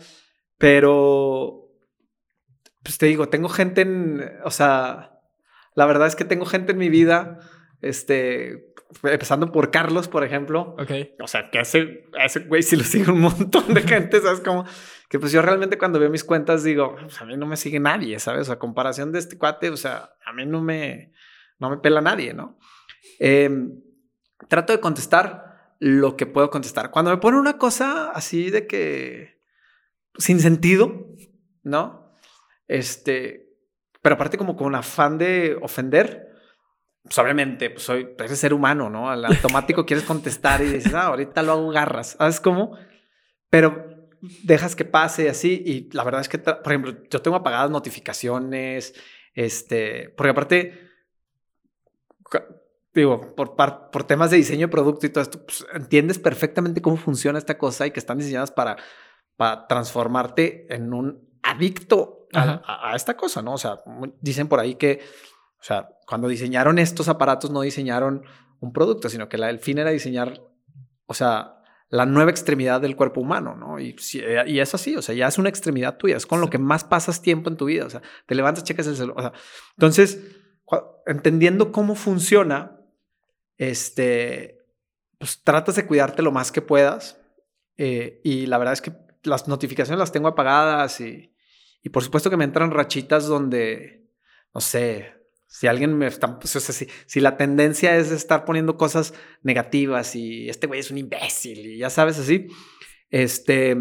Pero. 0.58 1.67
Pues 2.88 2.98
te 2.98 3.08
digo, 3.08 3.28
tengo 3.28 3.50
gente 3.50 3.82
en. 3.82 4.32
O 4.46 4.50
sea, 4.50 5.20
la 5.76 5.86
verdad 5.86 6.08
es 6.08 6.16
que 6.16 6.24
tengo 6.24 6.46
gente 6.46 6.72
en 6.72 6.78
mi 6.78 6.88
vida. 6.88 7.40
Este, 7.82 8.74
empezando 9.04 9.52
por 9.52 9.72
Carlos, 9.72 10.08
por 10.08 10.24
ejemplo. 10.24 10.74
Ok. 10.80 10.92
O 11.22 11.28
sea, 11.28 11.52
que 11.52 11.60
ese, 11.60 12.06
ese 12.18 12.40
güey 12.46 12.64
sí 12.64 12.78
lo 12.78 12.86
sigue 12.86 13.12
un 13.12 13.20
montón 13.20 13.74
de 13.74 13.82
gente, 13.84 14.22
¿sabes? 14.22 14.40
Como 14.40 14.64
que 15.10 15.20
pues 15.20 15.34
yo 15.34 15.42
realmente 15.42 15.78
cuando 15.78 16.00
veo 16.00 16.10
mis 16.10 16.24
cuentas 16.24 16.64
digo, 16.64 16.96
pues 16.96 17.22
a 17.22 17.26
mí 17.26 17.36
no 17.36 17.46
me 17.46 17.58
sigue 17.58 17.82
nadie, 17.82 18.20
¿sabes? 18.20 18.50
a 18.50 18.58
comparación 18.58 19.12
de 19.12 19.20
este 19.20 19.38
cuate, 19.38 19.70
o 19.70 19.76
sea, 19.76 20.14
a 20.26 20.32
mí 20.32 20.46
no 20.46 20.62
me, 20.62 21.12
no 21.60 21.70
me 21.70 21.80
pela 21.80 22.00
nadie, 22.00 22.34
¿no? 22.34 22.58
Em, 23.20 23.82
trato 24.48 24.72
de 24.72 24.80
contestar 24.80 25.76
lo 25.80 26.16
que 26.16 26.26
puedo 26.26 26.50
contestar. 26.50 26.90
Cuando 26.90 27.12
me 27.12 27.18
pone 27.18 27.38
una 27.38 27.58
cosa 27.58 28.12
así 28.12 28.50
de 28.50 28.66
que 28.66 29.42
sin 30.18 30.40
sentido, 30.40 31.06
¿no? 31.64 32.07
Este, 32.68 33.48
pero 34.02 34.16
aparte 34.16 34.38
como 34.38 34.56
con 34.56 34.76
afán 34.76 35.18
de 35.18 35.58
ofender, 35.62 36.28
pues 37.04 37.18
obviamente, 37.20 37.70
pues 37.70 37.84
soy, 37.84 38.10
eres 38.18 38.40
ser 38.40 38.54
humano, 38.54 38.90
¿no? 38.90 39.10
Al 39.10 39.24
automático 39.26 39.86
quieres 39.86 40.06
contestar 40.06 40.62
y 40.62 40.66
dices, 40.66 40.94
ah, 40.94 41.08
ahorita 41.08 41.42
lo 41.42 41.54
hago 41.54 41.70
garras, 41.70 42.16
¿sabes 42.18 42.40
cómo? 42.42 42.78
Pero 43.50 44.10
dejas 44.44 44.76
que 44.76 44.86
pase 44.86 45.30
así 45.30 45.62
y 45.66 45.90
la 45.96 46.04
verdad 46.04 46.22
es 46.22 46.30
que, 46.30 46.40
por 46.40 46.68
ejemplo, 46.68 46.96
yo 47.10 47.22
tengo 47.22 47.38
apagadas 47.38 47.72
notificaciones, 47.72 48.94
este, 49.34 50.10
porque 50.18 50.32
aparte, 50.32 50.90
digo, 52.94 53.36
por, 53.36 53.56
por 53.56 54.04
temas 54.04 54.32
de 54.32 54.38
diseño 54.38 54.68
de 54.68 54.72
producto 54.72 55.06
y 55.06 55.10
todo 55.10 55.22
esto, 55.22 55.46
pues, 55.46 55.66
entiendes 55.74 56.20
perfectamente 56.20 56.82
cómo 56.82 56.98
funciona 56.98 57.40
esta 57.40 57.58
cosa 57.58 57.88
y 57.88 57.92
que 57.92 58.00
están 58.00 58.18
diseñadas 58.18 58.52
para, 58.52 58.78
para 59.38 59.68
transformarte 59.68 60.74
en 60.74 60.94
un 60.94 61.30
adicto 61.44 62.17
a, 62.34 62.92
a, 62.92 62.96
esta 62.96 63.16
cosa, 63.16 63.42
¿no? 63.42 63.54
O 63.54 63.58
sea, 63.58 63.80
dicen 64.22 64.48
por 64.48 64.60
ahí 64.60 64.76
que 64.76 65.02
o 65.60 65.64
sea, 65.64 65.90
cuando 66.06 66.28
diseñaron 66.28 66.80
estos 66.80 67.08
aparatos 67.08 67.52
no 67.52 67.62
diseñaron 67.62 68.24
un 68.60 68.74
producto, 68.74 69.10
sino 69.10 69.28
que 69.28 69.38
la, 69.38 69.50
el 69.50 69.60
fin 69.60 69.78
era 69.78 69.92
diseñar, 69.92 70.42
o 71.06 71.14
sea, 71.14 71.56
la 71.90 72.06
nueva 72.06 72.32
extremidad 72.32 72.82
del 72.82 72.96
cuerpo 72.96 73.22
humano, 73.22 73.56
¿no? 73.56 73.80
Y, 73.80 73.96
eh, 74.16 74.44
y 74.48 74.60
es 74.60 74.76
así, 74.76 74.96
o 74.96 75.02
sea, 75.02 75.16
ya 75.16 75.28
es 75.28 75.38
una 75.38 75.50
extremidad 75.50 75.98
tuya, 75.98 76.18
es 76.18 76.26
con 76.26 76.42
lo 76.42 76.50
que 76.50 76.58
más 76.58 76.84
pasas 76.84 77.22
tiempo 77.22 77.50
en 77.50 77.58
tu 77.58 77.66
vida, 77.66 77.86
o 77.86 77.90
sea, 77.90 78.02
te 78.26 78.36
levantas, 78.36 78.64
checas 78.64 78.88
el 78.88 78.98
celular, 78.98 79.18
o 79.18 79.22
sea, 79.22 79.34
entonces, 79.76 80.26
entendiendo 81.06 81.72
cómo 81.72 81.96
funciona, 81.96 82.80
este, 83.58 84.66
pues 85.18 85.42
tratas 85.44 85.76
de 85.76 85.88
cuidarte 85.88 86.22
lo 86.22 86.32
más 86.32 86.52
que 86.52 86.62
puedas, 86.62 87.20
eh, 87.78 88.22
y 88.24 88.48
la 88.48 88.58
verdad 88.58 88.74
es 88.74 88.82
que 88.82 88.94
las 89.24 89.48
notificaciones 89.48 90.00
las 90.00 90.12
tengo 90.12 90.28
apagadas 90.28 91.00
y, 91.00 91.34
y 91.84 91.90
por 91.90 92.04
supuesto 92.04 92.30
que 92.30 92.38
me 92.38 92.44
entran 92.44 92.72
rachitas 92.72 93.28
donde, 93.28 94.08
no 94.54 94.62
sé, 94.62 95.14
si 95.48 95.68
alguien 95.68 95.98
me 95.98 96.08
está, 96.08 96.40
pues, 96.40 96.56
o 96.56 96.60
sea, 96.60 96.76
si, 96.76 96.88
si, 97.06 97.20
la 97.22 97.38
tendencia 97.38 97.96
es 97.96 98.12
estar 98.12 98.46
poniendo 98.46 98.78
cosas 98.78 99.14
negativas 99.42 100.16
y 100.16 100.50
este 100.50 100.68
güey 100.68 100.82
es 100.82 100.92
un 100.92 100.98
imbécil 100.98 101.60
y 101.60 101.78
ya 101.78 101.90
sabes 101.90 102.20
así, 102.20 102.48
este, 103.10 103.78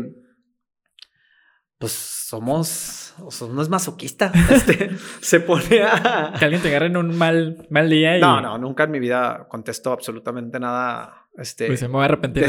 pues 1.78 1.92
somos, 1.92 3.14
o 3.18 3.30
sea, 3.30 3.48
no 3.48 3.60
es 3.60 3.68
masoquista, 3.68 4.32
este, 4.50 4.90
se 5.20 5.40
pone 5.40 5.82
a... 5.82 6.32
Que 6.38 6.44
alguien 6.44 6.62
te 6.62 6.68
agarre 6.68 6.86
en 6.86 6.96
un 6.96 7.16
mal, 7.16 7.66
mal 7.70 7.90
día 7.90 8.16
y... 8.16 8.20
No, 8.20 8.40
no, 8.40 8.56
nunca 8.58 8.84
en 8.84 8.92
mi 8.92 9.00
vida 9.00 9.46
contesto 9.48 9.92
absolutamente 9.92 10.58
nada, 10.58 11.28
este... 11.36 11.66
Pues 11.66 11.80
se 11.80 11.88
me 11.88 11.94
va 11.94 12.02
a 12.02 12.04
arrepentir. 12.06 12.48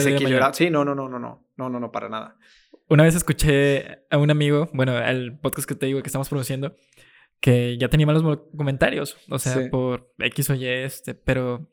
Sí, 0.54 0.70
no, 0.70 0.86
no, 0.86 0.96
no, 0.96 1.10
no, 1.10 1.20
no, 1.20 1.48
no, 1.58 1.70
no, 1.70 1.80
no, 1.80 1.92
para 1.92 2.08
nada. 2.08 2.38
Una 2.90 3.04
vez 3.04 3.16
escuché 3.16 4.00
a 4.10 4.18
un 4.18 4.32
amigo, 4.32 4.70
bueno, 4.74 4.98
el 4.98 5.38
podcast 5.40 5.68
que 5.68 5.76
te 5.76 5.88
digo 5.88 6.02
que 6.02 6.08
estamos 6.08 6.30
produciendo, 6.30 6.76
que 7.40 7.78
ya 7.78 7.90
tenía 7.90 8.06
malos 8.06 8.24
comentarios, 8.56 9.18
o 9.30 9.40
sea, 9.40 9.70
por 9.70 10.14
X 10.20 10.50
o 10.50 10.56
Y, 10.56 10.66
este, 10.66 11.14
pero 11.14 11.70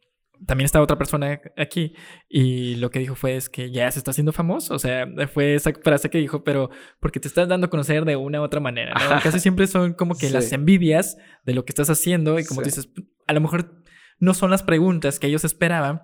también 0.47 0.67
estaba 0.67 0.83
otra 0.83 0.99
persona 0.99 1.41
aquí 1.57 1.95
y 2.29 2.75
lo 2.77 2.91
que 2.91 2.99
dijo 2.99 3.15
fue 3.15 3.37
es 3.37 3.49
que 3.49 3.71
ya 3.71 3.91
se 3.91 3.99
está 3.99 4.11
haciendo 4.11 4.33
famoso, 4.33 4.75
o 4.75 4.79
sea, 4.79 5.07
fue 5.33 5.55
esa 5.55 5.73
frase 5.73 6.11
que 6.11 6.19
dijo, 6.19 6.45
pero 6.45 6.71
porque 7.01 7.21
te 7.21 7.29
estás 7.29 7.49
dando 7.49 7.67
a 7.67 7.71
conocer 7.71 8.05
de 8.05 8.17
una 8.17 8.41
u 8.41 8.45
otra 8.45 8.61
manera, 8.61 8.95
¿no? 8.95 9.21
Casi 9.23 9.41
siempre 9.41 9.67
son 9.67 9.95
como 9.95 10.17
que 10.17 10.31
las 10.31 10.53
envidias 10.53 11.17
de 11.45 11.55
lo 11.55 11.65
que 11.65 11.71
estás 11.71 11.91
haciendo 11.91 12.39
y 12.39 12.45
como 12.45 12.63
dices, 12.63 12.89
a 13.27 13.33
lo 13.33 13.41
mejor 13.41 13.83
no 14.19 14.35
son 14.35 14.51
las 14.51 14.63
preguntas 14.63 15.19
que 15.19 15.29
ellos 15.29 15.45
esperaban, 15.45 16.03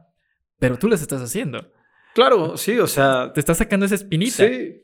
pero 0.58 0.78
tú 0.78 0.88
las 0.88 1.02
estás 1.02 1.20
haciendo. 1.20 1.72
Claro, 2.14 2.56
sí, 2.56 2.78
o 2.78 2.86
sea... 2.86 3.32
Te 3.32 3.40
estás 3.40 3.58
sacando 3.58 3.86
esa 3.86 3.94
espinita. 3.94 4.46
Sí, 4.46 4.82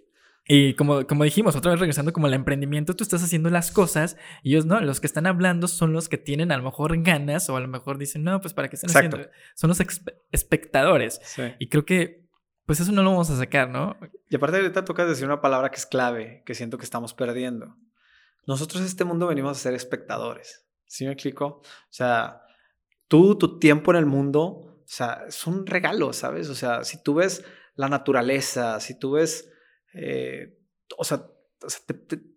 y 0.49 0.75
como, 0.75 1.07
como 1.07 1.25
dijimos, 1.25 1.57
otra 1.57 1.73
vez 1.73 1.81
regresando 1.81 2.13
como 2.13 2.29
al 2.29 2.35
emprendimiento, 2.35 2.95
tú 2.95 3.03
estás 3.03 3.23
haciendo 3.23 3.51
las 3.51 3.73
cosas 3.73 4.17
y 4.45 4.51
ellos 4.51 4.65
no, 4.65 4.81
los 4.81 5.01
que 5.01 5.09
están 5.09 5.27
hablando 5.27 5.67
son 5.67 5.93
los 5.93 6.09
que 6.09 6.19
tienen 6.19 6.53
a 6.53 6.57
lo 6.57 6.63
mejor 6.63 6.97
ganas 7.03 7.51
o 7.51 7.57
a 7.57 7.61
lo 7.61 7.67
mejor 7.67 7.99
dicen, 7.99 8.23
no, 8.23 8.41
pues 8.41 8.55
para 8.55 8.69
qué 8.69 8.77
están 8.77 8.91
haciendo. 8.91 9.29
Son 9.57 9.69
los 9.69 9.83
espectadores. 10.31 11.21
Y 11.59 11.69
creo 11.69 11.85
que, 11.85 12.29
pues 12.65 12.79
eso 12.79 12.93
no 12.93 13.03
lo 13.03 13.11
vamos 13.11 13.29
a 13.31 13.37
sacar, 13.37 13.69
¿no? 13.69 13.97
Y 14.31 14.37
aparte 14.37 14.59
ahorita 14.59 14.85
tocas 14.85 15.09
decir 15.09 15.27
una 15.27 15.41
palabra 15.41 15.71
que 15.71 15.77
es 15.77 15.87
clave, 15.87 16.45
que 16.47 16.55
siento 16.55 16.79
que 16.79 16.85
estamos 16.85 17.13
perdiendo. 17.13 17.77
Nosotros 18.47 18.83
en 18.83 18.87
este 18.87 19.05
mundo 19.05 19.27
venimos 19.27 19.57
a 19.57 19.61
ser 19.61 19.75
espectadores. 19.75 20.65
¿Sí 20.87 21.05
me 21.05 21.13
explico? 21.13 21.47
O 21.47 21.63
sea, 21.91 22.43
tú, 23.09 23.37
tu 23.37 23.59
tiempo 23.59 23.91
en 23.91 23.97
el 23.97 24.07
mundo, 24.07 24.66
sea, 24.89 25.25
es 25.29 25.47
un 25.47 25.67
regalo, 25.67 26.13
¿sabes? 26.13 26.49
O 26.49 26.55
sea, 26.55 26.85
si 26.85 27.03
tú 27.03 27.15
ves 27.15 27.45
la 27.75 27.89
naturaleza, 27.89 28.81
si 28.81 28.99
tú 28.99 29.13
ves 29.13 29.51
eh, 29.95 30.59
o 30.97 31.05
sea, 31.05 31.27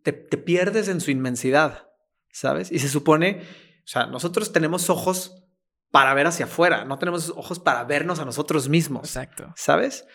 te, 0.03 0.13
pierdes 0.13 0.87
en 0.87 1.01
su 1.01 1.11
inmensidad, 1.11 1.89
¿sabes? 2.31 2.71
Y 2.71 2.79
se 2.79 2.87
supone, 2.87 3.41
o 3.83 3.87
sea, 3.87 4.07
nosotros 4.07 4.51
tenemos 4.53 4.89
ojos 4.89 5.43
para 5.91 6.13
ver 6.13 6.27
hacia 6.27 6.45
afuera, 6.45 6.85
no 6.85 6.97
tenemos 6.97 7.29
ojos 7.35 7.59
para 7.59 7.83
vernos 7.83 8.19
a 8.19 8.25
nosotros 8.25 8.69
mismos. 8.69 9.09
Exacto. 9.09 9.53
¿Sabes? 9.55 10.07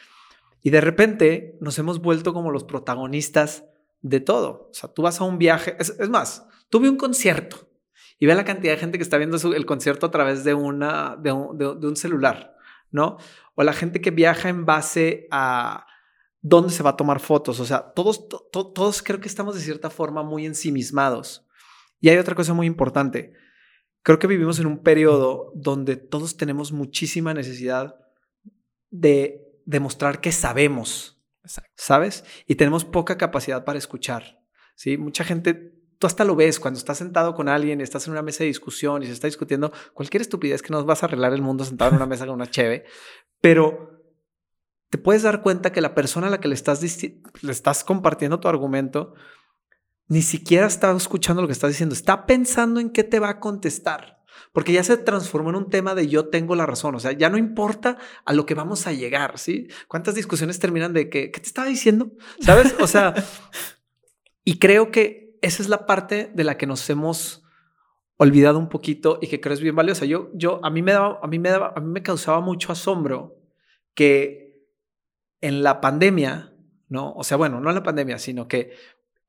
Y 0.63 0.71
de 0.71 0.81
repente 0.81 1.59
nos 1.61 1.79
hemos 1.79 2.01
vuelto 2.01 2.33
como 2.33 2.51
los 2.51 2.65
protagonistas 2.65 3.65
de 4.01 4.21
todo. 4.21 4.69
O 4.71 4.75
sea, 4.75 4.93
tú 4.93 5.03
vas 5.03 5.21
a 5.21 5.25
un 5.25 5.39
viaje, 5.39 5.77
es, 5.79 6.09
más, 6.09 6.47
tuve 6.71 6.89
un 6.89 6.97
concierto 6.97 7.69
y 8.19 8.27
ve 8.27 8.35
la 8.35 8.45
cantidad 8.45 8.73
de 8.73 8.79
gente 8.79 8.99
que 8.99 9.05
está 9.05 9.19
viendo 9.19 9.37
el 9.55 9.67
concierto 9.67 10.07
a 10.07 10.11
través 10.11 10.45
de, 10.45 10.55
una, 10.55 11.17
de 11.17 11.33
un 11.33 11.97
celular. 11.97 12.55
¿no? 12.95 13.19
O 13.57 13.65
la 13.65 13.73
gente 13.73 14.01
que 14.01 14.13
viaja 14.13 14.49
en 14.49 14.65
base 14.65 15.27
a 15.33 15.85
dónde 16.41 16.73
se 16.73 16.85
va 16.85 16.91
a 16.91 16.97
tomar 16.97 17.19
fotos. 17.19 17.59
O 17.59 17.65
sea, 17.65 17.93
todos, 17.93 18.29
todos 18.53 19.03
creo 19.03 19.21
que 19.21 19.27
estamos 19.27 19.57
de 19.57 19.61
cierta 19.63 19.91
forma 19.91 20.23
muy 20.23 20.47
ensimismados. 20.47 21.45
Y 22.01 22.09
hay 22.09 22.19
otra 22.19 22.37
cosa 22.37 22.55
muy 22.55 22.69
importante. 22.69 23.33
Creo 24.03 24.21
que 24.21 24.29
vivimos 24.29 24.61
en 24.61 24.67
un 24.67 24.79
periodo 24.85 25.51
donde 25.57 25.97
todos 25.97 26.37
tenemos 26.37 26.71
muchísima 26.71 27.35
necesidad 27.35 27.97
de 28.91 29.45
demostrar 29.65 30.21
que 30.21 30.31
sabemos, 30.31 31.21
¿sabes? 31.75 32.25
Y 32.47 32.55
tenemos 32.55 32.85
poca 32.85 33.19
capacidad 33.19 33.65
para 33.65 33.79
escuchar, 33.79 34.41
¿sí? 34.77 34.99
Mucha 34.99 35.25
gente, 35.25 35.74
tú 36.05 36.07
hasta 36.07 36.25
lo 36.27 36.37
ves 36.37 36.61
cuando 36.61 36.77
estás 36.77 36.99
sentado 36.99 37.35
con 37.35 37.49
alguien, 37.49 37.81
estás 37.81 38.07
en 38.07 38.13
una 38.13 38.21
mesa 38.21 38.41
de 38.41 38.49
discusión 38.49 39.03
y 39.03 39.07
se 39.07 39.13
está 39.13 39.27
discutiendo 39.27 39.73
cualquier 39.95 40.21
estupidez 40.21 40.61
que 40.61 40.69
no 40.69 40.85
vas 40.85 41.03
a 41.03 41.07
arreglar 41.07 41.33
el 41.33 41.41
mundo 41.41 41.65
sentado 41.65 41.93
en 41.93 41.97
una 41.97 42.05
mesa 42.05 42.27
con 42.27 42.35
una 42.35 42.51
cheve, 42.51 42.85
pero 43.41 44.05
te 44.91 44.99
puedes 44.99 45.23
dar 45.23 45.41
cuenta 45.41 45.73
que 45.73 45.81
la 45.81 45.95
persona 45.95 46.27
a 46.27 46.31
la 46.31 46.41
que 46.41 46.49
le 46.49 46.55
estás, 46.55 46.83
le 46.83 47.53
estás 47.53 47.85
compartiendo 47.85 48.39
tu 48.39 48.49
argumento 48.49 49.15
ni 50.07 50.21
siquiera 50.21 50.67
está 50.67 50.95
escuchando 50.95 51.41
lo 51.41 51.49
que 51.49 51.55
estás 51.55 51.71
diciendo, 51.71 51.95
está 51.95 52.27
pensando 52.27 52.81
en 52.81 52.91
qué 52.91 53.03
te 53.03 53.19
va 53.19 53.31
a 53.31 53.41
contestar, 53.41 54.23
porque 54.53 54.75
ya 54.75 54.85
se 54.85 54.99
transformó 54.99 55.49
en 55.49 55.57
un 55.57 55.71
tema 55.71 55.95
de 55.95 56.07
yo 56.09 56.29
tengo 56.29 56.55
la 56.55 56.67
razón, 56.67 56.97
o 56.97 57.01
sea, 57.01 57.13
ya 57.13 57.31
no 57.31 57.39
importa 57.39 57.97
a 58.27 58.35
lo 58.35 58.45
que 58.45 58.53
vamos 58.53 58.87
a 58.87 58.93
llegar, 58.93 59.39
¿sí? 59.39 59.69
¿Cuántas 59.89 60.17
discusiones 60.17 60.59
terminan 60.59 60.93
de 60.93 61.09
que, 61.09 61.31
¿qué 61.31 61.41
te 61.41 61.47
estaba 61.47 61.67
diciendo? 61.67 62.13
¿Sabes? 62.41 62.75
O 62.79 62.87
sea, 62.87 63.15
y 64.45 64.59
creo 64.59 64.91
que 64.91 65.24
esa 65.45 65.63
es 65.63 65.69
la 65.69 65.85
parte 65.85 66.31
de 66.35 66.43
la 66.43 66.57
que 66.57 66.67
nos 66.67 66.89
hemos 66.89 67.45
olvidado 68.17 68.59
un 68.59 68.71
poquito 68.71 69.19
y 69.21 69.29
que 69.29 69.43
creo 69.43 69.53
es 69.53 69.61
bien 69.61 69.77
valiosa. 69.77 70.07
Yo, 70.07 70.31
yo, 70.33 70.59
a 70.65 70.71
mí 70.71 70.81
me 70.81 70.93
daba, 70.93 71.21
a 71.23 71.27
mí 71.27 71.39
me 71.39 71.51
daba, 71.51 71.75
a 71.77 71.81
mí 71.81 71.93
me 71.93 72.03
causaba 72.03 72.41
mucho 72.41 72.73
asombro 72.73 73.37
que 73.95 74.65
en 75.43 75.63
la 75.63 75.83
pandemia, 75.83 76.55
¿no? 76.89 77.13
O 77.13 77.25
sea, 77.25 77.37
bueno, 77.37 77.61
no 77.61 77.69
en 77.69 77.75
la 77.75 77.83
pandemia, 77.83 78.19
sino 78.19 78.49
que 78.49 78.73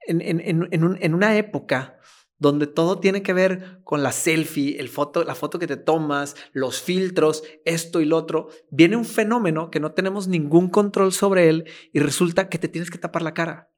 en, 0.08 1.14
una 1.14 1.36
época 1.36 2.00
donde 2.38 2.68
todo 2.68 3.00
tiene 3.00 3.22
que 3.22 3.34
ver 3.34 3.82
con 3.84 4.02
la 4.02 4.14
selfie, 4.14 4.80
el 4.80 4.88
foto, 4.88 5.26
la 5.26 5.36
foto 5.36 5.60
que 5.60 5.68
te 5.68 5.78
tomas, 5.78 6.38
los 6.54 6.82
filtros, 6.82 7.44
esto 7.66 8.00
y 8.00 8.06
lo 8.06 8.16
otro, 8.16 8.48
viene 8.70 8.96
un 8.96 9.06
fenómeno 9.06 9.70
que 9.70 9.82
no 9.82 9.92
tenemos 9.92 10.30
ningún 10.30 10.70
control 10.70 11.12
sobre 11.12 11.50
él 11.50 11.66
y 11.92 12.00
resulta 12.00 12.48
que 12.48 12.58
te 12.58 12.70
tienes 12.70 12.90
que 12.90 13.00
tapar 13.00 13.22
la 13.22 13.34
cara. 13.34 13.70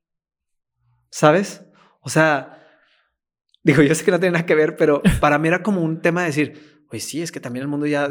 ¿Sabes? 1.10 1.67
O 2.08 2.10
sea, 2.10 2.66
digo, 3.64 3.82
yo 3.84 3.94
sé 3.94 4.06
que 4.06 4.12
no 4.12 4.20
tiene 4.20 4.34
nada 4.34 4.46
que 4.46 4.56
ver, 4.56 4.78
pero 4.78 5.02
para 5.20 5.38
mí 5.38 5.50
era 5.50 5.62
como 5.62 5.82
un 5.82 6.02
tema 6.02 6.22
de 6.22 6.28
decir, 6.28 6.86
pues 6.90 7.04
sí, 7.04 7.22
es 7.22 7.34
que 7.34 7.42
también 7.42 7.64
el 7.64 7.68
mundo 7.68 7.86
ya, 7.86 8.10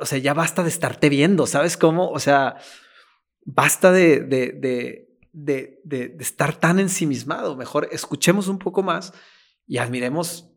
o 0.00 0.06
sea, 0.06 0.18
ya 0.18 0.32
basta 0.32 0.62
de 0.62 0.70
estarte 0.70 1.10
viendo, 1.10 1.46
¿sabes 1.46 1.76
cómo? 1.76 2.08
O 2.08 2.18
sea, 2.18 2.56
basta 3.44 3.92
de, 3.92 4.20
de 4.20 5.04
de, 5.34 5.80
de, 5.84 6.16
estar 6.20 6.58
tan 6.58 6.78
ensimismado. 6.78 7.56
Mejor 7.56 7.88
escuchemos 7.90 8.48
un 8.48 8.58
poco 8.58 8.82
más 8.82 9.12
y 9.66 9.78
admiremos, 9.78 10.53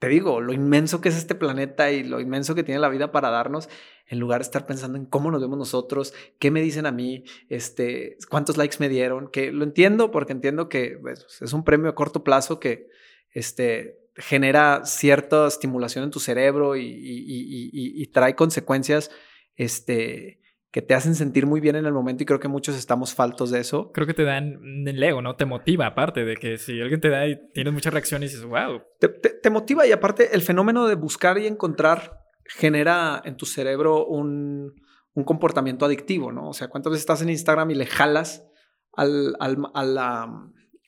te 0.00 0.08
digo, 0.08 0.40
lo 0.40 0.54
inmenso 0.54 1.02
que 1.02 1.10
es 1.10 1.16
este 1.16 1.34
planeta 1.34 1.92
y 1.92 2.02
lo 2.02 2.20
inmenso 2.20 2.54
que 2.54 2.62
tiene 2.62 2.80
la 2.80 2.88
vida 2.88 3.12
para 3.12 3.28
darnos, 3.28 3.68
en 4.06 4.18
lugar 4.18 4.40
de 4.40 4.44
estar 4.44 4.64
pensando 4.66 4.96
en 4.96 5.04
cómo 5.04 5.30
nos 5.30 5.42
vemos 5.42 5.58
nosotros, 5.58 6.14
qué 6.38 6.50
me 6.50 6.62
dicen 6.62 6.86
a 6.86 6.90
mí, 6.90 7.24
este, 7.50 8.16
cuántos 8.30 8.56
likes 8.56 8.78
me 8.80 8.88
dieron, 8.88 9.28
que 9.28 9.52
lo 9.52 9.62
entiendo 9.62 10.10
porque 10.10 10.32
entiendo 10.32 10.70
que 10.70 10.96
pues, 10.98 11.26
es 11.42 11.52
un 11.52 11.64
premio 11.64 11.90
a 11.90 11.94
corto 11.94 12.24
plazo 12.24 12.58
que 12.58 12.88
este, 13.32 13.98
genera 14.16 14.86
cierta 14.86 15.46
estimulación 15.46 16.04
en 16.04 16.10
tu 16.10 16.18
cerebro 16.18 16.76
y, 16.76 16.82
y, 16.90 18.06
trae 18.06 18.34
consecuencias 18.34 19.10
este, 19.54 20.39
que 20.72 20.82
te 20.82 20.94
hacen 20.94 21.16
sentir 21.16 21.46
muy 21.46 21.60
bien 21.60 21.74
en 21.74 21.84
el 21.84 21.92
momento 21.92 22.22
y 22.22 22.26
creo 22.26 22.38
que 22.38 22.46
muchos 22.46 22.76
estamos 22.76 23.14
faltos 23.14 23.50
de 23.50 23.58
eso. 23.58 23.90
Creo 23.92 24.06
que 24.06 24.14
te 24.14 24.22
dan 24.22 24.60
el 24.86 25.02
ego, 25.02 25.20
¿no? 25.20 25.34
Te 25.34 25.44
motiva, 25.44 25.86
aparte 25.86 26.24
de 26.24 26.36
que 26.36 26.58
si 26.58 26.80
alguien 26.80 27.00
te 27.00 27.08
da 27.08 27.26
y 27.26 27.40
tienes 27.52 27.72
muchas 27.72 27.92
reacciones 27.92 28.30
y 28.30 28.34
dices, 28.36 28.48
wow. 28.48 28.80
Te, 29.00 29.50
motiva 29.50 29.86
y 29.86 29.92
aparte 29.92 30.32
el 30.32 30.42
fenómeno 30.42 30.86
de 30.86 30.94
buscar 30.94 31.38
y 31.38 31.46
encontrar 31.46 32.20
genera 32.44 33.20
en 33.24 33.36
tu 33.36 33.46
cerebro 33.46 34.06
un, 34.06 34.74
un 35.14 35.24
comportamiento 35.24 35.86
adictivo, 35.86 36.30
¿no? 36.30 36.50
O 36.50 36.52
sea, 36.52 36.68
¿cuántas 36.68 36.92
veces 36.92 37.02
estás 37.02 37.22
en 37.22 37.30
Instagram 37.30 37.72
y 37.72 37.74
le 37.74 37.86
jalas 37.86 38.46
al, 38.92 39.34
al, 39.40 39.56
a 39.74 39.84
la, 39.84 40.28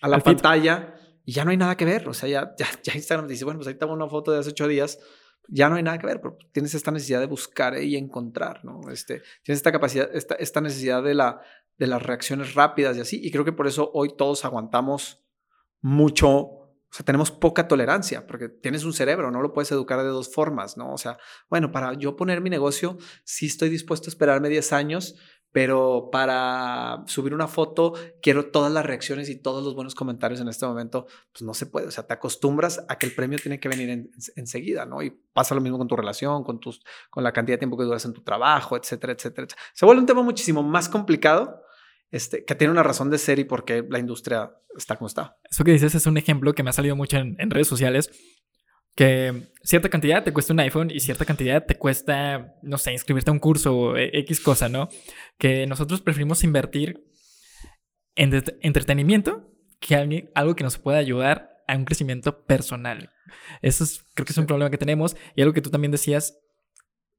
a 0.01 0.09
la 0.09 0.19
pantalla 0.21 0.95
y 1.25 1.33
ya 1.33 1.45
no 1.45 1.51
hay 1.51 1.57
nada 1.57 1.77
que 1.77 1.85
ver? 1.85 2.09
O 2.09 2.15
sea, 2.15 2.29
ya, 2.29 2.55
ya, 2.57 2.67
ya 2.85 2.95
Instagram 2.95 3.27
te 3.27 3.33
dice, 3.33 3.45
bueno, 3.45 3.59
pues 3.59 3.67
ahí 3.67 3.75
tengo 3.75 3.93
una 3.93 4.09
foto 4.09 4.31
de 4.31 4.39
hace 4.39 4.51
ocho 4.51 4.69
días 4.69 5.01
ya 5.49 5.69
no 5.69 5.77
hay 5.77 5.83
nada 5.83 5.99
que 5.99 6.07
ver, 6.07 6.21
pero 6.21 6.39
tienes 6.53 6.75
esta 6.75 6.91
necesidad 6.91 7.21
de 7.21 7.27
buscar 7.27 7.81
y 7.83 7.97
encontrar, 7.97 8.65
¿no? 8.65 8.91
Este, 8.91 9.23
tienes 9.43 9.59
esta 9.59 9.73
capacidad, 9.73 10.09
esta, 10.15 10.35
esta 10.37 10.61
necesidad 10.61 11.03
de, 11.03 11.15
la, 11.15 11.41
de 11.79 11.87
las 11.87 12.03
reacciones 12.03 12.55
rápidas 12.55 12.97
y 12.97 13.01
así, 13.01 13.21
y 13.23 13.31
creo 13.31 13.45
que 13.45 13.53
por 13.53 13.67
eso 13.67 13.91
hoy 13.95 14.17
todos 14.17 14.45
aguantamos 14.45 15.25
mucho, 15.81 16.29
o 16.29 16.71
sea, 16.91 17.05
tenemos 17.05 17.31
poca 17.31 17.69
tolerancia, 17.69 18.27
porque 18.27 18.49
tienes 18.49 18.85
un 18.85 18.93
cerebro, 18.93 19.31
no 19.31 19.43
lo 19.43 19.53
puedes 19.53 19.73
educar 19.73 19.99
de 20.03 20.09
dos 20.09 20.33
formas, 20.33 20.77
¿no? 20.77 20.93
O 20.93 20.99
sea, 20.99 21.19
bueno, 21.51 21.73
para 21.73 21.95
yo 21.95 22.17
poner 22.17 22.41
mi 22.41 22.51
negocio, 22.51 22.99
sí 23.25 23.47
estoy 23.47 23.69
dispuesto 23.69 24.09
a 24.09 24.11
esperarme 24.11 24.49
10 24.49 24.73
años, 24.73 25.17
pero 25.53 26.09
para 26.11 27.05
subir 27.07 27.35
una 27.35 27.47
foto 27.47 27.93
quiero 28.23 28.47
todas 28.47 28.73
las 28.73 28.85
reacciones 28.85 29.29
y 29.29 29.37
todos 29.37 29.63
los 29.63 29.75
buenos 29.75 29.95
comentarios 29.95 30.41
en 30.41 30.49
este 30.49 30.67
momento, 30.67 31.07
pues 31.31 31.43
no 31.43 31.55
se 31.55 31.67
puede, 31.67 31.87
o 31.87 31.91
sea, 31.91 32.07
te 32.07 32.15
acostumbras 32.15 32.85
a 32.89 32.99
que 32.99 33.07
el 33.07 33.15
premio 33.15 33.39
tiene 33.39 33.61
que 33.61 33.69
venir 33.69 34.11
enseguida, 34.35 34.87
¿no? 34.87 35.03
Y 35.03 35.11
pasa 35.11 35.55
lo 35.55 35.61
mismo 35.61 35.79
con 35.79 35.89
tu 35.89 35.97
relación, 35.97 36.43
con, 36.43 36.59
tus, 36.59 36.83
con 37.11 37.23
la 37.23 37.33
cantidad 37.33 37.55
de 37.57 37.61
tiempo 37.61 37.77
que 37.77 37.85
duras 37.85 38.05
en 38.07 38.15
tu 38.15 38.23
trabajo, 38.23 38.77
etcétera, 38.77 39.13
etcétera, 39.13 39.47
Se 39.75 39.85
vuelve 39.85 40.01
un 40.01 40.07
tema 40.07 40.23
muchísimo 40.23 40.63
más 40.63 40.89
complicado, 40.89 41.63
este, 42.11 42.45
que 42.45 42.55
tiene 42.55 42.73
una 42.73 42.83
razón 42.83 43.11
de 43.11 43.19
ser 43.19 43.39
y 43.39 43.45
por 43.45 43.65
qué 43.65 43.87
la 43.89 43.99
industria 43.99 44.55
está 44.77 44.97
como 44.97 45.07
está. 45.07 45.39
Eso 45.51 45.65
que 45.65 45.73
dices 45.73 45.95
es 45.95 46.07
un 46.07 46.17
ejemplo 46.17 46.55
que 46.55 46.63
me 46.63 46.71
ha 46.71 46.75
salido 46.75 46.97
mucho 46.97 47.19
en, 47.19 47.37
en 47.39 47.51
redes 47.51 47.69
sociales 47.69 48.11
que 48.95 49.49
cierta 49.63 49.89
cantidad 49.89 50.23
te 50.23 50.33
cuesta 50.33 50.53
un 50.53 50.61
iPhone 50.61 50.91
y 50.91 51.01
cierta 51.01 51.25
cantidad 51.25 51.65
te 51.65 51.77
cuesta, 51.77 52.55
no 52.63 52.79
sé, 52.79 52.93
inscribirte 52.93 53.31
a 53.31 53.33
un 53.33 53.39
curso 53.39 53.77
o 53.77 53.97
X 53.97 54.41
cosa, 54.41 54.69
¿no? 54.69 54.89
Que 55.39 55.67
nosotros 55.67 56.01
preferimos 56.01 56.45
invertir 56.45 57.03
en 58.15 58.43
entretenimiento 58.61 59.51
que 59.81 60.29
algo 60.35 60.55
que 60.55 60.65
nos 60.65 60.79
pueda 60.79 60.99
ayudar 60.99 61.51
a 61.67 61.77
un 61.77 61.85
crecimiento 61.85 62.45
personal. 62.45 63.11
Eso 63.63 63.85
es, 63.85 64.05
creo 64.15 64.27
que 64.27 64.33
es 64.33 64.39
un 64.39 64.47
problema 64.47 64.71
que 64.71 64.79
tenemos 64.79 65.17
y 65.35 65.43
algo 65.43 65.55
que 65.55 65.63
tú 65.63 65.71
también 65.71 65.93
decías, 65.93 66.39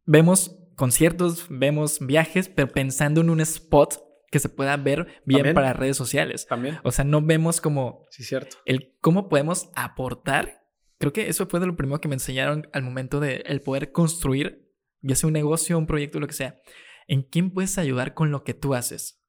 vemos 0.05 0.55
conciertos, 0.75 1.47
vemos 1.49 1.99
viajes, 1.99 2.49
pero 2.49 2.67
pensando 2.67 3.21
en 3.21 3.29
un 3.29 3.41
spot 3.41 4.01
que 4.29 4.39
se 4.39 4.49
pueda 4.49 4.75
ver 4.77 5.21
bien 5.25 5.53
para 5.53 5.73
redes 5.73 5.97
sociales. 5.97 6.47
También. 6.47 6.79
O 6.83 6.91
sea, 6.91 7.05
no 7.05 7.21
vemos 7.21 7.61
como 7.61 8.05
sí, 8.09 8.23
cierto. 8.23 8.57
el 8.65 8.95
cómo 8.99 9.29
podemos 9.29 9.69
aportar 9.75 10.62
Creo 11.03 11.11
que 11.11 11.27
eso 11.27 11.47
fue 11.47 11.59
de 11.59 11.65
lo 11.65 11.75
primero 11.75 11.99
que 11.99 12.07
me 12.07 12.15
enseñaron 12.15 12.69
al 12.71 12.81
momento 12.81 13.19
de 13.19 13.43
el 13.45 13.59
poder 13.59 13.91
construir, 13.91 14.71
ya 15.01 15.15
sea 15.15 15.27
un 15.27 15.33
negocio, 15.33 15.77
un 15.77 15.85
proyecto, 15.85 16.17
lo 16.17 16.27
que 16.27 16.33
sea. 16.33 16.61
¿En 17.09 17.23
quién 17.23 17.51
puedes 17.51 17.77
ayudar 17.77 18.13
con 18.13 18.31
lo 18.31 18.45
que 18.45 18.53
tú 18.53 18.73
haces? 18.73 19.21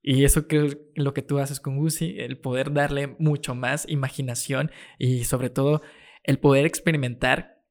Y 0.00 0.24
eso 0.24 0.48
creo 0.48 0.70
que 0.70 0.78
lo 0.94 1.12
que 1.12 1.20
tú 1.20 1.40
haces 1.40 1.60
con 1.60 1.76
Gucci, 1.76 2.16
el 2.20 2.38
poder 2.38 2.72
darle 2.72 3.08
mucho 3.18 3.54
más 3.54 3.86
imaginación 3.86 4.70
y 4.98 5.24
sobre 5.24 5.50
todo 5.50 5.82
el 6.22 6.38
poder 6.38 6.64
experimentar 6.64 7.62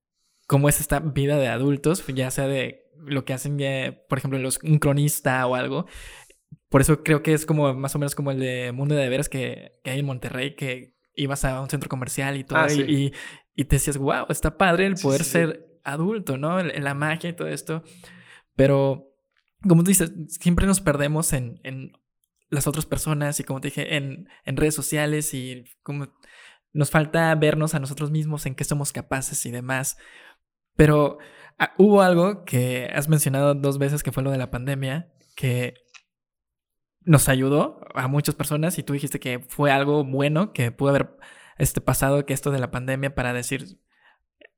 cómo 0.46 0.70
es 0.70 0.80
esta 0.80 1.00
vida 1.00 1.40
de 1.40 1.48
adultos, 1.48 2.06
ya 2.14 2.30
sea 2.30 2.48
de 2.48 2.84
lo 2.98 3.26
que 3.26 3.34
hacen, 3.34 3.58
por 4.10 4.20
ejemplo, 4.20 4.38
los, 4.38 4.60
un 4.62 4.78
cronista 4.78 5.44
o 5.48 5.56
algo. 5.56 5.88
Por 6.70 6.82
eso 6.82 7.02
creo 7.02 7.24
que 7.24 7.34
es 7.34 7.48
como 7.48 7.74
más 7.74 7.96
o 7.96 7.98
menos 7.98 8.14
como 8.14 8.30
el 8.30 8.38
de 8.38 8.72
Mundo 8.74 8.94
de 8.94 9.02
Deberes 9.02 9.28
que, 9.28 9.72
que 9.84 9.90
hay 9.90 10.02
en 10.02 10.06
Monterrey, 10.06 10.56
que 10.56 10.93
ibas 11.16 11.46
a 11.46 11.62
un 11.62 11.70
centro 11.70 11.90
comercial 11.90 12.38
y 12.38 12.44
todo, 12.44 12.60
ah, 12.60 12.72
y, 12.72 13.14
y, 13.56 13.66
te 13.66 13.76
decías, 13.76 13.98
wow, 13.98 14.26
está 14.30 14.58
padre 14.58 14.86
el 14.86 14.96
poder 14.96 15.24
ser 15.24 15.80
adulto, 15.84 16.38
¿no? 16.38 16.60
En, 16.60 16.84
la 16.84 16.94
magia 16.94 17.30
y 17.30 17.34
todo 17.34 17.48
esto. 17.48 17.84
Pero, 18.56 19.12
como 19.68 19.84
tú 19.84 19.90
dices, 19.90 20.12
siempre 20.28 20.66
nos 20.66 20.82
perdemos 20.82 21.34
en, 21.34 21.60
en 21.64 21.94
las 22.50 22.68
otras 22.68 22.86
personas 22.86 23.40
y 23.40 23.44
como 23.44 23.62
te 23.62 23.68
dije, 23.68 23.96
en, 23.96 24.28
en 24.46 24.58
redes 24.58 24.76
sociales 24.76 25.34
y 25.34 25.66
como 25.82 26.08
nos 26.72 26.90
falta 26.90 27.34
vernos 27.36 27.76
a 27.76 27.80
nosotros 27.80 28.12
mismos 28.12 28.46
en 28.46 28.56
qué 28.56 28.64
somos 28.64 28.92
capaces 28.92 29.46
y 29.46 29.52
demás. 29.52 29.98
Pero 30.76 31.20
ah, 31.60 31.74
hubo 31.78 32.02
algo 32.02 32.46
que 32.46 32.90
has 32.94 33.08
mencionado 33.08 33.54
dos 33.54 33.78
veces 33.78 34.04
que 34.04 34.12
fue 34.12 34.24
lo 34.24 34.32
de 34.32 34.38
la 34.38 34.52
pandemia, 34.52 35.12
que 35.36 35.76
nos 37.06 37.30
ayudó 37.30 37.82
a 37.96 38.08
muchas 38.08 38.36
personas 38.36 38.78
y 38.78 38.84
tú 38.84 38.94
dijiste 38.94 39.20
que 39.20 39.40
fue 39.40 39.72
algo 39.72 40.04
bueno 40.04 40.54
que 40.54 40.72
pudo 40.72 40.90
haber 40.90 41.18
este, 41.58 41.82
pasado 41.82 42.26
que 42.26 42.34
esto 42.34 42.52
de 42.52 42.60
la 42.60 42.72
pandemia 42.72 43.16
para 43.16 43.34
decir, 43.34 43.80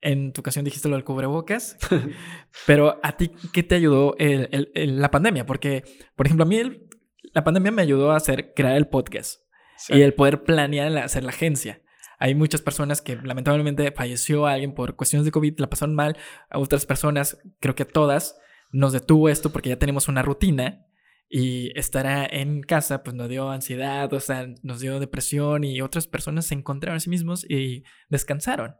en 0.01 0.33
tu 0.33 0.41
ocasión 0.41 0.65
dijiste 0.65 0.87
lo 0.87 0.95
del 0.95 1.03
cubrebocas, 1.03 1.77
pero 2.67 2.99
a 3.03 3.17
ti, 3.17 3.31
¿qué 3.53 3.63
te 3.63 3.75
ayudó 3.75 4.15
el, 4.17 4.71
la 4.73 5.11
pandemia? 5.11 5.45
Porque, 5.45 5.83
por 6.15 6.27
ejemplo, 6.27 6.43
a 6.43 6.47
mí 6.47 6.87
la 7.33 7.43
pandemia 7.43 7.71
me 7.71 7.81
ayudó 7.81 8.11
a 8.11 8.17
hacer, 8.17 8.53
crear 8.53 8.75
el 8.75 8.87
podcast 8.87 9.41
y 9.89 10.01
el 10.01 10.13
poder 10.13 10.43
planear 10.43 10.95
hacer 10.97 11.23
la 11.23 11.31
agencia. 11.31 11.81
Hay 12.17 12.33
muchas 12.33 12.61
personas 12.61 13.01
que 13.01 13.17
lamentablemente 13.17 13.91
falleció 13.91 14.45
alguien 14.47 14.73
por 14.73 14.95
cuestiones 14.95 15.25
de 15.25 15.31
COVID, 15.31 15.59
la 15.59 15.69
pasaron 15.69 15.95
mal, 15.95 16.15
a 16.49 16.59
otras 16.59 16.85
personas, 16.85 17.39
creo 17.59 17.75
que 17.75 17.83
todas, 17.83 18.37
nos 18.71 18.93
detuvo 18.93 19.27
esto 19.27 19.51
porque 19.51 19.69
ya 19.69 19.79
tenemos 19.79 20.07
una 20.07 20.21
rutina 20.21 20.84
y 21.29 21.77
estar 21.77 22.05
en 22.33 22.61
casa 22.61 23.03
pues 23.03 23.15
nos 23.15 23.29
dio 23.29 23.49
ansiedad, 23.49 24.11
o 24.13 24.19
sea, 24.19 24.47
nos 24.63 24.79
dio 24.79 24.99
depresión 24.99 25.63
y 25.63 25.81
otras 25.81 26.07
personas 26.07 26.45
se 26.45 26.53
encontraron 26.53 26.97
a 26.97 26.99
sí 26.99 27.09
mismos 27.09 27.45
y 27.49 27.83
descansaron. 28.09 28.75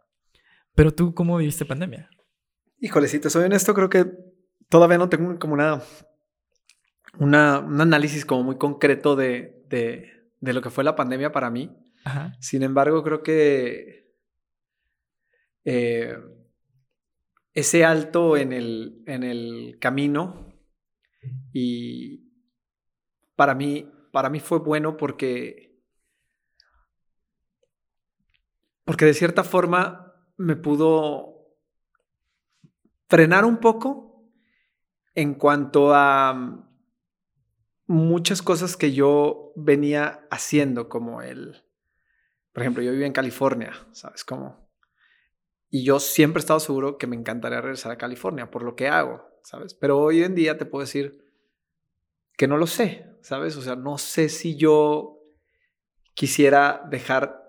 Pero 0.75 0.93
tú, 0.93 1.13
¿cómo 1.13 1.37
viviste 1.37 1.65
pandemia? 1.65 2.09
Híjole, 2.79 3.07
si 3.07 3.19
te 3.19 3.29
soy 3.29 3.45
honesto, 3.45 3.73
creo 3.73 3.89
que 3.89 4.05
todavía 4.69 4.97
no 4.97 5.09
tengo 5.09 5.39
como 5.39 5.53
una, 5.53 5.81
una 7.17 7.59
un 7.59 7.81
análisis 7.81 8.25
como 8.25 8.43
muy 8.43 8.57
concreto 8.57 9.15
de, 9.15 9.63
de, 9.69 10.53
lo 10.53 10.61
que 10.61 10.69
fue 10.69 10.83
la 10.83 10.95
pandemia 10.95 11.31
para 11.31 11.49
mí. 11.49 11.75
Sin 12.39 12.61
embargo, 12.61 13.03
creo 13.03 13.23
que 13.23 14.13
eh, 15.63 16.15
ese 17.53 17.83
alto 17.83 18.37
en 18.37 18.53
el, 18.53 19.01
en 19.07 19.23
el 19.23 19.77
camino 19.79 20.53
y 21.51 22.24
para 23.35 23.55
mí, 23.55 23.91
para 24.11 24.29
mí 24.29 24.39
fue 24.39 24.59
bueno 24.59 24.97
porque, 24.97 25.77
porque 28.83 29.05
de 29.05 29.13
cierta 29.13 29.43
forma 29.43 30.13
me 30.37 30.55
pudo 30.55 31.35
frenar 33.07 33.45
un 33.45 33.57
poco 33.57 34.23
en 35.13 35.35
cuanto 35.35 35.93
a 35.93 36.65
muchas 37.87 38.41
cosas 38.41 38.75
que 38.75 38.93
yo 38.93 39.53
venía 39.55 40.27
haciendo, 40.29 40.89
como 40.89 41.21
el, 41.21 41.63
por 42.51 42.63
ejemplo, 42.63 42.83
yo 42.83 42.91
vivía 42.91 43.07
en 43.07 43.13
California, 43.13 43.73
¿sabes 43.91 44.23
cómo? 44.23 44.69
Y 45.69 45.83
yo 45.83 45.99
siempre 45.99 46.39
he 46.39 46.41
estado 46.41 46.59
seguro 46.59 46.97
que 46.97 47.07
me 47.07 47.15
encantaría 47.15 47.61
regresar 47.61 47.91
a 47.91 47.97
California 47.97 48.49
por 48.49 48.63
lo 48.63 48.75
que 48.75 48.87
hago, 48.87 49.27
¿sabes? 49.43 49.73
Pero 49.73 49.99
hoy 49.99 50.23
en 50.23 50.35
día 50.35 50.57
te 50.57 50.65
puedo 50.65 50.83
decir 50.83 51.24
que 52.37 52.47
no 52.47 52.57
lo 52.57 52.67
sé, 52.67 53.05
¿sabes? 53.21 53.55
O 53.55 53.61
sea, 53.61 53.75
no 53.75 53.97
sé 53.97 54.29
si 54.29 54.55
yo 54.55 55.19
quisiera 56.13 56.85
dejar 56.89 57.45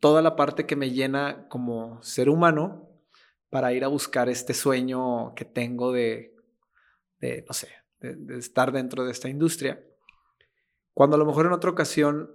toda 0.00 0.22
la 0.22 0.36
parte 0.36 0.66
que 0.66 0.76
me 0.76 0.90
llena 0.90 1.48
como 1.48 2.02
ser 2.02 2.28
humano 2.28 2.90
para 3.50 3.72
ir 3.72 3.84
a 3.84 3.88
buscar 3.88 4.28
este 4.28 4.52
sueño 4.52 5.34
que 5.34 5.44
tengo 5.44 5.92
de, 5.92 6.34
no 7.20 7.54
sé, 7.54 7.68
de, 8.00 8.38
estar 8.38 8.72
dentro 8.72 9.04
de 9.04 9.12
esta 9.12 9.28
industria, 9.28 9.82
cuando 10.92 11.16
a 11.16 11.18
lo 11.18 11.24
mejor 11.24 11.46
en 11.46 11.52
otra 11.52 11.70
ocasión 11.70 12.30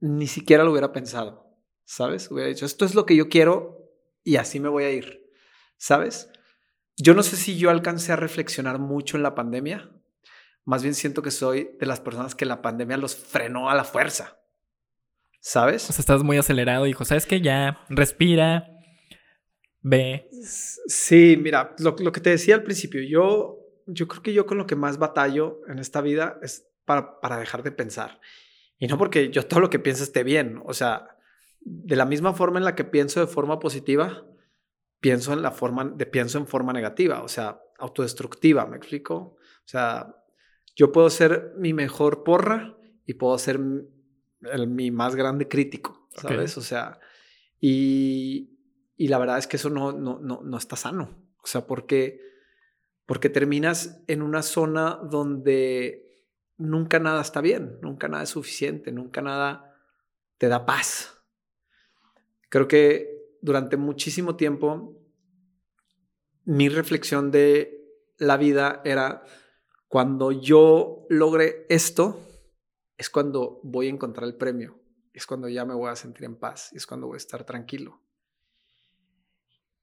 ni 0.00 0.26
siquiera 0.26 0.64
lo 0.64 0.70
hubiera 0.70 0.92
pensado, 0.92 1.54
¿sabes? 1.84 2.30
Hubiera 2.30 2.48
dicho, 2.48 2.66
esto 2.66 2.84
es 2.84 2.94
lo 2.94 3.06
que 3.06 3.16
yo 3.16 3.28
quiero 3.28 3.92
y 4.24 4.36
así 4.36 4.58
me 4.60 4.68
voy 4.68 4.84
a 4.84 4.90
ir, 4.90 5.30
¿sabes? 5.76 6.30
Yo 6.96 7.14
no 7.14 7.22
sé 7.22 7.36
si 7.36 7.58
yo 7.58 7.70
alcancé 7.70 8.12
a 8.12 8.16
reflexionar 8.16 8.78
mucho 8.78 9.16
en 9.16 9.22
la 9.22 9.34
pandemia, 9.34 9.90
más 10.68 10.82
bien 10.82 10.94
siento 10.94 11.22
que 11.22 11.30
soy 11.30 11.70
de 11.80 11.86
las 11.86 11.98
personas 11.98 12.34
que 12.34 12.44
la 12.44 12.60
pandemia 12.60 12.98
los 12.98 13.16
frenó 13.16 13.70
a 13.70 13.74
la 13.74 13.84
fuerza, 13.84 14.38
¿sabes? 15.40 15.88
O 15.88 15.92
sea, 15.94 16.02
estás 16.02 16.22
muy 16.22 16.36
acelerado, 16.36 16.86
hijo, 16.86 17.06
¿sabes 17.06 17.24
que 17.24 17.40
Ya, 17.40 17.80
respira, 17.88 18.68
ve. 19.80 20.28
Sí, 20.86 21.38
mira, 21.40 21.74
lo, 21.78 21.96
lo 21.98 22.12
que 22.12 22.20
te 22.20 22.28
decía 22.28 22.54
al 22.54 22.64
principio, 22.64 23.00
yo 23.00 23.64
yo 23.86 24.06
creo 24.06 24.22
que 24.22 24.34
yo 24.34 24.44
con 24.44 24.58
lo 24.58 24.66
que 24.66 24.76
más 24.76 24.98
batallo 24.98 25.62
en 25.66 25.78
esta 25.78 26.02
vida 26.02 26.38
es 26.42 26.68
para, 26.84 27.18
para 27.20 27.38
dejar 27.38 27.62
de 27.62 27.72
pensar. 27.72 28.20
Y 28.78 28.86
no 28.86 28.98
porque 28.98 29.30
yo 29.30 29.46
todo 29.46 29.60
lo 29.60 29.70
que 29.70 29.78
pienso 29.78 30.04
esté 30.04 30.22
bien. 30.22 30.60
O 30.66 30.74
sea, 30.74 31.16
de 31.60 31.96
la 31.96 32.04
misma 32.04 32.34
forma 32.34 32.58
en 32.58 32.66
la 32.66 32.74
que 32.74 32.84
pienso 32.84 33.20
de 33.20 33.26
forma 33.26 33.58
positiva, 33.58 34.26
pienso 35.00 35.32
en 35.32 35.40
la 35.40 35.50
forma 35.50 35.86
de 35.86 36.04
pienso 36.04 36.36
en 36.36 36.46
forma 36.46 36.74
negativa, 36.74 37.22
o 37.22 37.28
sea, 37.28 37.62
autodestructiva, 37.78 38.66
¿me 38.66 38.76
explico? 38.76 39.14
O 39.16 39.38
sea, 39.64 40.14
yo 40.78 40.92
puedo 40.92 41.10
ser 41.10 41.54
mi 41.56 41.74
mejor 41.74 42.22
porra 42.22 42.78
y 43.04 43.14
puedo 43.14 43.36
ser 43.36 43.58
mi 43.58 44.90
más 44.92 45.16
grande 45.16 45.48
crítico, 45.48 46.08
¿sabes? 46.16 46.56
O 46.56 46.62
sea, 46.62 47.00
y, 47.58 48.56
y, 48.96 49.08
la 49.08 49.18
verdad 49.18 49.38
es 49.38 49.48
que 49.48 49.56
eso 49.56 49.70
no, 49.70 49.90
no, 49.90 50.20
no, 50.20 50.40
no 50.44 50.56
está 50.56 50.76
sano. 50.76 51.20
O 51.42 51.46
sea, 51.48 51.66
porque 51.66 52.20
porque 53.06 53.28
terminas 53.28 54.04
en 54.06 54.20
una 54.22 54.42
zona 54.42 55.00
donde 55.02 56.06
nunca 56.58 57.00
nada 57.00 57.22
está 57.22 57.40
bien, 57.40 57.78
nunca 57.80 58.06
nada 58.06 58.22
es 58.22 58.28
suficiente, 58.28 58.92
nunca 58.92 59.20
nada 59.20 59.74
te 60.36 60.46
da 60.46 60.64
paz. 60.64 61.18
Creo 62.50 62.68
que 62.68 63.36
durante 63.40 63.78
muchísimo 63.78 64.36
tiempo 64.36 65.02
mi 66.44 66.68
reflexión 66.68 67.30
de 67.30 67.82
la 68.18 68.36
vida 68.36 68.82
era 68.84 69.24
cuando 69.88 70.32
yo 70.32 71.06
logre 71.08 71.66
esto, 71.68 72.20
es 72.96 73.08
cuando 73.08 73.60
voy 73.62 73.86
a 73.86 73.90
encontrar 73.90 74.28
el 74.28 74.36
premio, 74.36 74.78
es 75.12 75.26
cuando 75.26 75.48
ya 75.48 75.64
me 75.64 75.74
voy 75.74 75.90
a 75.90 75.96
sentir 75.96 76.24
en 76.24 76.36
paz, 76.36 76.72
es 76.74 76.86
cuando 76.86 77.06
voy 77.06 77.14
a 77.14 77.18
estar 77.18 77.44
tranquilo. 77.44 78.02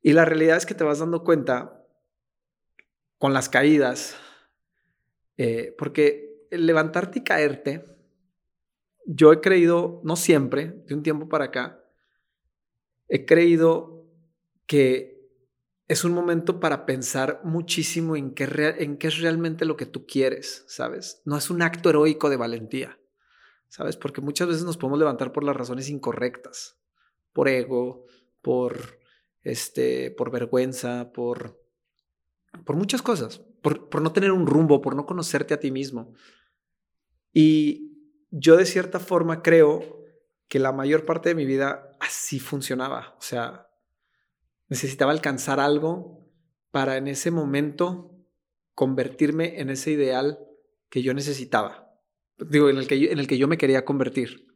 Y 0.02 0.14
la 0.14 0.24
realidad 0.24 0.58
es 0.58 0.68
que 0.68 0.76
te 0.76 0.84
vas 0.84 1.00
dando 1.00 1.24
cuenta 1.24 1.84
con 3.18 3.34
las 3.34 3.50
caídas, 3.50 4.16
eh, 5.38 5.74
porque 5.78 6.48
levantarte 6.52 7.20
y 7.20 7.24
caerte, 7.24 7.84
yo 9.08 9.34
he 9.34 9.42
creído, 9.42 10.02
no 10.04 10.16
siempre, 10.16 10.84
de 10.86 10.94
un 10.94 11.02
tiempo 11.02 11.28
para 11.28 11.46
acá, 11.46 11.84
he 13.08 13.26
creído 13.26 14.08
que 14.68 15.15
es 15.88 16.04
un 16.04 16.14
momento 16.14 16.60
para 16.60 16.86
pensar 16.86 17.42
muchísimo 17.44 18.16
en 18.16 18.34
qué, 18.34 18.76
en 18.80 18.98
qué 18.98 19.08
es 19.08 19.20
realmente 19.20 19.66
lo 19.66 19.78
que 19.78 19.86
tú 19.86 20.06
quieres, 20.06 20.66
¿sabes? 20.68 21.22
No 21.26 21.38
es 21.38 21.50
un 21.50 21.62
acto 21.62 21.90
heroico 21.90 22.30
de 22.30 22.38
valentía, 22.38 23.00
¿sabes? 23.70 23.98
Porque 23.98 24.22
muchas 24.22 24.48
veces 24.48 24.64
nos 24.64 24.78
podemos 24.78 25.00
levantar 25.00 25.32
por 25.32 25.44
las 25.44 25.56
razones 25.56 25.90
incorrectas, 25.90 26.80
por 27.34 27.48
ego, 27.48 28.06
por, 28.42 29.00
este, 29.44 30.12
por 30.12 30.32
vergüenza, 30.32 31.12
por 31.14 31.66
por 32.64 32.76
muchas 32.76 33.02
cosas, 33.02 33.40
por, 33.62 33.90
por 33.90 34.02
no 34.02 34.14
tener 34.14 34.32
un 34.32 34.48
rumbo, 34.48 34.82
por 34.82 34.96
no 34.96 35.06
conocerte 35.06 35.54
a 35.54 35.60
ti 35.60 35.72
mismo. 35.72 36.14
Y 37.34 38.16
yo 38.30 38.56
de 38.56 38.66
cierta 38.66 39.00
forma 39.00 39.42
creo 39.42 40.04
que 40.48 40.60
la 40.60 40.72
mayor 40.72 41.06
parte 41.06 41.30
de 41.30 41.36
mi 41.36 41.46
vida 41.46 41.92
así 42.00 42.40
funcionaba. 42.40 43.16
O 43.18 43.22
sea, 43.22 43.65
necesitaba 44.68 45.12
alcanzar 45.12 45.60
algo 45.60 46.28
para 46.72 46.98
en 46.98 47.08
ese 47.08 47.32
momento 47.32 48.12
convertirme 48.74 49.60
en 49.62 49.70
ese 49.70 49.92
ideal 49.92 50.40
que 50.90 51.02
yo 51.02 51.14
necesitaba. 51.14 51.94
Digo, 52.38 52.70
en 52.70 52.78
el 52.78 52.88
que 52.88 53.12
en 53.12 53.20
el 53.20 53.28
que 53.28 53.38
yo 53.38 53.48
me 53.48 53.58
quería 53.58 53.86
convertir. 53.86 54.48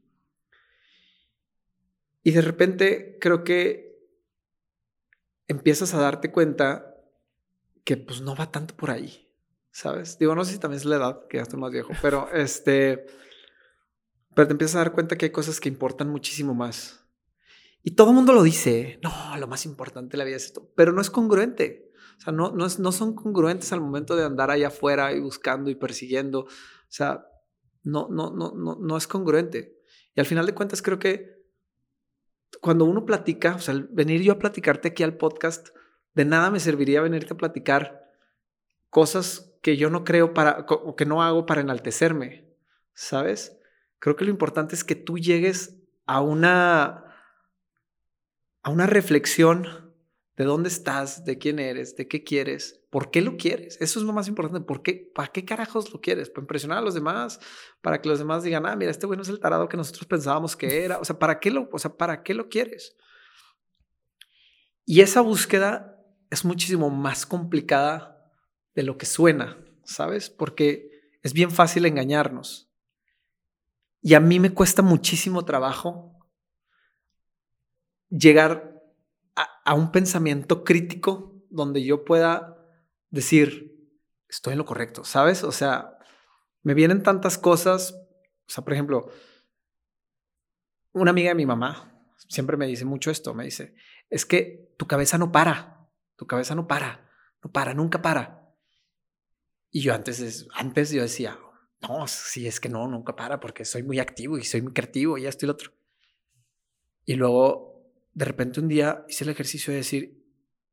Y 2.24 2.32
de 2.32 2.42
repente 2.42 3.18
creo 3.22 3.44
que 3.44 3.90
empiezas 5.48 5.94
a 5.94 6.02
darte 6.02 6.32
cuenta 6.32 6.96
que 7.84 7.98
pues 7.98 8.22
no 8.22 8.36
va 8.36 8.52
tanto 8.52 8.76
por 8.76 8.92
ahí, 8.92 9.32
¿sabes? 9.72 10.20
Digo, 10.20 10.36
no 10.36 10.46
sé 10.46 10.54
si 10.54 10.60
también 10.60 10.80
es 10.80 10.86
la 10.86 10.98
edad, 10.98 11.28
que 11.28 11.38
ya 11.38 11.44
estoy 11.44 11.60
más 11.60 11.72
viejo, 11.72 11.94
pero 12.02 12.30
este, 12.34 13.08
pero 14.36 14.48
te 14.48 14.52
empiezas 14.52 14.76
a 14.76 14.80
dar 14.80 14.92
cuenta 14.92 15.18
que 15.18 15.26
hay 15.26 15.32
cosas 15.32 15.60
que 15.60 15.70
importan 15.70 16.10
muchísimo 16.10 16.54
más. 16.54 16.99
Y 17.84 17.92
todo 17.92 18.10
el 18.10 18.16
mundo 18.16 18.34
lo 18.34 18.44
dice, 18.44 19.00
no, 19.02 19.38
lo 19.38 19.48
más 19.48 19.66
importante 19.66 20.12
de 20.12 20.18
la 20.18 20.26
vida 20.26 20.38
es 20.38 20.46
esto, 20.46 20.72
pero 20.76 20.92
no 20.92 21.02
es 21.02 21.10
congruente. 21.10 21.92
O 22.18 22.22
sea, 22.22 22.34
no, 22.34 22.52
no, 22.52 22.66
es, 22.66 22.80
no 22.80 22.92
son 22.92 23.16
congruentes 23.16 23.72
al 23.72 23.80
momento 23.80 24.16
de 24.16 24.26
andar 24.26 24.52
allá 24.52 24.68
afuera 24.68 25.14
y 25.14 25.22
buscando 25.22 25.70
y 25.70 25.76
persiguiendo. 25.76 26.42
O 26.42 26.48
sea, 26.90 27.26
no, 27.84 28.08
no, 28.10 28.32
no, 28.32 28.52
no, 28.52 28.76
no 28.76 28.98
es 28.98 29.08
congruente. 29.08 29.80
Y 30.16 30.20
al 30.20 30.26
final 30.26 30.46
de 30.46 30.54
cuentas 30.54 30.82
creo 30.82 31.00
que 31.00 31.40
cuando 32.62 32.86
uno 32.86 33.06
platica, 33.06 33.56
o 33.56 33.60
sea, 33.60 33.76
venir 33.92 34.22
yo 34.22 34.34
a 34.34 34.40
platicarte 34.40 34.90
aquí 34.90 35.04
al 35.04 35.18
podcast, 35.18 35.70
de 36.14 36.26
nada 36.26 36.52
me 36.52 36.60
serviría 36.60 37.02
venirte 37.02 37.34
a 37.34 37.38
platicar 37.38 38.12
cosas 38.90 39.58
que 39.62 39.78
yo 39.78 39.90
no 39.90 40.04
creo 40.04 40.34
para, 40.34 40.66
o 40.68 40.96
que 40.96 41.06
no 41.06 41.22
hago 41.22 41.46
para 41.46 41.62
enaltecerme, 41.62 42.54
¿sabes? 42.94 43.58
Creo 44.00 44.16
que 44.16 44.26
lo 44.26 44.32
importante 44.32 44.76
es 44.76 44.84
que 44.84 44.96
tú 44.96 45.18
llegues 45.18 45.78
a 46.06 46.22
una, 46.22 47.06
a 48.62 48.70
una 48.70 48.88
reflexión 48.88 49.94
de 50.40 50.46
dónde 50.46 50.70
estás, 50.70 51.26
de 51.26 51.38
quién 51.38 51.60
eres, 51.60 51.98
de 51.98 52.08
qué 52.08 52.24
quieres, 52.24 52.80
por 52.90 53.12
qué 53.12 53.22
lo 53.22 53.36
quieres. 53.36 53.78
Eso 53.82 54.00
es 54.00 54.06
lo 54.06 54.14
más 54.14 54.30
importante. 54.30 54.66
¿Por 54.66 54.82
qué? 54.82 55.12
¿Para 55.14 55.28
qué 55.28 55.44
carajos 55.44 55.92
lo 55.92 56.00
quieres? 56.00 56.30
¿Para 56.30 56.44
impresionar 56.44 56.78
a 56.78 56.82
los 56.82 56.94
demás? 56.94 57.42
¿Para 57.82 58.02
que 58.02 58.08
los 58.08 58.20
demás 58.20 58.44
digan, 58.44 58.66
ah, 58.66 58.76
mira, 58.76 58.90
este 58.90 59.06
bueno 59.06 59.22
es 59.22 59.30
el 59.30 59.40
tarado 59.40 59.68
que 59.68 59.76
nosotros 59.76 60.06
pensábamos 60.06 60.56
que 60.56 60.86
era? 60.86 60.98
O 61.00 61.04
sea, 61.06 61.20
¿para 61.20 61.42
qué 61.42 61.52
lo, 61.52 61.68
o 61.72 61.78
sea, 61.78 61.98
¿para 61.98 62.24
qué 62.24 62.34
lo 62.34 62.48
quieres? 62.48 62.96
Y 64.86 65.02
esa 65.02 65.22
búsqueda 65.22 65.98
es 66.30 66.46
muchísimo 66.46 66.90
más 66.90 67.26
complicada 67.26 68.32
de 68.76 68.84
lo 68.84 68.98
que 68.98 69.06
suena, 69.06 69.58
¿sabes? 69.84 70.30
Porque 70.30 70.90
es 71.22 71.34
bien 71.34 71.52
fácil 71.52 71.86
engañarnos. 71.86 72.72
Y 74.02 74.14
a 74.14 74.20
mí 74.22 74.40
me 74.40 74.54
cuesta 74.54 74.82
muchísimo 74.82 75.44
trabajo 75.44 76.19
llegar 78.10 78.82
a, 79.36 79.74
un 79.74 79.92
pensamiento 79.92 80.64
crítico 80.64 81.44
donde 81.50 81.84
yo 81.84 82.04
pueda 82.04 82.58
decir, 83.10 83.90
estoy 84.28 84.54
en 84.54 84.58
lo 84.58 84.66
correcto, 84.66 85.04
¿sabes? 85.04 85.44
O 85.44 85.52
sea, 85.52 85.98
me 86.64 86.74
vienen 86.74 87.04
tantas 87.04 87.38
cosas, 87.38 87.94
o 87.94 88.50
sea, 88.50 88.64
por 88.64 88.74
ejemplo, 88.74 89.12
una 90.92 91.12
amiga 91.12 91.30
de 91.30 91.36
mi 91.36 91.46
mamá 91.46 91.90
siempre 92.28 92.58
me 92.58 92.68
dice 92.68 92.86
mucho 92.86 93.12
esto, 93.12 93.34
me 93.34 93.46
dice, 93.46 93.76
es 94.10 94.26
que 94.26 94.74
tu 94.78 94.88
cabeza 94.88 95.18
no 95.18 95.32
para, 95.32 95.90
tu 96.16 96.26
cabeza 96.28 96.56
no 96.56 96.68
para, 96.68 97.10
no 97.44 97.52
para, 97.52 97.74
nunca 97.74 98.02
para. 98.02 98.54
Y 99.72 99.82
yo 99.82 99.94
antes, 99.94 100.48
antes 100.54 100.92
yo 100.92 101.02
decía, 101.02 101.40
no, 101.82 102.08
sí, 102.08 102.48
es 102.48 102.60
que 102.60 102.70
no, 102.70 102.88
nunca 102.88 103.16
para 103.16 103.40
porque 103.40 103.66
soy 103.66 103.84
muy 103.84 104.00
activo 104.00 104.38
y 104.38 104.44
soy 104.44 104.62
muy 104.62 104.74
creativo 104.74 105.18
y 105.18 105.28
esto 105.28 105.46
y 105.46 105.48
lo 105.48 105.54
otro. 105.54 105.72
Y 107.06 107.16
luego, 107.16 107.69
de 108.20 108.26
repente 108.26 108.60
un 108.60 108.68
día 108.68 109.06
hice 109.08 109.24
el 109.24 109.30
ejercicio 109.30 109.72
de 109.72 109.78
decir, 109.78 110.26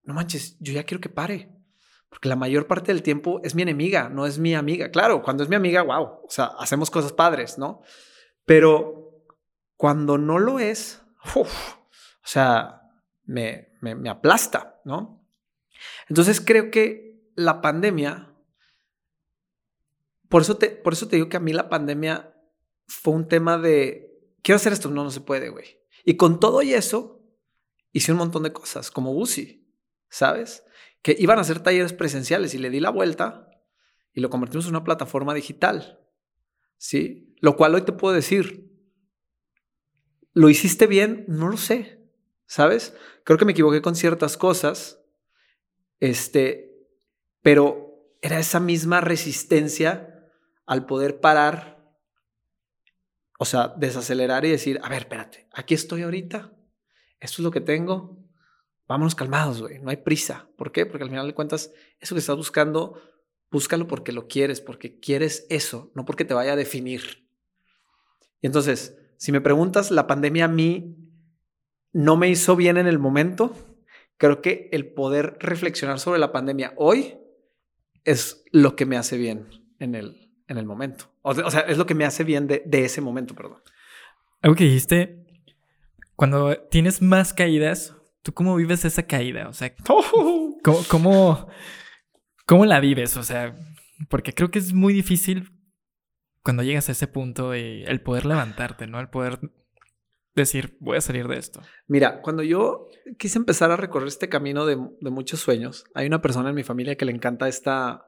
no 0.03 0.15
manches, 0.15 0.57
yo 0.59 0.73
ya 0.73 0.83
quiero 0.83 1.01
que 1.01 1.09
pare. 1.09 1.53
Porque 2.09 2.29
la 2.29 2.35
mayor 2.35 2.67
parte 2.67 2.93
del 2.93 3.05
tiempo 3.05 3.41
es 3.45 3.55
mi 3.55 3.63
enemiga, 3.63 4.09
no 4.09 4.27
es 4.27 4.41
mi 4.41 4.57
amiga. 4.57 4.91
Claro, 4.91 5.23
cuando 5.23 5.45
es 5.45 5.49
mi 5.49 5.55
amiga, 5.55 5.83
wow, 5.83 6.25
o 6.25 6.29
sea, 6.29 6.47
hacemos 6.59 6.91
cosas 6.91 7.13
padres, 7.13 7.57
¿no? 7.57 7.83
Pero 8.45 9.25
cuando 9.77 10.19
no 10.19 10.41
lo 10.41 10.59
es, 10.59 11.03
o 11.37 11.47
sea, 12.25 12.83
me, 13.27 13.69
me, 13.81 14.11
aplasta, 14.11 14.81
¿no? 14.85 15.25
Entonces 16.09 16.41
creo 16.41 16.73
que 16.73 17.31
la 17.37 17.61
pandemia 17.61 18.35
por 20.29 20.43
eso, 20.43 20.57
te, 20.57 20.71
por 20.71 20.95
eso 20.95 21.07
te 21.07 21.15
digo 21.15 21.29
que 21.29 21.37
a 21.37 21.41
mí 21.41 21.53
la 21.53 21.69
pandemia 21.69 22.35
fue 22.89 23.15
un 23.15 23.29
tema 23.29 23.57
de, 23.57 24.19
quiero 24.43 24.57
hacer 24.57 24.73
esto, 24.73 24.91
no, 24.91 25.05
no 25.05 25.11
se 25.13 25.21
puede, 25.21 25.51
güey. 25.51 25.79
Y 26.05 26.17
con 26.17 26.41
todo 26.41 26.63
y 26.63 26.75
eso, 26.75 27.16
hice 27.97 28.13
un 28.13 28.19
montón 28.19 28.43
de 28.43 28.53
cosas, 28.53 28.91
como 28.91 29.13
UCI, 29.13 29.67
¿sabes? 30.11 30.65
Que 31.01 31.17
iban 31.19 31.39
a 31.39 31.45
ser 31.45 31.61
talleres 31.61 31.95
presenciales 31.95 32.53
y 32.53 32.59
le 32.59 32.69
di 32.69 32.79
la 32.79 32.91
vuelta 32.91 33.49
y 34.13 34.21
lo 34.21 34.29
convertimos 34.29 34.67
en 34.67 34.73
una 34.73 34.85
plataforma 34.85 35.33
digital, 35.33 35.99
¿sí? 36.77 37.35
Lo 37.41 37.57
cual 37.57 37.75
hoy 37.75 37.83
te 37.83 37.93
puedo 37.93 38.15
decir, 38.15 38.71
¿lo 40.35 40.51
hiciste 40.51 40.87
bien? 40.87 41.25
No 41.27 41.49
lo 41.49 41.57
sé, 41.57 42.07
¿sabes? 42.45 42.95
Creo 43.25 43.39
que 43.39 43.47
me 43.47 43.53
equivoqué 43.53 43.81
con 43.81 43.97
ciertas 43.97 44.37
cosas, 44.37 45.01
este, 45.99 46.77
pero 47.41 48.11
era 48.21 48.39
esa 48.39 48.61
misma 48.61 49.01
resistencia 49.01 50.31
al 50.67 50.85
poder 50.85 51.21
parar, 51.21 51.83
o 53.39 53.47
sea, 53.47 53.69
desacelerar 53.79 54.45
y 54.45 54.51
decir, 54.51 54.81
a 54.83 54.91
ver, 54.91 55.05
espérate, 55.05 55.49
aquí 55.53 55.73
estoy 55.73 56.03
ahorita, 56.03 56.56
esto 57.21 57.43
es 57.43 57.45
lo 57.45 57.51
que 57.51 57.61
tengo, 57.61 58.19
vámonos 58.89 59.15
calmados, 59.15 59.61
güey, 59.61 59.79
no 59.81 59.91
hay 59.91 59.97
prisa. 59.97 60.49
¿Por 60.57 60.73
qué? 60.73 60.87
Porque 60.87 61.05
al 61.05 61.11
final 61.11 61.27
de 61.27 61.35
cuentas, 61.35 61.73
eso 62.01 62.15
que 62.15 62.21
estás 62.21 62.37
buscando, 62.37 63.01
búscalo 63.51 63.87
porque 63.87 64.13
lo 64.13 64.29
quieres, 64.29 64.61
porque 64.61 64.99
quieres 64.99 65.47
eso, 65.51 65.91
no 65.95 66.05
porque 66.05 66.25
te 66.25 66.35
vaya 66.35 66.53
a 66.53 66.57
definir. 66.57 67.29
Y 68.41 68.47
entonces, 68.47 68.99
si 69.17 69.33
me 69.33 69.41
preguntas, 69.41 69.91
la 69.91 70.07
pandemia 70.07 70.45
a 70.45 70.49
mí 70.49 70.97
no 71.93 72.17
me 72.17 72.29
hizo 72.29 72.57
bien 72.57 72.77
en 72.77 72.87
el 72.87 72.99
momento, 72.99 73.55
creo 74.19 74.43
que 74.43 74.69
el 74.73 74.93
poder 74.93 75.37
reflexionar 75.41 75.99
sobre 75.99 76.19
la 76.19 76.33
pandemia 76.33 76.75
hoy 76.77 77.19
es 78.05 78.45
lo 78.53 78.77
que 78.77 78.87
me 78.87 78.97
hace 78.97 79.17
bien 79.17 79.49
en 79.79 79.95
el, 79.95 80.31
en 80.47 80.59
el 80.59 80.67
momento. 80.67 81.11
O, 81.23 81.35
sea, 81.35 81.61
es 81.61 81.79
lo 81.79 81.87
que 81.87 81.95
me 81.95 82.05
hace 82.05 82.25
bien 82.25 82.47
de, 82.47 82.63
ese 82.85 83.01
momento, 83.01 83.35
perdón. 83.35 83.63
Algo 84.43 84.55
que 84.55 84.65
dijiste, 84.65 85.26
cuando 86.17 86.57
tienes 86.71 87.03
más 87.03 87.33
caídas, 87.33 87.95
¿tú 88.23 88.33
cómo 88.33 88.57
vives 88.57 88.85
esa 88.85 89.07
caída? 89.07 89.49
O 89.49 89.53
sea, 89.53 89.75
¿cómo, 89.85 91.49
cómo, 92.47 92.67
la 92.67 92.81
vives? 92.81 93.17
O 93.17 93.23
sea, 93.23 93.55
porque 94.09 94.33
creo 94.33 94.51
que 94.51 94.59
es 94.59 94.73
muy 94.73 94.93
difícil 94.93 95.53
cuando 96.43 96.63
llegas 96.63 96.89
a 96.89 96.93
ese 96.93 97.07
punto 97.07 97.55
y 97.55 97.85
el 97.87 98.01
poder 98.01 98.25
levantarte, 98.25 98.87
¿no? 98.87 98.99
El 98.99 99.11
poder 99.11 99.39
decir, 100.35 100.77
voy 100.81 100.97
a 100.97 101.01
salir 101.01 101.29
de 101.29 101.39
esto. 101.39 101.61
Mira, 101.87 102.21
cuando 102.23 102.43
yo 102.43 102.89
quise 103.19 103.39
empezar 103.39 103.71
a 103.71 103.77
recorrer 103.77 104.09
este 104.09 104.29
camino 104.29 104.67
de, 104.67 104.77
de 105.01 105.11
muchos 105.11 105.41
sueños, 105.41 105.85
hay 105.95 106.07
una 106.07 106.23
persona 106.23 106.51
en 106.51 106.55
mi 106.55 106.63
familia 106.63 106.97
que 106.97 107.05
le 107.05 107.13
encanta 107.13 107.49
esta 107.49 108.05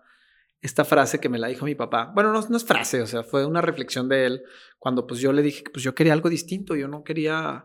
esta 0.61 0.85
frase 0.85 1.21
que 1.21 1.29
me 1.29 1.39
la 1.39 1.49
dijo 1.49 1.65
mi 1.65 1.75
papá. 1.75 2.11
Bueno, 2.15 2.33
no, 2.33 2.41
no, 2.49 2.57
es 2.57 2.65
frase, 2.65 3.01
o 3.01 3.07
sea, 3.07 3.23
fue 3.23 3.47
una 3.47 3.61
reflexión 3.61 4.09
de 4.09 4.27
él 4.27 4.43
cuando 4.79 5.07
pues 5.07 5.21
yo 5.21 5.33
le 5.33 5.43
dije 5.43 5.63
que 5.63 5.71
pues 5.71 5.85
yo 5.85 5.95
quería 5.95 6.13
algo 6.13 6.29
distinto, 6.29 6.75
yo 6.75 6.89
no 6.89 7.05
quería 7.05 7.65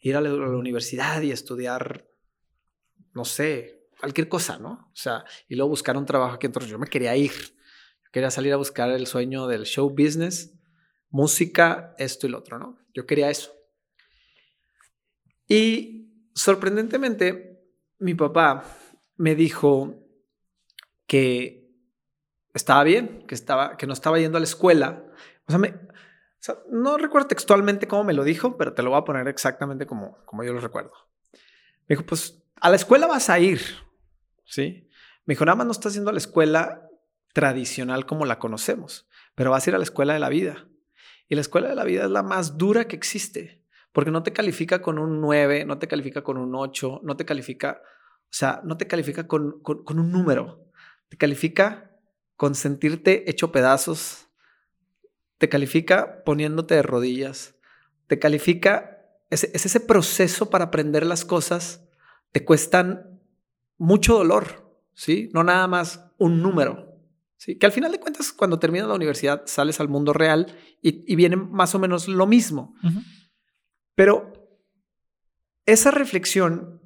ir 0.00 0.16
a 0.16 0.20
la, 0.20 0.32
universidad 0.32 1.22
y 1.22 1.30
estudiar, 1.30 2.08
no 3.14 3.24
sé, 3.24 3.88
cualquier 3.98 4.28
cosa, 4.28 4.58
¿no? 4.58 4.90
O 4.92 4.96
sea, 4.96 5.24
y 5.48 5.56
luego 5.56 5.70
buscar 5.70 5.96
un 5.96 6.06
trabajo 6.06 6.34
aquí, 6.34 6.46
entonces 6.46 6.70
yo 6.70 6.78
me 6.78 6.86
quería 6.86 7.16
ir, 7.16 7.32
yo 7.32 8.10
quería 8.12 8.30
salir 8.30 8.52
a 8.52 8.56
buscar 8.56 8.90
el 8.90 9.06
sueño 9.06 9.46
del 9.46 9.64
show 9.64 9.88
business, 9.90 10.54
música, 11.10 11.94
esto 11.98 12.26
y 12.26 12.30
lo 12.30 12.38
otro, 12.38 12.58
¿no? 12.58 12.78
Yo 12.94 13.06
quería 13.06 13.30
eso. 13.30 13.52
Y 15.48 16.28
sorprendentemente, 16.34 17.64
mi 17.98 18.14
papá 18.14 18.64
me 19.16 19.34
dijo 19.34 19.94
que 21.06 21.72
estaba 22.54 22.84
bien, 22.84 23.24
que, 23.26 23.34
estaba, 23.34 23.76
que 23.76 23.86
no 23.86 23.92
estaba 23.92 24.18
yendo 24.18 24.36
a 24.36 24.40
la 24.40 24.44
escuela. 24.44 25.04
O 25.46 25.50
sea, 25.50 25.58
me, 25.58 25.74
no 26.70 26.98
recuerdo 26.98 27.28
textualmente 27.28 27.88
cómo 27.88 28.04
me 28.04 28.12
lo 28.12 28.24
dijo, 28.24 28.56
pero 28.56 28.72
te 28.72 28.82
lo 28.82 28.90
voy 28.90 29.00
a 29.00 29.04
poner 29.04 29.28
exactamente 29.28 29.86
como, 29.86 30.18
como 30.24 30.44
yo 30.44 30.52
lo 30.52 30.60
recuerdo. 30.60 30.92
Me 31.32 31.94
dijo, 31.94 32.04
pues 32.04 32.42
a 32.56 32.70
la 32.70 32.76
escuela 32.76 33.06
vas 33.06 33.30
a 33.30 33.38
ir, 33.38 33.60
¿sí? 34.44 34.88
Me 35.24 35.32
dijo, 35.32 35.44
nada 35.44 35.56
más 35.56 35.66
no 35.66 35.72
estás 35.72 35.94
yendo 35.94 36.10
a 36.10 36.12
la 36.12 36.18
escuela 36.18 36.88
tradicional 37.32 38.06
como 38.06 38.24
la 38.24 38.38
conocemos, 38.38 39.08
pero 39.34 39.50
vas 39.50 39.66
a 39.66 39.70
ir 39.70 39.74
a 39.74 39.78
la 39.78 39.84
escuela 39.84 40.14
de 40.14 40.20
la 40.20 40.28
vida. 40.28 40.68
Y 41.28 41.34
la 41.34 41.40
escuela 41.40 41.68
de 41.68 41.74
la 41.74 41.84
vida 41.84 42.04
es 42.04 42.10
la 42.10 42.22
más 42.22 42.56
dura 42.56 42.86
que 42.88 42.96
existe, 42.96 43.62
porque 43.92 44.10
no 44.10 44.22
te 44.22 44.32
califica 44.32 44.80
con 44.80 44.98
un 44.98 45.20
9, 45.20 45.64
no 45.66 45.78
te 45.78 45.88
califica 45.88 46.22
con 46.22 46.38
un 46.38 46.54
8, 46.54 47.00
no 47.02 47.16
te 47.16 47.24
califica, 47.24 47.82
o 47.82 48.30
sea, 48.30 48.60
no 48.64 48.76
te 48.76 48.86
califica 48.86 49.26
con, 49.26 49.60
con, 49.62 49.84
con 49.84 49.98
un 49.98 50.10
número, 50.10 50.64
te 51.08 51.16
califica 51.16 51.96
con 52.36 52.54
sentirte 52.54 53.28
hecho 53.30 53.52
pedazos, 53.52 54.27
te 55.38 55.48
califica 55.48 56.22
poniéndote 56.24 56.74
de 56.74 56.82
rodillas, 56.82 57.54
te 58.06 58.18
califica, 58.18 58.98
es, 59.30 59.44
ese 59.44 59.80
proceso 59.80 60.50
para 60.50 60.66
aprender 60.66 61.06
las 61.06 61.24
cosas, 61.24 61.88
te 62.32 62.44
cuestan 62.44 63.20
mucho 63.76 64.14
dolor, 64.14 64.80
¿sí? 64.94 65.30
No 65.32 65.44
nada 65.44 65.66
más 65.68 66.10
un 66.18 66.42
número, 66.42 67.00
¿sí? 67.36 67.56
Que 67.56 67.66
al 67.66 67.72
final 67.72 67.92
de 67.92 68.00
cuentas, 68.00 68.32
cuando 68.32 68.58
terminas 68.58 68.88
la 68.88 68.94
universidad, 68.94 69.42
sales 69.46 69.80
al 69.80 69.88
mundo 69.88 70.12
real 70.12 70.54
y, 70.82 71.14
viene 71.14 71.36
más 71.36 71.74
o 71.74 71.78
menos 71.78 72.08
lo 72.08 72.26
mismo. 72.26 72.74
Pero 73.94 74.32
esa 75.66 75.90
reflexión, 75.90 76.82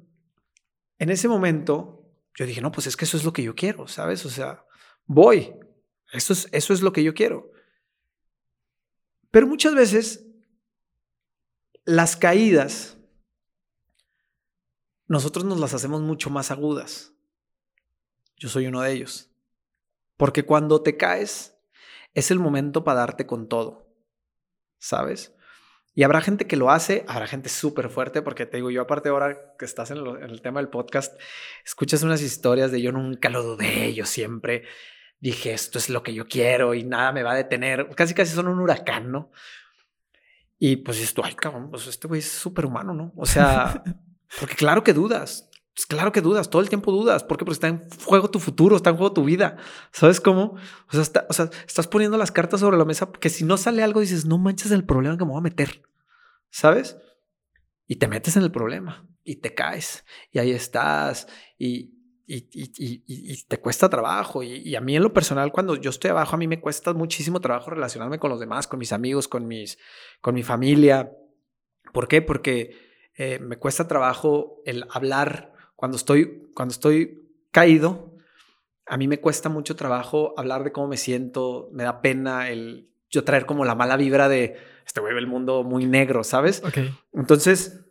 en 0.99 1.09
ese 1.09 1.27
momento, 1.27 2.11
yo 2.35 2.45
dije, 2.45 2.61
no, 2.61 2.71
pues 2.71 2.87
es 2.87 2.97
que 2.97 3.05
eso 3.05 3.17
es 3.17 3.23
lo 3.23 3.33
que 3.33 3.43
yo 3.43 3.55
quiero, 3.55 3.87
¿sabes? 3.87 4.25
O 4.25 4.29
sea, 4.29 4.65
voy. 5.05 5.53
Eso 6.11 6.33
es, 6.33 6.47
eso 6.51 6.73
es 6.73 6.81
lo 6.81 6.93
que 6.93 7.03
yo 7.03 7.13
quiero. 7.13 7.52
Pero 9.33 9.47
muchas 9.47 9.73
veces 9.73 10.27
las 11.85 12.15
caídas 12.15 12.99
nosotros 15.07 15.43
nos 15.43 15.59
las 15.59 15.73
hacemos 15.73 16.01
mucho 16.01 16.29
más 16.29 16.51
agudas. 16.51 17.13
Yo 18.37 18.47
soy 18.47 18.67
uno 18.67 18.81
de 18.81 18.91
ellos. 18.91 19.31
Porque 20.17 20.45
cuando 20.45 20.83
te 20.83 20.97
caes 20.97 21.57
es 22.13 22.29
el 22.29 22.37
momento 22.37 22.83
para 22.83 22.99
darte 22.99 23.25
con 23.25 23.49
todo. 23.49 23.97
¿Sabes? 24.77 25.35
Y 25.95 26.03
habrá 26.03 26.21
gente 26.21 26.45
que 26.45 26.55
lo 26.55 26.69
hace, 26.69 27.03
habrá 27.07 27.25
gente 27.25 27.49
súper 27.49 27.89
fuerte, 27.89 28.21
porque 28.21 28.45
te 28.45 28.57
digo, 28.57 28.69
yo 28.69 28.83
aparte 28.83 29.09
ahora 29.09 29.55
que 29.57 29.65
estás 29.65 29.89
en, 29.89 29.97
el 29.97 30.43
tema 30.43 30.59
del 30.59 30.69
podcast, 30.69 31.19
escuchas 31.65 32.03
unas 32.03 32.21
historias 32.21 32.71
de 32.71 32.83
yo 32.83 32.91
nunca 32.91 33.29
lo 33.29 33.41
dudé, 33.41 33.95
yo 33.95 34.05
siempre 34.05 34.63
dije, 35.23 35.53
esto 35.53 35.77
es 35.77 35.89
lo 35.89 36.03
que 36.03 36.13
yo 36.13 36.27
quiero 36.27 36.73
y 36.73 36.83
nada 36.83 37.13
me 37.13 37.23
va 37.23 37.31
a 37.31 37.35
detener. 37.35 37.87
Casi, 37.95 38.13
casi 38.13 38.35
son 38.35 38.49
un 38.49 38.59
huracán, 38.59 39.09
¿no? 39.09 39.31
Y 40.59 40.77
pues 40.77 40.99
esto, 40.99 41.21
ay, 41.23 41.33
cabrón, 41.33 41.69
pues 41.69 41.87
este 41.87 42.09
güey 42.09 42.19
es 42.19 42.29
súper 42.29 42.65
humano, 42.65 42.93
¿no? 42.93 43.13
O 43.15 43.25
sea, 43.25 43.83
porque 44.39 44.55
claro 44.55 44.83
que 44.83 44.91
dudas. 44.91 45.49
Pues 45.73 45.85
claro 45.85 46.11
que 46.11 46.19
dudas, 46.19 46.49
todo 46.49 46.61
el 46.61 46.67
tiempo 46.67 46.91
dudas. 46.91 47.23
¿Por 47.23 47.37
qué? 47.37 47.45
Porque 47.45 47.53
está 47.53 47.69
en 47.69 47.89
juego 48.03 48.29
tu 48.29 48.39
futuro, 48.39 48.75
está 48.75 48.89
en 48.89 48.97
juego 48.97 49.13
tu 49.13 49.23
vida. 49.23 49.55
¿Sabes 49.93 50.19
cómo? 50.19 50.57
O 50.91 51.01
sea, 51.01 51.25
o 51.29 51.33
sea, 51.33 51.49
estás 51.65 51.87
poniendo 51.87 52.17
las 52.17 52.33
cartas 52.33 52.59
sobre 52.59 52.77
la 52.77 52.85
mesa 52.85 53.09
porque 53.09 53.29
si 53.29 53.45
no 53.45 53.55
sale 53.55 53.81
algo 53.81 54.01
dices, 54.01 54.25
no 54.25 54.37
manches 54.37 54.71
el 54.71 54.83
problema 54.83 55.17
que 55.17 55.23
me 55.23 55.31
voy 55.31 55.39
a 55.39 55.41
meter. 55.41 55.83
¿Sabes? 56.49 56.97
Y 57.87 57.95
te 57.95 58.09
metes 58.09 58.35
en 58.35 58.43
el 58.43 58.51
problema 58.51 59.07
y 59.23 59.37
te 59.37 59.55
caes 59.55 60.03
y 60.31 60.39
ahí 60.39 60.51
estás 60.51 61.27
y, 61.57 62.02
y, 62.25 63.43
te 63.47 63.59
cuesta 63.59 63.89
trabajo. 63.89 64.43
Y, 64.43 64.75
a 64.75 64.81
mí 64.81 64.95
en 64.95 65.03
lo 65.03 65.13
personal, 65.13 65.51
cuando 65.51 65.75
yo 65.75 65.89
estoy 65.89 66.11
abajo, 66.11 66.35
a 66.35 66.37
mí 66.37 66.47
me 66.47 66.59
cuesta 66.59 66.93
muchísimo 66.93 67.39
trabajo 67.39 67.71
relacionarme 67.71 68.19
con 68.19 68.29
los 68.29 68.39
demás, 68.39 68.67
con 68.67 68.79
mis 68.79 68.93
amigos, 68.93 69.27
con, 69.27 69.47
mis, 69.47 69.77
con 70.21 70.35
mi 70.35 70.43
familia. 70.43 71.11
¿Por 71.91 72.07
qué? 72.07 72.21
Porque 72.21 72.75
eh, 73.17 73.39
me 73.39 73.57
cuesta 73.57 73.87
trabajo 73.87 74.61
el 74.65 74.85
hablar 74.89 75.53
cuando 75.75 75.97
estoy, 75.97 76.49
cuando 76.55 76.71
estoy 76.71 77.19
caído. 77.51 78.15
a 78.85 78.97
mí 78.97 79.07
me 79.07 79.19
cuesta 79.19 79.49
mucho 79.49 79.75
trabajo 79.75 80.33
hablar 80.37 80.63
de 80.63 80.71
cómo 80.71 80.87
me 80.87 80.97
siento, 80.97 81.69
me 81.71 81.83
da 81.83 82.01
pena 82.01 82.49
el 82.49 82.89
yo 83.09 83.23
traer 83.23 83.45
como 83.45 83.63
la 83.63 83.75
mala 83.75 83.95
vibra 83.95 84.27
de 84.27 84.57
este 84.85 84.99
güey 84.99 85.15
el 85.15 85.27
mundo 85.27 85.63
muy 85.63 85.85
negro, 85.85 86.23
¿sabes? 86.23 86.63
Entonces, 87.13 87.82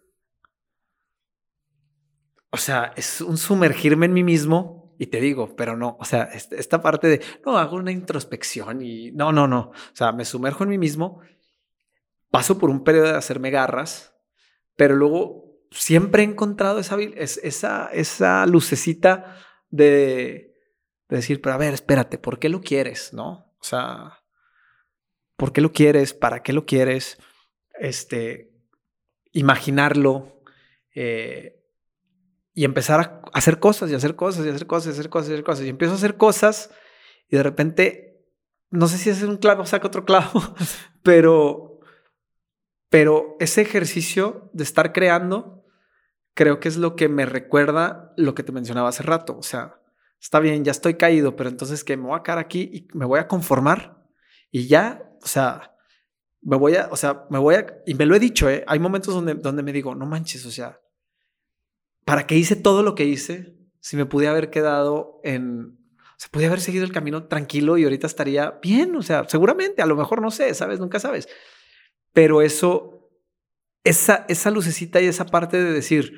o 2.52 2.58
sea, 2.58 2.92
es 2.96 3.22
un 3.22 3.38
sumergirme 3.38 4.06
en 4.06 4.12
mí 4.12 4.22
mismo 4.22 4.94
y 4.98 5.06
te 5.06 5.20
digo, 5.20 5.56
pero 5.56 5.76
no, 5.76 5.96
o 5.98 6.04
sea, 6.04 6.24
esta 6.24 6.82
parte 6.82 7.08
de, 7.08 7.22
no, 7.44 7.56
hago 7.56 7.76
una 7.76 7.90
introspección 7.90 8.82
y 8.82 9.10
no, 9.10 9.32
no, 9.32 9.48
no, 9.48 9.70
o 9.70 9.94
sea, 9.94 10.12
me 10.12 10.26
sumerjo 10.26 10.64
en 10.64 10.70
mí 10.70 10.78
mismo, 10.78 11.20
paso 12.30 12.58
por 12.58 12.68
un 12.68 12.84
periodo 12.84 13.08
de 13.08 13.16
hacerme 13.16 13.50
garras, 13.50 14.14
pero 14.76 14.94
luego 14.94 15.62
siempre 15.70 16.22
he 16.22 16.26
encontrado 16.26 16.78
esa, 16.78 16.98
esa, 17.00 17.88
esa 17.90 18.46
lucecita 18.46 19.38
de, 19.70 20.54
de 21.08 21.16
decir, 21.16 21.40
pero 21.40 21.54
a 21.54 21.58
ver, 21.58 21.72
espérate, 21.72 22.18
¿por 22.18 22.38
qué 22.38 22.50
lo 22.50 22.60
quieres? 22.60 23.14
¿No? 23.14 23.54
O 23.58 23.64
sea, 23.64 24.22
¿por 25.36 25.54
qué 25.54 25.62
lo 25.62 25.72
quieres? 25.72 26.12
¿Para 26.12 26.42
qué 26.42 26.52
lo 26.52 26.66
quieres? 26.66 27.18
Este, 27.80 28.52
imaginarlo, 29.32 30.42
eh, 30.94 31.61
y 32.54 32.64
empezar 32.64 33.00
a 33.00 33.22
hacer 33.32 33.58
cosas 33.58 33.90
y 33.90 33.94
hacer 33.94 34.14
cosas 34.14 34.44
y 34.44 34.48
hacer 34.48 34.66
cosas 34.66 34.88
y 34.88 34.90
hacer 34.90 35.08
cosas 35.08 35.28
y 35.28 35.32
hacer 35.32 35.44
cosas. 35.44 35.64
Y 35.64 35.68
empiezo 35.68 35.94
a 35.94 35.96
hacer 35.96 36.16
cosas 36.16 36.70
y 37.28 37.36
de 37.36 37.42
repente, 37.42 38.26
no 38.70 38.88
sé 38.88 38.98
si 38.98 39.10
es 39.10 39.22
un 39.22 39.38
clavo, 39.38 39.64
saca 39.64 39.86
otro 39.86 40.04
clavo, 40.04 40.54
pero, 41.02 41.80
pero 42.88 43.36
ese 43.40 43.62
ejercicio 43.62 44.50
de 44.52 44.64
estar 44.64 44.92
creando, 44.92 45.64
creo 46.34 46.60
que 46.60 46.68
es 46.68 46.76
lo 46.76 46.94
que 46.94 47.08
me 47.08 47.26
recuerda 47.26 48.12
lo 48.16 48.34
que 48.34 48.42
te 48.42 48.52
mencionaba 48.52 48.90
hace 48.90 49.02
rato. 49.02 49.36
O 49.38 49.42
sea, 49.42 49.80
está 50.20 50.40
bien, 50.40 50.64
ya 50.64 50.72
estoy 50.72 50.94
caído, 50.94 51.36
pero 51.36 51.48
entonces 51.48 51.84
que 51.84 51.96
me 51.96 52.04
voy 52.04 52.18
a 52.18 52.22
quedar 52.22 52.38
aquí 52.38 52.70
y 52.72 52.88
me 52.96 53.06
voy 53.06 53.18
a 53.18 53.28
conformar 53.28 54.06
y 54.50 54.68
ya, 54.68 55.10
o 55.22 55.26
sea, 55.26 55.74
me 56.42 56.56
voy 56.56 56.76
a, 56.76 56.88
o 56.90 56.96
sea, 56.96 57.24
me 57.30 57.38
voy 57.38 57.54
a, 57.54 57.66
y 57.86 57.94
me 57.94 58.04
lo 58.04 58.14
he 58.14 58.18
dicho, 58.18 58.50
¿eh? 58.50 58.64
hay 58.66 58.78
momentos 58.78 59.14
donde, 59.14 59.34
donde 59.34 59.62
me 59.62 59.72
digo, 59.72 59.94
no 59.94 60.04
manches, 60.04 60.44
o 60.44 60.50
sea, 60.50 60.78
¿para 62.04 62.26
qué 62.26 62.36
hice 62.36 62.56
todo 62.56 62.82
lo 62.82 62.94
que 62.94 63.04
hice 63.04 63.56
si 63.80 63.96
me 63.96 64.06
pude 64.06 64.28
haber 64.28 64.50
quedado 64.50 65.20
en... 65.24 65.78
O 65.98 66.14
sea, 66.22 66.30
pude 66.30 66.46
haber 66.46 66.60
seguido 66.60 66.84
el 66.84 66.92
camino 66.92 67.24
tranquilo 67.24 67.78
y 67.78 67.84
ahorita 67.84 68.06
estaría 68.06 68.58
bien, 68.62 68.94
o 68.94 69.02
sea, 69.02 69.28
seguramente, 69.28 69.82
a 69.82 69.86
lo 69.86 69.96
mejor 69.96 70.22
no 70.22 70.30
sé, 70.30 70.54
¿sabes? 70.54 70.78
Nunca 70.78 71.00
sabes. 71.00 71.28
Pero 72.12 72.42
eso, 72.42 73.10
esa, 73.82 74.24
esa 74.28 74.50
lucecita 74.50 75.00
y 75.00 75.06
esa 75.06 75.26
parte 75.26 75.62
de 75.62 75.72
decir, 75.72 76.12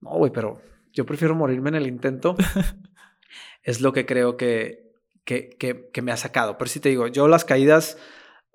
no, 0.00 0.10
güey, 0.18 0.32
pero 0.32 0.60
yo 0.92 1.06
prefiero 1.06 1.34
morirme 1.34 1.70
en 1.70 1.76
el 1.76 1.86
intento, 1.86 2.36
es 3.62 3.80
lo 3.80 3.94
que 3.94 4.04
creo 4.04 4.36
que, 4.36 4.92
que, 5.24 5.48
que, 5.50 5.88
que 5.90 6.02
me 6.02 6.12
ha 6.12 6.16
sacado. 6.18 6.58
Pero 6.58 6.68
sí 6.68 6.80
te 6.80 6.90
digo, 6.90 7.06
yo 7.06 7.28
las 7.28 7.46
caídas, 7.46 7.96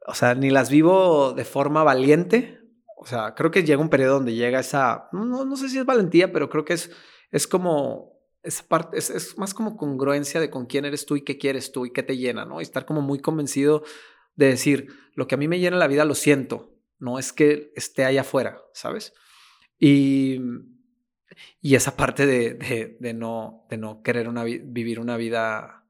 o 0.06 0.14
sea, 0.14 0.36
ni 0.36 0.52
las 0.52 0.70
vivo 0.70 1.34
de 1.34 1.46
forma 1.46 1.84
valiente, 1.84 2.60
o 3.00 3.06
sea, 3.06 3.36
creo 3.36 3.52
que 3.52 3.64
llega 3.64 3.82
un 3.82 3.90
periodo 3.90 4.16
donde 4.16 4.34
llega 4.34 4.60
esa, 4.60 5.08
no, 5.12 5.46
no 5.46 5.56
sé 5.56 5.70
si 5.70 5.78
es 5.78 5.86
valentía, 5.86 6.34
pero 6.34 6.50
creo 6.50 6.66
que 6.66 6.74
es, 6.74 6.90
es 7.32 7.48
como, 7.48 8.20
esa 8.42 8.68
parte, 8.68 8.98
es, 8.98 9.12
es, 9.12 9.38
más 9.38 9.54
como 9.54 9.78
congruencia 9.78 10.42
de 10.42 10.50
con 10.50 10.66
quién 10.66 10.84
eres 10.84 11.06
tú 11.06 11.16
y 11.16 11.22
qué 11.22 11.38
quieres 11.38 11.72
tú 11.72 11.86
y 11.86 11.92
qué 11.94 12.02
te 12.02 12.18
llena, 12.18 12.46
¿no? 12.46 12.60
Y 12.60 12.64
estar 12.64 12.86
como 12.86 13.02
muy 13.02 13.20
convencido 13.20 13.84
de 14.36 14.48
decir, 14.48 14.88
lo 15.14 15.28
que 15.28 15.36
a 15.36 15.38
mí 15.38 15.48
me 15.48 15.60
llena 15.60 15.78
la 15.78 15.88
vida 15.88 16.06
lo 16.06 16.16
siento, 16.16 16.76
no 16.98 17.20
es 17.20 17.34
que 17.34 17.72
esté 17.76 18.04
allá 18.04 18.22
afuera, 18.22 18.62
¿sabes? 18.74 19.14
Y, 19.78 20.42
y 21.62 21.76
esa 21.76 21.96
parte 21.96 22.26
de, 22.26 22.98
de, 23.00 23.14
no, 23.14 23.68
de 23.70 23.78
no 23.78 24.02
querer 24.02 24.28
una, 24.28 24.44
vivir 24.44 25.00
una 25.00 25.18
vida, 25.18 25.86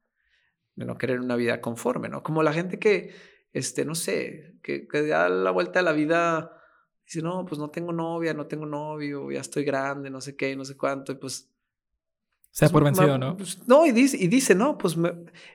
de 0.76 0.86
no 0.86 0.98
querer 0.98 1.22
una 1.22 1.38
vida 1.38 1.62
conforme, 1.62 2.10
¿no? 2.10 2.22
Como 2.22 2.44
la 2.44 2.52
gente 2.52 2.80
que, 2.80 3.16
este, 3.54 3.86
no 3.86 3.96
sé, 3.96 4.58
que 4.62 4.88
da 5.08 5.30
la 5.30 5.52
vuelta 5.52 5.80
a 5.80 5.84
la 5.84 5.94
vida 5.94 6.57
Dice, 7.08 7.22
no, 7.22 7.46
pues 7.46 7.58
no 7.58 7.70
tengo 7.70 7.94
novia, 7.94 8.34
no 8.34 8.48
tengo 8.48 8.66
novio, 8.66 9.32
ya 9.32 9.40
estoy 9.40 9.64
grande, 9.64 10.10
no 10.10 10.20
sé 10.20 10.36
qué, 10.36 10.58
no 10.58 10.66
sé 10.66 10.76
cuánto. 10.76 11.14
Y 11.14 11.16
pues. 11.16 11.50
Sea 12.52 12.68
pues, 12.68 12.72
por 12.74 12.84
vencido, 12.84 13.18
¿no? 13.18 13.38
Pues, 13.38 13.66
no, 13.66 13.86
y 13.86 13.94
dice, 13.94 14.18
y 14.20 14.28
dice, 14.28 14.54
no, 14.54 14.78
pues 14.78 14.98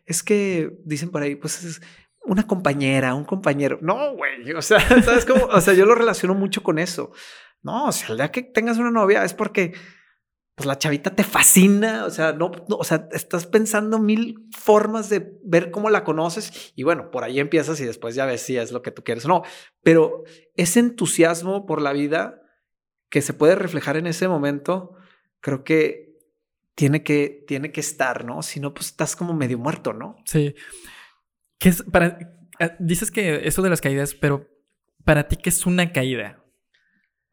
es 0.06 0.22
que 0.22 0.78
dicen 0.84 1.10
por 1.10 1.20
ahí, 1.22 1.36
pues 1.36 1.62
es 1.62 1.82
una 2.24 2.46
compañera, 2.46 3.14
un 3.14 3.26
compañero. 3.26 3.78
No, 3.82 4.14
güey. 4.14 4.50
O 4.52 4.62
sea, 4.62 4.80
¿sabes 5.02 5.26
cómo? 5.26 5.44
O 5.44 5.60
sea, 5.60 5.74
yo 5.74 5.84
lo 5.84 5.94
relaciono 5.94 6.32
mucho 6.32 6.62
con 6.62 6.78
eso. 6.78 7.12
No, 7.60 7.88
o 7.88 7.92
sea, 7.92 8.08
el 8.12 8.16
día 8.16 8.30
que 8.30 8.42
tengas 8.44 8.78
una 8.78 8.90
novia 8.90 9.22
es 9.22 9.34
porque 9.34 9.74
pues 10.54 10.66
la 10.66 10.78
chavita 10.78 11.14
te 11.14 11.24
fascina, 11.24 12.04
o 12.04 12.10
sea, 12.10 12.32
no, 12.32 12.50
o 12.68 12.84
sea, 12.84 13.08
estás 13.12 13.46
pensando 13.46 13.98
mil 13.98 14.48
formas 14.56 15.08
de 15.08 15.38
ver 15.42 15.70
cómo 15.70 15.88
la 15.88 16.04
conoces 16.04 16.72
y 16.76 16.82
bueno, 16.82 17.10
por 17.10 17.24
ahí 17.24 17.40
empiezas 17.40 17.80
y 17.80 17.86
después 17.86 18.14
ya 18.14 18.26
ves 18.26 18.42
si 18.42 18.58
es 18.58 18.70
lo 18.70 18.82
que 18.82 18.90
tú 18.90 19.02
quieres 19.02 19.24
o 19.24 19.28
no, 19.28 19.42
pero 19.82 20.24
ese 20.54 20.80
entusiasmo 20.80 21.64
por 21.64 21.80
la 21.80 21.92
vida 21.92 22.42
que 23.08 23.22
se 23.22 23.32
puede 23.32 23.54
reflejar 23.54 23.96
en 23.96 24.06
ese 24.06 24.28
momento, 24.28 24.94
creo 25.40 25.64
que 25.64 26.18
tiene 26.74 27.02
que, 27.02 27.44
tiene 27.46 27.72
que 27.72 27.80
estar, 27.80 28.24
¿no? 28.24 28.42
Si 28.42 28.60
no, 28.60 28.74
pues 28.74 28.86
estás 28.86 29.16
como 29.16 29.34
medio 29.34 29.58
muerto, 29.58 29.92
¿no? 29.92 30.16
Sí. 30.24 30.54
¿Qué 31.58 31.68
es 31.68 31.82
para, 31.82 32.18
ah, 32.58 32.72
dices 32.78 33.10
que 33.10 33.46
eso 33.46 33.62
de 33.62 33.70
las 33.70 33.80
caídas, 33.80 34.14
pero 34.14 34.48
para 35.04 35.28
ti, 35.28 35.36
¿qué 35.36 35.50
es 35.50 35.66
una 35.66 35.92
caída? 35.92 36.41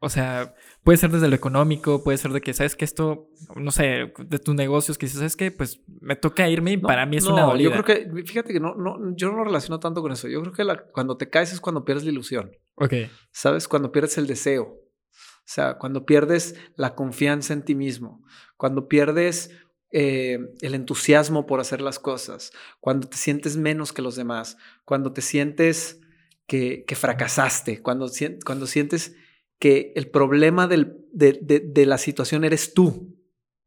O 0.02 0.08
sea, 0.08 0.54
puede 0.82 0.96
ser 0.96 1.10
desde 1.10 1.28
lo 1.28 1.36
económico, 1.36 2.02
puede 2.02 2.16
ser 2.16 2.32
de 2.32 2.40
que, 2.40 2.54
¿sabes 2.54 2.74
que 2.74 2.86
Esto, 2.86 3.28
no 3.54 3.70
sé, 3.70 4.14
de 4.18 4.38
tus 4.38 4.54
negocios, 4.54 4.96
que 4.96 5.04
dices, 5.04 5.18
¿sabes 5.18 5.36
qué? 5.36 5.50
Pues 5.50 5.82
me 6.00 6.16
toca 6.16 6.48
irme 6.48 6.72
y 6.72 6.76
para 6.78 7.04
mí 7.04 7.18
es 7.18 7.26
una 7.26 7.42
dolida. 7.42 7.68
Yo 7.68 7.82
creo 7.82 7.84
que, 7.84 8.24
fíjate 8.24 8.54
que 8.54 8.60
no, 8.60 8.74
no, 8.74 9.14
yo 9.14 9.30
no 9.30 9.36
lo 9.36 9.44
relaciono 9.44 9.78
tanto 9.78 10.00
con 10.00 10.10
eso. 10.10 10.26
Yo 10.26 10.40
creo 10.40 10.54
que 10.54 10.64
la, 10.64 10.84
cuando 10.86 11.18
te 11.18 11.28
caes 11.28 11.52
es 11.52 11.60
cuando 11.60 11.84
pierdes 11.84 12.04
la 12.04 12.12
ilusión. 12.12 12.50
Ok. 12.76 12.94
¿Sabes? 13.30 13.68
Cuando 13.68 13.92
pierdes 13.92 14.16
el 14.16 14.26
deseo. 14.26 14.62
O 14.62 15.52
sea, 15.52 15.76
cuando 15.76 16.06
pierdes 16.06 16.54
la 16.76 16.94
confianza 16.94 17.52
en 17.52 17.66
ti 17.66 17.74
mismo. 17.74 18.24
Cuando 18.56 18.88
pierdes 18.88 19.50
eh, 19.92 20.38
el 20.62 20.74
entusiasmo 20.74 21.44
por 21.44 21.60
hacer 21.60 21.82
las 21.82 21.98
cosas. 21.98 22.52
Cuando 22.80 23.06
te 23.06 23.18
sientes 23.18 23.58
menos 23.58 23.92
que 23.92 24.00
los 24.00 24.16
demás. 24.16 24.56
Cuando 24.86 25.12
te 25.12 25.20
sientes 25.20 26.00
que, 26.46 26.84
que 26.86 26.94
fracasaste. 26.94 27.82
Cuando, 27.82 28.10
cuando 28.46 28.66
sientes 28.66 29.14
que 29.60 29.92
el 29.94 30.10
problema 30.10 30.66
de, 30.66 31.84
la 31.86 31.98
situación 31.98 32.44
eres 32.44 32.74
tú, 32.74 33.16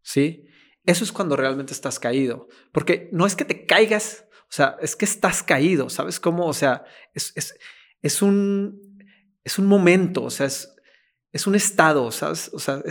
¿sí? 0.02 0.48
Eso 0.86 1.06
es 1.06 1.14
cuando 1.14 1.38
realmente 1.38 1.72
estás 1.72 2.00
caído, 2.00 2.50
porque 2.74 3.10
no 3.14 3.26
es 3.26 3.38
que 3.38 3.46
te 3.46 3.66
caigas, 3.66 4.26
o 4.42 4.52
sea, 4.52 4.76
es 4.82 4.98
que 4.98 5.06
estás 5.06 5.44
caído, 5.44 5.90
¿sabes 5.90 6.20
cómo? 6.20 6.48
O 6.48 6.54
sea, 6.54 6.84
es, 7.14 8.22
un, 8.22 9.00
es 9.44 9.60
un 9.60 9.68
momento, 9.68 10.24
o 10.24 10.30
sea, 10.32 10.48
es, 10.48 11.48
un 11.48 11.56
estado, 11.56 12.12
¿sabes? 12.12 12.50
O 12.54 12.60
sea, 12.60 12.82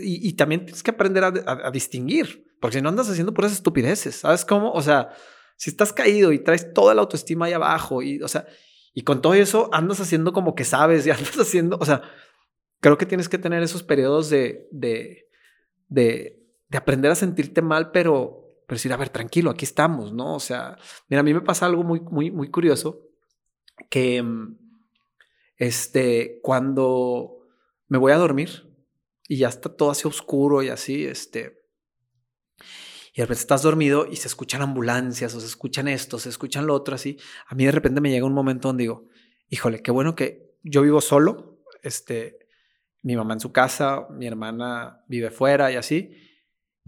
y, 0.00 0.32
también 0.34 0.64
tienes 0.64 0.84
que 0.84 0.92
aprender 0.92 1.24
a, 1.24 1.70
distinguir, 1.72 2.46
porque 2.60 2.78
si 2.78 2.82
no 2.82 2.88
andas 2.88 3.10
haciendo 3.10 3.34
puras 3.34 3.52
estupideces, 3.52 4.14
¿sabes 4.16 4.44
cómo? 4.44 4.70
O 4.70 4.82
sea, 4.82 5.10
si 5.56 5.70
estás 5.70 5.92
caído 5.92 6.32
y 6.32 6.38
traes 6.38 6.72
toda 6.72 6.94
la 6.94 7.02
autoestima 7.02 7.46
ahí 7.46 7.52
abajo, 7.54 8.02
y, 8.02 8.22
o 8.22 8.28
sea, 8.28 8.46
y 8.94 9.02
con 9.02 9.20
todo 9.20 9.34
eso 9.34 9.68
andas 9.72 10.00
haciendo 10.00 10.32
como 10.32 10.54
que 10.54 10.64
sabes 10.64 11.06
y 11.06 11.10
andas 11.10 11.38
haciendo, 11.38 11.76
o 11.80 11.84
sea, 11.84 12.02
creo 12.86 12.98
que 12.98 13.06
tienes 13.06 13.28
que 13.28 13.38
tener 13.38 13.64
esos 13.64 13.82
periodos 13.82 14.30
de, 14.30 14.68
de, 14.70 15.28
de, 15.88 16.40
de 16.68 16.78
aprender 16.78 17.10
a 17.10 17.16
sentirte 17.16 17.60
mal, 17.60 17.90
pero, 17.90 18.60
pero 18.64 18.76
decir, 18.76 18.92
a 18.92 18.96
ver, 18.96 19.08
tranquilo, 19.08 19.50
aquí 19.50 19.64
estamos, 19.64 20.12
¿no? 20.12 20.36
O 20.36 20.38
sea, 20.38 20.78
mira, 21.08 21.18
a 21.18 21.24
mí 21.24 21.34
me 21.34 21.40
pasa 21.40 21.66
algo 21.66 21.82
muy, 21.82 21.98
muy, 21.98 22.30
muy 22.30 22.48
curioso, 22.48 23.00
que 23.90 24.22
mm, 24.22 24.56
este, 25.56 26.38
cuando 26.44 27.38
me 27.88 27.98
voy 27.98 28.12
a 28.12 28.18
dormir 28.18 28.72
y 29.26 29.38
ya 29.38 29.48
está 29.48 29.68
todo 29.68 29.90
así 29.90 30.06
oscuro 30.06 30.62
y 30.62 30.68
así, 30.68 31.06
este, 31.06 31.64
y 33.12 33.16
de 33.16 33.24
repente 33.24 33.40
estás 33.40 33.62
dormido 33.62 34.06
y 34.06 34.14
se 34.14 34.28
escuchan 34.28 34.62
ambulancias 34.62 35.34
o 35.34 35.40
se 35.40 35.46
escuchan 35.46 35.88
esto, 35.88 36.20
se 36.20 36.28
escuchan 36.28 36.68
lo 36.68 36.74
otro 36.74 36.94
así, 36.94 37.18
a 37.48 37.56
mí 37.56 37.64
de 37.64 37.72
repente 37.72 38.00
me 38.00 38.10
llega 38.10 38.26
un 38.26 38.32
momento 38.32 38.68
donde 38.68 38.84
digo, 38.84 39.08
híjole, 39.48 39.82
qué 39.82 39.90
bueno 39.90 40.14
que 40.14 40.54
yo 40.62 40.82
vivo 40.82 41.00
solo, 41.00 41.58
este, 41.82 42.45
mi 43.06 43.14
mamá 43.14 43.34
en 43.34 43.40
su 43.40 43.52
casa, 43.52 44.08
mi 44.10 44.26
hermana 44.26 45.04
vive 45.06 45.30
fuera 45.30 45.70
y 45.70 45.76
así. 45.76 46.10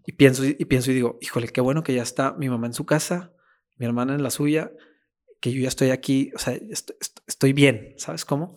Y 0.04 0.14
pienso 0.14 0.44
y 0.44 0.64
pienso 0.64 0.90
y 0.90 0.94
digo, 0.94 1.16
híjole, 1.20 1.46
qué 1.46 1.60
bueno 1.60 1.84
que 1.84 1.94
ya 1.94 2.02
está 2.02 2.32
mi 2.32 2.48
mamá 2.48 2.66
en 2.66 2.74
su 2.74 2.84
casa, 2.84 3.32
mi 3.76 3.86
hermana 3.86 4.16
en 4.16 4.24
la 4.24 4.30
suya, 4.30 4.72
que 5.40 5.52
yo 5.52 5.62
ya 5.62 5.68
estoy 5.68 5.90
aquí, 5.90 6.32
o 6.34 6.38
sea, 6.40 6.54
estoy, 6.54 6.96
estoy 7.24 7.52
bien, 7.52 7.94
¿sabes 7.98 8.24
cómo? 8.24 8.56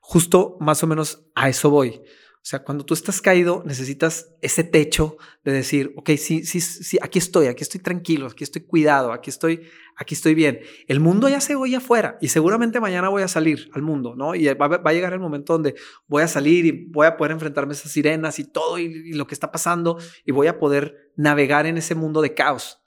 Justo 0.00 0.56
más 0.60 0.82
o 0.84 0.86
menos 0.86 1.26
a 1.34 1.50
eso 1.50 1.68
voy. 1.68 2.00
O 2.42 2.44
sea, 2.44 2.64
cuando 2.64 2.84
tú 2.84 2.92
estás 2.92 3.22
caído, 3.22 3.62
necesitas 3.64 4.34
ese 4.40 4.64
techo 4.64 5.16
de 5.44 5.52
decir, 5.52 5.92
ok, 5.96 6.10
sí, 6.16 6.44
sí, 6.44 6.60
sí, 6.60 6.98
aquí 7.00 7.20
estoy, 7.20 7.46
aquí 7.46 7.62
estoy 7.62 7.80
tranquilo, 7.80 8.26
aquí 8.26 8.42
estoy 8.42 8.62
cuidado, 8.62 9.12
aquí 9.12 9.30
estoy, 9.30 9.62
aquí 9.96 10.16
estoy 10.16 10.34
bien. 10.34 10.58
El 10.88 10.98
mundo 10.98 11.28
ya 11.28 11.40
se 11.40 11.54
voy 11.54 11.76
afuera 11.76 12.18
y 12.20 12.28
seguramente 12.30 12.80
mañana 12.80 13.10
voy 13.10 13.22
a 13.22 13.28
salir 13.28 13.70
al 13.74 13.82
mundo, 13.82 14.16
¿no? 14.16 14.34
Y 14.34 14.52
va, 14.54 14.66
va, 14.66 14.90
a 14.90 14.92
llegar 14.92 15.12
el 15.12 15.20
momento 15.20 15.52
donde 15.52 15.76
voy 16.08 16.24
a 16.24 16.26
salir 16.26 16.66
y 16.66 16.86
voy 16.90 17.06
a 17.06 17.16
poder 17.16 17.30
enfrentarme 17.30 17.74
a 17.74 17.76
esas 17.76 17.92
sirenas 17.92 18.40
y 18.40 18.44
todo 18.44 18.76
y, 18.80 18.86
y 18.86 19.12
lo 19.12 19.28
que 19.28 19.34
está 19.34 19.52
pasando 19.52 19.98
y 20.24 20.32
voy 20.32 20.48
a 20.48 20.58
poder 20.58 21.12
navegar 21.14 21.66
en 21.66 21.78
ese 21.78 21.94
mundo 21.94 22.22
de 22.22 22.34
caos. 22.34 22.80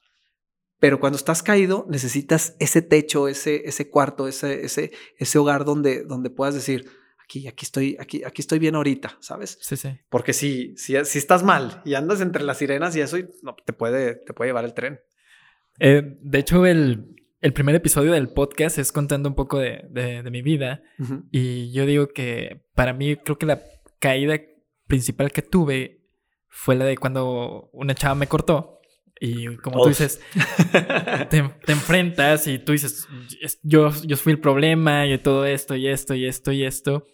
pero 0.81 0.99
cuando 0.99 1.15
estás 1.15 1.41
caído 1.43 1.85
necesitas 1.89 2.57
ese 2.59 2.81
techo, 2.81 3.29
ese, 3.29 3.61
ese 3.69 3.89
cuarto, 3.89 4.27
ese, 4.27 4.65
ese, 4.65 4.91
ese 5.17 5.37
hogar 5.37 5.63
donde, 5.63 6.03
donde 6.03 6.29
puedas 6.29 6.55
decir, 6.55 6.89
aquí, 7.25 7.47
aquí 7.47 7.65
estoy, 7.65 7.97
aquí, 7.99 8.23
aquí 8.23 8.41
estoy 8.41 8.59
bien 8.59 8.75
ahorita, 8.75 9.17
¿sabes? 9.19 9.57
Sí, 9.61 9.75
sí. 9.75 9.89
Porque 10.09 10.31
si, 10.31 10.75
si, 10.77 11.03
si 11.03 11.17
estás 11.17 11.43
mal 11.43 11.81
y 11.83 11.95
andas 11.95 12.21
entre 12.21 12.43
las 12.43 12.57
sirenas 12.57 12.95
y 12.95 13.01
eso, 13.01 13.17
no, 13.41 13.55
te, 13.55 13.73
puede, 13.73 14.15
te 14.15 14.33
puede 14.33 14.49
llevar 14.49 14.65
el 14.65 14.73
tren. 14.73 15.01
Eh, 15.79 16.17
de 16.21 16.39
hecho, 16.39 16.65
el, 16.65 17.15
el, 17.41 17.53
primer 17.53 17.75
episodio 17.75 18.13
del 18.13 18.29
podcast 18.29 18.77
es 18.77 18.91
contando 18.91 19.27
un 19.27 19.35
poco 19.35 19.59
de, 19.59 19.85
de, 19.89 20.29
mi 20.31 20.41
vida. 20.41 20.83
Y 21.31 21.71
yo 21.73 21.85
digo 21.85 22.07
que 22.07 22.63
para 22.75 22.93
mí 22.93 23.17
creo 23.17 23.37
que 23.37 23.45
la 23.45 23.61
caída 23.99 24.39
principal 24.87 25.31
que 25.31 25.41
tuve 25.41 26.01
fue 26.47 26.75
la 26.75 26.85
de 26.85 26.97
cuando 26.97 27.69
una 27.73 27.95
chava 27.95 28.15
me 28.15 28.27
cortó. 28.27 28.74
Y 29.19 29.55
como 29.57 29.83
tú 29.83 29.89
dices, 29.89 30.21
te, 31.29 31.37
enfrentas 31.67 32.47
y 32.47 32.59
tú 32.59 32.73
dices, 32.73 33.07
yo, 33.63 33.91
yo 34.03 34.17
fui 34.17 34.33
el 34.33 34.39
problema 34.39 35.07
y 35.07 35.17
todo 35.17 35.45
esto 35.45 35.75
y 35.75 35.87
esto 35.87 36.13
y 36.15 36.25
esto 36.25 36.51
y 36.51 36.63
esto. 36.65 37.07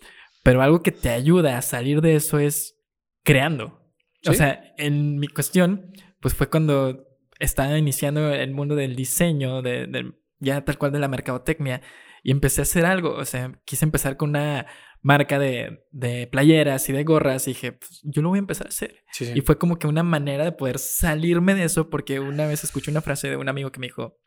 Pero 0.44 0.62
algo 0.62 0.82
que 0.82 0.92
te 0.92 1.10
ayuda 1.10 1.58
a 1.58 1.62
salir 1.62 2.02
de 2.02 2.16
eso 2.16 2.40
es 2.40 2.76
creando. 3.24 3.82
O 4.28 4.34
sea, 4.34 4.74
en 4.78 5.20
mi 5.20 5.28
cuestión, 5.28 5.94
pues 6.20 6.34
fue 6.34 6.50
cuando 6.50 7.08
estaba 7.40 7.78
iniciando 7.78 8.32
el 8.34 8.52
mundo 8.52 8.76
del 8.76 8.96
diseño, 8.96 9.62
de, 9.62 10.14
ya 10.40 10.64
tal 10.64 10.78
cual 10.78 10.92
de 10.92 11.00
la 11.00 11.08
mercadotecnia, 11.08 11.82
y 12.24 12.32
empecé 12.32 12.62
a 12.62 12.64
hacer 12.64 12.86
algo. 12.86 13.16
O 13.16 13.26
sea, 13.26 13.60
quise 13.66 13.86
empezar 13.86 14.18
con 14.18 14.30
una 14.30 14.68
marca 15.02 15.40
de, 15.40 15.84
de 15.92 16.28
playeras 16.28 16.88
y 16.90 16.94
de 16.94 17.04
gorras 17.04 17.48
y 17.48 17.52
dije, 17.52 17.74
pues, 17.74 18.02
yo 18.04 18.22
lo 18.22 18.30
voy 18.30 18.38
a 18.38 18.40
empezar 18.40 18.68
a 18.68 18.70
hacer. 18.70 19.04
Y 19.20 19.42
fue 19.42 19.58
como 19.58 19.78
que 19.78 19.88
una 19.88 20.04
manera 20.04 20.44
de 20.44 20.52
poder 20.52 20.80
salirme 20.80 21.56
de 21.56 21.64
eso 21.64 21.90
porque 21.90 22.20
una 22.20 22.46
vez 22.46 22.64
escuché 22.64 22.92
una 22.92 23.02
frase 23.02 23.30
de 23.30 23.38
un 23.38 23.50
amigo 23.50 23.72
que 23.72 23.80
me 23.80 23.88
dijo, 23.88 24.20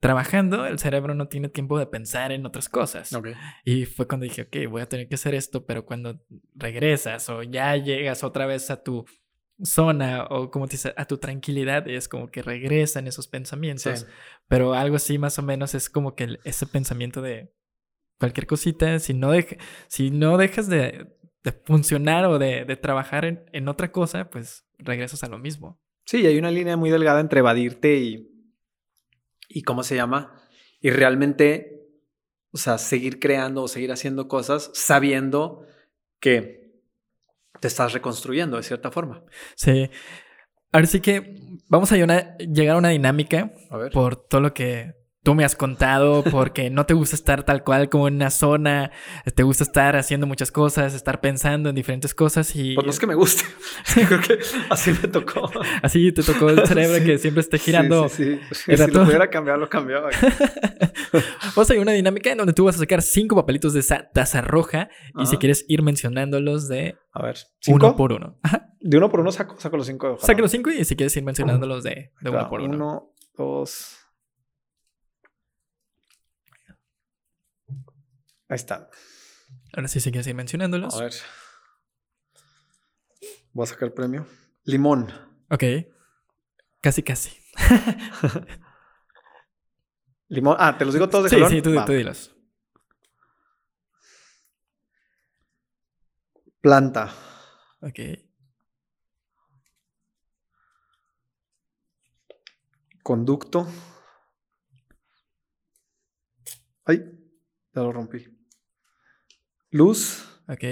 trabajando 0.00 0.66
el 0.66 0.78
cerebro 0.78 1.14
no 1.14 1.26
tiene 1.26 1.48
tiempo 1.48 1.78
de 1.78 1.86
pensar 1.86 2.32
en 2.32 2.46
otras 2.46 2.68
cosas. 2.68 3.10
Y 3.64 3.86
fue 3.86 4.06
cuando 4.06 4.24
dije, 4.24 4.42
ok, 4.42 4.70
voy 4.70 4.82
a 4.82 4.88
tener 4.88 5.08
que 5.08 5.16
hacer 5.16 5.34
esto, 5.34 5.66
pero 5.66 5.84
cuando 5.84 6.20
regresas 6.54 7.28
o 7.28 7.42
ya 7.42 7.76
llegas 7.76 8.22
otra 8.22 8.46
vez 8.46 8.70
a 8.70 8.82
tu 8.82 9.04
zona 9.60 10.26
o 10.30 10.52
como 10.52 10.68
te 10.68 10.72
dice, 10.72 10.94
a 10.96 11.04
tu 11.06 11.18
tranquilidad, 11.18 11.88
es 11.88 12.08
como 12.08 12.28
que 12.28 12.42
regresan 12.42 13.08
esos 13.08 13.26
pensamientos. 13.26 14.06
Pero 14.46 14.74
algo 14.74 14.96
así 14.96 15.18
más 15.18 15.38
o 15.38 15.42
menos 15.42 15.74
es 15.74 15.90
como 15.90 16.14
que 16.14 16.38
ese 16.44 16.66
pensamiento 16.66 17.20
de 17.20 17.52
cualquier 18.18 18.46
cosita, 18.46 18.98
si 18.98 19.14
no, 19.14 19.30
si 19.88 20.10
no 20.10 20.36
dejas 20.36 20.68
de, 20.68 21.16
funcionar 21.64 22.26
o 22.26 22.38
de, 22.38 22.64
trabajar 22.76 23.46
en, 23.52 23.68
otra 23.68 23.90
cosa, 23.92 24.28
pues 24.28 24.66
regresas 24.78 25.22
a 25.24 25.28
lo 25.28 25.38
mismo. 25.38 25.80
Sí, 26.04 26.26
hay 26.26 26.38
una 26.38 26.50
línea 26.50 26.76
muy 26.76 26.90
delgada 26.90 27.20
entre 27.20 27.40
evadirte 27.40 27.96
y, 27.96 28.28
y 29.48 29.62
¿cómo 29.62 29.82
se 29.82 29.94
llama? 29.94 30.42
Y 30.80 30.90
realmente, 30.90 31.86
o 32.52 32.58
sea, 32.58 32.78
seguir 32.78 33.18
creando 33.18 33.62
o 33.62 33.68
seguir 33.68 33.92
haciendo 33.92 34.28
cosas 34.28 34.70
sabiendo 34.74 35.66
que 36.20 36.58
te 37.60 37.68
estás 37.68 37.92
reconstruyendo 37.92 38.56
de 38.56 38.62
cierta 38.62 38.90
forma. 38.90 39.24
Sí. 39.56 39.90
Ahora 40.70 40.86
sí 40.86 41.00
que 41.00 41.34
vamos 41.68 41.90
a 41.92 41.96
llegar 41.96 42.76
a 42.76 42.78
una 42.78 42.90
dinámica 42.90 43.52
por 43.92 44.16
todo 44.16 44.40
lo 44.40 44.54
que 44.54 44.97
tú 45.28 45.34
me 45.34 45.44
has 45.44 45.54
contado 45.54 46.24
porque 46.24 46.70
no 46.70 46.86
te 46.86 46.94
gusta 46.94 47.14
estar 47.14 47.42
tal 47.42 47.62
cual 47.62 47.90
como 47.90 48.08
en 48.08 48.14
una 48.14 48.30
zona, 48.30 48.92
te 49.34 49.42
gusta 49.42 49.62
estar 49.62 49.94
haciendo 49.94 50.26
muchas 50.26 50.50
cosas, 50.50 50.94
estar 50.94 51.20
pensando 51.20 51.68
en 51.68 51.74
diferentes 51.74 52.14
cosas 52.14 52.56
y... 52.56 52.74
Pues 52.74 52.86
no 52.86 52.90
es 52.90 52.98
que 52.98 53.06
me 53.06 53.14
guste, 53.14 53.44
creo 54.08 54.22
que 54.22 54.38
así 54.70 54.90
me 54.90 55.06
tocó. 55.06 55.50
Así 55.82 56.12
te 56.12 56.22
tocó 56.22 56.48
el 56.48 56.66
cerebro 56.66 57.04
que 57.04 57.18
siempre 57.18 57.42
esté 57.42 57.58
girando. 57.58 58.08
Sí, 58.08 58.40
sí, 58.52 58.74
Si 58.74 58.90
lo 58.90 59.04
pudiera 59.04 59.28
cambiar, 59.28 59.58
lo 59.58 59.68
cambiaba. 59.68 60.08
Vamos 61.54 61.70
a 61.70 61.74
ir 61.74 61.80
una 61.80 61.92
dinámica 61.92 62.32
en 62.32 62.38
donde 62.38 62.54
tú 62.54 62.64
vas 62.64 62.76
a 62.76 62.78
sacar 62.78 63.02
cinco 63.02 63.36
papelitos 63.36 63.74
de 63.74 63.80
esa 63.80 64.08
taza 64.08 64.40
roja 64.40 64.88
y 65.18 65.26
si 65.26 65.36
quieres 65.36 65.66
ir 65.68 65.82
mencionándolos 65.82 66.68
de... 66.68 66.96
A 67.12 67.20
ver, 67.20 67.36
¿cinco? 67.60 67.88
Uno 67.88 67.96
por 67.96 68.14
uno. 68.14 68.38
De 68.80 68.96
uno 68.96 69.10
por 69.10 69.20
uno 69.20 69.30
saco, 69.30 69.60
saco 69.60 69.76
los 69.76 69.88
cinco. 69.88 70.16
Saca 70.18 70.40
los 70.40 70.50
cinco 70.50 70.70
y 70.70 70.86
si 70.86 70.96
quieres 70.96 71.14
ir 71.18 71.22
mencionándolos 71.22 71.84
de, 71.84 72.12
de 72.18 72.30
uno 72.30 72.48
por 72.48 72.62
uno. 72.62 72.74
Uno, 72.74 73.12
dos... 73.36 73.97
Ahí 78.48 78.56
está. 78.56 78.90
Ahora 79.72 79.88
sí, 79.88 80.00
sigue 80.00 80.20
así 80.20 80.32
mencionándolos. 80.32 80.94
A 80.94 81.04
ver. 81.04 81.12
Voy 83.52 83.64
a 83.64 83.66
sacar 83.66 83.88
el 83.88 83.92
premio. 83.92 84.26
Limón. 84.64 85.12
Ok. 85.50 85.64
Casi, 86.80 87.02
casi. 87.02 87.36
Limón. 90.28 90.56
Ah, 90.58 90.76
¿te 90.78 90.84
los 90.84 90.94
digo 90.94 91.08
todos 91.08 91.24
de 91.24 91.30
sí, 91.30 91.36
color? 91.36 91.50
Sí, 91.50 91.62
tú, 91.62 91.74
tú 91.84 91.92
dilos. 91.92 92.34
Planta. 96.60 97.12
Ok. 97.80 97.98
Conducto. 103.02 103.66
Ay, 106.84 107.17
ya 107.78 107.84
lo 107.84 107.92
rompí. 107.92 108.26
Luz. 109.70 110.24
Ok. 110.48 110.64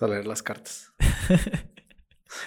a 0.00 0.08
leer 0.08 0.26
las 0.26 0.42
cartas. 0.42 0.92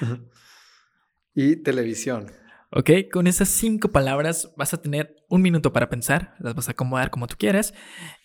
y 1.33 1.55
televisión. 1.57 2.29
Ok, 2.71 2.89
con 3.11 3.27
esas 3.27 3.47
cinco 3.47 3.93
palabras 3.93 4.53
vas 4.57 4.73
a 4.73 4.81
tener 4.81 5.15
un 5.29 5.41
minuto 5.41 5.71
para 5.71 5.87
pensar, 5.87 6.35
las 6.39 6.55
vas 6.55 6.67
a 6.67 6.71
acomodar 6.71 7.09
como 7.09 7.27
tú 7.27 7.35
quieras 7.37 7.73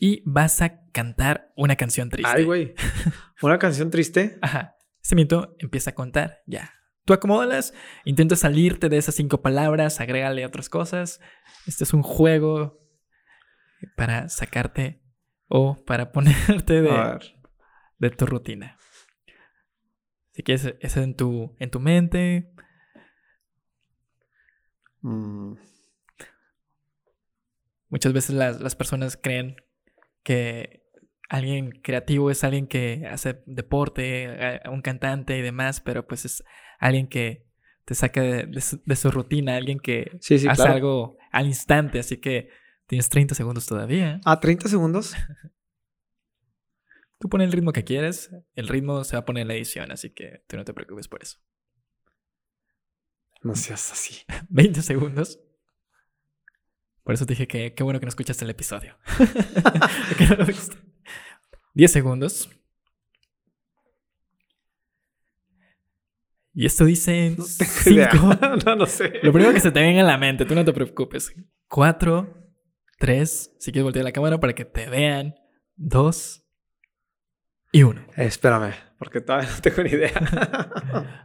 y 0.01 0.23
vas 0.27 0.61
a 0.63 0.83
cantar 0.91 1.53
una 1.57 1.77
canción 1.77 2.09
triste. 2.11 2.33
Ay, 2.35 2.45
güey. 2.45 2.75
¿Una 3.43 3.61
canción 3.61 3.91
triste? 3.91 4.39
Ajá. 4.43 4.77
Este 5.01 5.15
minuto 5.15 5.55
empieza 5.61 5.91
a 5.91 5.95
contar 5.95 6.41
ya. 6.47 6.80
Tú 7.05 7.15
acomódalas, 7.15 7.75
intenta 8.05 8.37
salirte 8.37 8.89
de 8.89 8.99
esas 8.99 9.15
cinco 9.15 9.41
palabras, 9.43 10.01
agrégale 10.01 10.47
otras 10.47 10.69
cosas. 10.69 11.21
Este 11.67 11.85
es 11.85 11.93
un 11.93 12.03
juego 12.03 12.81
para 13.97 14.29
sacarte 14.29 15.03
o 15.49 15.77
para 15.85 16.13
ponerte 16.13 16.83
de, 16.83 17.19
de 17.99 18.11
tu 18.11 18.27
rutina. 18.27 18.77
Si 20.33 20.43
quieres, 20.43 20.75
es 20.81 20.97
en 20.97 21.17
tu, 21.17 21.55
en 21.59 21.71
tu 21.71 21.81
mente. 21.81 22.53
Mm. 25.03 25.55
Muchas 27.89 28.13
veces 28.13 28.37
las, 28.37 28.61
las 28.61 28.77
personas 28.77 29.17
creen 29.17 29.57
que 30.23 30.87
alguien 31.29 31.71
creativo 31.71 32.31
es 32.31 32.45
alguien 32.45 32.67
que 32.67 33.07
hace 33.11 33.43
deporte, 33.47 34.61
un 34.71 34.83
cantante 34.83 35.37
y 35.39 35.43
demás, 35.43 35.81
pero 35.81 36.07
pues 36.07 36.25
es 36.25 36.45
alguien 36.81 37.07
que 37.07 37.47
te 37.85 37.95
saca 37.95 38.21
de, 38.21 38.61
su, 38.61 39.11
rutina, 39.11 39.57
alguien 39.57 39.79
que 39.79 40.19
hace 40.21 40.49
algo 40.49 41.17
al 41.31 41.47
instante, 41.47 42.01
así 42.01 42.17
que 42.17 42.49
Tienes 42.91 43.09
30 43.09 43.35
segundos 43.37 43.67
todavía. 43.67 44.21
Ah, 44.25 44.41
30 44.41 44.69
segundos. 44.69 45.15
Tú 47.21 47.29
pones 47.29 47.47
el 47.47 47.53
ritmo 47.53 47.73
que 47.73 47.85
quieres, 47.85 48.35
el 48.57 48.67
ritmo 48.67 49.05
se 49.05 49.15
va 49.15 49.21
a 49.21 49.25
poner 49.25 49.43
en 49.43 49.49
la 49.49 49.55
edición, 49.55 49.93
así 49.93 50.11
que 50.11 50.43
tú 50.49 50.57
no 50.57 50.65
te 50.65 50.75
preocupes 50.75 51.07
por 51.07 51.23
eso. 51.23 51.39
No 53.43 53.55
seas 53.55 53.93
así. 53.93 54.25
20 54.49 54.83
segundos. 54.83 55.39
Por 57.05 57.15
eso 57.15 57.27
te 57.27 57.35
dije 57.35 57.47
que 57.47 57.75
qué 57.75 57.85
bueno 57.85 58.01
que 58.01 58.07
no 58.07 58.11
escuchaste 58.11 58.45
el 58.45 58.51
episodio. 58.51 58.99
10 61.75 61.93
segundos. 61.93 62.51
Y 66.53 66.67
esto 66.67 66.85
dice 66.85 67.37
5. 67.39 68.39
No, 68.67 68.77
no, 68.77 68.87
sé. 68.87 69.21
Lo 69.23 69.33
primero 69.33 69.55
que 69.55 69.61
se 69.61 69.71
te 69.71 69.81
venga 69.81 70.01
a 70.01 70.05
la 70.05 70.19
mente, 70.19 70.45
tú 70.45 70.55
no 70.55 70.65
te 70.65 70.73
preocupes. 70.73 71.33
4, 71.69 72.41
Tres, 72.99 73.57
si 73.59 73.73
quieres 73.73 73.85
voltear 73.85 74.05
la 74.05 74.13
cámara 74.13 74.39
para 74.41 74.53
que 74.53 74.67
te 74.67 74.91
vean. 74.91 75.35
Dos 75.75 76.45
y 77.73 77.83
uno. 77.83 78.03
Eh, 78.17 78.27
espérame, 78.27 78.75
porque 78.99 79.21
todavía 79.23 79.49
no 79.49 79.57
tengo 79.63 79.83
ni 79.85 79.91
idea. 79.91 80.13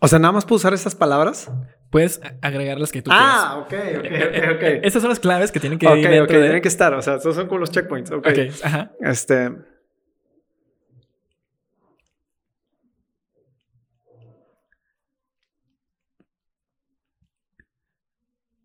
o 0.00 0.08
sea, 0.08 0.18
nada 0.18 0.32
más 0.32 0.44
puedo 0.44 0.56
usar 0.56 0.74
estas 0.74 0.94
palabras. 0.94 1.50
Puedes 1.90 2.20
agregar 2.42 2.78
las 2.78 2.92
que 2.92 3.00
tú 3.00 3.10
ah, 3.10 3.16
quieras. 3.16 3.34
Ah, 3.34 3.56
ok, 3.56 3.72
ok, 4.00 4.04
ok, 4.28 4.56
ok. 4.56 4.62
Esas 4.84 5.00
son 5.00 5.08
las 5.08 5.20
claves 5.20 5.50
que 5.50 5.60
tienen 5.60 5.78
que 5.78 5.86
ir 5.86 6.06
dentro 6.06 6.36
de... 6.36 6.44
tienen 6.44 6.60
que 6.60 6.68
estar. 6.68 6.92
O 6.92 7.00
sea, 7.00 7.14
esos 7.14 7.34
son 7.34 7.46
como 7.46 7.60
los 7.60 7.70
checkpoints. 7.70 8.10
Ok, 8.10 8.26
okay 8.26 8.50
ajá. 8.62 8.92
Este... 9.00 9.50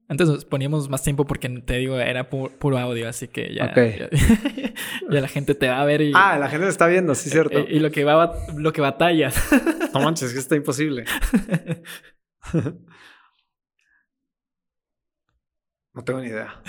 Entonces 0.10 0.46
poníamos 0.46 0.90
más 0.90 1.02
tiempo 1.02 1.26
porque 1.26 1.50
te 1.50 1.78
digo, 1.78 1.98
era 1.98 2.30
puro 2.30 2.78
audio, 2.78 3.08
así 3.08 3.28
que 3.30 3.54
ya, 3.54 3.74
ya, 5.10 5.22
la 5.22 5.28
gente 5.28 5.56
te 5.56 5.68
va 5.68 5.82
a 5.82 5.86
ver 5.86 6.02
y. 6.02 6.12
Ah, 6.14 6.38
la 6.38 6.50
gente 6.50 6.66
te 6.66 6.72
está 6.72 6.88
viendo, 6.88 7.16
sí, 7.16 7.30
cierto. 7.30 7.60
Y, 7.60 7.80
lo 7.80 7.90
que 7.92 8.04
va 8.04 8.36
lo 8.56 8.74
que 8.74 8.82
batalla. 8.82 9.32
No 9.94 10.02
manches, 10.02 10.30
es 10.30 10.34
que 10.34 10.40
está 10.40 10.56
imposible. 10.56 11.06
no 15.94 16.04
tengo 16.04 16.20
ni 16.20 16.28
idea. 16.28 16.62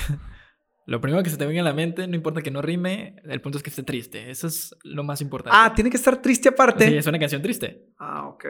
Lo 0.87 1.01
primero 1.01 1.23
que 1.23 1.31
se 1.31 1.39
te 1.39 1.47
venga 1.47 1.63
a 1.63 1.65
la 1.65 1.73
mente, 1.73 2.07
no 2.07 2.15
importa 2.15 2.43
que 2.43 2.51
no 2.51 2.61
rime, 2.61 3.17
el 3.25 3.41
punto 3.41 3.59
es 3.59 3.65
que 3.65 3.71
esté 3.71 3.83
triste. 3.83 4.31
Eso 4.31 4.47
es 4.47 4.77
lo 4.85 5.03
más 5.03 5.23
importante. 5.23 5.59
Ah, 5.59 5.73
tiene 5.75 5.91
que 5.91 5.97
estar 5.97 6.21
triste 6.21 6.51
aparte. 6.51 6.87
Sí, 6.87 6.97
es 6.97 7.07
una 7.07 7.19
canción 7.19 7.41
triste. 7.41 7.89
Ah, 7.99 8.29
ok. 8.29 8.45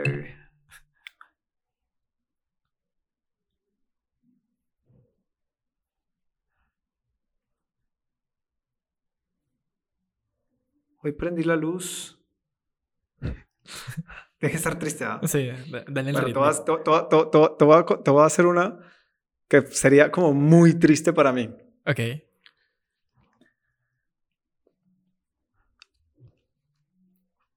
Hoy 11.04 11.12
prendí 11.12 11.42
la 11.42 11.54
luz. 11.54 12.18
Deje 13.20 13.36
que 14.40 14.56
estar 14.56 14.78
triste. 14.78 15.04
Sí, 15.24 15.50
dale 15.88 16.10
el 16.10 16.16
ritmo. 16.16 16.50
Te 16.50 18.10
voy 18.10 18.22
a 18.22 18.24
hacer 18.24 18.46
una 18.46 18.78
que 19.46 19.66
sería 19.66 20.10
como 20.10 20.32
muy 20.32 20.72
triste 20.78 21.12
para 21.12 21.30
mí. 21.30 21.54
Ok. 21.84 22.00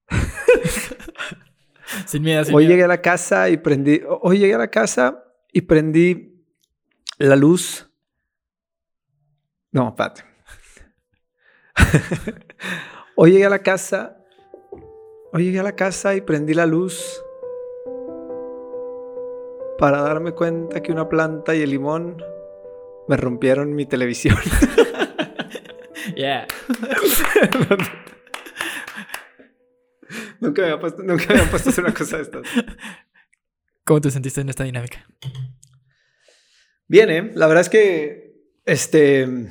sin 2.06 2.24
miedo, 2.24 2.44
sin 2.44 2.54
Hoy 2.54 2.68
llegué 2.68 2.84
a 2.84 2.88
la 2.88 3.02
casa 3.02 3.50
y 3.50 3.56
prendí. 3.56 4.02
Hoy 4.06 4.40
llegué 4.40 4.56
a 4.56 4.60
la 4.60 4.70
casa 4.70 5.24
y 5.54 5.62
prendí 5.62 6.44
la 7.18 7.38
luz. 7.38 7.90
No, 9.72 9.88
espérate. 9.88 10.26
Hoy 13.20 13.32
llegué 13.32 13.46
a 13.46 13.50
la 13.50 13.64
casa, 13.64 14.24
hoy 15.34 15.46
llegué 15.46 15.58
a 15.58 15.64
la 15.64 15.76
casa 15.76 16.14
y 16.14 16.22
prendí 16.22 16.54
la 16.54 16.68
luz 16.68 17.20
para 19.80 20.04
darme 20.04 20.34
cuenta 20.34 20.84
que 20.84 20.92
una 20.92 21.10
planta 21.10 21.56
y 21.56 21.64
el 21.64 21.72
limón 21.72 22.24
me 23.08 23.18
rompieron 23.18 23.74
mi 23.74 23.88
televisión. 23.88 24.38
yeah. 26.16 26.46
nunca 30.40 30.62
me 30.62 30.68
había 30.68 30.80
puesto, 30.80 31.02
nunca 31.02 31.26
me 31.30 31.40
había 31.40 31.50
puesto 31.50 31.70
a 31.70 31.72
hacer 31.72 31.84
una 31.86 31.96
cosa 31.96 32.18
de 32.18 32.22
estas. 32.22 32.44
¿Cómo 33.84 34.00
te 34.00 34.12
sentiste 34.12 34.42
en 34.42 34.50
esta 34.50 34.64
dinámica? 34.64 35.08
Bien, 36.88 37.10
¿eh? 37.10 37.32
La 37.34 37.48
verdad 37.48 37.62
es 37.62 37.70
que 37.70 38.36
este 38.64 39.50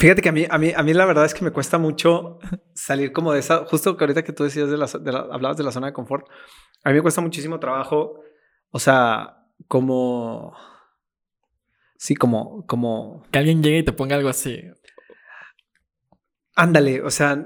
Fíjate 0.00 0.22
que 0.22 0.30
a 0.30 0.32
mí, 0.32 0.46
a 0.48 0.56
mí, 0.56 0.72
a 0.74 0.82
mí 0.82 0.94
la 0.94 1.04
verdad 1.04 1.26
es 1.26 1.34
que 1.34 1.44
me 1.44 1.50
cuesta 1.50 1.76
mucho 1.76 2.38
salir 2.74 3.12
como 3.12 3.34
de 3.34 3.40
esa, 3.40 3.66
justo 3.66 3.98
que 3.98 4.04
ahorita 4.04 4.24
que 4.24 4.32
tú 4.32 4.44
decías 4.44 4.70
de 4.70 4.78
la, 4.78 4.86
hablabas 5.30 5.58
de 5.58 5.62
la 5.62 5.72
zona 5.72 5.88
de 5.88 5.92
confort, 5.92 6.26
a 6.82 6.88
mí 6.88 6.94
me 6.94 7.02
cuesta 7.02 7.20
muchísimo 7.20 7.60
trabajo, 7.60 8.22
o 8.70 8.78
sea, 8.78 9.46
como, 9.68 10.56
sí, 11.98 12.14
como, 12.14 12.64
como... 12.66 13.24
Que 13.30 13.40
alguien 13.40 13.62
llegue 13.62 13.80
y 13.80 13.84
te 13.84 13.92
ponga 13.92 14.16
algo 14.16 14.30
así. 14.30 14.62
Ándale, 16.54 17.02
o 17.02 17.10
sea, 17.10 17.36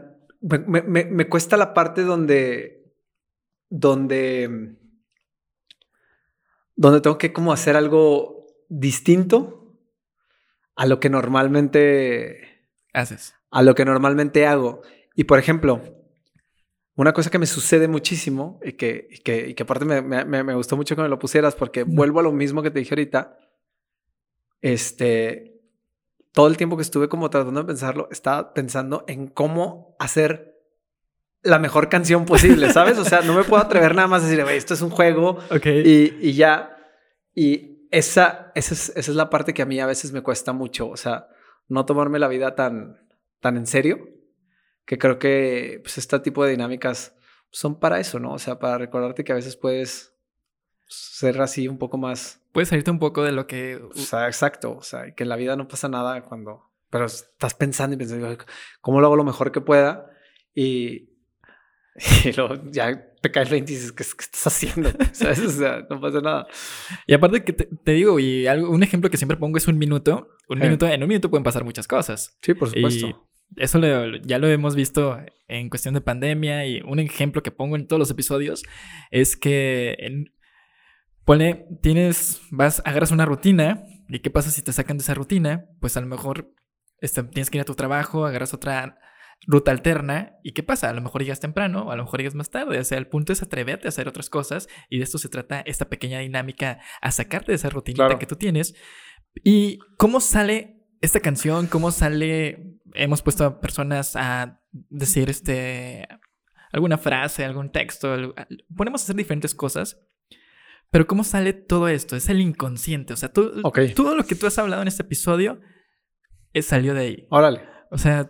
me, 0.40 0.82
me, 0.82 1.06
me 1.06 1.28
cuesta 1.28 1.56
la 1.56 1.74
parte 1.74 2.02
donde, 2.02 2.94
donde, 3.68 4.76
donde 6.76 7.01
tengo 7.01 7.18
que 7.18 7.32
como 7.32 7.52
hacer 7.52 7.74
algo 7.74 8.47
distinto 8.68 9.64
a 10.76 10.86
lo 10.86 11.01
que 11.01 11.10
normalmente 11.10 12.68
haces. 12.92 13.34
A 13.51 13.62
lo 13.62 13.74
que 13.74 13.84
normalmente 13.84 14.46
hago. 14.46 14.82
Y 15.14 15.24
por 15.24 15.38
ejemplo, 15.38 15.82
una 16.96 17.12
cosa 17.12 17.30
que 17.30 17.38
me 17.38 17.46
sucede 17.46 17.88
muchísimo 17.88 18.60
y 18.64 18.72
que, 18.72 19.09
y 19.10 19.18
que, 19.18 19.48
y 19.48 19.55
que 19.55 19.62
aparte 19.62 19.84
me, 19.84 20.02
me, 20.02 20.24
me, 20.24 20.55
gustó 20.55 20.76
mucho 20.76 20.96
que 20.96 21.02
me 21.02 21.09
lo 21.09 21.18
pusieras 21.18 21.55
porque 21.55 21.82
vuelvo 21.84 22.20
a 22.20 22.22
lo 22.22 22.32
mismo 22.32 22.62
que 22.62 22.70
te 22.70 22.78
dije 22.78 22.94
ahorita. 22.94 23.38
Este, 24.60 25.60
todo 26.32 26.46
el 26.46 26.56
tiempo 26.56 26.76
que 26.76 26.82
estuve 26.82 27.09
como 27.09 27.30
tratando 27.30 27.60
de 27.60 27.66
pensarlo, 27.66 28.09
estaba 28.10 28.55
pensando 28.55 29.05
en 29.06 29.28
cómo 29.28 29.94
hacer 29.98 30.55
la 31.42 31.59
mejor 31.59 31.88
canción 31.88 32.24
posible, 32.24 32.72
¿sabes? 32.72 32.98
O 32.98 33.05
sea, 33.05 33.20
no 33.20 33.34
me 33.34 33.44
puedo 33.44 33.62
atrever 33.62 33.94
nada 33.94 34.09
más 34.09 34.22
a 34.22 34.26
decir, 34.26 34.44
esto 34.51 34.74
es 34.74 34.80
un 34.80 34.90
juego 34.90 35.38
y, 35.64 36.28
y 36.28 36.32
ya. 36.32 36.76
Y 37.34 37.73
esa, 37.99 38.51
esa, 38.55 38.75
es, 38.75 38.89
esa 38.91 39.11
es 39.11 39.16
la 39.16 39.31
parte 39.31 39.55
que 39.55 39.62
a 39.62 39.66
mí 39.66 39.79
a 39.79 39.87
veces 39.87 40.12
me 40.12 40.23
cuesta 40.23 40.53
mucho, 40.53 40.89
o 40.89 40.97
sea, 40.97 41.29
no 41.69 41.87
tomarme 41.87 42.19
la 42.19 42.29
vida 42.29 42.55
tan, 42.55 43.09
tan 43.41 43.57
en 43.57 43.66
serio, 43.66 44.09
que 44.85 44.99
creo 44.99 45.19
que 45.19 45.81
pues, 45.83 45.99
este 45.99 46.19
tipo 46.19 46.45
de 46.45 46.51
dinámicas 46.51 47.16
son 47.51 47.79
para 47.79 48.01
eso, 48.01 48.19
¿no? 48.19 48.33
O 48.33 48.39
sea, 48.39 48.59
para 48.59 48.79
recordarte 48.79 49.23
que 49.23 49.33
a 49.33 49.37
veces 49.37 49.57
puedes 49.57 50.12
ser 50.89 51.41
así 51.41 51.69
un 51.69 51.79
poco 51.79 51.97
más... 51.97 52.41
Puedes 52.53 52.69
salirte 52.69 52.91
un 52.91 52.99
poco 52.99 53.23
de 53.23 53.33
lo 53.33 53.47
que... 53.47 53.77
O 53.77 53.95
sea, 53.95 54.27
exacto, 54.27 54.77
o 54.77 54.83
sea, 54.83 55.15
que 55.15 55.23
en 55.23 55.29
la 55.29 55.37
vida 55.37 55.55
no 55.55 55.69
pasa 55.69 55.89
nada 55.89 56.21
cuando... 56.23 56.71
Pero 56.91 57.07
estás 57.07 57.55
pensando 57.55 57.95
y 57.95 57.99
pensando, 57.99 58.37
¿cómo 58.81 59.01
lo 59.01 59.07
hago 59.07 59.16
lo 59.16 59.25
mejor 59.25 59.53
que 59.53 59.61
pueda? 59.61 60.11
Y, 60.53 61.11
y 62.25 62.33
luego 62.37 62.57
ya 62.71 63.14
te 63.24 63.30
cae 63.30 63.44
el 63.44 63.48
20 63.48 63.72
y 63.72 63.74
dices, 63.74 63.92
¿qué, 63.92 64.02
estás 64.02 64.46
haciendo? 64.46 64.90
¿Sabes? 65.12 65.38
O 65.40 65.51
sea, 65.51 65.86
no 65.88 65.98
pasa 65.98 66.20
nada. 66.20 66.46
Y 67.06 67.14
aparte 67.14 67.42
que 67.42 67.55
te, 67.55 67.92
digo, 67.92 68.20
y 68.20 68.46
algo, 68.46 68.68
un 68.68 68.82
ejemplo 68.82 69.09
que 69.09 69.16
siempre 69.16 69.38
pongo 69.38 69.56
es 69.56 69.66
un 69.66 69.78
minuto. 69.78 70.28
Un 70.46 70.59
minuto, 70.59 70.86
en 70.86 71.02
un 71.02 71.09
minuto 71.09 71.30
pueden 71.30 71.42
pasar 71.42 71.64
muchas 71.64 71.88
cosas. 71.88 72.38
Sí, 72.42 72.52
por 72.52 72.68
supuesto. 72.68 73.06
Y 73.06 73.14
eso 73.56 73.80
ya 74.24 74.38
lo 74.38 74.48
hemos 74.48 74.76
visto 74.76 75.18
en 75.48 75.70
cuestión 75.70 75.94
de 75.94 76.02
pandemia 76.02 76.66
y 76.66 76.82
un 76.82 76.98
ejemplo 76.98 77.42
que 77.42 77.51
pongo 77.51 77.76
en 77.76 77.86
todos 77.86 77.98
los 77.98 78.10
episodios 78.10 78.62
es 79.10 79.38
que 79.38 79.96
en, 80.01 80.34
pone, 81.24 81.66
tienes, 81.80 82.42
vas, 82.51 82.82
agarras 82.84 83.10
una 83.10 83.24
rutina 83.24 83.84
y 84.10 84.18
qué 84.18 84.28
pasa 84.28 84.51
si 84.51 84.60
te 84.60 84.72
sacan 84.72 84.98
de 84.98 85.02
esa 85.02 85.14
rutina, 85.14 85.64
pues 85.80 85.96
a 85.96 86.02
lo 86.02 86.09
mejor 86.09 86.52
este, 87.01 87.22
tienes 87.22 87.48
que 87.48 87.56
ir 87.56 87.62
a 87.62 87.64
tu 87.64 87.74
trabajo, 87.74 88.26
agarras 88.26 88.52
otra 88.52 88.98
ruta 89.47 89.71
alterna. 89.71 90.39
¿Y 90.43 90.53
qué 90.53 90.62
pasa? 90.62 90.91
A 90.91 90.93
lo 90.93 91.01
mejor 91.01 91.23
llegas 91.23 91.41
temprano, 91.41 91.91
a 91.91 91.97
lo 91.97 92.05
mejor 92.05 92.21
llegas 92.21 92.35
más 92.35 92.51
tarde. 92.51 92.79
O 92.79 92.85
sea, 92.85 92.99
el 92.99 93.07
punto 93.07 93.33
es 93.33 93.43
atreverte 93.43 93.89
a 93.89 93.91
hacer 93.91 94.09
otras 94.09 94.31
cosas 94.31 94.69
y 94.89 94.99
de 94.99 95.05
esto 95.05 95.19
se 95.19 95.29
trata 95.29 95.61
esta 95.61 95.89
pequeña 95.89 96.21
dinámica 96.21 96.81
a 97.01 97.11
sacarte 97.11 97.53
de 97.53 97.57
esa 97.57 97.71
rutinita 97.71 98.19
que 98.19 98.27
tú 98.27 98.37
tienes. 98.37 98.75
¿Y 99.43 99.79
cómo 99.97 100.21
sale 100.21 100.87
esta 101.01 101.21
canción? 101.21 101.66
¿Cómo 101.66 101.91
sale? 101.91 102.79
Hemos 102.95 103.23
puesto 103.23 103.45
a 103.45 103.61
personas 103.61 104.16
a 104.16 104.61
decir 104.91 105.31
este 105.31 106.07
alguna 106.73 106.99
frase, 106.99 107.45
algún 107.45 107.71
texto, 107.71 108.35
ponemos 108.77 109.01
a 109.01 109.05
hacer 109.05 109.15
diferentes 109.15 109.55
cosas. 109.55 110.01
Pero 110.91 111.07
¿cómo 111.07 111.25
sale 111.25 111.53
todo 111.53 111.89
esto? 111.89 112.16
Es 112.16 112.29
el 112.29 112.41
inconsciente. 112.41 113.12
O 113.12 113.16
sea, 113.16 113.33
todo 113.33 114.15
lo 114.16 114.25
que 114.25 114.35
tú 114.35 114.47
has 114.47 114.59
hablado 114.59 114.83
en 114.83 114.89
este 114.89 115.03
episodio 115.03 115.61
eh, 116.53 116.62
salió 116.62 116.95
de 116.95 117.01
ahí. 117.01 117.27
Órale. 117.31 117.62
O 117.91 117.99
sea, 117.99 118.29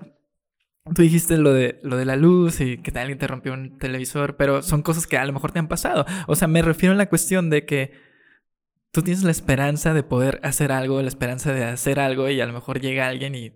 Tú 0.93 1.01
dijiste 1.01 1.39
lo 1.39 1.55
de, 1.55 1.81
lo 1.82 1.97
de 1.97 2.05
la 2.05 2.15
luz 2.15 2.61
y 2.61 2.77
que 2.77 2.97
alguien 2.98 3.19
te 3.19 3.27
rompió 3.27 3.55
un 3.55 3.78
televisor, 3.78 4.36
pero 4.36 4.62
son 4.62 4.82
cosas 4.82 5.06
que 5.06 5.16
a 5.16 5.24
lo 5.24 5.32
mejor 5.32 5.51
te 5.51 5.59
han 5.59 5.66
pasado. 5.66 6.05
O 6.27 6.36
sea, 6.36 6.47
me 6.47 6.61
refiero 6.61 6.94
a 6.94 6.98
la 6.98 7.09
cuestión 7.09 7.48
de 7.48 7.65
que 7.65 7.93
tú 8.90 9.01
tienes 9.01 9.24
la 9.24 9.31
esperanza 9.31 9.94
de 9.94 10.02
poder 10.02 10.40
hacer 10.43 10.73
algo, 10.73 11.01
la 11.01 11.09
esperanza 11.09 11.55
de 11.55 11.65
hacer 11.65 11.98
algo 11.98 12.28
y 12.28 12.40
a 12.40 12.47
lo 12.47 12.52
mejor 12.52 12.81
llega 12.81 13.09
alguien 13.09 13.35
y... 13.35 13.52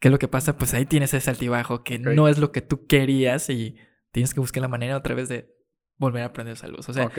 ¿Qué 0.00 0.08
es 0.08 0.12
lo 0.12 0.18
que 0.18 0.28
pasa? 0.28 0.56
Pues 0.56 0.74
ahí 0.74 0.86
tienes 0.86 1.14
ese 1.14 1.30
altibajo 1.30 1.82
que 1.82 1.98
no 1.98 2.28
es 2.28 2.38
lo 2.38 2.52
que 2.52 2.62
tú 2.62 2.86
querías 2.86 3.48
y 3.50 3.76
tienes 4.12 4.32
que 4.32 4.40
buscar 4.40 4.60
la 4.60 4.68
manera 4.68 4.96
otra 4.96 5.14
vez 5.14 5.28
de 5.28 5.52
volver 5.96 6.22
a 6.22 6.26
aprender 6.26 6.54
esa 6.54 6.68
luz. 6.68 6.88
O 6.88 6.92
sea, 6.92 7.10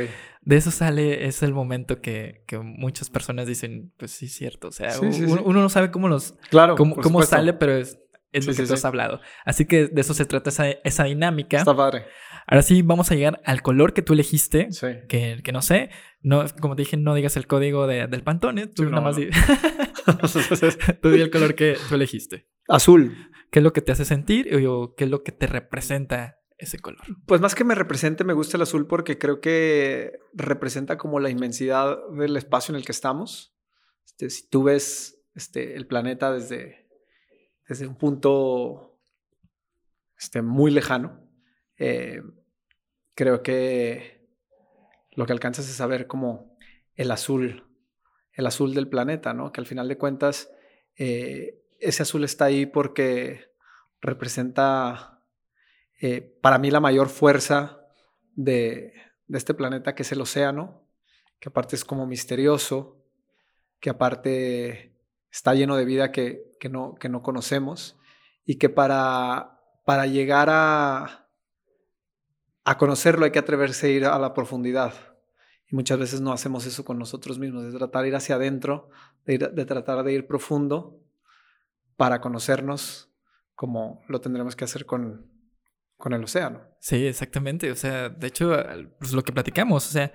de 0.41 0.55
eso 0.55 0.71
sale, 0.71 1.25
es 1.25 1.43
el 1.43 1.53
momento 1.53 2.01
que, 2.01 2.43
que, 2.47 2.57
muchas 2.57 3.09
personas 3.09 3.47
dicen, 3.47 3.91
pues 3.97 4.11
sí, 4.11 4.29
cierto. 4.29 4.69
O 4.69 4.71
sea, 4.71 4.97
uno, 4.99 5.61
no 5.61 5.69
sabe 5.69 5.91
cómo 5.91 6.07
los... 6.07 6.35
Claro, 6.49 6.75
cómo, 6.75 6.95
cómo 6.95 7.21
sale, 7.23 7.51
pero 7.51 7.73
es 7.73 7.99
es 8.31 8.45
lo 8.45 8.53
que 8.53 8.63
tú 8.63 8.73
has 8.73 8.85
hablado. 8.85 9.19
Así 9.45 9.65
que 9.65 9.87
de 9.87 10.01
eso 10.01 10.13
se 10.13 10.25
trata 10.25 10.49
esa, 10.49 10.69
esa, 10.69 11.05
dinámica. 11.05 11.57
Está 11.57 11.75
padre. 11.75 12.05
Ahora 12.47 12.61
sí, 12.61 12.81
vamos 12.81 13.11
a 13.11 13.15
llegar 13.15 13.41
al 13.45 13.61
color 13.61 13.93
que 13.93 14.01
tú 14.01 14.13
elegiste. 14.13 14.71
Sí. 14.71 14.87
Que, 15.07 15.41
que 15.43 15.51
no 15.51 15.61
sé. 15.61 15.89
No, 16.21 16.43
como 16.59 16.75
te 16.75 16.81
dije, 16.81 16.97
no 16.97 17.13
digas 17.13 17.37
el 17.37 17.47
código 17.47 17.87
de, 17.87 18.07
del 18.07 18.23
Pantone. 18.23 18.67
Tú 18.67 18.85
nada 18.85 19.01
más 19.01 19.15
di... 19.15 19.29
tú 21.01 21.09
di 21.11 21.21
el 21.21 21.29
color 21.29 21.55
que 21.55 21.77
tú 21.87 21.95
elegiste. 21.95 22.47
Azul. 22.67 23.15
¿Qué 23.51 23.59
es 23.59 23.63
lo 23.63 23.73
que 23.73 23.81
te 23.81 23.91
hace 23.91 24.05
sentir 24.05 24.55
o 24.67 24.93
qué 24.95 25.05
es 25.05 25.09
lo 25.09 25.23
que 25.23 25.31
te 25.31 25.47
representa 25.47 26.39
ese 26.57 26.79
color? 26.79 27.01
Pues 27.25 27.41
más 27.41 27.55
que 27.55 27.63
me 27.63 27.73
represente, 27.73 28.23
me 28.23 28.33
gusta 28.33 28.57
el 28.57 28.63
azul 28.63 28.85
porque 28.85 29.17
creo 29.17 29.41
que 29.41 30.19
representa 30.33 30.97
como 30.97 31.19
la 31.19 31.29
inmensidad 31.29 31.97
del 32.15 32.37
espacio 32.37 32.73
en 32.73 32.77
el 32.77 32.85
que 32.85 32.91
estamos. 32.91 33.55
Este, 34.05 34.29
si 34.29 34.47
tú 34.47 34.63
ves 34.63 35.23
este, 35.33 35.75
el 35.75 35.87
planeta 35.87 36.31
desde 36.31 36.88
desde 37.69 37.87
un 37.87 37.95
punto 37.95 38.99
este, 40.17 40.41
muy 40.41 40.71
lejano. 40.71 41.21
Eh, 41.77 42.21
creo 43.13 43.43
que 43.43 44.27
lo 45.11 45.25
que 45.27 45.33
alcanzas 45.33 45.69
es 45.69 45.79
a 45.79 45.85
ver 45.85 46.07
como 46.07 46.57
el 46.95 47.11
azul, 47.11 47.67
el 48.33 48.47
azul 48.47 48.73
del 48.73 48.89
planeta, 48.89 49.33
¿no? 49.33 49.51
Que 49.51 49.61
al 49.61 49.67
final 49.67 49.87
de 49.87 49.99
cuentas, 49.99 50.51
eh, 50.97 51.61
ese 51.79 52.01
azul 52.01 52.23
está 52.23 52.45
ahí 52.45 52.65
porque 52.65 53.51
representa 54.01 55.21
eh, 56.01 56.21
para 56.41 56.57
mí 56.57 56.71
la 56.71 56.79
mayor 56.79 57.07
fuerza 57.07 57.85
de, 58.33 58.93
de 59.27 59.37
este 59.37 59.53
planeta, 59.53 59.93
que 59.93 60.01
es 60.01 60.11
el 60.11 60.21
océano, 60.21 60.87
que 61.39 61.49
aparte 61.49 61.75
es 61.75 61.85
como 61.85 62.07
misterioso, 62.07 63.05
que 63.79 63.91
aparte 63.91 64.88
está 65.31 65.53
lleno 65.53 65.75
de 65.75 65.85
vida 65.85 66.11
que, 66.11 66.43
que, 66.59 66.69
no, 66.69 66.95
que 66.95 67.09
no 67.09 67.21
conocemos 67.21 67.97
y 68.45 68.57
que 68.57 68.69
para, 68.69 69.59
para 69.85 70.05
llegar 70.05 70.49
a, 70.49 71.27
a 72.63 72.77
conocerlo 72.77 73.25
hay 73.25 73.31
que 73.31 73.39
atreverse 73.39 73.87
a 73.87 73.89
ir 73.89 74.05
a 74.05 74.19
la 74.19 74.33
profundidad. 74.33 74.93
Y 75.67 75.75
muchas 75.75 75.99
veces 75.99 76.21
no 76.21 76.31
hacemos 76.31 76.65
eso 76.65 76.83
con 76.83 76.97
nosotros 76.97 77.37
mismos, 77.37 77.63
de 77.63 77.77
tratar 77.77 78.01
de 78.01 78.09
ir 78.09 78.15
hacia 78.15 78.35
adentro, 78.35 78.89
de, 79.25 79.37
de 79.37 79.65
tratar 79.65 80.03
de 80.03 80.13
ir 80.13 80.25
profundo 80.25 80.99
para 81.95 82.21
conocernos 82.21 83.13
como 83.53 84.01
lo 84.07 84.21
tendremos 84.21 84.55
que 84.55 84.63
hacer 84.63 84.85
con, 84.85 85.29
con 85.97 86.13
el 86.13 86.23
océano. 86.23 86.61
Sí, 86.79 87.05
exactamente. 87.05 87.69
O 87.71 87.75
sea, 87.75 88.07
de 88.07 88.27
hecho, 88.27 88.55
pues 88.97 89.11
lo 89.11 89.21
que 89.21 89.33
platicamos, 89.33 89.85
o 89.85 89.91
sea, 89.91 90.13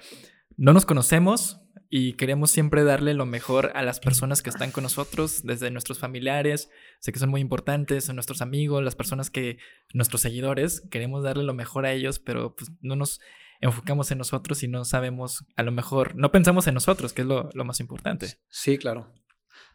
no 0.56 0.72
nos 0.72 0.86
conocemos, 0.86 1.60
y 1.96 2.14
queremos 2.14 2.50
siempre 2.50 2.82
darle 2.82 3.14
lo 3.14 3.24
mejor 3.24 3.70
a 3.76 3.84
las 3.84 4.00
personas 4.00 4.42
que 4.42 4.50
están 4.50 4.72
con 4.72 4.82
nosotros, 4.82 5.42
desde 5.44 5.70
nuestros 5.70 6.00
familiares, 6.00 6.68
sé 6.98 7.12
que 7.12 7.20
son 7.20 7.30
muy 7.30 7.40
importantes, 7.40 8.12
nuestros 8.12 8.42
amigos, 8.42 8.82
las 8.82 8.96
personas 8.96 9.30
que, 9.30 9.58
nuestros 9.92 10.20
seguidores, 10.20 10.80
queremos 10.90 11.22
darle 11.22 11.44
lo 11.44 11.54
mejor 11.54 11.86
a 11.86 11.92
ellos, 11.92 12.18
pero 12.18 12.56
pues 12.56 12.72
no 12.80 12.96
nos 12.96 13.20
enfocamos 13.60 14.10
en 14.10 14.18
nosotros 14.18 14.64
y 14.64 14.66
no 14.66 14.84
sabemos, 14.84 15.44
a 15.54 15.62
lo 15.62 15.70
mejor, 15.70 16.16
no 16.16 16.32
pensamos 16.32 16.66
en 16.66 16.74
nosotros, 16.74 17.12
que 17.12 17.22
es 17.22 17.28
lo, 17.28 17.64
más 17.64 17.78
importante. 17.78 18.38
Sí, 18.48 18.76
claro. 18.76 19.14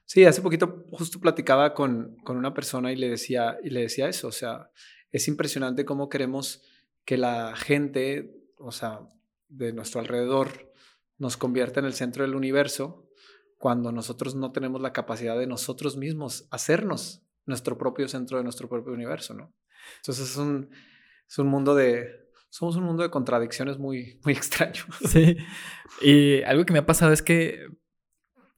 Sí, 0.03 0.25
hace 0.25 0.41
poquito 0.41 0.87
justo 0.91 1.21
platicaba 1.21 1.73
con, 1.73 2.17
con 2.25 2.35
una 2.35 2.53
persona 2.53 2.91
y 2.91 2.97
le, 2.97 3.07
decía, 3.07 3.57
y 3.63 3.69
le 3.69 3.83
decía 3.83 4.09
eso, 4.09 4.27
o 4.27 4.33
sea, 4.33 4.69
es 5.09 5.29
impresionante 5.29 5.85
cómo 5.85 6.09
queremos 6.09 6.63
que 7.05 7.15
la 7.15 7.55
gente, 7.55 8.29
o 8.57 8.73
sea, 8.73 9.07
de 9.47 9.71
nuestro 9.71 10.01
alrededor, 10.01 10.68
nos 11.19 11.37
convierte 11.37 11.79
en 11.79 11.85
el 11.85 11.93
centro 11.93 12.23
del 12.23 12.35
universo 12.35 13.05
cuando 13.57 13.91
nosotros 13.91 14.35
no 14.35 14.51
tenemos 14.51 14.81
la 14.81 14.93
capacidad 14.93 15.37
de 15.37 15.45
nosotros 15.45 15.97
mismos 15.97 16.47
hacernos 16.49 17.25
nuestro 17.45 17.77
propio 17.77 18.07
centro 18.07 18.37
de 18.37 18.43
nuestro 18.43 18.69
propio 18.69 18.93
universo, 18.93 19.33
¿no? 19.33 19.53
Entonces 19.97 20.31
es 20.31 20.37
un, 20.37 20.69
es 21.27 21.37
un 21.37 21.47
mundo 21.47 21.75
de... 21.75 22.29
Somos 22.49 22.77
un 22.77 22.85
mundo 22.85 23.03
de 23.03 23.11
contradicciones 23.11 23.77
muy, 23.77 24.19
muy 24.23 24.33
extraño. 24.37 24.83
Sí. 25.07 25.37
Y 26.01 26.41
algo 26.43 26.65
que 26.65 26.73
me 26.73 26.79
ha 26.79 26.85
pasado 26.85 27.11
es 27.11 27.21
que 27.21 27.67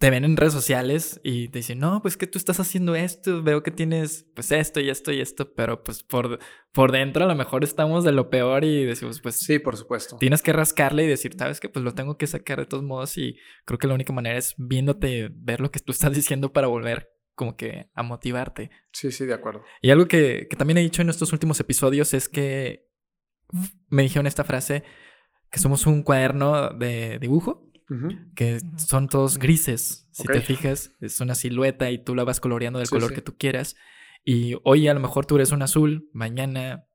te 0.01 0.09
ven 0.09 0.25
en 0.25 0.35
redes 0.35 0.53
sociales 0.53 1.21
y 1.23 1.49
te 1.49 1.59
dicen, 1.59 1.77
no, 1.77 2.01
pues 2.01 2.17
que 2.17 2.25
tú 2.25 2.39
estás 2.39 2.59
haciendo 2.59 2.95
esto, 2.95 3.43
veo 3.43 3.61
que 3.61 3.69
tienes 3.69 4.25
pues 4.33 4.51
esto 4.51 4.79
y 4.79 4.89
esto 4.89 5.11
y 5.11 5.21
esto, 5.21 5.53
pero 5.53 5.83
pues 5.83 6.01
por, 6.01 6.39
por 6.71 6.91
dentro 6.91 7.23
a 7.23 7.27
lo 7.27 7.35
mejor 7.35 7.63
estamos 7.63 8.03
de 8.03 8.11
lo 8.11 8.31
peor 8.31 8.63
y 8.63 8.83
decimos, 8.83 9.21
pues 9.21 9.35
sí, 9.35 9.59
por 9.59 9.77
supuesto. 9.77 10.17
Tienes 10.17 10.41
que 10.41 10.53
rascarle 10.53 11.03
y 11.03 11.07
decir, 11.07 11.35
sabes 11.37 11.59
que 11.59 11.69
pues 11.69 11.85
lo 11.85 11.93
tengo 11.93 12.17
que 12.17 12.25
sacar 12.25 12.57
de 12.57 12.65
todos 12.65 12.83
modos 12.83 13.15
y 13.19 13.37
creo 13.63 13.77
que 13.77 13.85
la 13.85 13.93
única 13.93 14.11
manera 14.11 14.39
es 14.39 14.55
viéndote, 14.57 15.29
ver 15.35 15.61
lo 15.61 15.69
que 15.69 15.79
tú 15.79 15.91
estás 15.91 16.13
diciendo 16.15 16.51
para 16.51 16.65
volver 16.65 17.11
como 17.35 17.55
que 17.55 17.91
a 17.93 18.01
motivarte. 18.01 18.71
Sí, 18.93 19.11
sí, 19.11 19.27
de 19.27 19.35
acuerdo. 19.35 19.63
Y 19.83 19.91
algo 19.91 20.07
que, 20.07 20.47
que 20.49 20.55
también 20.55 20.79
he 20.79 20.81
dicho 20.81 21.03
en 21.03 21.11
estos 21.11 21.31
últimos 21.31 21.59
episodios 21.59 22.15
es 22.15 22.27
que 22.27 22.89
me 23.87 24.01
dijeron 24.01 24.25
esta 24.25 24.45
frase, 24.45 24.83
que 25.51 25.59
somos 25.59 25.85
un 25.85 26.01
cuaderno 26.01 26.69
de 26.69 27.19
dibujo 27.19 27.70
que 28.35 28.59
son 28.77 29.07
todos 29.07 29.37
grises. 29.37 30.07
Si 30.11 30.23
te 30.27 30.41
fijas, 30.41 30.93
es 31.01 31.19
una 31.19 31.35
silueta 31.35 31.91
y 31.91 32.03
tú 32.03 32.15
la 32.15 32.23
vas 32.23 32.39
coloreando 32.39 32.79
del 32.79 32.89
color 32.89 33.13
que 33.13 33.21
tú 33.21 33.37
quieras. 33.37 33.75
Y 34.23 34.55
hoy 34.63 34.87
a 34.87 34.93
lo 34.93 34.99
mejor 34.99 35.25
tú 35.25 35.35
eres 35.35 35.51
un 35.51 35.61
azul, 35.61 36.09
mañana 36.13 36.87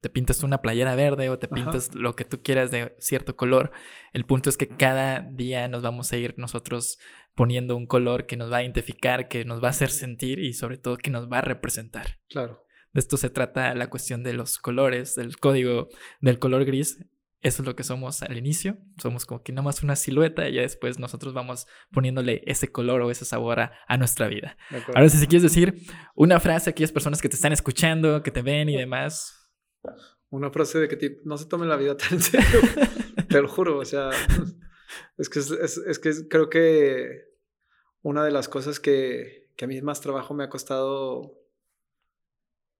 te 0.00 0.10
pintas 0.10 0.42
una 0.42 0.60
playera 0.60 0.96
verde 0.96 1.30
o 1.30 1.38
te 1.38 1.46
pintas 1.46 1.94
lo 1.94 2.16
que 2.16 2.24
tú 2.24 2.42
quieras 2.42 2.72
de 2.72 2.94
cierto 2.98 3.36
color. 3.36 3.70
El 4.12 4.26
punto 4.26 4.50
es 4.50 4.56
que 4.56 4.66
cada 4.66 5.20
día 5.20 5.68
nos 5.68 5.82
vamos 5.82 6.12
a 6.12 6.16
ir 6.16 6.34
nosotros 6.38 6.98
poniendo 7.36 7.76
un 7.76 7.86
color 7.86 8.26
que 8.26 8.36
nos 8.36 8.50
va 8.50 8.58
a 8.58 8.62
identificar, 8.62 9.28
que 9.28 9.44
nos 9.44 9.62
va 9.62 9.68
a 9.68 9.70
hacer 9.70 9.90
sentir 9.90 10.40
y 10.40 10.54
sobre 10.54 10.76
todo 10.76 10.96
que 10.96 11.10
nos 11.10 11.30
va 11.30 11.38
a 11.38 11.42
representar. 11.42 12.18
Claro. 12.28 12.66
De 12.92 12.98
esto 12.98 13.16
se 13.16 13.30
trata 13.30 13.74
la 13.76 13.88
cuestión 13.88 14.24
de 14.24 14.32
los 14.32 14.58
colores, 14.58 15.14
del 15.14 15.38
código 15.38 15.88
del 16.20 16.40
color 16.40 16.64
gris. 16.64 16.98
Eso 17.42 17.62
es 17.62 17.66
lo 17.66 17.74
que 17.74 17.82
somos 17.82 18.22
al 18.22 18.38
inicio. 18.38 18.78
Somos 18.98 19.26
como 19.26 19.42
que 19.42 19.52
nada 19.52 19.64
más 19.64 19.82
una 19.82 19.96
silueta 19.96 20.48
y 20.48 20.54
ya 20.54 20.62
después 20.62 21.00
nosotros 21.00 21.34
vamos 21.34 21.66
poniéndole 21.90 22.42
ese 22.46 22.70
color 22.70 23.02
o 23.02 23.10
ese 23.10 23.24
sabor 23.24 23.58
a, 23.60 23.96
nuestra 23.98 24.28
vida. 24.28 24.56
Ahora, 24.94 25.08
si 25.08 25.26
quieres 25.26 25.42
decir 25.42 25.82
una 26.14 26.38
frase 26.38 26.70
a 26.70 26.72
aquellas 26.72 26.92
personas 26.92 27.20
que 27.20 27.28
te 27.28 27.34
están 27.34 27.52
escuchando, 27.52 28.22
que 28.22 28.30
te 28.30 28.42
ven 28.42 28.68
y 28.68 28.76
demás. 28.76 29.50
Una 30.30 30.50
frase 30.50 30.78
de 30.78 30.88
que 30.88 31.18
no 31.24 31.36
se 31.36 31.46
tome 31.46 31.66
la 31.66 31.76
vida 31.76 31.96
tan 31.96 32.12
en 32.12 32.20
serio. 32.20 32.60
te 33.28 33.42
lo 33.42 33.48
juro. 33.48 33.78
O 33.78 33.84
sea, 33.84 34.10
es 35.18 35.28
que, 35.28 35.40
es, 35.40 35.98
que 35.98 36.28
creo 36.28 36.48
que 36.48 37.24
una 38.02 38.24
de 38.24 38.30
las 38.30 38.48
cosas 38.48 38.78
que, 38.78 39.50
que 39.56 39.64
a 39.64 39.68
mí 39.68 39.82
más 39.82 40.00
trabajo 40.00 40.32
me 40.32 40.44
ha 40.44 40.48
costado 40.48 41.40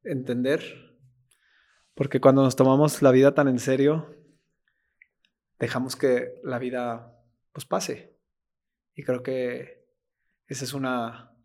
entender, 0.04 0.62
porque 1.94 2.20
cuando 2.20 2.42
nos 2.42 2.56
tomamos 2.56 3.02
la 3.02 3.10
vida 3.10 3.34
tan 3.34 3.48
en 3.48 3.58
serio, 3.58 4.21
dejamos 5.62 5.94
que 5.94 6.34
la 6.42 6.58
vida 6.58 7.16
pues 7.52 7.64
pase. 7.64 8.18
Y 8.96 9.04
creo 9.04 9.22
que 9.22 9.86
ese 10.48 10.64
es 10.64 10.74
una 10.74 11.36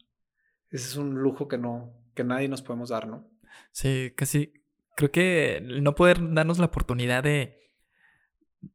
ese 0.71 0.87
es 0.87 0.95
un 0.97 1.21
lujo 1.21 1.47
que 1.47 1.59
no 1.59 1.93
que 2.15 2.23
nadie 2.23 2.47
nos 2.47 2.63
podemos 2.63 2.89
dar, 2.89 3.07
¿no? 3.07 3.29
Sí, 3.71 4.11
casi 4.15 4.53
creo 4.95 5.11
que 5.11 5.61
no 5.63 5.93
poder 5.93 6.17
darnos 6.33 6.57
la 6.57 6.65
oportunidad 6.65 7.23
de 7.23 7.59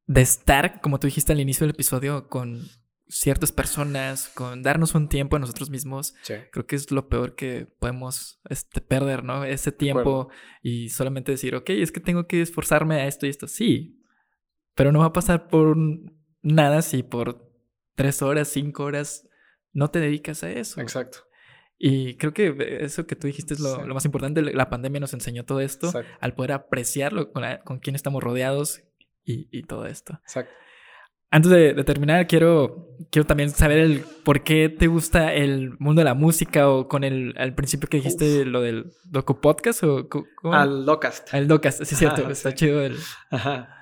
de 0.06 0.20
estar, 0.20 0.81
como 0.81 1.01
tú 1.01 1.09
dijiste 1.09 1.32
al 1.32 1.40
inicio 1.40 1.66
del 1.66 1.74
episodio, 1.74 2.28
con 2.28 2.62
ciertas 3.09 3.51
personas, 3.51 4.28
con 4.28 4.62
darnos 4.62 4.94
un 4.94 5.09
tiempo 5.09 5.35
a 5.35 5.40
nosotros 5.40 5.70
mismos, 5.70 6.14
creo 6.52 6.66
que 6.66 6.77
es 6.77 6.93
lo 6.93 7.09
peor 7.09 7.35
que 7.35 7.66
podemos 7.81 8.40
este, 8.48 8.81
perder, 8.81 9.24
¿no? 9.24 9.44
Ese 9.44 9.73
tiempo 9.73 10.31
y 10.62 10.89
solamente 10.90 11.32
decir, 11.32 11.56
ok, 11.56 11.70
es 11.70 11.90
que 11.90 12.01
tengo 12.01 12.28
que 12.28 12.40
esforzarme 12.40 12.94
a 12.94 13.09
esto 13.09 13.27
y 13.27 13.31
esto. 13.31 13.48
Sí, 13.48 14.01
pero 14.74 14.92
no 14.92 15.00
va 15.00 15.06
a 15.06 15.12
pasar 15.12 15.48
por 15.48 15.76
nada 16.42 16.82
si 16.82 17.02
por 17.02 17.50
tres 17.94 18.22
horas, 18.22 18.48
cinco 18.48 18.84
horas 18.84 19.28
no 19.72 19.88
te 19.88 20.00
dedicas 20.00 20.42
a 20.44 20.50
eso. 20.50 20.80
Exacto. 20.80 21.18
Y 21.78 22.16
creo 22.16 22.32
que 22.32 22.78
eso 22.80 23.06
que 23.06 23.16
tú 23.16 23.26
dijiste 23.26 23.54
es 23.54 23.60
lo, 23.60 23.84
más 23.92 24.04
importante. 24.04 24.40
La 24.40 24.70
pandemia 24.70 25.00
nos 25.00 25.14
enseñó 25.14 25.44
todo 25.44 25.60
esto 25.60 25.92
al 26.20 26.34
poder 26.34 26.52
apreciarlo 26.52 27.32
con, 27.32 27.42
con 27.64 27.80
quién 27.80 27.96
estamos 27.96 28.22
rodeados 28.22 28.82
y, 29.24 29.62
todo 29.64 29.86
esto. 29.86 30.20
Exacto. 30.22 30.52
Antes 31.30 31.50
de, 31.50 31.84
terminar, 31.84 32.26
quiero, 32.26 32.88
quiero 33.10 33.26
también 33.26 33.50
saber 33.50 33.78
el 33.78 34.04
por 34.22 34.44
qué 34.44 34.68
te 34.68 34.86
gusta 34.86 35.32
el 35.32 35.76
mundo 35.78 36.00
de 36.00 36.04
la 36.04 36.14
música 36.14 36.68
o 36.68 36.88
con 36.88 37.04
el 37.04 37.34
al 37.38 37.54
principio 37.54 37.88
que 37.88 37.96
dijiste 37.96 38.44
lo 38.44 38.60
del 38.60 38.92
Doco 39.04 39.40
Podcast 39.40 39.82
o 39.82 40.08
al 40.52 40.84
Docast. 40.84 41.32
Al 41.32 41.48
Docast, 41.48 41.82
sí 41.84 41.94
es 41.94 41.98
cierto, 41.98 42.30
está 42.30 42.54
chido 42.54 42.82
el. 42.82 42.96
Ajá. 43.30 43.81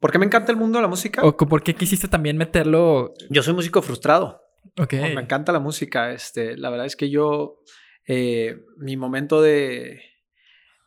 ¿Por 0.00 0.10
qué 0.10 0.18
me 0.18 0.26
encanta 0.26 0.50
el 0.50 0.58
mundo 0.58 0.78
de 0.78 0.82
la 0.82 0.88
música? 0.88 1.22
¿O 1.22 1.36
por 1.36 1.62
qué 1.62 1.74
quisiste 1.74 2.08
también 2.08 2.38
meterlo? 2.38 3.12
Yo 3.28 3.42
soy 3.42 3.52
músico 3.52 3.82
frustrado. 3.82 4.42
Ok. 4.78 4.94
me 4.94 5.20
encanta 5.20 5.52
la 5.52 5.60
música. 5.60 6.12
Este, 6.12 6.56
la 6.56 6.70
verdad 6.70 6.86
es 6.86 6.96
que 6.96 7.10
yo, 7.10 7.60
eh, 8.06 8.64
mi 8.78 8.96
momento 8.96 9.42
de, 9.42 10.00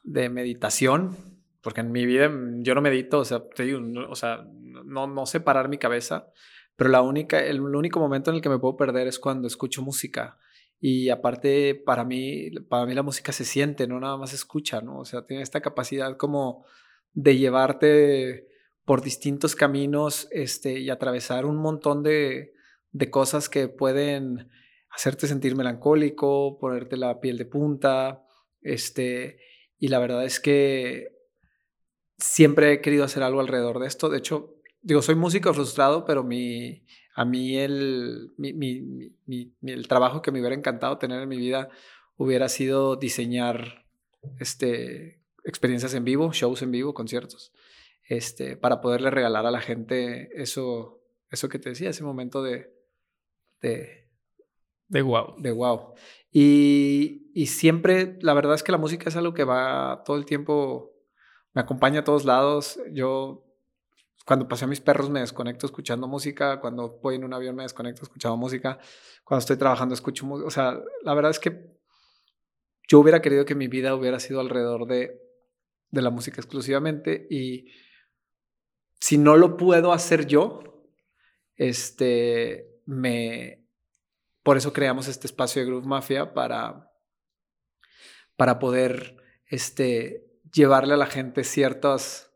de 0.03 0.30
meditación, 0.30 1.15
porque 1.61 1.81
en 1.81 1.91
mi 1.91 2.07
vida 2.07 2.31
yo 2.60 2.73
no 2.73 2.81
medito, 2.81 3.19
o 3.19 3.26
sea, 3.26 3.44
no, 3.81 4.10
o 4.10 4.15
sea, 4.15 4.45
no, 4.52 5.06
no 5.06 5.26
sé 5.27 5.40
parar 5.40 5.69
mi 5.69 5.77
cabeza, 5.77 6.27
pero 6.76 6.90
la 6.90 7.02
única, 7.02 7.40
el, 7.40 7.61
único 7.61 7.99
momento 7.99 8.31
en 8.31 8.38
el 8.38 8.41
que 8.41 8.49
me 8.49 8.57
puedo 8.57 8.76
perder 8.76 9.07
es 9.07 9.19
cuando 9.19 9.48
escucho 9.48 9.84
música. 9.84 10.40
Y 10.80 11.10
aparte, 11.10 11.76
para 11.76 12.03
mí, 12.03 12.49
para 12.68 12.85
mí 12.88 12.94
la 12.95 13.03
música 13.03 13.31
se 13.31 13.45
siente, 13.45 13.88
no 13.88 13.99
nada 13.99 14.18
más 14.18 14.31
se 14.31 14.38
escucha, 14.38 14.81
¿no? 14.81 14.99
O 14.99 15.06
sea, 15.06 15.26
tiene 15.26 15.44
esta 15.44 15.61
capacidad 15.61 16.18
como 16.18 16.65
de 17.14 17.38
llevarte 17.38 18.52
por 18.85 19.01
distintos 19.01 19.55
caminos 19.55 20.27
este, 20.31 20.80
y 20.80 20.89
atravesar 20.89 21.45
un 21.45 21.57
montón 21.57 22.03
de, 22.03 22.53
de 22.91 23.10
cosas 23.10 23.49
que 23.49 23.68
pueden 23.68 24.49
hacerte 24.89 25.27
sentir 25.27 25.55
melancólico, 25.55 26.57
ponerte 26.60 26.97
la 26.97 27.19
piel 27.19 27.38
de 27.38 27.45
punta, 27.45 28.23
este, 28.61 29.39
y 29.80 29.88
la 29.88 29.99
verdad 29.99 30.26
es 30.26 30.39
que 30.39 31.10
siempre 32.18 32.73
he 32.73 32.81
querido 32.81 33.03
hacer 33.03 33.23
algo 33.23 33.39
alrededor 33.39 33.80
de 33.80 33.88
esto. 33.88 34.10
De 34.10 34.18
hecho, 34.18 34.55
digo, 34.81 35.01
soy 35.01 35.15
músico 35.15 35.53
frustrado, 35.53 36.05
pero 36.05 36.23
mi, 36.23 36.85
a 37.15 37.26
mí 37.26 37.57
el, 37.57 38.34
mi, 38.38 38.53
mi, 38.53 38.81
mi, 39.26 39.53
el 39.64 39.88
trabajo 39.88 40.22
que 40.22 40.31
me 40.31 40.39
hubiera 40.39 40.55
encantado 40.55 40.97
tener 40.97 41.22
en 41.22 41.30
mi 41.30 41.38
vida 41.38 41.69
hubiera 42.15 42.49
sido 42.49 42.97
diseñar 42.97 43.85
este, 44.39 45.22
experiencias 45.43 45.93
en 45.95 46.03
vivo, 46.03 46.31
shows 46.34 46.61
en 46.61 46.72
vivo, 46.72 46.93
conciertos 46.93 47.51
este, 48.03 48.57
para 48.57 48.81
poderle 48.81 49.09
regalar 49.09 49.45
a 49.45 49.51
la 49.51 49.61
gente 49.61 50.30
eso, 50.41 51.01
eso 51.30 51.49
que 51.49 51.59
te 51.59 51.69
decía, 51.69 51.89
ese 51.89 52.03
momento 52.03 52.43
de... 52.43 52.73
De, 53.61 54.09
de 54.88 55.01
wow. 55.01 55.35
De 55.41 55.51
wow. 55.51 55.93
Y, 56.31 57.31
y 57.34 57.47
siempre, 57.47 58.17
la 58.21 58.34
verdad 58.34 58.55
es 58.55 58.63
que 58.63 58.71
la 58.71 58.77
música 58.77 59.09
es 59.09 59.15
algo 59.15 59.34
que 59.34 59.43
va 59.43 60.03
todo 60.05 60.17
el 60.17 60.25
tiempo, 60.25 60.91
me 61.53 61.61
acompaña 61.61 62.01
a 62.01 62.03
todos 62.03 62.25
lados. 62.25 62.80
Yo 62.91 63.45
cuando 64.25 64.47
paseo 64.47 64.65
a 64.65 64.69
mis 64.69 64.81
perros 64.81 65.09
me 65.09 65.19
desconecto 65.19 65.65
escuchando 65.65 66.07
música, 66.07 66.59
cuando 66.59 66.99
voy 67.01 67.15
en 67.15 67.23
un 67.23 67.34
avión 67.34 67.55
me 67.55 67.63
desconecto 67.63 68.03
escuchando 68.03 68.38
música, 68.38 68.80
cuando 69.23 69.39
estoy 69.39 69.57
trabajando 69.57 69.93
escucho 69.93 70.25
música, 70.25 70.47
o 70.47 70.51
sea, 70.51 70.80
la 71.03 71.13
verdad 71.13 71.31
es 71.31 71.39
que 71.39 71.73
yo 72.88 72.99
hubiera 72.99 73.21
querido 73.21 73.45
que 73.45 73.55
mi 73.55 73.67
vida 73.67 73.95
hubiera 73.95 74.19
sido 74.19 74.39
alrededor 74.39 74.88
de, 74.88 75.21
de 75.91 76.01
la 76.01 76.09
música 76.09 76.41
exclusivamente 76.41 77.27
y 77.30 77.67
si 79.03 79.17
no 79.17 79.35
lo 79.35 79.57
puedo 79.57 79.91
hacer 79.91 80.27
yo, 80.27 80.63
este, 81.57 82.80
me, 82.85 83.67
por 84.43 84.55
eso 84.55 84.71
creamos 84.71 85.09
este 85.09 85.27
espacio 85.27 85.61
de 85.61 85.67
Groove 85.67 85.85
Mafia 85.85 86.34
para, 86.34 86.89
para 88.38 88.59
poder, 88.59 89.17
este, 89.45 90.25
llevarle 90.53 90.93
a 90.93 90.97
la 90.97 91.07
gente 91.07 91.43
ciertas 91.43 92.31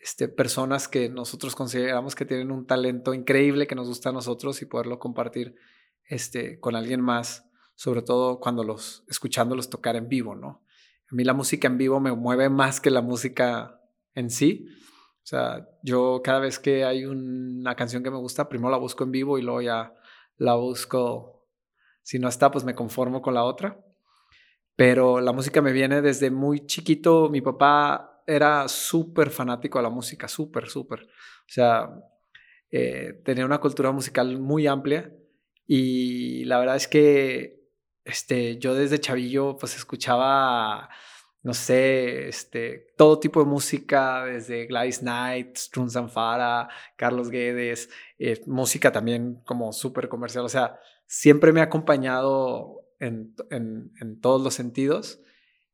este, 0.00 0.28
personas 0.28 0.86
que 0.86 1.08
nosotros 1.08 1.56
consideramos 1.56 2.14
que 2.14 2.24
tienen 2.24 2.52
un 2.52 2.68
talento 2.68 3.14
increíble 3.14 3.66
que 3.66 3.74
nos 3.74 3.88
gusta 3.88 4.10
a 4.10 4.12
nosotros 4.12 4.62
y 4.62 4.66
poderlo 4.66 5.00
compartir 5.00 5.56
este, 6.04 6.60
con 6.60 6.76
alguien 6.76 7.00
más, 7.00 7.50
sobre 7.74 8.02
todo 8.02 8.38
cuando 8.38 8.62
los, 8.62 9.02
escuchándolos 9.08 9.70
tocar 9.70 9.96
en 9.96 10.08
vivo, 10.08 10.36
¿no? 10.36 10.62
A 11.10 11.16
mí 11.16 11.24
la 11.24 11.34
música 11.34 11.66
en 11.66 11.78
vivo 11.78 11.98
me 11.98 12.12
mueve 12.12 12.48
más 12.48 12.80
que 12.80 12.92
la 12.92 13.02
música 13.02 13.80
en 14.14 14.30
sí. 14.30 14.68
O 15.22 15.26
sea, 15.26 15.68
yo 15.82 16.20
cada 16.22 16.40
vez 16.40 16.58
que 16.58 16.84
hay 16.84 17.04
una 17.04 17.74
canción 17.76 18.02
que 18.02 18.10
me 18.10 18.18
gusta, 18.18 18.48
primero 18.48 18.70
la 18.70 18.76
busco 18.76 19.04
en 19.04 19.12
vivo 19.12 19.38
y 19.38 19.42
luego 19.42 19.62
ya 19.62 19.94
la 20.36 20.54
busco. 20.54 21.46
Si 22.02 22.18
no 22.18 22.28
está, 22.28 22.50
pues 22.50 22.64
me 22.64 22.74
conformo 22.74 23.22
con 23.22 23.34
la 23.34 23.44
otra. 23.44 23.78
Pero 24.74 25.20
la 25.20 25.32
música 25.32 25.62
me 25.62 25.72
viene 25.72 26.02
desde 26.02 26.30
muy 26.30 26.66
chiquito. 26.66 27.28
Mi 27.28 27.40
papá 27.40 28.22
era 28.26 28.66
súper 28.68 29.30
fanático 29.30 29.78
de 29.78 29.84
la 29.84 29.90
música, 29.90 30.26
súper, 30.26 30.68
súper. 30.68 31.02
O 31.02 31.48
sea, 31.48 31.88
eh, 32.70 33.20
tenía 33.24 33.44
una 33.44 33.60
cultura 33.60 33.92
musical 33.92 34.38
muy 34.38 34.66
amplia 34.66 35.12
y 35.66 36.44
la 36.44 36.58
verdad 36.58 36.76
es 36.76 36.88
que 36.88 37.62
este, 38.04 38.58
yo 38.58 38.74
desde 38.74 38.98
chavillo 38.98 39.56
pues 39.58 39.76
escuchaba, 39.76 40.88
no 41.42 41.54
sé, 41.54 42.28
este, 42.28 42.92
todo 42.96 43.18
tipo 43.18 43.40
de 43.40 43.46
música, 43.46 44.24
desde 44.24 44.66
Gladys 44.66 45.00
Knight, 45.00 45.56
Strun 45.56 45.90
Zanfara, 45.90 46.68
Carlos 46.96 47.30
Guedes, 47.30 47.90
eh, 48.18 48.40
música 48.46 48.92
también 48.92 49.42
como 49.44 49.72
súper 49.72 50.08
comercial. 50.08 50.44
O 50.44 50.48
sea, 50.48 50.78
siempre 51.06 51.52
me 51.52 51.60
ha 51.60 51.64
acompañado 51.64 52.86
en, 53.00 53.34
en, 53.50 53.92
en 54.00 54.20
todos 54.20 54.42
los 54.42 54.54
sentidos. 54.54 55.20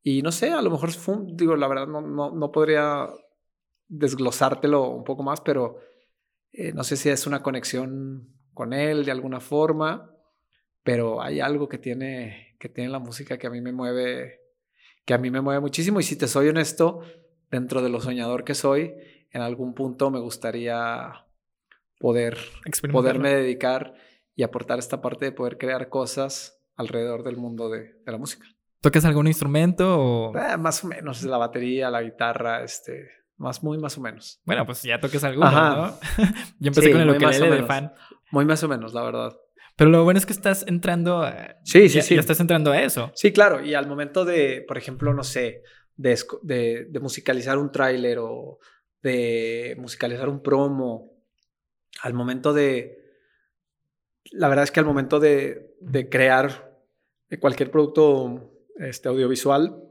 Y 0.01 0.21
no 0.21 0.31
sé, 0.31 0.51
a 0.51 0.61
lo 0.61 0.71
mejor 0.71 0.91
fue, 0.91 1.17
digo, 1.33 1.55
la 1.55 1.67
verdad 1.67 1.87
no, 1.87 2.01
no, 2.01 2.31
no 2.31 2.51
podría 2.51 3.07
desglosártelo 3.87 4.89
un 4.89 5.03
poco 5.03 5.23
más, 5.23 5.41
pero 5.41 5.79
eh, 6.51 6.71
no 6.73 6.83
sé 6.83 6.95
si 6.95 7.09
es 7.09 7.27
una 7.27 7.43
conexión 7.43 8.33
con 8.53 8.73
él 8.73 9.05
de 9.05 9.11
alguna 9.11 9.39
forma, 9.39 10.15
pero 10.83 11.21
hay 11.21 11.39
algo 11.39 11.67
que 11.67 11.77
tiene, 11.77 12.55
que 12.59 12.69
tiene 12.69 12.89
la 12.89 12.99
música 12.99 13.37
que 13.37 13.47
a 13.47 13.49
mí 13.49 13.61
me 13.61 13.71
mueve, 13.73 14.39
que 15.09 15.15
a 15.15 15.17
mí 15.17 15.31
me 15.31 15.41
mueve 15.41 15.59
muchísimo. 15.59 15.99
Y 15.99 16.03
si 16.03 16.15
te 16.15 16.27
soy 16.27 16.49
honesto, 16.49 17.01
dentro 17.49 17.81
de 17.81 17.89
lo 17.89 17.99
soñador 17.99 18.43
que 18.43 18.53
soy, 18.53 18.93
en 19.31 19.41
algún 19.41 19.73
punto 19.73 20.11
me 20.11 20.19
gustaría 20.19 21.25
poder 21.97 22.37
poderme 22.91 23.33
dedicar 23.33 23.95
y 24.35 24.43
aportar 24.43 24.77
esta 24.77 25.01
parte 25.01 25.25
de 25.25 25.31
poder 25.31 25.57
crear 25.57 25.89
cosas 25.89 26.61
alrededor 26.75 27.23
del 27.23 27.37
mundo 27.37 27.69
de, 27.69 27.95
de 28.05 28.11
la 28.11 28.19
música. 28.19 28.45
¿Tocas 28.81 29.03
algún 29.03 29.25
instrumento 29.25 29.99
o...? 29.99 30.37
Eh, 30.37 30.57
más 30.57 30.83
o 30.83 30.87
menos, 30.87 31.23
la 31.23 31.37
batería, 31.37 31.89
la 31.89 32.03
guitarra, 32.03 32.63
este... 32.63 33.09
Más, 33.37 33.63
muy 33.63 33.79
más 33.79 33.97
o 33.97 34.01
menos. 34.01 34.39
Bueno, 34.45 34.63
pues 34.63 34.83
ya 34.83 34.99
toques 34.99 35.23
alguno, 35.23 35.49
¿no? 35.49 35.87
Yo 36.59 36.67
empecé 36.67 36.91
con 36.91 37.01
el 37.01 37.09
ukelele 37.09 37.49
de 37.49 37.63
fan. 37.63 37.93
Muy 38.29 38.45
más 38.45 38.61
o 38.63 38.67
menos, 38.67 38.93
la 38.93 39.01
verdad. 39.01 39.35
Pero 39.79 39.91
lo 39.91 40.03
bueno 40.03 40.17
es 40.17 40.25
que 40.25 40.33
estás 40.33 40.65
entrando 40.67 41.23
a... 41.23 41.55
Sí, 41.63 41.87
sí, 41.87 42.01
sí. 42.01 42.15
Ya 42.15 42.19
estás 42.19 42.41
entrando 42.41 42.73
a 42.73 42.81
eso. 42.81 43.13
Sí, 43.15 43.31
claro. 43.31 43.65
Y 43.65 43.75
al 43.75 43.87
momento 43.87 44.25
de, 44.25 44.65
por 44.67 44.77
ejemplo, 44.77 45.13
no 45.13 45.23
sé, 45.23 45.63
de, 45.95 46.19
de, 46.41 46.87
de 46.89 46.99
musicalizar 46.99 47.57
un 47.57 47.71
tráiler 47.71 48.17
o 48.19 48.59
de 49.01 49.77
musicalizar 49.79 50.27
un 50.27 50.43
promo, 50.43 51.13
al 52.01 52.13
momento 52.13 52.51
de... 52.51 52.97
La 54.31 54.49
verdad 54.49 54.65
es 54.65 54.71
que 54.71 54.81
al 54.81 54.85
momento 54.85 55.21
de, 55.21 55.77
de 55.79 56.09
crear 56.09 56.77
cualquier 57.39 57.71
producto 57.71 58.51
este, 58.75 59.07
audiovisual, 59.07 59.81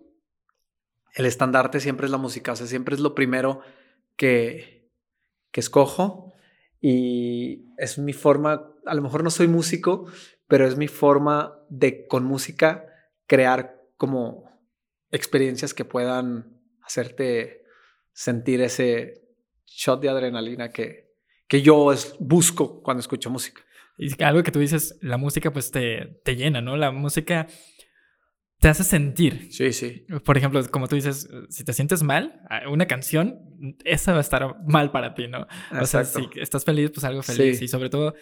el 1.15 1.25
estandarte 1.25 1.81
siempre 1.81 2.05
es 2.05 2.13
la 2.13 2.19
música, 2.19 2.53
o 2.53 2.57
sea, 2.57 2.67
siempre 2.67 2.95
es 2.95 3.01
lo 3.01 3.15
primero 3.15 3.63
que, 4.17 4.91
que 5.51 5.61
escojo 5.61 6.35
y 6.81 7.73
es 7.77 7.99
mi 7.99 8.13
forma, 8.13 8.71
a 8.89 8.95
lo 8.95 9.03
mejor 9.03 9.23
no 9.23 9.31
soy 9.31 9.49
músico, 9.49 10.07
pero 10.47 10.67
es 10.67 10.77
mi 10.77 10.89
forma 10.89 11.59
de 11.69 12.07
con 12.07 12.25
música 12.25 12.87
crear 13.27 13.83
como 13.97 14.49
experiencias 15.11 15.75
que 15.75 15.85
puedan 15.85 16.61
hacerte 16.83 17.65
sentir 18.13 18.61
ese 18.63 19.23
shot 19.67 20.01
de 20.01 20.09
adrenalina 20.09 20.71
que, 20.71 21.13
que 21.47 21.63
yo 21.63 21.93
busco 22.19 22.83
cuando 22.83 23.01
escucho 23.01 23.31
música. 23.31 23.63
Y 23.99 24.23
algo 24.23 24.43
que 24.43 24.53
tú 24.53 24.61
dices, 24.61 24.99
la 25.03 25.17
música 25.17 25.53
pues 25.53 25.71
te, 25.71 26.21
te 26.25 26.37
llena, 26.37 26.61
¿no? 26.61 26.77
La 26.77 26.93
música 26.93 27.49
te 28.59 28.69
hace 28.69 28.85
sentir. 28.85 29.49
Sí, 29.53 29.73
sí. 29.73 30.07
Por 30.25 30.37
ejemplo, 30.37 30.61
como 30.71 30.89
tú 30.89 30.97
dices, 30.97 31.29
si 31.49 31.65
te 31.65 31.73
sientes 31.73 32.03
mal, 32.03 32.41
una 32.71 32.87
canción, 32.87 33.39
esa 33.85 34.13
va 34.13 34.19
a 34.19 34.23
estar 34.23 34.57
mal 34.67 34.91
para 34.91 35.15
ti, 35.15 35.29
¿no? 35.29 35.47
O 35.81 35.87
sea, 35.87 36.05
si 36.05 36.29
estás 36.37 36.65
feliz, 36.65 36.91
pues 36.91 37.05
algo 37.05 37.23
feliz. 37.23 37.63
Y 37.63 37.69
sobre 37.69 37.89
todo, 37.89 38.15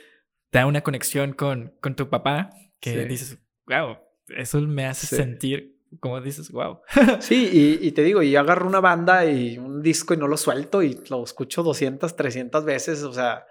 te 0.56 0.60
da 0.60 0.66
una 0.66 0.80
conexión 0.80 1.34
con, 1.34 1.74
con 1.82 1.96
tu 1.96 2.08
papá 2.08 2.48
que 2.80 3.04
dices, 3.04 3.36
wow, 3.66 3.98
eso 4.38 4.58
me 4.62 4.86
hace 4.86 5.06
sentir, 5.06 5.76
como 6.00 6.18
dices, 6.22 6.50
wow. 6.50 6.80
sí, 7.20 7.78
y, 7.82 7.92
te 7.92 8.02
digo, 8.02 8.22
y 8.22 8.36
agarro 8.36 8.66
una 8.66 8.80
banda 8.80 9.30
y 9.30 9.58
un 9.58 9.82
disco 9.82 10.14
y 10.14 10.16
no 10.16 10.26
lo 10.26 10.38
suelto 10.38 10.82
y 10.82 10.98
lo 11.10 11.22
escucho 11.22 11.62
200, 11.62 12.16
300 12.16 12.64
veces, 12.64 13.02
o 13.02 13.12
sea... 13.12 13.44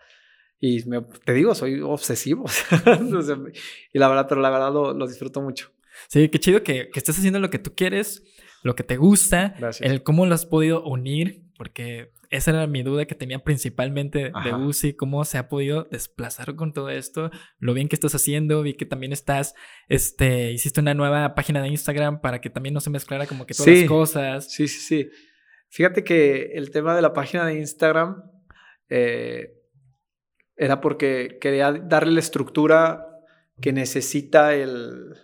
Y 0.59 0.81
te 1.25 1.33
digo, 1.33 1.53
soy 1.53 1.79
obsesivo. 1.81 2.45
y 3.93 3.99
la 3.99 4.07
verdad, 4.07 4.25
pero 4.27 4.41
la 4.41 4.49
verdad 4.49 4.73
lo 4.73 5.05
disfruto 5.05 5.41
mucho. 5.41 5.69
Sí, 6.07 6.29
qué 6.29 6.39
chido 6.39 6.63
que, 6.63 6.89
que 6.89 6.99
estés 6.99 7.19
haciendo 7.19 7.39
lo 7.39 7.51
que 7.51 7.59
tú 7.59 7.75
quieres, 7.75 8.23
lo 8.63 8.73
que 8.73 8.83
te 8.83 8.97
gusta, 8.97 9.53
el 9.79 10.01
cómo 10.01 10.25
lo 10.25 10.33
has 10.33 10.47
podido 10.47 10.83
unir, 10.83 11.44
porque 11.57 12.11
esa 12.29 12.51
era 12.51 12.67
mi 12.67 12.83
duda 12.83 13.05
que 13.05 13.15
tenía 13.15 13.39
principalmente 13.39 14.31
de 14.43 14.53
Uzi, 14.53 14.93
cómo 14.93 15.23
se 15.25 15.37
ha 15.37 15.47
podido 15.47 15.87
desplazar 15.91 16.55
con 16.55 16.73
todo 16.73 16.89
esto, 16.89 17.31
lo 17.59 17.73
bien 17.73 17.87
que 17.87 17.95
estás 17.95 18.15
haciendo, 18.15 18.61
vi 18.61 18.73
que 18.73 18.85
también 18.85 19.13
estás, 19.13 19.55
este, 19.87 20.51
hiciste 20.51 20.81
una 20.81 20.93
nueva 20.93 21.35
página 21.35 21.61
de 21.61 21.69
Instagram 21.69 22.21
para 22.21 22.41
que 22.41 22.49
también 22.49 22.73
no 22.73 22.81
se 22.81 22.89
mezclara 22.89 23.25
como 23.25 23.45
que 23.45 23.53
todas 23.53 23.73
las 23.73 23.87
cosas. 23.87 24.51
Sí, 24.51 24.67
sí, 24.67 24.79
sí. 24.79 25.09
Fíjate 25.69 26.03
que 26.03 26.51
el 26.53 26.71
tema 26.71 26.95
de 26.95 27.01
la 27.01 27.13
página 27.13 27.45
de 27.45 27.59
Instagram 27.59 28.23
eh, 28.89 29.53
era 30.55 30.81
porque 30.81 31.37
quería 31.39 31.71
darle 31.71 32.13
la 32.13 32.19
estructura 32.19 33.07
que 33.61 33.73
necesita 33.73 34.53
el, 34.53 35.15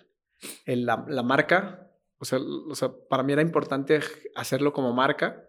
la, 0.66 1.24
marca, 1.24 1.91
o 2.18 2.26
sea, 2.26 2.40
o 2.40 2.76
sea, 2.76 2.91
para 3.10 3.24
mí 3.24 3.34
era 3.34 3.41
importante 3.41 3.99
hacerlo 4.36 4.74
como 4.74 4.94
marca 4.94 5.48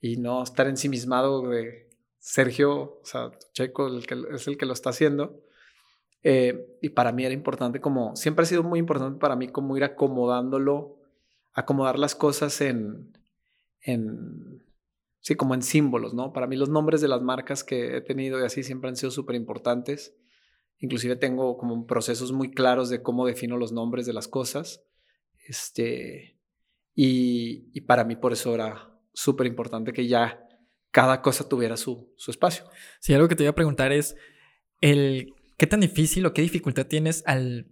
y 0.00 0.16
no 0.16 0.42
estar 0.42 0.66
ensimismado 0.68 1.48
de 1.48 1.88
Sergio, 2.18 3.00
o 3.02 3.04
sea, 3.04 3.30
Checo, 3.52 3.86
el 3.86 4.06
que, 4.06 4.16
es 4.34 4.46
el 4.46 4.56
que 4.56 4.66
lo 4.66 4.72
está 4.72 4.90
haciendo. 4.90 5.42
Eh, 6.22 6.78
y 6.82 6.90
para 6.90 7.12
mí 7.12 7.24
era 7.24 7.34
importante 7.34 7.80
como, 7.80 8.16
siempre 8.16 8.42
ha 8.42 8.46
sido 8.46 8.62
muy 8.62 8.78
importante 8.80 9.18
para 9.18 9.36
mí 9.36 9.48
como 9.48 9.76
ir 9.76 9.84
acomodándolo, 9.84 10.98
acomodar 11.52 11.98
las 11.98 12.14
cosas 12.14 12.60
en, 12.60 13.16
en, 13.80 14.64
sí, 15.20 15.36
como 15.36 15.54
en 15.54 15.62
símbolos, 15.62 16.14
¿no? 16.14 16.32
Para 16.32 16.46
mí 16.46 16.56
los 16.56 16.68
nombres 16.68 17.00
de 17.00 17.08
las 17.08 17.22
marcas 17.22 17.64
que 17.64 17.96
he 17.96 18.00
tenido 18.00 18.40
y 18.40 18.44
así 18.44 18.62
siempre 18.62 18.90
han 18.90 18.96
sido 18.96 19.10
súper 19.10 19.36
importantes. 19.36 20.16
Inclusive 20.80 21.16
tengo 21.16 21.56
como 21.56 21.86
procesos 21.86 22.32
muy 22.32 22.50
claros 22.50 22.88
de 22.88 23.02
cómo 23.02 23.26
defino 23.26 23.56
los 23.56 23.72
nombres 23.72 24.06
de 24.06 24.12
las 24.12 24.28
cosas. 24.28 24.84
Este, 25.46 26.38
y, 26.94 27.70
y 27.72 27.80
para 27.82 28.04
mí 28.04 28.16
por 28.16 28.32
eso 28.32 28.54
era 28.54 28.87
súper 29.18 29.48
importante 29.48 29.92
que 29.92 30.06
ya 30.06 30.46
cada 30.92 31.22
cosa 31.22 31.48
tuviera 31.48 31.76
su, 31.76 32.14
su 32.16 32.30
espacio. 32.30 32.64
Sí, 33.00 33.12
algo 33.12 33.28
que 33.28 33.34
te 33.34 33.42
iba 33.42 33.50
a 33.50 33.54
preguntar 33.54 33.92
es 33.92 34.16
el 34.80 35.34
qué 35.56 35.66
tan 35.66 35.80
difícil 35.80 36.24
o 36.24 36.32
qué 36.32 36.40
dificultad 36.42 36.86
tienes 36.86 37.24
al 37.26 37.66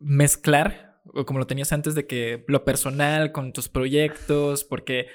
mezclar, 0.00 1.00
o 1.14 1.24
como 1.24 1.38
lo 1.38 1.46
tenías 1.46 1.72
antes, 1.72 1.94
de 1.94 2.06
que 2.08 2.44
lo 2.48 2.64
personal 2.64 3.30
con 3.30 3.52
tus 3.52 3.68
proyectos, 3.68 4.64
porque 4.64 5.06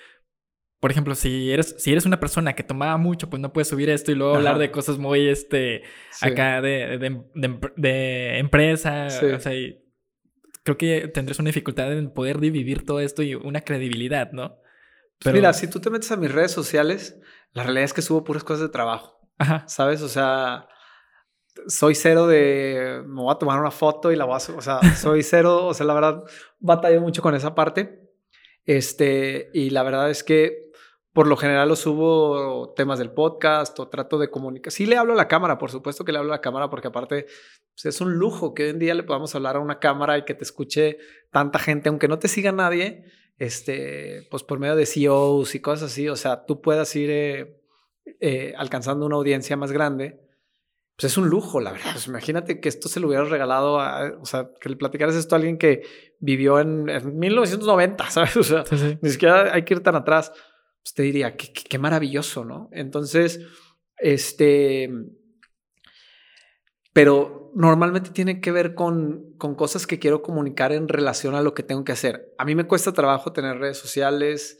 por 0.79 0.91
ejemplo, 0.91 1.15
si 1.15 1.51
eres, 1.51 1.75
si 1.79 1.91
eres 1.91 2.05
una 2.05 2.19
persona 2.19 2.55
que 2.55 2.63
tomaba 2.63 2.97
mucho, 2.97 3.29
pues 3.29 3.41
no 3.41 3.53
puedes 3.53 3.69
subir 3.69 3.89
esto 3.89 4.11
y 4.11 4.15
luego 4.15 4.35
hablar 4.35 4.57
de 4.57 4.69
cosas 4.69 4.97
muy, 4.97 5.29
este, 5.29 5.83
acá 6.21 6.61
de, 6.61 6.97
de, 7.77 8.37
empresa. 8.37 9.07
O 9.07 9.39
sea, 9.39 9.53
creo 10.63 10.77
que 10.77 11.07
tendrás 11.07 11.39
una 11.39 11.47
dificultad 11.47 11.91
en 11.97 12.11
poder 12.11 12.39
dividir 12.39 12.85
todo 12.85 12.99
esto 12.99 13.23
y 13.23 13.33
una 13.33 13.61
credibilidad, 13.61 14.33
¿no? 14.33 14.57
Pero... 15.19 15.35
Mira, 15.35 15.53
si 15.53 15.67
tú 15.67 15.79
te 15.79 15.89
metes 15.89 16.11
a 16.11 16.17
mis 16.17 16.31
redes 16.31 16.51
sociales, 16.51 17.19
la 17.51 17.63
realidad 17.63 17.85
es 17.85 17.93
que 17.93 18.01
subo 18.01 18.23
puras 18.23 18.43
cosas 18.43 18.61
de 18.61 18.69
trabajo. 18.69 19.19
Ajá. 19.37 19.65
¿Sabes? 19.67 20.01
O 20.01 20.09
sea, 20.09 20.67
soy 21.67 21.95
cero 21.95 22.27
de 22.27 23.03
me 23.05 23.21
voy 23.21 23.31
a 23.31 23.37
tomar 23.37 23.59
una 23.59 23.71
foto 23.71 24.11
y 24.11 24.15
la 24.15 24.25
voy 24.25 24.33
a, 24.33 24.37
o 24.37 24.61
sea, 24.61 24.79
soy 24.95 25.23
cero, 25.23 25.67
o 25.67 25.73
sea, 25.73 25.85
la 25.85 25.93
verdad 25.93 26.23
batallo 26.59 27.01
mucho 27.01 27.21
con 27.21 27.35
esa 27.35 27.55
parte. 27.55 28.01
Este, 28.65 29.49
y 29.53 29.69
la 29.71 29.83
verdad 29.83 30.09
es 30.09 30.23
que 30.23 30.71
por 31.11 31.27
lo 31.27 31.37
general 31.37 31.69
lo 31.69 31.75
subo 31.75 32.73
temas 32.75 32.97
del 32.97 33.11
podcast 33.11 33.79
o 33.79 33.87
trato 33.87 34.17
de 34.17 34.31
comunicar. 34.31 34.71
Sí 34.71 34.87
le 34.87 34.97
hablo 34.97 35.13
a 35.13 35.15
la 35.15 35.27
cámara, 35.27 35.59
por 35.59 35.69
supuesto 35.69 36.03
que 36.03 36.11
le 36.11 36.17
hablo 36.17 36.31
a 36.31 36.37
la 36.37 36.41
cámara 36.41 36.69
porque 36.69 36.87
aparte 36.87 37.27
pues, 37.75 37.85
es 37.85 38.01
un 38.01 38.13
lujo 38.15 38.53
que 38.53 38.63
hoy 38.63 38.69
en 38.69 38.79
día 38.79 38.95
le 38.95 39.03
podamos 39.03 39.35
hablar 39.35 39.57
a 39.57 39.59
una 39.59 39.79
cámara 39.79 40.17
y 40.17 40.25
que 40.25 40.33
te 40.33 40.43
escuche 40.43 40.97
tanta 41.29 41.59
gente, 41.59 41.89
aunque 41.89 42.07
no 42.07 42.17
te 42.17 42.27
siga 42.27 42.51
nadie, 42.51 43.05
este, 43.37 44.27
pues 44.29 44.43
por 44.43 44.59
medio 44.59 44.75
de 44.75 44.85
CEOs 44.85 45.55
y 45.55 45.59
cosas 45.59 45.91
así, 45.91 46.09
o 46.09 46.15
sea, 46.15 46.45
tú 46.45 46.61
puedas 46.61 46.95
ir 46.95 47.09
eh, 47.09 47.61
eh, 48.19 48.53
alcanzando 48.57 49.05
una 49.05 49.15
audiencia 49.15 49.57
más 49.57 49.71
grande. 49.71 50.19
Pues 50.95 51.11
es 51.11 51.17
un 51.17 51.27
lujo, 51.27 51.59
la 51.59 51.71
verdad. 51.71 51.91
Pues 51.93 52.07
imagínate 52.07 52.59
que 52.59 52.69
esto 52.69 52.87
se 52.87 52.99
lo 52.99 53.07
hubieras 53.07 53.29
regalado 53.29 53.79
a, 53.79 54.13
o 54.21 54.25
sea, 54.25 54.51
que 54.61 54.69
le 54.69 54.75
platicaras 54.75 55.15
esto 55.15 55.33
a 55.33 55.37
alguien 55.37 55.57
que 55.57 55.81
vivió 56.19 56.59
en, 56.59 56.85
1990, 57.17 58.09
¿sabes? 58.11 58.37
O 58.37 58.43
sea, 58.43 58.63
ni 59.01 59.09
siquiera 59.09 59.53
hay 59.53 59.63
que 59.63 59.73
ir 59.73 59.79
tan 59.81 59.95
atrás 59.95 60.31
pues 60.83 60.93
te 60.93 61.03
diría, 61.03 61.37
qué, 61.37 61.51
qué, 61.53 61.79
maravilloso, 61.79 62.43
¿no? 62.43 62.69
Entonces, 62.73 63.39
este, 63.97 64.89
pero 66.91 67.42
normalmente 67.55 68.09
tiene 68.09 68.41
que 68.41 68.51
ver 68.51 68.73
con, 68.73 69.33
con 69.37 69.55
cosas 69.55 69.85
que 69.87 69.99
quiero 69.99 70.21
comunicar 70.21 70.71
en 70.71 70.87
relación 70.87 71.35
a 71.35 71.41
lo 71.41 71.53
que 71.53 71.63
tengo 71.63 71.83
que 71.83 71.91
hacer. 71.91 72.33
A 72.37 72.45
mí 72.45 72.55
me 72.55 72.65
cuesta 72.65 72.93
trabajo 72.93 73.33
tener 73.33 73.57
redes 73.57 73.77
sociales 73.77 74.59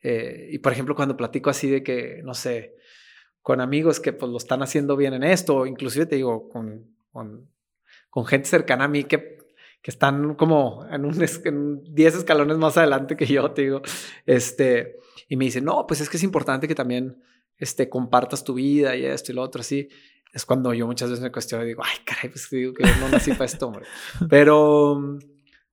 eh, 0.00 0.48
y, 0.50 0.58
por 0.58 0.72
ejemplo, 0.72 0.94
cuando 0.94 1.16
platico 1.16 1.50
así 1.50 1.68
de 1.68 1.82
que, 1.82 2.20
no 2.22 2.34
sé, 2.34 2.76
con 3.40 3.60
amigos 3.60 4.00
que 4.00 4.12
pues 4.12 4.30
lo 4.30 4.38
están 4.38 4.62
haciendo 4.62 4.96
bien 4.96 5.14
en 5.14 5.24
esto, 5.24 5.66
inclusive 5.66 6.06
te 6.06 6.16
digo, 6.16 6.48
con, 6.48 6.94
con, 7.10 8.26
gente 8.26 8.48
cercana 8.48 8.84
a 8.84 8.88
mí 8.88 9.04
que, 9.04 9.38
que 9.82 9.90
están 9.90 10.34
como 10.34 10.86
en 10.90 11.04
un 11.04 11.14
en 11.44 11.94
10 11.94 12.14
escalones 12.16 12.56
más 12.58 12.76
adelante 12.76 13.16
que 13.16 13.26
yo, 13.26 13.50
te 13.50 13.62
digo, 13.62 13.82
este, 14.24 14.96
y 15.28 15.36
me 15.36 15.46
dice, 15.46 15.60
no, 15.60 15.86
pues 15.86 16.00
es 16.00 16.08
que 16.08 16.16
es 16.16 16.22
importante 16.22 16.68
que 16.68 16.74
también 16.74 17.22
este, 17.56 17.88
compartas 17.88 18.44
tu 18.44 18.54
vida 18.54 18.96
y 18.96 19.04
esto 19.04 19.32
y 19.32 19.34
lo 19.34 19.42
otro, 19.42 19.60
así. 19.60 19.88
Es 20.34 20.44
cuando 20.44 20.74
yo 20.74 20.86
muchas 20.86 21.10
veces 21.10 21.22
me 21.22 21.30
cuestiono 21.30 21.64
y 21.64 21.68
digo, 21.68 21.82
ay, 21.84 21.96
caray, 22.04 22.28
pues 22.28 22.50
digo 22.50 22.74
que 22.74 22.82
no 22.82 23.08
nací 23.08 23.30
para 23.32 23.44
esto, 23.44 23.68
hombre. 23.68 23.86
Pero, 24.28 25.18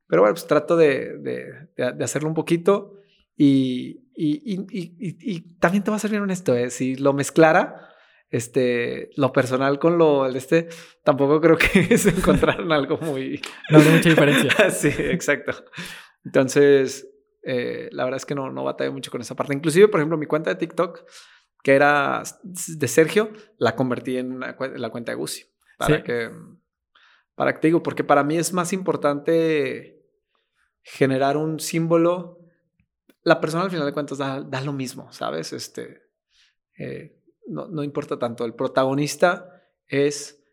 pero 0.07 0.21
bueno, 0.21 0.35
pues 0.35 0.45
trato 0.45 0.77
de, 0.77 1.17
de, 1.17 1.93
de 1.93 2.03
hacerlo 2.03 2.29
un 2.29 2.35
poquito 2.35 2.93
y, 3.35 4.03
y, 4.15 4.61
y, 4.69 4.95
y, 4.99 5.41
también 5.57 5.83
te 5.83 5.89
voy 5.89 5.95
a 5.95 5.99
ser 5.99 6.11
bien 6.11 6.21
honesto, 6.21 6.55
¿eh? 6.55 6.69
si 6.69 6.95
lo 6.95 7.11
mezclara, 7.11 7.89
este, 8.29 9.09
lo 9.15 9.33
personal 9.33 9.79
con 9.79 9.97
lo 9.97 10.27
el 10.27 10.35
este, 10.35 10.69
tampoco 11.03 11.41
creo 11.41 11.57
que 11.57 11.97
se 11.97 12.09
encontraron 12.09 12.71
algo 12.71 12.99
muy... 12.99 13.41
No 13.71 13.79
hay 13.79 13.89
mucha 13.89 14.09
diferencia. 14.09 14.69
sí, 14.69 14.89
exacto. 14.89 15.65
Entonces, 16.23 17.07
eh, 17.43 17.89
la 17.91 18.03
verdad 18.03 18.17
es 18.17 18.25
que 18.25 18.35
no, 18.35 18.51
no 18.51 18.63
batallé 18.63 18.91
mucho 18.91 19.09
con 19.09 19.21
esa 19.21 19.35
parte. 19.35 19.55
Inclusive, 19.55 19.87
por 19.87 19.99
ejemplo, 19.99 20.17
mi 20.17 20.27
cuenta 20.27 20.51
de 20.51 20.55
TikTok, 20.57 21.03
que 21.63 21.73
era 21.73 22.23
de 22.43 22.87
Sergio, 22.87 23.31
la 23.57 23.75
convertí 23.75 24.17
en 24.17 24.39
la 24.39 24.55
cuenta 24.55 25.11
de 25.11 25.15
Gucci. 25.15 25.45
Para 25.77 26.03
que, 26.03 26.31
para 27.35 27.53
que 27.53 27.59
te 27.59 27.67
digo, 27.67 27.81
porque 27.81 28.03
para 28.03 28.23
mí 28.23 28.37
es 28.37 28.53
más 28.53 28.71
importante 28.73 30.01
generar 30.83 31.37
un 31.37 31.59
símbolo. 31.59 32.39
La 33.23 33.39
persona 33.39 33.63
al 33.63 33.71
final 33.71 33.85
de 33.85 33.93
cuentas 33.93 34.17
da, 34.17 34.41
da 34.41 34.61
lo 34.61 34.73
mismo, 34.73 35.11
¿sabes? 35.11 35.53
Este, 35.53 36.09
eh, 36.77 37.19
no, 37.47 37.67
no, 37.67 37.83
importa 37.83 38.17
tanto. 38.17 38.45
El 38.45 38.53
protagonista 38.53 39.63
es, 39.87 40.43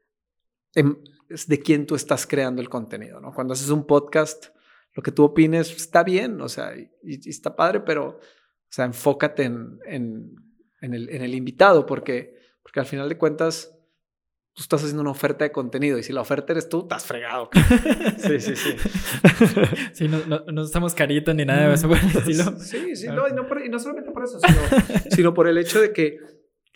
es 1.29 1.47
de 1.47 1.61
quién 1.61 1.87
tú 1.87 1.95
estás 1.95 2.27
creando 2.27 2.63
el 2.63 2.69
contenido, 2.69 3.21
¿no? 3.21 3.33
Cuando 3.33 3.53
haces 3.53 3.71
un 3.71 3.87
podcast, 3.87 4.47
lo 4.95 5.03
que 5.03 5.13
tú 5.13 5.25
opines 5.25 5.71
está 5.75 6.03
bien, 6.03 6.41
o 6.41 6.49
sea, 6.49 6.75
y, 6.77 6.91
está 7.29 7.55
padre, 7.55 7.81
pero, 7.81 8.09
o 8.09 8.21
sea, 8.71 8.85
enfócate 8.85 9.45
en, 9.45 9.79
en, 9.87 10.48
en, 10.81 10.95
el, 10.95 11.09
en 11.11 11.23
el 11.23 11.35
invitado, 11.35 11.87
porque, 11.87 12.37
porque 12.63 12.81
al 12.81 12.87
final 12.87 13.09
de 13.09 13.19
cuentas, 13.19 13.75
tú 14.55 14.63
estás 14.63 14.83
haciendo 14.83 15.03
una 15.03 15.11
oferta 15.11 15.45
de 15.45 15.53
contenido 15.53 15.99
y 15.99 16.03
si 16.03 16.13
la 16.13 16.21
oferta 16.21 16.53
eres 16.53 16.69
tú, 16.69 16.83
estás 16.83 17.07
fregado. 17.07 17.51
Sí, 18.19 18.41
sí, 18.41 18.57
sí. 18.57 18.77
sí, 19.93 20.09
no, 20.09 20.19
no, 20.27 20.41
no 20.41 20.63
estamos 20.63 20.95
caritos 20.95 21.35
ni 21.35 21.45
nada 21.45 21.69
de 21.69 21.75
eso 21.75 21.89
Sí, 22.61 22.97
sí, 22.97 23.07
no, 23.07 23.29
y, 23.29 23.33
no 23.33 23.47
y, 23.65 23.69
no 23.69 23.79
solamente 23.79 24.11
por 24.11 24.25
eso, 24.25 24.39
sino, 24.41 25.05
sino, 25.11 25.35
por 25.35 25.47
el 25.47 25.57
hecho 25.59 25.81
de 25.81 25.93
que 25.93 26.19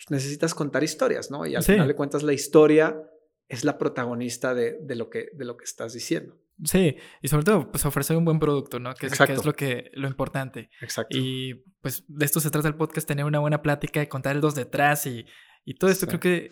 necesitas 0.09 0.55
contar 0.55 0.83
historias, 0.83 1.29
¿no? 1.29 1.45
Y 1.45 1.55
al 1.55 1.63
final 1.63 1.87
de 1.87 1.95
cuentas 1.95 2.23
la 2.23 2.33
historia 2.33 3.01
es 3.49 3.63
la 3.65 3.77
protagonista 3.77 4.53
de, 4.53 4.77
de, 4.81 4.95
lo, 4.95 5.09
que, 5.09 5.29
de 5.33 5.45
lo 5.45 5.57
que 5.57 5.65
estás 5.65 5.93
diciendo. 5.93 6.37
Sí, 6.63 6.95
y 7.21 7.27
sobre 7.27 7.43
todo, 7.43 7.71
pues 7.71 7.85
ofrecer 7.85 8.15
un 8.15 8.25
buen 8.25 8.39
producto, 8.39 8.79
¿no? 8.79 8.93
Que 8.93 9.07
es, 9.07 9.17
que 9.17 9.33
es 9.33 9.45
lo 9.45 9.53
que 9.53 9.89
lo 9.93 10.07
importante. 10.07 10.69
Exacto. 10.81 11.17
Y 11.17 11.65
pues 11.81 12.03
de 12.07 12.25
esto 12.25 12.39
se 12.39 12.51
trata 12.51 12.67
el 12.67 12.75
podcast, 12.75 13.07
tener 13.07 13.25
una 13.25 13.39
buena 13.39 13.61
plática, 13.61 14.07
contar 14.07 14.35
el 14.35 14.41
dos 14.41 14.55
detrás 14.55 15.05
y, 15.07 15.25
y 15.65 15.75
todo 15.75 15.89
esto 15.89 16.07
creo 16.07 16.19
que 16.19 16.51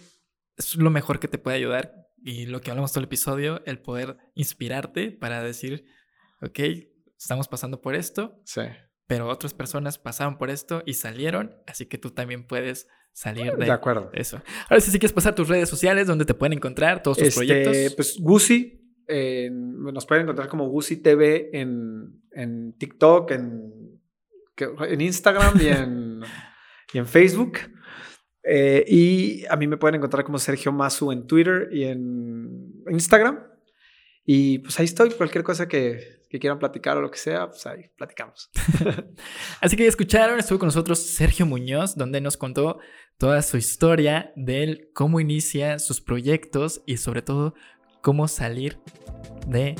es 0.57 0.75
lo 0.75 0.89
mejor 0.89 1.19
que 1.19 1.27
te 1.27 1.37
puede 1.37 1.57
ayudar. 1.57 1.93
Y 2.23 2.45
lo 2.45 2.61
que 2.61 2.69
hablamos 2.69 2.91
todo 2.91 2.99
el 2.99 3.05
episodio, 3.05 3.63
el 3.65 3.79
poder 3.79 4.17
inspirarte 4.35 5.11
para 5.11 5.41
decir, 5.43 5.85
ok, 6.41 6.59
estamos 7.17 7.47
pasando 7.47 7.81
por 7.81 7.95
esto. 7.95 8.39
Sí. 8.45 8.61
Pero 9.07 9.27
otras 9.27 9.53
personas 9.53 9.97
pasaron 9.97 10.37
por 10.37 10.49
esto 10.49 10.83
y 10.85 10.93
salieron, 10.93 11.55
así 11.67 11.85
que 11.87 11.97
tú 11.97 12.11
también 12.11 12.47
puedes 12.47 12.87
salir 13.13 13.51
de, 13.57 13.65
de 13.65 13.71
acuerdo. 13.71 14.09
eso. 14.13 14.41
Ahora 14.69 14.79
sí, 14.81 14.91
si 14.91 14.99
quieres 14.99 15.13
pasar 15.13 15.35
tus 15.35 15.47
redes 15.49 15.67
sociales, 15.67 16.07
donde 16.07 16.25
te 16.25 16.33
pueden 16.33 16.53
encontrar 16.53 17.03
todos 17.03 17.17
tus 17.17 17.27
este, 17.27 17.39
proyectos. 17.39 17.95
Pues 17.95 18.19
Nos 19.51 20.05
pueden 20.05 20.23
encontrar 20.23 20.47
como 20.47 20.67
Gucci 20.69 20.97
TV 20.97 21.49
en, 21.53 22.21
en 22.31 22.73
TikTok, 22.77 23.31
en, 23.31 23.99
en 24.57 25.01
Instagram 25.01 25.59
y 25.59 25.67
en, 25.67 26.21
y 26.93 26.97
en 26.97 27.07
Facebook. 27.07 27.59
Eh, 28.43 28.83
y 28.87 29.45
a 29.47 29.55
mí 29.55 29.67
me 29.67 29.77
pueden 29.77 29.95
encontrar 29.95 30.23
como 30.23 30.39
Sergio 30.39 30.71
Masu 30.71 31.11
en 31.11 31.27
Twitter 31.27 31.69
y 31.71 31.83
en 31.83 32.83
Instagram. 32.89 33.39
Y 34.25 34.59
pues 34.59 34.79
ahí 34.79 34.85
estoy, 34.85 35.11
cualquier 35.11 35.43
cosa 35.43 35.67
que, 35.67 36.21
que 36.31 36.39
quieran 36.39 36.59
platicar 36.59 36.97
o 36.97 37.01
lo 37.01 37.11
que 37.11 37.17
sea, 37.17 37.49
pues 37.49 37.65
ahí 37.67 37.89
platicamos. 37.97 38.49
Así 39.61 39.75
que 39.75 39.85
escucharon, 39.85 40.39
estuvo 40.39 40.59
con 40.59 40.67
nosotros 40.67 40.99
Sergio 40.99 41.45
Muñoz, 41.45 41.95
donde 41.95 42.21
nos 42.21 42.37
contó 42.37 42.79
toda 43.17 43.41
su 43.41 43.57
historia 43.57 44.31
de 44.37 44.89
cómo 44.93 45.19
inicia 45.19 45.77
sus 45.77 45.99
proyectos 45.99 46.81
y 46.85 46.97
sobre 46.97 47.21
todo 47.21 47.53
cómo 48.01 48.29
salir 48.29 48.79
de 49.47 49.75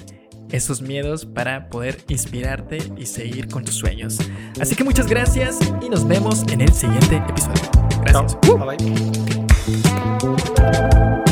esos 0.52 0.82
miedos 0.82 1.26
para 1.26 1.70
poder 1.70 1.98
inspirarte 2.08 2.80
y 2.98 3.06
seguir 3.06 3.48
con 3.48 3.64
tus 3.64 3.76
sueños. 3.76 4.18
Así 4.60 4.76
que 4.76 4.84
muchas 4.84 5.08
gracias 5.08 5.60
y 5.82 5.90
nos 5.90 6.08
vemos 6.08 6.44
en 6.52 6.62
el 6.62 6.74
siguiente 6.74 7.18
episodio. 7.18 7.62
Gracias. 8.04 8.38
Bye. 11.24 11.31